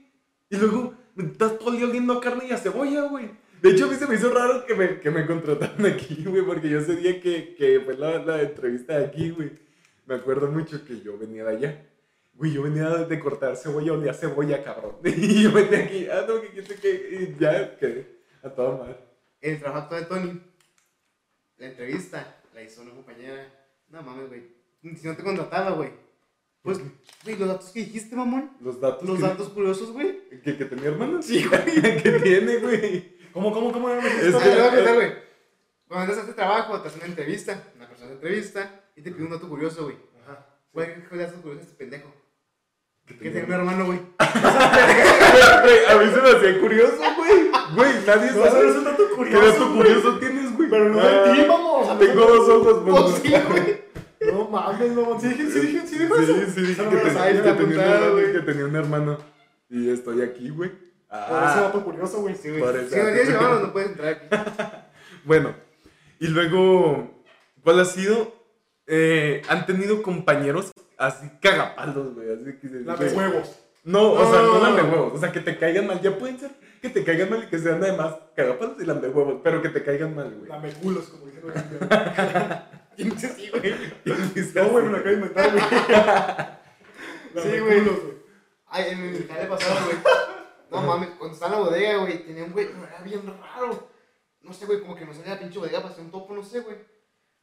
Y 0.49 0.57
luego 0.57 0.95
estás 1.19 1.59
todo 1.59 1.71
el 1.71 1.79
día 1.79 1.87
oliendo 1.87 2.13
a 2.15 2.21
carne 2.21 2.47
y 2.49 2.53
a 2.53 2.57
cebolla, 2.59 3.03
güey. 3.09 3.31
De 3.61 3.71
hecho, 3.71 3.87
a 3.87 3.89
mí 3.89 3.97
se 3.97 4.07
me 4.07 4.15
hizo 4.15 4.31
raro 4.33 4.65
que 4.67 4.75
me, 4.75 5.01
que 5.01 5.11
me 5.11 5.27
contrataran 5.27 5.85
aquí, 5.93 6.23
güey, 6.27 6.43
porque 6.45 6.69
yo 6.69 6.79
ese 6.79 6.97
día 6.97 7.21
que, 7.21 7.55
que 7.57 7.81
fue 7.81 7.97
la, 7.97 8.19
la 8.23 8.43
entrevista 8.43 8.99
de 8.99 9.07
aquí, 9.07 9.31
güey, 9.31 9.53
me 10.07 10.17
acuerdo 10.17 10.49
mucho 10.49 10.85
que 10.85 11.01
yo 11.01 11.17
venía 11.19 11.45
de 11.45 11.57
allá. 11.57 11.87
Güey, 12.35 12.53
yo 12.53 12.63
venía 12.63 12.91
de 12.91 13.21
cortar 13.21 13.57
cebolla, 13.57 13.93
olía 13.93 14.13
cebolla, 14.13 14.63
cabrón. 14.63 14.97
Y 15.05 15.43
yo 15.45 15.53
venía 15.53 15.79
aquí, 15.85 16.07
ah, 16.11 16.25
no, 16.29 16.41
que 16.43 16.49
quién 16.51 16.67
sé 16.67 16.77
qué, 16.77 17.35
y 17.37 17.41
ya 17.41 17.77
quedé 17.79 18.21
a 18.43 18.51
toda 18.51 18.77
madre. 18.77 18.97
El 19.41 19.59
trabajo 19.61 19.95
de 19.95 20.03
Tony, 20.03 20.41
la 21.59 21.67
entrevista 21.67 22.37
la 22.55 22.63
hizo 22.63 22.83
una 22.83 22.91
compañera. 22.93 23.64
No 23.95 24.03
mames, 24.03 24.29
güey. 24.29 24.43
Si 24.97 25.07
no 25.07 25.15
te 25.17 25.23
contrataba, 25.23 25.71
güey. 25.71 25.91
Pues, 26.63 26.81
güey, 27.25 27.37
los 27.37 27.49
datos 27.49 27.71
que 27.71 27.81
dijiste, 27.81 28.17
mamón. 28.17 28.51
Los 28.61 28.81
datos. 28.81 29.07
Los 29.09 29.19
que, 29.19 29.23
datos 29.25 29.49
curiosos, 29.51 29.93
güey. 29.93 30.29
Que, 30.43 30.57
que 30.57 30.65
tenía 30.65 30.89
hermano. 30.89 31.23
Sí, 31.23 31.45
güey. 31.49 32.03
que 32.03 32.21
tiene, 32.23 32.57
güey. 32.57 33.17
¿Cómo, 33.33 33.53
cómo, 33.53 33.71
cómo 33.73 33.89
era 33.91 34.01
Es 34.01 34.35
Ah, 34.35 34.41
que- 34.43 34.75
contar, 34.77 34.95
güey. 34.95 35.13
Cuando 35.87 36.05
entras 36.05 36.19
a 36.19 36.21
este 36.23 36.33
trabajo, 36.35 36.81
te 36.81 36.89
hacen 36.89 37.01
una 37.01 37.09
entrevista. 37.09 37.63
Una 37.77 37.87
persona 37.89 38.09
te 38.09 38.15
entrevista 38.15 38.81
y 38.97 39.03
te 39.03 39.13
pide 39.13 39.25
un 39.25 39.31
dato 39.31 39.49
curioso, 39.49 39.85
güey. 39.85 39.97
Ajá. 40.23 40.47
Güey, 40.73 40.89
¿qué 41.09 41.17
dato 41.17 41.41
curioso 41.43 41.63
este 41.63 41.75
pendejo? 41.75 42.13
Que 43.07 43.15
tenía 43.15 43.33
tiene 43.33 43.47
un 43.47 43.53
hermano, 43.53 43.85
güey. 43.87 43.99
Güey, 45.63 45.87
a 45.89 45.97
mí 45.99 46.11
se 46.15 46.21
me 46.23 46.31
hacía 46.31 46.61
curioso, 46.61 46.97
güey. 47.17 47.51
Güey, 47.75 47.93
nadie 48.07 48.31
No, 48.33 48.45
sabe. 48.45 48.69
es 48.71 48.77
un 48.77 48.85
dato 48.85 49.09
¿Qué 49.09 49.15
curioso. 49.15 49.47
dato 49.47 49.67
güey. 49.67 49.77
curioso 49.77 50.19
tienes, 50.19 50.57
güey? 50.57 50.71
Pero 50.71 50.89
no 50.89 51.01
Ah, 51.01 51.07
de 51.07 51.33
ti, 51.35 51.45
vamos. 51.49 51.99
Tengo 51.99 52.15
no- 52.15 52.27
dos 52.27 52.49
ojos, 52.49 52.83
pues. 52.85 52.97
Oh, 52.99 53.17
sí, 53.17 53.35
güey. 53.51 53.84
No 54.33 54.49
mames, 54.49 54.91
no. 54.93 55.21
Sí, 55.21 55.33
sí, 55.35 55.51
sí, 55.51 55.61
sí, 55.61 55.87
Sí, 55.87 56.03
eso. 56.03 56.53
sí, 56.55 56.61
dije 56.63 56.83
que, 56.89 56.97
me 56.97 57.01
ten- 57.01 57.43
que 57.43 57.53
tenía 57.53 57.65
un 57.65 57.73
hermano, 57.81 58.13
güey. 58.13 58.33
que 58.33 58.41
tenía 58.41 58.65
un 58.67 58.77
hermano. 58.77 59.19
Y 59.69 59.91
estoy 59.91 60.23
aquí, 60.23 60.51
güey. 60.51 60.71
Por 60.71 61.19
ese 61.19 61.29
Ah, 61.31 61.61
dato 61.63 61.85
curioso, 61.85 62.21
güey. 62.21 62.35
Sí, 62.35 62.49
güey. 62.51 62.63
Si 62.85 62.95
tienes 62.95 63.29
hermanos, 63.29 63.63
no 63.63 63.73
puedes 63.73 63.91
entrar 63.91 64.09
aquí. 64.09 64.27
bueno. 65.25 65.55
Y 66.21 66.29
luego, 66.29 67.23
¿cuál 67.63 67.81
ha 67.81 67.85
sido? 67.85 68.35
Eh, 68.87 69.43
han 69.49 69.67
tenido 69.67 70.03
compañeros 70.03 70.73
así 70.99 71.29
cagapalos, 71.41 72.15
güey. 72.15 72.33
Así 72.33 72.59
que 72.61 72.69
güey. 72.69 73.15
huevos. 73.17 73.61
No, 73.85 74.13
o 74.13 74.31
sea, 74.33 74.43
no 74.43 74.59
lame 74.63 74.83
huevos. 74.83 75.13
O 75.15 75.19
sea, 75.19 75.31
que 75.31 75.41
te 75.41 75.59
caigan 75.59 75.87
mal. 75.87 76.01
Ya 76.01 76.17
pueden 76.19 76.39
ser 76.39 76.51
que 76.81 76.89
te 76.91 77.05
caigan 77.05 77.31
mal 77.31 77.45
y 77.45 77.47
que 77.49 77.59
sean 77.59 77.83
además 77.83 78.17
cagapalos 78.37 78.81
y 78.81 78.85
lame 78.85 79.09
huevos. 79.09 79.41
Pero 79.45 79.61
que 79.63 79.69
te 79.69 79.83
caigan 79.85 80.15
mal, 80.15 80.35
güey. 80.35 80.49
La 80.51 80.59
meculos, 80.59 81.05
como 81.09 81.27
dijeron. 81.27 81.53
¿Quién 82.97 83.11
dice 83.11 83.27
así, 83.29 83.51
güey? 83.51 83.75
No, 84.55 84.69
güey, 84.71 84.85
me 84.85 84.91
lo 84.91 84.97
acabo 84.99 85.09
de 85.11 85.15
inventar, 85.15 85.51
güey. 85.53 85.65
Sí, 87.43 87.59
güey. 87.59 87.83
Ay, 88.67 88.91
en 88.91 89.03
el 89.03 89.27
jale 89.29 89.47
pasado, 89.47 89.87
güey. 89.87 89.97
No 90.71 90.83
mames, 90.83 91.11
cuando 91.19 91.35
estaba 91.35 91.57
en 91.57 91.61
la 91.63 91.67
bodega, 91.69 91.97
güey, 91.99 92.25
tenía 92.27 92.45
un 92.45 92.53
güey, 92.53 92.69
era 92.69 93.01
bien 93.03 93.27
raro. 93.27 93.91
No 94.41 94.53
sé, 94.53 94.67
güey, 94.67 94.81
como 94.81 94.95
que 94.95 95.05
no 95.05 95.13
salía 95.13 95.35
la 95.35 95.41
pinche 95.41 95.59
bodega 95.59 95.81
para 95.81 95.93
hacer 95.93 96.05
un 96.05 96.11
topo, 96.13 96.33
no 96.35 96.43
sé, 96.45 96.61
güey. 96.61 96.77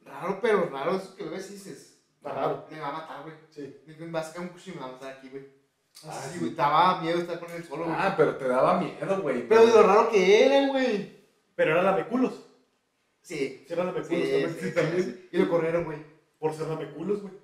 Raro, 0.00 0.38
pero 0.40 0.68
raro, 0.70 0.96
eso 0.96 1.14
que 1.14 1.24
lo 1.24 1.30
ves 1.30 1.50
y 1.50 1.54
dices. 1.54 2.02
Está 2.16 2.32
raro. 2.32 2.66
Me 2.70 2.80
va 2.80 2.88
a 2.88 2.92
matar, 2.92 3.22
güey. 3.22 3.34
Sí. 3.50 3.82
Me 3.86 4.10
va 4.10 4.20
a 4.20 4.24
sacar 4.24 4.42
un 4.42 4.48
cuchillo 4.48 4.72
y 4.72 4.76
me 4.76 4.82
va 4.82 4.88
a 4.88 4.92
matar 4.92 5.12
aquí, 5.18 5.28
güey. 5.28 5.46
Ah, 6.04 6.10
Así, 6.18 6.32
sí. 6.32 6.38
güey, 6.38 6.50
estaba 6.52 7.00
miedo 7.02 7.16
de 7.16 7.22
estar 7.22 7.38
con 7.40 7.50
él 7.50 7.64
solo, 7.64 7.84
güey. 7.84 7.96
Ah, 7.98 8.14
pero 8.16 8.36
te 8.36 8.48
daba 8.48 8.80
miedo, 8.80 9.20
güey. 9.22 9.46
pero 9.46 9.66
de 9.66 9.72
lo 9.72 9.82
raro 9.82 10.10
que 10.10 10.46
era, 10.46 10.68
güey. 10.68 11.26
Pero 11.54 11.72
era 11.72 11.82
la 11.82 11.92
meculos. 11.92 12.32
Sí. 12.34 12.46
Sí, 13.22 13.64
Sí, 13.68 13.74
meculos 13.76 14.06
sí, 14.08 14.14
también. 14.14 14.56
sí, 14.60 14.72
también. 14.74 15.28
Y 15.32 15.38
lo 15.38 15.48
corrieron, 15.48 15.84
güey. 15.84 15.98
Por 16.38 16.54
ser 16.54 16.66
la 16.66 16.76
meculos, 16.76 17.22
güey. 17.22 17.34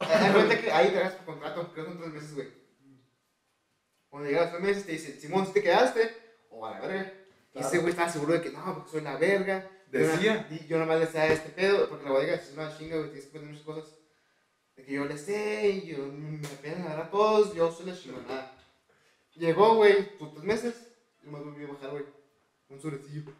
Hay 0.00 0.32
cuenta 0.32 0.60
que 0.60 0.70
ahí 0.70 0.90
te 0.90 0.98
hagas 0.98 1.14
por 1.14 1.26
contrato, 1.26 1.72
creo 1.72 1.86
que 1.86 1.92
son 1.92 2.00
tres 2.00 2.12
meses, 2.12 2.34
güey. 2.34 2.48
Cuando 4.08 4.28
llegas 4.28 4.48
a 4.48 4.50
los 4.50 4.52
tres 4.54 4.68
meses 4.68 4.86
te 4.86 4.92
dicen, 4.92 5.20
Simón, 5.20 5.46
si 5.46 5.52
te 5.52 5.62
quedaste, 5.62 6.10
o 6.50 6.66
a 6.66 6.72
la 6.72 6.80
verga. 6.80 7.12
Y 7.54 7.60
ese 7.60 7.78
güey 7.78 7.90
estaba 7.90 8.08
seguro 8.10 8.34
de 8.34 8.42
que 8.42 8.50
no, 8.50 8.74
porque 8.74 8.90
soy 8.90 9.00
la 9.02 9.16
verga. 9.16 9.70
Decía. 9.90 10.46
Y 10.50 10.66
yo 10.66 10.78
nomás 10.78 10.98
le 10.98 11.06
decía 11.06 11.26
este 11.26 11.50
pedo, 11.50 11.88
porque 11.88 12.04
la 12.04 12.10
bodega 12.12 12.34
es 12.34 12.52
una 12.52 12.76
chinga, 12.76 12.96
güey, 12.96 13.10
tienes 13.10 13.24
que 13.24 13.28
aprender 13.38 13.50
muchas 13.52 13.64
cosas. 13.66 13.98
De 14.76 14.84
que 14.84 14.92
yo 14.92 15.04
le 15.04 15.18
sé, 15.18 15.68
y 15.70 15.86
yo 15.88 15.98
me 16.06 16.46
apenas 16.46 16.80
agarrar 16.86 17.06
a 17.06 17.10
todos, 17.10 17.54
yo 17.54 17.70
soy 17.72 17.86
la 17.86 17.96
chingonada. 17.96 18.54
Llegó, 19.34 19.76
güey, 19.76 20.16
tus 20.18 20.32
tres 20.32 20.44
meses, 20.44 20.88
yo 21.22 21.30
me 21.30 21.38
volví 21.40 21.64
a 21.64 21.68
bajar, 21.68 21.90
güey. 21.90 22.04
Un 22.68 22.80
sobrecillo. 22.80 23.32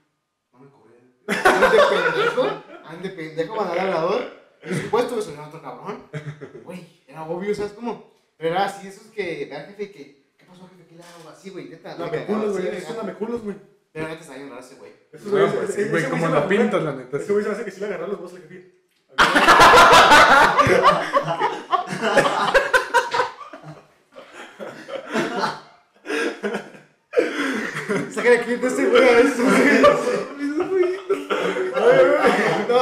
No 0.53 0.59
me 0.61 0.71
cobré. 0.71 0.88
Ande 1.29 1.79
pendejo, 1.91 2.63
ande 2.87 3.09
pendejo, 3.11 3.57
mandar 3.57 3.79
al 3.79 3.87
hablador. 3.93 4.39
Por 4.63 4.75
supuesto 4.75 5.17
que 5.17 5.23
soy 5.23 5.35
otro 5.37 5.63
cabrón. 5.63 6.03
Güey, 6.65 7.03
era 7.07 7.23
obvio, 7.25 7.55
¿sabes 7.55 7.73
cómo? 7.73 8.11
Pero 8.37 8.51
era 8.55 8.65
así, 8.67 8.89
esos 8.89 9.09
que, 9.09 9.47
vea 9.51 9.65
jefe, 9.67 9.91
que, 9.93 10.33
¿qué 10.37 10.45
pasó, 10.45 10.69
jefe? 10.69 10.87
¿Qué 10.89 10.95
le 10.97 11.03
hago? 11.03 11.29
Así, 11.31 11.51
güey, 11.51 11.69
neta. 11.69 11.97
La 11.97 12.07
me 12.07 12.11
cagaba, 12.11 12.39
meculos, 12.39 12.57
así, 12.57 12.63
güey. 12.63 12.73
me 12.73 12.79
Es 12.79 12.85
una 12.85 12.89
cagaba. 12.95 13.13
meculos, 13.13 13.43
güey. 13.43 13.57
Pero 13.93 14.09
neta 14.09 14.21
está 14.21 14.35
bien 14.35 14.49
raro 14.51 14.61
ese 14.61 14.75
güey. 14.77 14.93
Esos 15.13 15.27
No, 15.33 15.39
güeyes- 15.39 15.53
pues 15.53 15.75
sí, 15.75 15.85
güey, 15.91 16.05
como 16.11 16.29
me- 16.29 16.41
pintas, 16.43 16.83
la 16.83 16.93
neta. 16.93 17.17
Ese 17.17 17.33
güey 17.33 17.45
se 17.45 17.51
hace 17.51 17.65
que 17.65 17.71
sí 17.71 17.81
le 17.81 17.87
agarraron 17.87 18.11
los 18.13 18.21
huevos 18.21 18.35
al 18.35 18.43
jefe. 18.49 18.75
Sácale 28.15 28.39
aquí 28.41 28.55
de 28.57 28.67
ese 28.69 28.87
güey 28.87 29.03
a 29.03 29.19
eso, 29.21 29.43
güey. 29.45 29.83
No, 32.69 32.81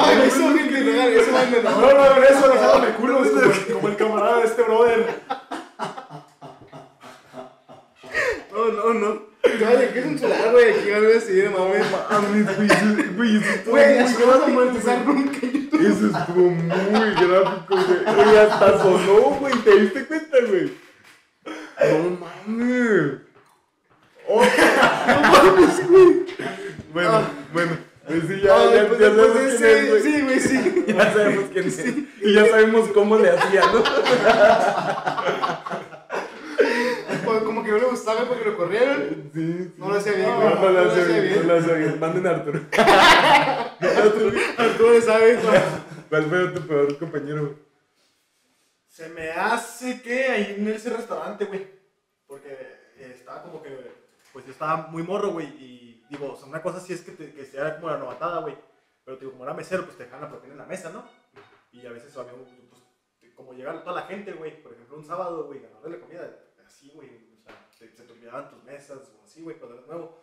eso, 1.02 1.30
no 1.30 1.36
hagan 1.38 1.54
eso, 1.54 1.62
No, 1.62 1.80
no. 1.80 1.94
no, 1.94 2.16
no, 2.16 2.22
eso, 2.24 2.46
no 2.54 2.60
sean 2.60 2.80
meculos, 2.82 3.28
como, 3.28 3.74
como 3.74 3.88
el 3.88 3.96
camarada 3.96 4.38
de 4.38 4.44
este 4.46 4.62
brother. 4.62 5.20
No, 8.52 8.68
no, 8.72 8.94
no. 8.94 9.36
Oye, 9.46 9.90
¿qué 9.92 9.98
es 10.00 10.06
un 10.06 10.18
celular, 10.18 10.50
güey? 10.52 10.70
Aquí 10.72 10.90
algo 10.90 11.10
así, 11.16 11.42
no 11.44 11.50
mames. 11.66 11.86
Mames, 12.10 12.56
güey, 12.56 12.66
eso- 12.68 13.14
güey, 13.16 13.36
eso 13.36 13.50
estuvo 13.54 13.70
Güey, 13.72 13.86
muy 13.86 13.96
no 13.98 14.04
vas 14.04 14.16
a 14.16 14.38
gráfico, 14.38 14.50
monetizar 14.60 15.04
güey. 15.04 15.16
nunca 15.16 15.38
YouTube. 15.40 15.80
Eso 15.86 16.18
estuvo 16.18 16.50
muy 16.50 17.10
gráfico, 17.14 17.76
güey. 17.76 18.34
Y 18.34 18.36
hasta 18.36 18.78
sonó, 18.82 19.20
güey. 19.40 19.54
¿Te 19.62 19.80
diste 19.80 20.04
cuenta, 20.06 20.36
güey? 20.48 20.72
No 21.92 22.18
mames. 22.20 23.20
Bueno, 26.92 27.10
Ah. 27.12 27.22
bueno. 27.52 27.76
Pues 28.06 28.22
sí, 28.28 28.40
ya, 28.40 28.54
Ay, 28.56 28.74
ya, 28.74 28.88
pues 28.88 29.00
ya 29.00 29.08
sabemos 29.14 29.36
quién 29.56 29.68
es, 29.70 29.88
güey. 29.90 30.02
Sí, 30.02 30.20
güey, 30.22 30.40
sí. 30.40 30.84
Ya 30.96 31.12
sabemos 31.12 31.44
quién 31.52 31.66
es. 31.68 31.86
Y 32.22 32.34
ya 32.34 32.46
sabemos 32.46 32.88
cómo 32.90 33.18
le 33.18 33.30
hacía, 33.30 33.62
¿no? 33.72 33.82
Pues 37.24 37.42
como 37.42 37.64
que 37.64 37.70
no 37.72 37.78
le 37.78 37.84
gustaba 37.86 38.24
porque 38.28 38.44
lo 38.44 38.56
corrieron. 38.56 39.30
Sí. 39.34 39.72
No 39.76 39.88
lo 39.88 39.96
hacía 39.96 40.12
bien, 40.12 40.28
No, 40.30 40.36
güey. 40.40 40.54
no 40.54 40.70
lo 40.70 40.90
hacía 40.90 41.04
bien. 41.20 41.46
No 41.46 41.52
lo 41.54 41.60
hacía 41.60 41.74
bien. 41.74 42.00
Manden 42.00 42.26
a 42.26 42.30
Arturo. 42.30 42.60
Arturo 44.58 44.92
le 44.92 45.02
sabe. 45.02 45.38
¿Cuál 46.08 46.24
fue 46.26 46.46
tu 46.48 46.60
peor 46.66 46.98
compañero, 46.98 47.40
güey? 47.42 47.54
Se 48.88 49.08
me 49.08 49.30
hace 49.30 50.00
que 50.00 50.26
ahí 50.28 50.54
en 50.58 50.68
ese 50.68 50.90
restaurante, 50.90 51.44
güey. 51.46 51.66
Porque 52.26 52.56
estaba 53.00 53.42
como 53.42 53.62
que. 53.62 53.70
Pues 54.32 54.46
yo 54.46 54.52
estaba 54.52 54.86
muy 54.88 55.02
morro, 55.02 55.30
güey. 55.32 55.46
Y 55.46 55.95
digo, 56.10 56.32
o 56.32 56.36
sea, 56.36 56.46
una 56.48 56.62
cosa 56.62 56.80
sí 56.80 56.92
es 56.92 57.02
que, 57.02 57.12
te, 57.12 57.32
que 57.32 57.44
sea 57.44 57.76
como 57.76 57.90
la 57.90 57.98
novatada, 57.98 58.40
güey. 58.40 58.56
Pero 59.04 59.16
digo, 59.18 59.32
como 59.32 59.44
era 59.44 59.54
mesero, 59.54 59.84
pues 59.84 59.96
te 59.96 60.04
dejan 60.04 60.20
la 60.20 60.28
propina 60.28 60.52
en 60.54 60.58
la 60.58 60.66
mesa, 60.66 60.90
¿no? 60.90 61.04
Y 61.72 61.86
a 61.86 61.92
veces 61.92 62.16
había, 62.16 62.32
pues, 62.32 63.34
como 63.34 63.52
llegaron 63.52 63.82
toda 63.84 64.00
la 64.00 64.06
gente, 64.06 64.32
güey. 64.32 64.62
Por 64.62 64.72
ejemplo, 64.72 64.96
un 64.96 65.04
sábado, 65.04 65.44
güey, 65.46 65.60
ganarle 65.60 65.90
la 65.90 66.00
comida 66.00 66.38
así, 66.66 66.90
güey. 66.94 67.08
O 67.38 67.42
sea, 67.44 67.54
te- 67.78 67.94
se 67.96 68.02
te 68.04 68.12
olvidaban 68.12 68.48
tus 68.50 68.64
mesas 68.64 68.98
o 69.18 69.22
así, 69.24 69.42
güey, 69.42 69.58
cuando 69.58 69.76
eras 69.76 69.86
nuevo. 69.86 70.18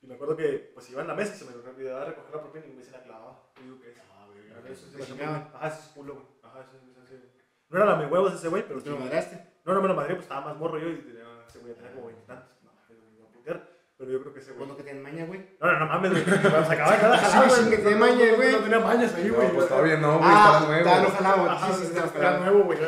Y 0.00 0.06
me 0.06 0.14
acuerdo 0.14 0.36
que, 0.36 0.70
pues 0.74 0.90
iba 0.90 1.00
en 1.02 1.08
la 1.08 1.14
mesa 1.14 1.34
y 1.34 1.38
se 1.38 1.44
me 1.44 1.54
olvidaba 1.70 2.04
recoger 2.06 2.34
la 2.34 2.40
propina 2.42 2.66
y 2.66 2.72
me 2.72 2.82
se 2.82 2.90
la 2.90 3.02
clavaba. 3.02 3.50
Y 3.60 3.64
digo, 3.64 3.80
¿qué 3.80 3.90
es? 3.90 3.98
Ah, 4.12 4.26
güey, 4.26 4.72
eso 4.72 4.86
sí 4.86 4.96
me 4.96 5.24
Ajá, 5.54 5.68
ese 5.68 5.80
es 5.80 5.86
culo, 5.94 6.14
güey. 6.14 6.26
Ajá, 6.42 6.60
ese 6.62 6.76
ese- 7.02 7.16
ese- 7.16 7.32
No 7.68 7.76
era 7.78 7.86
la 7.86 7.96
me 7.96 8.06
huevos 8.06 8.34
ese 8.34 8.48
güey, 8.48 8.66
pero 8.66 8.82
Te 8.82 8.90
lo 8.90 8.96
madraste. 8.98 9.54
No, 9.64 9.72
no 9.74 9.80
me 9.82 9.88
lo 9.88 9.94
madré, 9.94 10.14
pues 10.14 10.24
estaba 10.24 10.42
más 10.42 10.56
morro 10.56 10.78
yo 10.78 10.88
y 10.90 10.96
tenía, 10.98 11.44
ese 11.48 11.58
güey 11.60 11.74
tenía 11.74 11.92
como 11.92 12.06
veintitantos. 12.08 12.50
No, 12.62 12.70
me 12.88 13.16
iba 13.18 13.26
a 13.28 13.32
putear. 13.32 13.68
Pero 14.04 14.18
yo 14.18 14.20
creo 14.22 14.34
que 14.34 14.40
ese 14.40 14.52
güey. 14.52 14.58
Pues 14.58 14.68
lo 14.68 14.76
que 14.76 14.82
tienen 14.82 15.02
maña, 15.02 15.24
güey. 15.24 15.40
No, 15.60 15.72
no, 15.72 15.78
no 15.78 15.86
mames, 15.86 16.10
güey. 16.12 16.24
Se 16.24 16.30
acababa 16.36 16.96
cada 17.00 17.16
Sí, 17.18 17.24
jalada, 17.24 17.48
sí, 17.50 17.60
güey. 17.60 17.70
que 17.70 17.76
tiene 17.78 17.96
maña, 17.96 18.26
güey. 18.36 18.52
No 18.52 18.58
tenía 18.58 18.78
mañas 18.80 19.14
ahí, 19.14 19.28
güey. 19.30 19.48
Pues 19.52 19.68
todavía 19.68 19.96
no, 19.96 20.18
güey. 20.18 20.30
Ah, 20.30 20.58
no 20.60 20.66
nuevo. 20.68 21.10
jalaba. 21.16 21.52
Ajá, 21.54 21.72
Sí, 21.72 21.84
sí, 21.86 21.92
sí, 21.94 22.00
jalaba. 22.12 22.38
nuevo, 22.40 22.64
güey. 22.64 22.78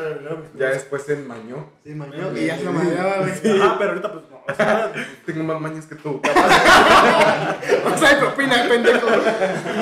Ya 0.56 0.66
después 0.66 1.02
se 1.04 1.14
enmañó. 1.14 1.70
Sí, 1.84 1.94
mañó. 1.94 2.36
Y 2.36 2.46
ya 2.46 2.58
se 2.58 2.64
lo 2.64 2.72
madraba, 2.72 3.16
güey. 3.18 3.60
Ajá, 3.60 3.76
pero 3.78 3.90
ahorita, 3.92 4.12
pues, 4.12 4.24
no. 4.30 4.36
O 4.46 4.54
sea, 4.54 4.92
Tengo 5.26 5.44
más 5.44 5.60
mañas 5.60 5.86
que 5.86 5.94
tú. 5.94 6.20
O 7.86 7.98
sea, 7.98 8.10
de 8.14 8.16
propina, 8.20 8.68
pendejo. 8.68 9.08
sí, 9.08 9.14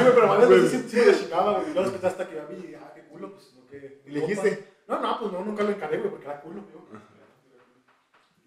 güey, 0.03 0.15
pero 0.15 0.27
mames, 0.29 0.71
sí, 0.71 0.79
sí, 0.79 0.85
sí 0.89 0.97
me 0.99 1.07
lo 1.07 1.13
chingaba, 1.19 1.53
güey. 1.59 1.71
Y 1.71 1.75
luego 1.75 1.91
después 1.91 2.13
hasta 2.13 2.29
que 2.29 2.39
a 2.39 2.45
mí, 2.45 2.75
ah, 2.81 2.93
qué 2.95 3.03
culo, 3.09 3.33
pues, 3.33 3.53
no, 3.57 3.67
que. 3.69 4.03
¿Y 4.07 4.11
le 4.13 4.21
dijiste? 4.21 4.69
No, 4.87 5.01
no, 5.01 5.19
pues 5.19 5.33
no, 5.33 5.41
nunca 5.45 5.63
lo 5.65 5.71
encaré, 5.71 5.99
güey, 5.99 6.11
porque 6.11 6.27
era 6.27 6.41
culo, 6.41 6.63
güey. 6.63 7.03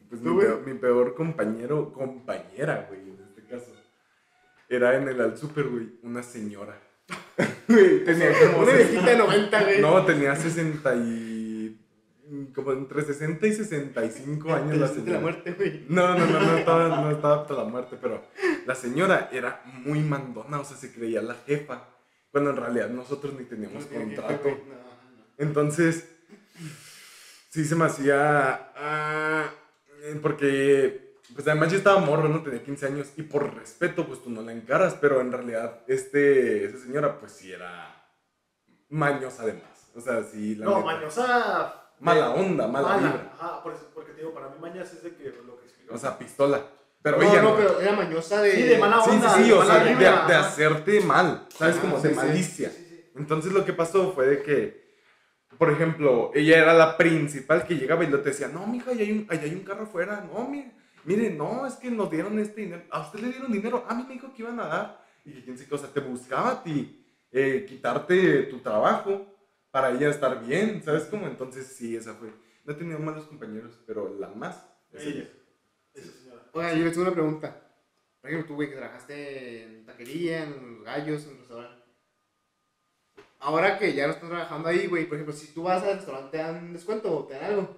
Pues 0.10 0.22
¿Tú, 0.22 0.34
mi 0.36 0.42
peor, 0.42 0.66
mi 0.66 0.74
peor 0.76 1.16
compañero, 1.16 1.92
compañera, 1.92 2.86
güey, 2.90 3.02
en 3.02 3.20
este 3.28 3.44
caso. 3.44 3.74
Era 4.70 4.96
en 4.96 5.08
el 5.08 5.20
al 5.20 5.38
super, 5.38 5.68
güey, 5.68 6.00
una 6.04 6.24
señora. 6.24 6.80
Güey, 7.68 8.06
tenía 8.06 8.32
como. 8.40 8.64
Una 8.64 8.72
viejita 8.74 9.06
de 9.06 9.18
90, 9.18 9.64
güey. 9.64 9.82
No, 9.82 10.06
tenía 10.06 10.36
60 10.36 10.96
y. 10.96 11.82
como 12.56 12.72
entre 12.72 13.02
60 13.04 13.46
y 13.46 13.54
65 13.54 14.54
años 14.54 14.68
la 14.68 14.74
de 14.74 14.80
la 14.80 14.88
señora. 14.88 15.20
muerte, 15.20 15.52
güey. 15.52 15.86
No, 15.90 16.18
no, 16.18 16.26
no, 16.26 16.40
no 16.40 16.58
estaba, 16.58 17.02
no 17.02 17.12
estaba 17.12 17.42
hasta 17.42 17.54
la 17.54 17.66
muerte, 17.66 17.98
pero 18.02 18.24
la 18.66 18.74
señora 18.74 19.30
era 19.34 19.62
muy 19.66 20.00
mandona, 20.00 20.62
o 20.62 20.64
sea, 20.64 20.78
se 20.78 20.94
creía 20.94 21.22
la 21.22 21.36
jefa, 21.46 21.90
cuando 22.32 22.52
en 22.52 22.56
realidad 22.58 22.90
nosotros 22.90 23.34
ni 23.38 23.44
teníamos 23.44 23.90
No 23.92 23.98
contrato. 24.00 24.48
No, 24.48 24.56
no. 24.56 25.26
Entonces, 25.38 26.10
sí 27.50 27.66
se 27.66 27.76
me 27.76 27.86
hacía. 27.86 28.72
ah, 28.78 29.50
porque, 30.16 31.16
pues 31.36 31.48
además 31.48 31.72
yo 31.72 31.78
estaba 31.78 32.00
morro, 32.00 32.28
no 32.30 32.42
tenía 32.44 32.64
15 32.64 32.86
años, 32.88 33.08
y 33.18 33.24
por 33.24 33.54
respeto, 33.56 34.06
pues 34.08 34.22
tú 34.24 34.30
no 34.30 34.42
la 34.42 34.52
encaras, 34.54 34.96
pero 35.00 35.22
en 35.22 35.32
realidad, 35.32 35.82
este, 35.88 36.66
esa 36.66 36.78
señora, 36.80 37.20
pues 37.20 37.32
sí 37.34 37.52
era 37.52 37.94
mañosa 38.90 39.44
además. 39.44 39.90
O 39.96 40.02
sea, 40.02 40.24
sí, 40.24 40.56
la 40.56 40.66
No, 40.66 40.72
neta. 40.80 40.86
mañosa. 40.86 41.84
Mala 42.00 42.30
onda, 42.32 42.68
mala 42.68 42.88
Mala. 42.90 42.98
vibra. 43.08 43.32
Ajá, 43.40 43.64
por 43.64 43.74
eso, 43.74 43.90
porque 43.94 44.12
te 44.12 44.20
digo, 44.20 44.34
para 44.34 44.50
mí 44.50 44.56
mañas 44.62 44.94
es 44.94 45.02
de 45.04 45.16
que 45.16 45.24
lo 45.46 45.58
que 45.60 45.66
explico. 45.66 45.96
O 45.96 45.98
sea, 45.98 46.18
pistola. 46.18 46.64
Pero 47.02 47.18
no, 47.18 47.24
ella 47.24 47.42
no, 47.42 47.50
no. 47.52 47.56
pero 47.56 47.80
era 47.80 47.94
mañosa 47.94 48.42
de. 48.42 48.52
Sí, 48.52 48.62
de 48.64 48.78
mala 48.78 49.02
onda, 49.02 49.30
sí, 49.36 49.44
sí, 49.46 49.52
o 49.52 49.58
mala 49.60 49.74
sea, 49.74 49.84
de, 49.84 49.96
de 50.28 50.36
hacerte 50.36 51.02
mal, 51.02 51.48
¿sabes? 51.58 51.76
Ah, 51.78 51.82
Como 51.82 51.98
sí, 51.98 52.04
de 52.04 52.10
sí. 52.10 52.16
malicia. 52.16 52.70
Sí, 52.70 52.86
sí. 52.90 53.12
Entonces 53.16 53.52
lo 53.52 53.66
que 53.66 53.74
pasó 53.74 54.12
fue 54.14 54.28
de 54.28 54.44
que, 54.44 54.87
por 55.58 55.72
ejemplo, 55.72 56.32
ella 56.36 56.58
era 56.58 56.74
la 56.74 56.98
principal 56.98 57.66
que 57.66 57.76
llegaba 57.76 58.04
y 58.04 58.08
lo 58.08 58.22
te 58.22 58.30
decía, 58.30 58.48
no, 58.48 58.68
mija, 58.68 58.92
ahí 58.92 59.02
hay 59.02 59.12
un, 59.12 59.28
ahí 59.30 59.40
hay 59.40 59.54
un 59.54 59.64
carro 59.64 59.84
afuera, 59.84 60.28
no, 60.32 60.48
mire, 60.48 60.72
mire, 61.06 61.30
no, 61.30 61.66
es 61.66 61.76
que 61.76 61.90
nos 61.90 62.12
dieron 62.12 62.38
este 62.40 62.62
dinero, 62.62 62.84
a 62.92 63.02
usted 63.02 63.20
le 63.20 63.30
dieron 63.30 63.52
dinero, 63.52 63.86
a 63.88 63.96
mí 63.96 64.06
me 64.08 64.14
dijo 64.16 64.34
que 64.34 64.44
iban 64.44 64.60
a 64.60 64.68
dar, 64.68 65.06
y 65.26 65.34
que 65.34 65.44
quién 65.44 65.58
o 65.70 65.78
sea, 65.78 65.90
te 65.90 66.00
buscaba 66.00 66.52
a 66.52 66.64
ti, 66.64 67.06
eh, 67.32 67.66
quitarte 67.68 68.44
tu 68.44 68.60
trabajo 68.60 69.26
para 69.72 69.92
ella 69.92 70.10
estar 70.10 70.46
bien, 70.46 70.82
¿sabes 70.84 71.04
cómo? 71.06 71.28
Entonces 71.28 71.68
sí, 71.68 71.96
esa 71.96 72.14
fue, 72.14 72.30
no 72.66 72.74
he 72.74 72.76
tenido 72.76 73.00
malos 73.00 73.26
compañeros, 73.26 73.80
pero 73.86 74.16
la 74.20 74.30
más, 74.30 74.68
es 74.92 75.06
Ella. 75.06 75.30
ella. 75.94 76.18
Oiga, 76.54 76.74
yo 76.74 76.86
le 76.86 76.90
tengo 76.90 77.04
una 77.04 77.14
pregunta. 77.14 77.62
Por 78.22 78.30
ejemplo, 78.30 78.48
tú, 78.48 78.56
güey, 78.56 78.70
que 78.70 78.76
trabajaste 78.76 79.64
en 79.64 79.86
taquería, 79.86 80.44
en 80.44 80.76
los 80.76 80.84
gallos, 80.84 81.26
en 81.26 81.32
el 81.32 81.38
restaurante. 81.38 81.77
Ahora 83.40 83.78
que 83.78 83.94
ya 83.94 84.08
no 84.08 84.14
estás 84.14 84.30
trabajando 84.30 84.68
ahí, 84.68 84.88
güey, 84.88 85.06
por 85.06 85.16
ejemplo, 85.16 85.34
si 85.34 85.54
tú 85.54 85.64
vas 85.64 85.84
al 85.84 85.96
restaurante, 85.96 86.38
¿te 86.38 86.44
dan 86.44 86.74
descuento 86.74 87.16
o 87.16 87.26
te 87.26 87.36
dan 87.36 87.46
algo? 87.46 87.78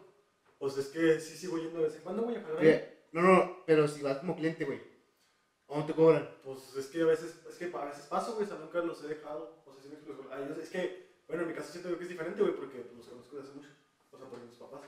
Pues 0.57 0.77
es 0.77 0.87
que 0.87 1.19
sí 1.19 1.37
sigo 1.37 1.57
yendo 1.57 1.79
de 1.79 1.85
vez 1.85 1.95
en 1.95 2.01
cuando, 2.01 2.23
güey, 2.23 2.37
ahí. 2.37 2.43
Oye, 2.57 2.99
no, 3.11 3.21
no, 3.21 3.63
pero 3.65 3.87
si 3.87 4.01
vas 4.01 4.19
como 4.19 4.35
cliente, 4.35 4.65
güey, 4.65 4.81
¿o 5.67 5.79
no 5.79 5.85
te 5.85 5.93
cobran? 5.93 6.29
Pues 6.43 6.75
es 6.75 6.87
que 6.87 7.01
a 7.01 7.05
veces, 7.05 7.35
es 7.49 7.55
que 7.55 7.71
a 7.75 7.85
veces 7.85 8.05
paso, 8.05 8.33
güey, 8.33 8.45
o 8.45 8.47
sea, 8.47 8.57
nunca 8.57 8.79
los 8.79 9.03
he 9.03 9.07
dejado. 9.07 9.63
O 9.65 9.73
sea, 9.73 9.81
sí 9.81 9.89
me 9.89 9.95
explico. 9.95 10.25
A 10.31 10.39
ellos, 10.39 10.57
es 10.57 10.69
que, 10.69 11.21
bueno, 11.27 11.43
en 11.43 11.49
mi 11.49 11.55
caso 11.55 11.71
siento 11.71 11.89
yo 11.89 11.97
que 11.97 12.03
es 12.03 12.09
diferente, 12.09 12.41
güey, 12.41 12.55
porque 12.55 12.79
pues, 12.79 12.97
los 12.97 13.07
conozco 13.07 13.35
desde 13.35 13.49
hace 13.49 13.57
mucho. 13.57 13.69
O 14.11 14.17
sea, 14.17 14.27
por 14.27 14.39
mis 14.39 14.57
papás. 14.57 14.81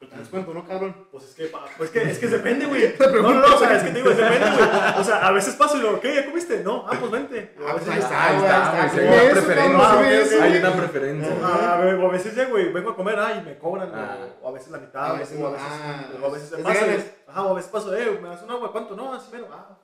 Pero 0.00 0.12
te 0.12 0.18
descuento, 0.18 0.54
¿no, 0.54 0.66
cabrón? 0.66 0.96
Pues 1.12 1.24
es 1.24 1.34
que, 1.34 1.44
pa- 1.48 1.66
pues 1.76 1.90
que, 1.90 2.02
es 2.02 2.18
que 2.18 2.26
depende, 2.26 2.64
güey. 2.64 2.94
No, 2.98 3.20
no, 3.34 3.34
no, 3.46 3.54
o 3.54 3.58
sea, 3.58 3.76
es 3.76 3.82
que 3.82 3.90
te 3.90 3.96
digo, 3.98 4.08
depende, 4.10 4.38
güey. 4.56 4.68
O 4.98 5.04
sea, 5.04 5.26
a 5.26 5.30
veces 5.30 5.54
paso 5.56 5.76
y 5.76 5.82
luego, 5.82 6.00
¿qué? 6.00 6.14
¿Ya 6.14 6.24
comiste? 6.24 6.64
No, 6.64 6.86
ah, 6.88 6.96
pues 6.98 7.10
vente. 7.12 7.54
A 7.58 7.60
Ah, 7.68 7.72
pues 7.72 7.84
veces- 7.86 7.92
ahí 7.92 7.98
está, 8.00 8.26
Ahí 8.28 8.36
está, 8.36 8.82
ahí 8.82 8.88
güey, 8.90 9.04
está. 9.04 9.10
sí, 9.12 9.26
Eso, 9.38 9.46
preferencia. 9.46 10.40
Ah. 10.40 10.44
Hay 10.44 10.56
una 10.56 10.72
preferencia. 10.76 11.36
Ah, 11.42 11.74
a 11.74 11.80
ver, 11.84 11.94
o 11.96 12.06
a 12.08 12.12
veces 12.12 12.34
ya, 12.34 12.46
güey, 12.46 12.72
vengo 12.72 12.90
a 12.90 12.96
comer, 12.96 13.18
ah, 13.18 13.34
y 13.38 13.44
me 13.44 13.58
cobran, 13.58 13.90
Ah. 13.94 14.16
o, 14.40 14.48
a 14.48 14.52
veces 14.52 14.70
la 14.70 14.78
mitad, 14.78 15.06
A 15.14 15.18
veces 15.18 15.38
o 15.38 15.46
a 15.46 15.50
veces, 15.50 15.66
ah, 15.70 16.04
o 16.22 16.26
a 16.26 16.30
veces 16.30 16.52
es. 16.52 17.12
Ajá, 17.28 17.42
o 17.44 17.50
a 17.50 17.54
veces 17.54 17.70
paso, 17.70 17.94
eh, 17.94 18.18
¿me 18.22 18.28
das 18.28 18.42
un 18.42 18.50
agua? 18.50 18.72
¿Cuánto? 18.72 18.96
No, 18.96 19.12
así 19.12 19.28
mero, 19.30 19.48
ah, 19.52 19.76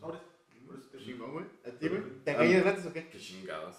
sobres. 0.00 0.20
Te 0.90 0.98
güey. 1.14 1.44
¿A 1.66 1.70
ti, 1.78 1.88
güey? 1.88 2.02
¿Te 2.24 2.34
caías 2.36 2.64
gratis 2.64 2.86
o 2.86 2.92
qué? 2.92 3.08
Qué 3.08 3.18
chingados, 3.18 3.76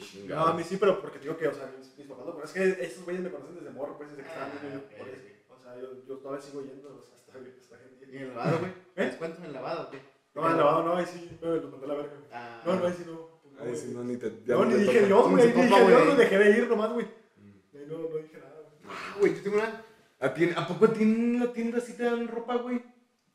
qué 0.00 0.28
No, 0.28 0.46
a 0.46 0.54
mí 0.54 0.62
sí, 0.64 0.76
pero 0.78 1.00
porque 1.00 1.18
digo 1.18 1.36
que, 1.36 1.48
o 1.48 1.54
sea, 1.54 1.72
mis, 1.78 1.96
mis 1.98 2.06
papás, 2.06 2.26
no, 2.26 2.32
pero 2.34 2.44
es 2.46 2.52
que 2.52 2.84
esos 2.84 3.04
güeyes 3.04 3.22
me 3.22 3.30
conocen 3.30 3.56
desde 3.56 3.70
morro, 3.70 3.96
pues, 3.96 4.10
desde 4.10 4.22
que 4.22 4.28
estaban 4.28 4.50
Ah, 4.52 4.80
por 4.98 5.08
eso. 5.08 5.22
O 5.48 5.62
sea, 5.62 5.76
yo, 5.80 5.88
yo 6.06 6.16
todavía 6.18 6.42
sigo 6.44 6.62
yendo 6.62 6.96
o 6.96 7.02
sea, 7.02 7.14
hasta, 7.16 7.32
hasta 7.38 7.78
gente. 7.78 8.08
¿Y 8.10 8.16
el 8.22 8.28
lavado, 8.28 8.58
güey? 8.60 8.72
¿Te 8.94 9.02
¿Eh? 9.02 9.06
descuentas 9.06 9.38
en 9.40 9.44
el 9.46 9.52
lavado 9.52 9.82
o 9.88 9.90
qué? 9.90 10.00
No, 10.34 10.48
el 10.50 10.56
lavado 10.56 10.82
no, 10.84 10.96
ahí 10.96 11.06
sí, 11.06 11.38
me 11.40 11.46
lo 11.48 11.68
mandé 11.68 11.84
a 11.86 11.88
la 11.88 11.94
verga. 11.94 12.12
güey. 12.14 12.28
Ah, 12.32 12.62
No, 12.64 12.76
no, 12.76 12.86
ahí 12.86 12.94
sí 12.96 13.04
no. 13.06 13.38
Ahí 13.60 13.76
sí, 13.76 13.90
no, 13.92 14.04
ni 14.04 14.16
te. 14.16 14.30
ya 14.46 14.54
No, 14.54 14.60
no 14.64 14.66
ni 14.66 14.72
te 14.74 14.78
dije. 14.92 15.06
Dios, 15.06 15.30
güey, 15.30 15.46
ni 15.46 15.52
dije 15.52 15.66
Dios, 15.86 16.16
dejé 16.18 16.38
de 16.38 16.50
ir 16.58 16.68
nomás, 16.68 16.92
güey. 16.92 17.06
Ahí 17.74 17.86
no, 17.88 17.98
no 17.98 18.16
dije 18.18 18.38
nada, 18.38 18.54
güey. 18.60 18.72
Ah, 18.88 19.16
güey, 19.18 19.34
yo 19.34 19.42
tengo 19.42 19.56
una. 19.56 19.84
¿A, 20.20 20.34
ti- 20.34 20.50
¿A 20.56 20.66
poco 20.66 20.84
a 20.86 20.92
ti 20.92 21.02
en 21.02 21.40
la 21.40 21.52
tienda 21.52 21.80
sí 21.80 21.94
te 21.94 22.04
dan 22.04 22.28
ropa, 22.28 22.56
güey? 22.56 22.82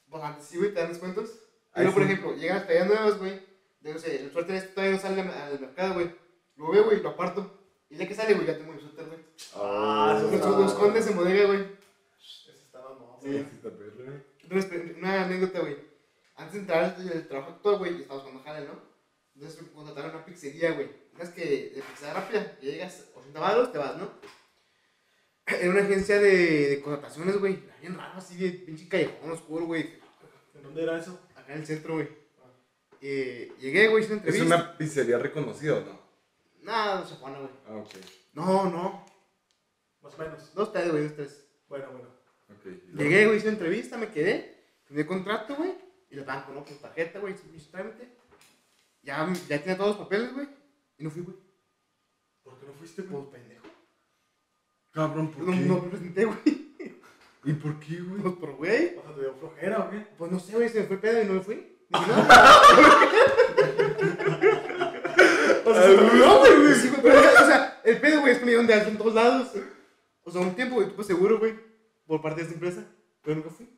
Pues 0.10 0.24
antes 0.24 0.46
sí, 0.46 0.58
güey, 0.58 0.74
te 0.74 0.80
dan 0.80 0.90
descuentos. 0.90 1.40
Pero, 1.76 1.92
por 1.92 2.04
sí. 2.04 2.10
ejemplo, 2.12 2.36
llegan 2.36 2.58
las 2.58 2.68
tallas 2.68 2.88
nuevas, 2.88 3.18
güey. 3.20 3.42
De, 3.82 3.94
no 3.94 4.00
sé, 4.00 4.22
el 4.24 4.32
suéter 4.32 4.56
este 4.56 4.70
todavía 4.74 4.96
no 4.96 5.02
sale 5.02 5.22
al 5.22 5.30
al 5.30 5.60
mercado, 5.60 5.94
güey. 5.96 6.16
Lo 6.58 6.72
veo, 6.72 6.84
güey, 6.86 7.02
lo 7.02 7.10
aparto. 7.10 7.60
Y 7.90 7.98
ya 7.98 8.08
que 8.08 8.16
sale, 8.16 8.34
güey, 8.34 8.48
ya 8.48 8.58
tengo 8.58 8.74
mi 8.74 8.80
suéter, 8.82 9.06
güey. 9.06 9.20
Ah, 9.56 10.16
eso 10.18 10.30
Lo 10.30 10.36
está- 10.36 10.50
lo 10.50 10.66
escondes 10.66 11.08
en 11.08 11.16
bodega, 11.18 11.46
güey. 11.48 11.60
Ese 12.20 12.52
estaba 12.52 12.90
no. 12.92 13.18
Sí. 13.22 13.30
Sí, 13.32 13.38
está 13.56 13.70
perro, 13.70 14.06
güey. 14.06 14.18
Entonces, 14.42 14.98
una 14.98 15.24
anécdota, 15.24 15.60
güey. 15.60 15.78
Antes 16.36 16.54
de 16.54 16.60
entrar 16.62 16.84
al 16.86 17.28
trabajo 17.28 17.52
actual, 17.52 17.78
güey, 17.78 18.02
estábamos 18.02 18.24
cuando 18.24 18.44
jale, 18.44 18.68
¿no? 18.68 18.80
Entonces 19.36 19.62
me 19.62 19.70
contrataron 19.70 20.12
a 20.12 20.16
una 20.16 20.26
pizzería, 20.26 20.72
güey. 20.72 20.90
Es 21.20 21.30
que 21.30 21.42
de 21.76 21.84
pizzería 21.92 22.14
rápida, 22.14 22.58
que 22.60 22.66
llegas 22.66 23.06
80 23.16 23.40
baros, 23.40 23.72
te 23.72 23.78
vas, 23.78 23.98
¿no? 23.98 24.10
Era 25.46 25.70
una 25.70 25.82
agencia 25.82 26.20
de, 26.20 26.70
de 26.70 26.82
contrataciones, 26.82 27.38
güey. 27.40 27.60
Bien 27.82 27.96
raro, 27.96 28.18
así 28.18 28.36
de 28.38 28.50
pinche 28.60 28.88
callejón 28.88 29.32
oscuro, 29.32 29.66
güey. 29.66 30.02
¿En 30.56 30.64
dónde 30.64 30.84
era 30.84 30.98
eso? 30.98 31.20
Acá 31.36 31.54
en 31.54 31.60
el 31.60 31.66
centro, 31.68 31.96
güey. 31.96 32.08
Eh, 33.02 33.52
llegué, 33.60 33.88
güey, 33.90 34.04
hice 34.04 34.14
una 34.14 34.22
Es 34.22 34.28
entrevista. 34.30 34.56
una 34.56 34.78
pizzería 34.78 35.18
reconocida, 35.18 35.74
¿o 35.76 35.82
¿no? 36.64 36.72
Nada, 36.72 37.00
no 37.02 37.06
se 37.06 37.16
Juana, 37.16 37.40
güey. 37.40 37.52
Ah, 37.68 37.76
ok. 37.78 37.92
No, 38.34 38.70
no. 38.70 39.06
Más 40.02 40.14
o 40.14 40.18
menos. 40.18 40.54
Dos, 40.54 40.72
tres, 40.74 40.92
güey, 40.92 41.04
dos, 41.04 41.16
tres. 41.16 41.46
Bueno, 41.68 41.86
bueno. 41.92 42.10
Ok. 42.50 42.66
¿y 42.66 42.92
luego? 42.92 42.98
Llegué, 43.10 43.26
güey, 43.26 43.38
hice 43.38 43.48
una 43.48 43.58
entrevista, 43.58 43.98
me 43.98 44.12
quedé. 44.12 44.64
Firmé 44.86 45.06
contrato, 45.06 45.56
güey. 45.56 45.74
Y 46.10 46.18
el 46.18 46.26
banco, 46.26 46.52
¿no? 46.54 46.64
Pues 46.64 46.80
tarjeta, 46.80 47.20
güey, 47.20 47.34
hice 47.34 47.44
hice 47.56 47.72
trámite. 47.72 48.10
Ya, 49.02 49.32
ya 49.50 49.60
tenía 49.60 49.78
todos 49.78 49.98
los 49.98 50.06
papeles, 50.06 50.34
güey. 50.34 50.48
Y 50.98 51.04
no 51.04 51.10
fui, 51.10 51.22
güey. 51.22 51.36
¿Por 52.44 52.60
qué 52.60 52.66
no 52.68 52.74
fuiste, 52.74 53.02
güey? 53.04 53.24
Pues 53.24 53.42
pendejo. 53.42 53.66
Cabrón, 54.92 55.32
¿por 55.32 55.44
No, 55.44 55.52
qué? 55.52 55.58
no 55.60 55.82
me 55.82 55.90
presenté, 55.90 56.26
güey. 56.26 56.64
¿Y 57.46 57.54
por 57.54 57.78
qué, 57.80 58.00
güey? 58.00 58.22
Pues 58.22 58.36
por 58.36 58.56
güey. 58.56 58.96
O 58.98 59.02
sea, 59.04 59.16
te 59.16 59.22
dio 59.22 59.34
flojera 59.36 59.80
o 59.80 59.90
qué? 59.90 59.98
Pues 60.18 60.32
no 60.32 60.40
sé, 60.40 60.54
güey, 60.54 60.70
se 60.70 60.82
me 60.82 60.86
fue 60.88 60.98
pedo 60.98 61.22
y 61.22 61.26
no 61.26 61.34
me 61.34 61.42
fui. 61.42 61.78
O 61.92 62.06
sea, 62.06 62.16
no, 65.88 66.40
güey, 66.40 66.56
güey, 66.62 66.76
sí, 66.76 66.90
güey, 66.90 67.02
pero, 67.02 67.20
o 67.20 67.46
sea, 67.46 67.80
el 67.84 68.00
pedo, 68.00 68.22
güey, 68.22 68.34
es 68.34 68.40
que 68.40 68.46
me 68.46 68.52
dieron 68.52 68.68
de 68.68 68.74
alto 68.74 68.90
en 68.90 68.98
todos 68.98 69.14
lados. 69.14 69.50
O 70.24 70.32
sea, 70.32 70.42
un 70.42 70.56
tiempo, 70.56 70.76
güey, 70.76 70.90
tuve 70.90 71.04
seguro, 71.04 71.40
güey, 71.40 71.54
por 72.08 72.22
parte 72.22 72.38
de 72.38 72.44
esta 72.44 72.54
empresa, 72.54 72.84
pero 73.22 73.36
nunca 73.38 73.50
fui. 73.50 73.70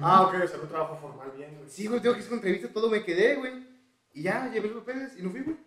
Ah, 0.00 0.22
ok, 0.22 0.34
o 0.44 0.48
sea, 0.48 0.58
un 0.60 0.68
trabajo 0.68 0.98
formal 1.00 1.32
bien, 1.36 1.56
güey. 1.56 1.68
Sí, 1.70 1.86
güey, 1.86 2.00
tengo 2.00 2.14
que 2.14 2.20
hacer 2.20 2.32
una 2.32 2.40
entrevista, 2.42 2.68
todo 2.72 2.90
me 2.90 3.04
quedé, 3.04 3.36
güey. 3.36 3.52
Y 4.12 4.22
ya, 4.22 4.50
llevé 4.52 4.68
los 4.68 4.78
papeles 4.78 5.12
y 5.18 5.22
no 5.22 5.30
fui, 5.30 5.40
güey. 5.40 5.56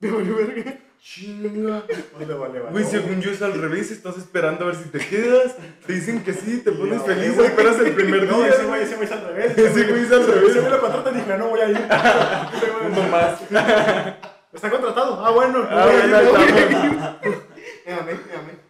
Me 0.00 0.10
valió 0.12 0.36
verga. 0.36 0.78
Chinga. 1.00 1.84
Vale, 2.12 2.34
vale, 2.34 2.60
vale. 2.60 2.70
Güey, 2.70 2.84
según 2.84 3.20
yo 3.20 3.32
es 3.32 3.42
al 3.42 3.54
revés, 3.60 3.90
estás 3.90 4.16
esperando 4.16 4.64
a 4.64 4.68
ver 4.68 4.76
si 4.76 4.88
te 4.90 4.98
quedas, 5.00 5.56
te 5.86 5.92
dicen 5.92 6.22
que 6.22 6.32
sí, 6.32 6.58
te 6.58 6.70
pones 6.70 6.98
No, 6.98 7.04
feliz, 7.04 7.34
güey. 7.34 7.46
esperas 7.48 7.78
el 7.80 7.94
primer 7.94 8.22
No, 8.28 8.38
día. 8.38 8.48
ese 8.48 8.64
güey, 8.64 8.82
ese 8.82 8.94
güey 8.94 9.06
es 9.06 9.12
al 9.12 9.24
revés. 9.26 9.58
Ese 9.58 9.84
güey 9.88 10.02
es 10.04 10.12
al 10.12 10.26
revés. 10.26 10.50
Ese 10.50 10.60
güey 10.60 10.70
lo 10.72 10.80
contratan 10.80 11.14
y 11.14 11.18
dije, 11.18 11.36
no 11.38 11.48
voy 11.48 11.60
a 11.60 11.70
ir. 11.70 11.78
Uno 12.86 13.02
más. 13.08 13.40
Está 14.52 14.70
contratado. 14.70 15.24
Ah, 15.24 15.30
bueno. 15.30 15.58
no 15.58 15.68
Ah, 15.70 15.86
bueno, 15.86 16.06
no 16.06 16.32
me 16.32 17.92
amé. 17.92 18.68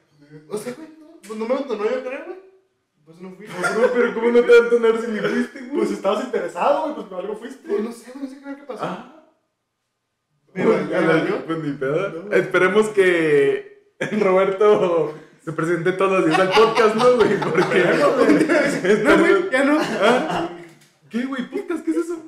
O 0.48 0.58
sea, 0.58 0.74
güey, 0.74 0.88
no, 0.98 1.20
pues 1.26 1.38
no 1.38 1.46
me 1.46 1.54
abandonó 1.54 1.84
yo 1.84 2.02
creo, 2.04 2.24
güey. 2.26 2.38
Pues 3.04 3.20
no 3.20 3.30
fui. 3.30 3.46
Bro, 3.46 3.92
pero 3.94 4.14
¿cómo 4.14 4.30
no 4.30 4.40
te 4.42 4.48
va 4.48 4.54
a 4.54 4.64
entonar 4.64 5.00
si 5.00 5.10
ni 5.10 5.20
fuiste, 5.20 5.60
güey? 5.60 5.70
Pues 5.78 5.90
estabas 5.92 6.24
interesado, 6.24 6.82
güey, 6.82 6.94
pues 6.96 7.06
por 7.06 7.20
algo 7.20 7.36
fuiste. 7.36 7.68
Pues 7.68 7.82
no 7.82 7.92
sé, 7.92 8.10
güey, 8.12 8.24
no 8.24 8.30
sé 8.30 8.40
qué, 8.42 8.56
qué 8.56 8.62
pasó. 8.64 8.80
Ah. 8.82 9.14
Pues 10.52 11.58
ni 11.62 11.72
pedo. 11.72 12.32
Esperemos 12.32 12.88
que 12.88 13.92
Roberto 14.20 15.14
se 15.44 15.52
presente 15.52 15.92
todos 15.92 16.20
los 16.20 16.26
días 16.26 16.40
al 16.40 16.50
podcast, 16.50 16.94
¿no, 16.96 17.16
güey? 17.16 17.38
Porque. 17.40 17.84
No, 19.04 19.18
güey, 19.18 19.50
ya 19.50 19.64
no. 19.64 19.78
¿Ah? 19.80 20.50
¿Qué, 21.10 21.24
güey? 21.24 21.48
¿Podcast? 21.50 21.84
¿Qué 21.84 21.90
es 21.92 21.96
eso? 21.98 22.22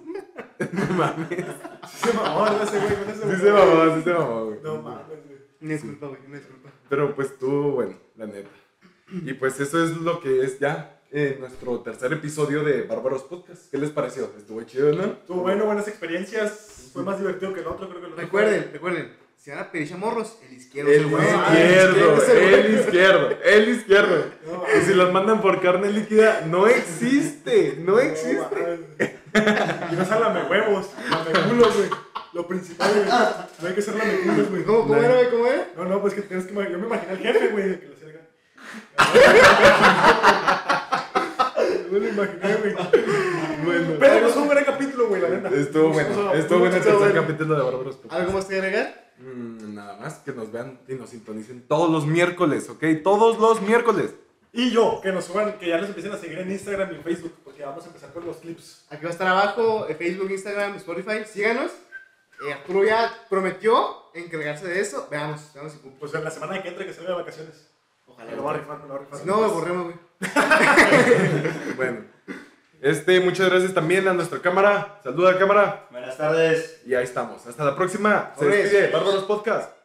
No 0.72 0.94
mames. 0.94 1.69
Se 2.02 2.12
mamó, 2.12 2.46
¿no? 2.46 2.62
ese 2.62 2.78
güey, 2.78 2.94
con 2.94 3.10
ese 3.10 3.36
Sí 3.36 3.42
se 3.42 3.52
mamó, 3.52 3.96
sí 3.96 4.02
se 4.02 4.12
mamó, 4.12 4.44
güey. 4.46 4.58
No 4.62 4.82
mames, 4.82 5.06
güey. 5.26 5.38
Una 5.60 5.72
disculpa, 5.72 6.06
güey, 6.06 6.20
una 6.26 6.36
disculpa. 6.38 6.70
Pero 6.88 7.14
pues 7.14 7.38
tú, 7.38 7.72
bueno, 7.72 7.96
la 8.16 8.26
neta. 8.26 8.50
Y 9.12 9.34
pues 9.34 9.58
eso 9.60 9.82
es 9.84 9.96
lo 9.96 10.20
que 10.20 10.42
es 10.44 10.58
ya 10.58 11.00
eh, 11.10 11.36
nuestro 11.40 11.80
tercer 11.80 12.12
episodio 12.12 12.62
de 12.62 12.82
Bárbaros 12.82 13.24
Podcast. 13.24 13.70
¿Qué 13.70 13.78
les 13.78 13.90
pareció? 13.90 14.30
Estuvo 14.38 14.62
chido, 14.62 14.92
¿no? 14.92 15.04
Estuvo 15.04 15.42
bueno, 15.42 15.64
buenas 15.66 15.88
experiencias. 15.88 16.90
Fue 16.92 17.02
más 17.02 17.18
divertido 17.18 17.52
que 17.52 17.60
el 17.60 17.66
otro, 17.66 17.88
creo 17.88 18.00
que 18.00 18.06
el 18.06 18.12
otro. 18.12 18.24
Recuerden, 18.24 18.70
recuerden, 18.72 19.12
si 19.40 19.50
van 19.50 19.60
a 19.60 19.72
pedir 19.72 19.88
chamorros, 19.88 20.36
el 20.46 20.52
izquierdo 20.54 20.92
El 20.92 21.06
bueno. 21.06 21.26
izquierdo, 21.26 22.22
el 22.30 22.74
izquierdo, 22.78 23.30
el 23.42 23.68
izquierdo. 23.70 24.24
No, 24.44 24.64
Y 24.78 24.84
si 24.84 24.92
los 24.92 25.10
mandan 25.14 25.40
por 25.40 25.62
carne 25.62 25.90
líquida, 25.90 26.42
no 26.46 26.66
existe, 26.66 27.76
no 27.78 27.92
No, 27.92 27.98
existe. 28.00 28.84
Y 29.90 29.94
no 29.96 30.04
sean 30.04 30.20
lamehuevos, 30.20 30.90
lameculos, 31.10 31.74
güey. 31.74 31.88
Lo 32.34 32.46
principal, 32.46 32.92
güey. 32.94 33.06
No 33.08 33.68
hay 33.68 33.74
que 33.74 33.82
ser 33.82 33.94
lameculos, 33.94 34.50
güey. 34.50 34.62
¿Cómo, 34.64 34.80
cómo 34.82 34.96
era, 34.96 35.14
güey? 35.14 35.30
¿Cómo 35.30 35.46
era? 35.46 35.68
No, 35.74 35.84
no, 35.86 36.02
pues 36.02 36.12
que 36.12 36.20
tienes 36.22 36.46
que. 36.46 36.52
Yo 36.52 36.78
me 36.78 36.86
imaginé 36.86 37.12
al 37.12 37.18
jefe, 37.18 37.48
güey, 37.48 37.80
que 37.80 37.86
lo 37.86 37.94
hacía 37.94 38.10
me 41.90 41.98
lo 41.98 42.08
imaginé, 42.08 42.54
güey. 42.56 42.74
Bueno, 43.64 43.94
Pero 43.98 44.20
pues 44.20 44.32
fue 44.34 44.42
un 44.42 44.48
gran 44.48 44.64
capítulo, 44.64 45.08
güey, 45.08 45.22
la 45.22 45.28
neta. 45.28 45.48
estuvo 45.48 45.88
bueno, 45.90 46.32
estuvo 46.34 46.58
bueno 46.60 46.76
el 46.76 46.82
tercer 46.82 47.12
capítulo 47.12 47.56
de 47.56 47.62
Bárbaros. 47.62 47.98
¿Algo 48.10 48.32
más 48.32 48.44
que 48.44 48.54
agregar? 48.56 49.09
Mm, 49.20 49.74
nada 49.74 49.98
más 49.98 50.14
que 50.18 50.32
nos 50.32 50.50
vean 50.50 50.80
y 50.88 50.94
nos 50.94 51.10
sintonicen 51.10 51.66
todos 51.68 51.90
los 51.90 52.06
miércoles, 52.06 52.70
¿ok? 52.70 52.84
Todos 53.02 53.38
los 53.38 53.60
miércoles. 53.60 54.14
Y 54.52 54.70
yo, 54.70 55.00
que 55.02 55.12
nos 55.12 55.26
suban, 55.26 55.58
que 55.58 55.68
ya 55.68 55.78
nos 55.78 55.88
empiecen 55.88 56.12
a 56.12 56.16
seguir 56.16 56.38
en 56.38 56.50
Instagram 56.50 56.92
y 56.92 56.96
en 56.96 57.02
Facebook, 57.04 57.34
porque 57.44 57.62
vamos 57.62 57.84
a 57.84 57.88
empezar 57.88 58.12
con 58.12 58.26
los 58.26 58.38
clips. 58.38 58.86
Aquí 58.90 59.04
va 59.04 59.10
a 59.10 59.12
estar 59.12 59.28
abajo, 59.28 59.86
eh, 59.88 59.94
Facebook, 59.94 60.30
Instagram, 60.30 60.76
Spotify. 60.76 61.24
Síganos. 61.24 61.70
Eh, 62.48 62.52
Arturo 62.52 62.82
ya 62.84 63.12
prometió 63.28 63.96
encargarse 64.14 64.66
de 64.66 64.80
eso. 64.80 65.06
Veamos, 65.10 65.52
veamos 65.54 65.72
si 65.72 65.78
cumple. 65.78 66.00
Pues 66.00 66.14
en 66.14 66.24
la 66.24 66.30
semana 66.30 66.62
que 66.62 66.68
entra 66.68 66.84
que 66.86 66.94
salga 66.94 67.10
de 67.10 67.16
vacaciones. 67.16 67.70
Ojalá. 68.06 68.32
Lo 68.32 68.42
va 68.42 68.50
a 68.52 68.56
rifar, 68.56 68.80
lo 68.80 68.88
va 68.88 68.94
a 68.96 68.98
rifar. 68.98 69.18
Si 69.20 69.26
no, 69.26 69.40
me 69.40 69.46
borremos, 69.48 69.84
güey. 69.84 69.96
Bueno, 71.76 72.04
este, 72.82 73.20
muchas 73.20 73.48
gracias 73.50 73.74
también 73.74 74.08
a 74.08 74.12
nuestra 74.14 74.40
cámara. 74.40 75.00
Saluda 75.02 75.38
cámara. 75.38 75.86
Buenas 75.90 76.16
tardes. 76.16 76.80
Y 76.86 76.94
ahí 76.94 77.04
estamos. 77.04 77.46
Hasta 77.46 77.64
la 77.64 77.76
próxima. 77.76 78.32
Se 78.38 78.46
despide 78.46 78.90
Bárbaros 78.90 79.24
Podcast. 79.24 79.79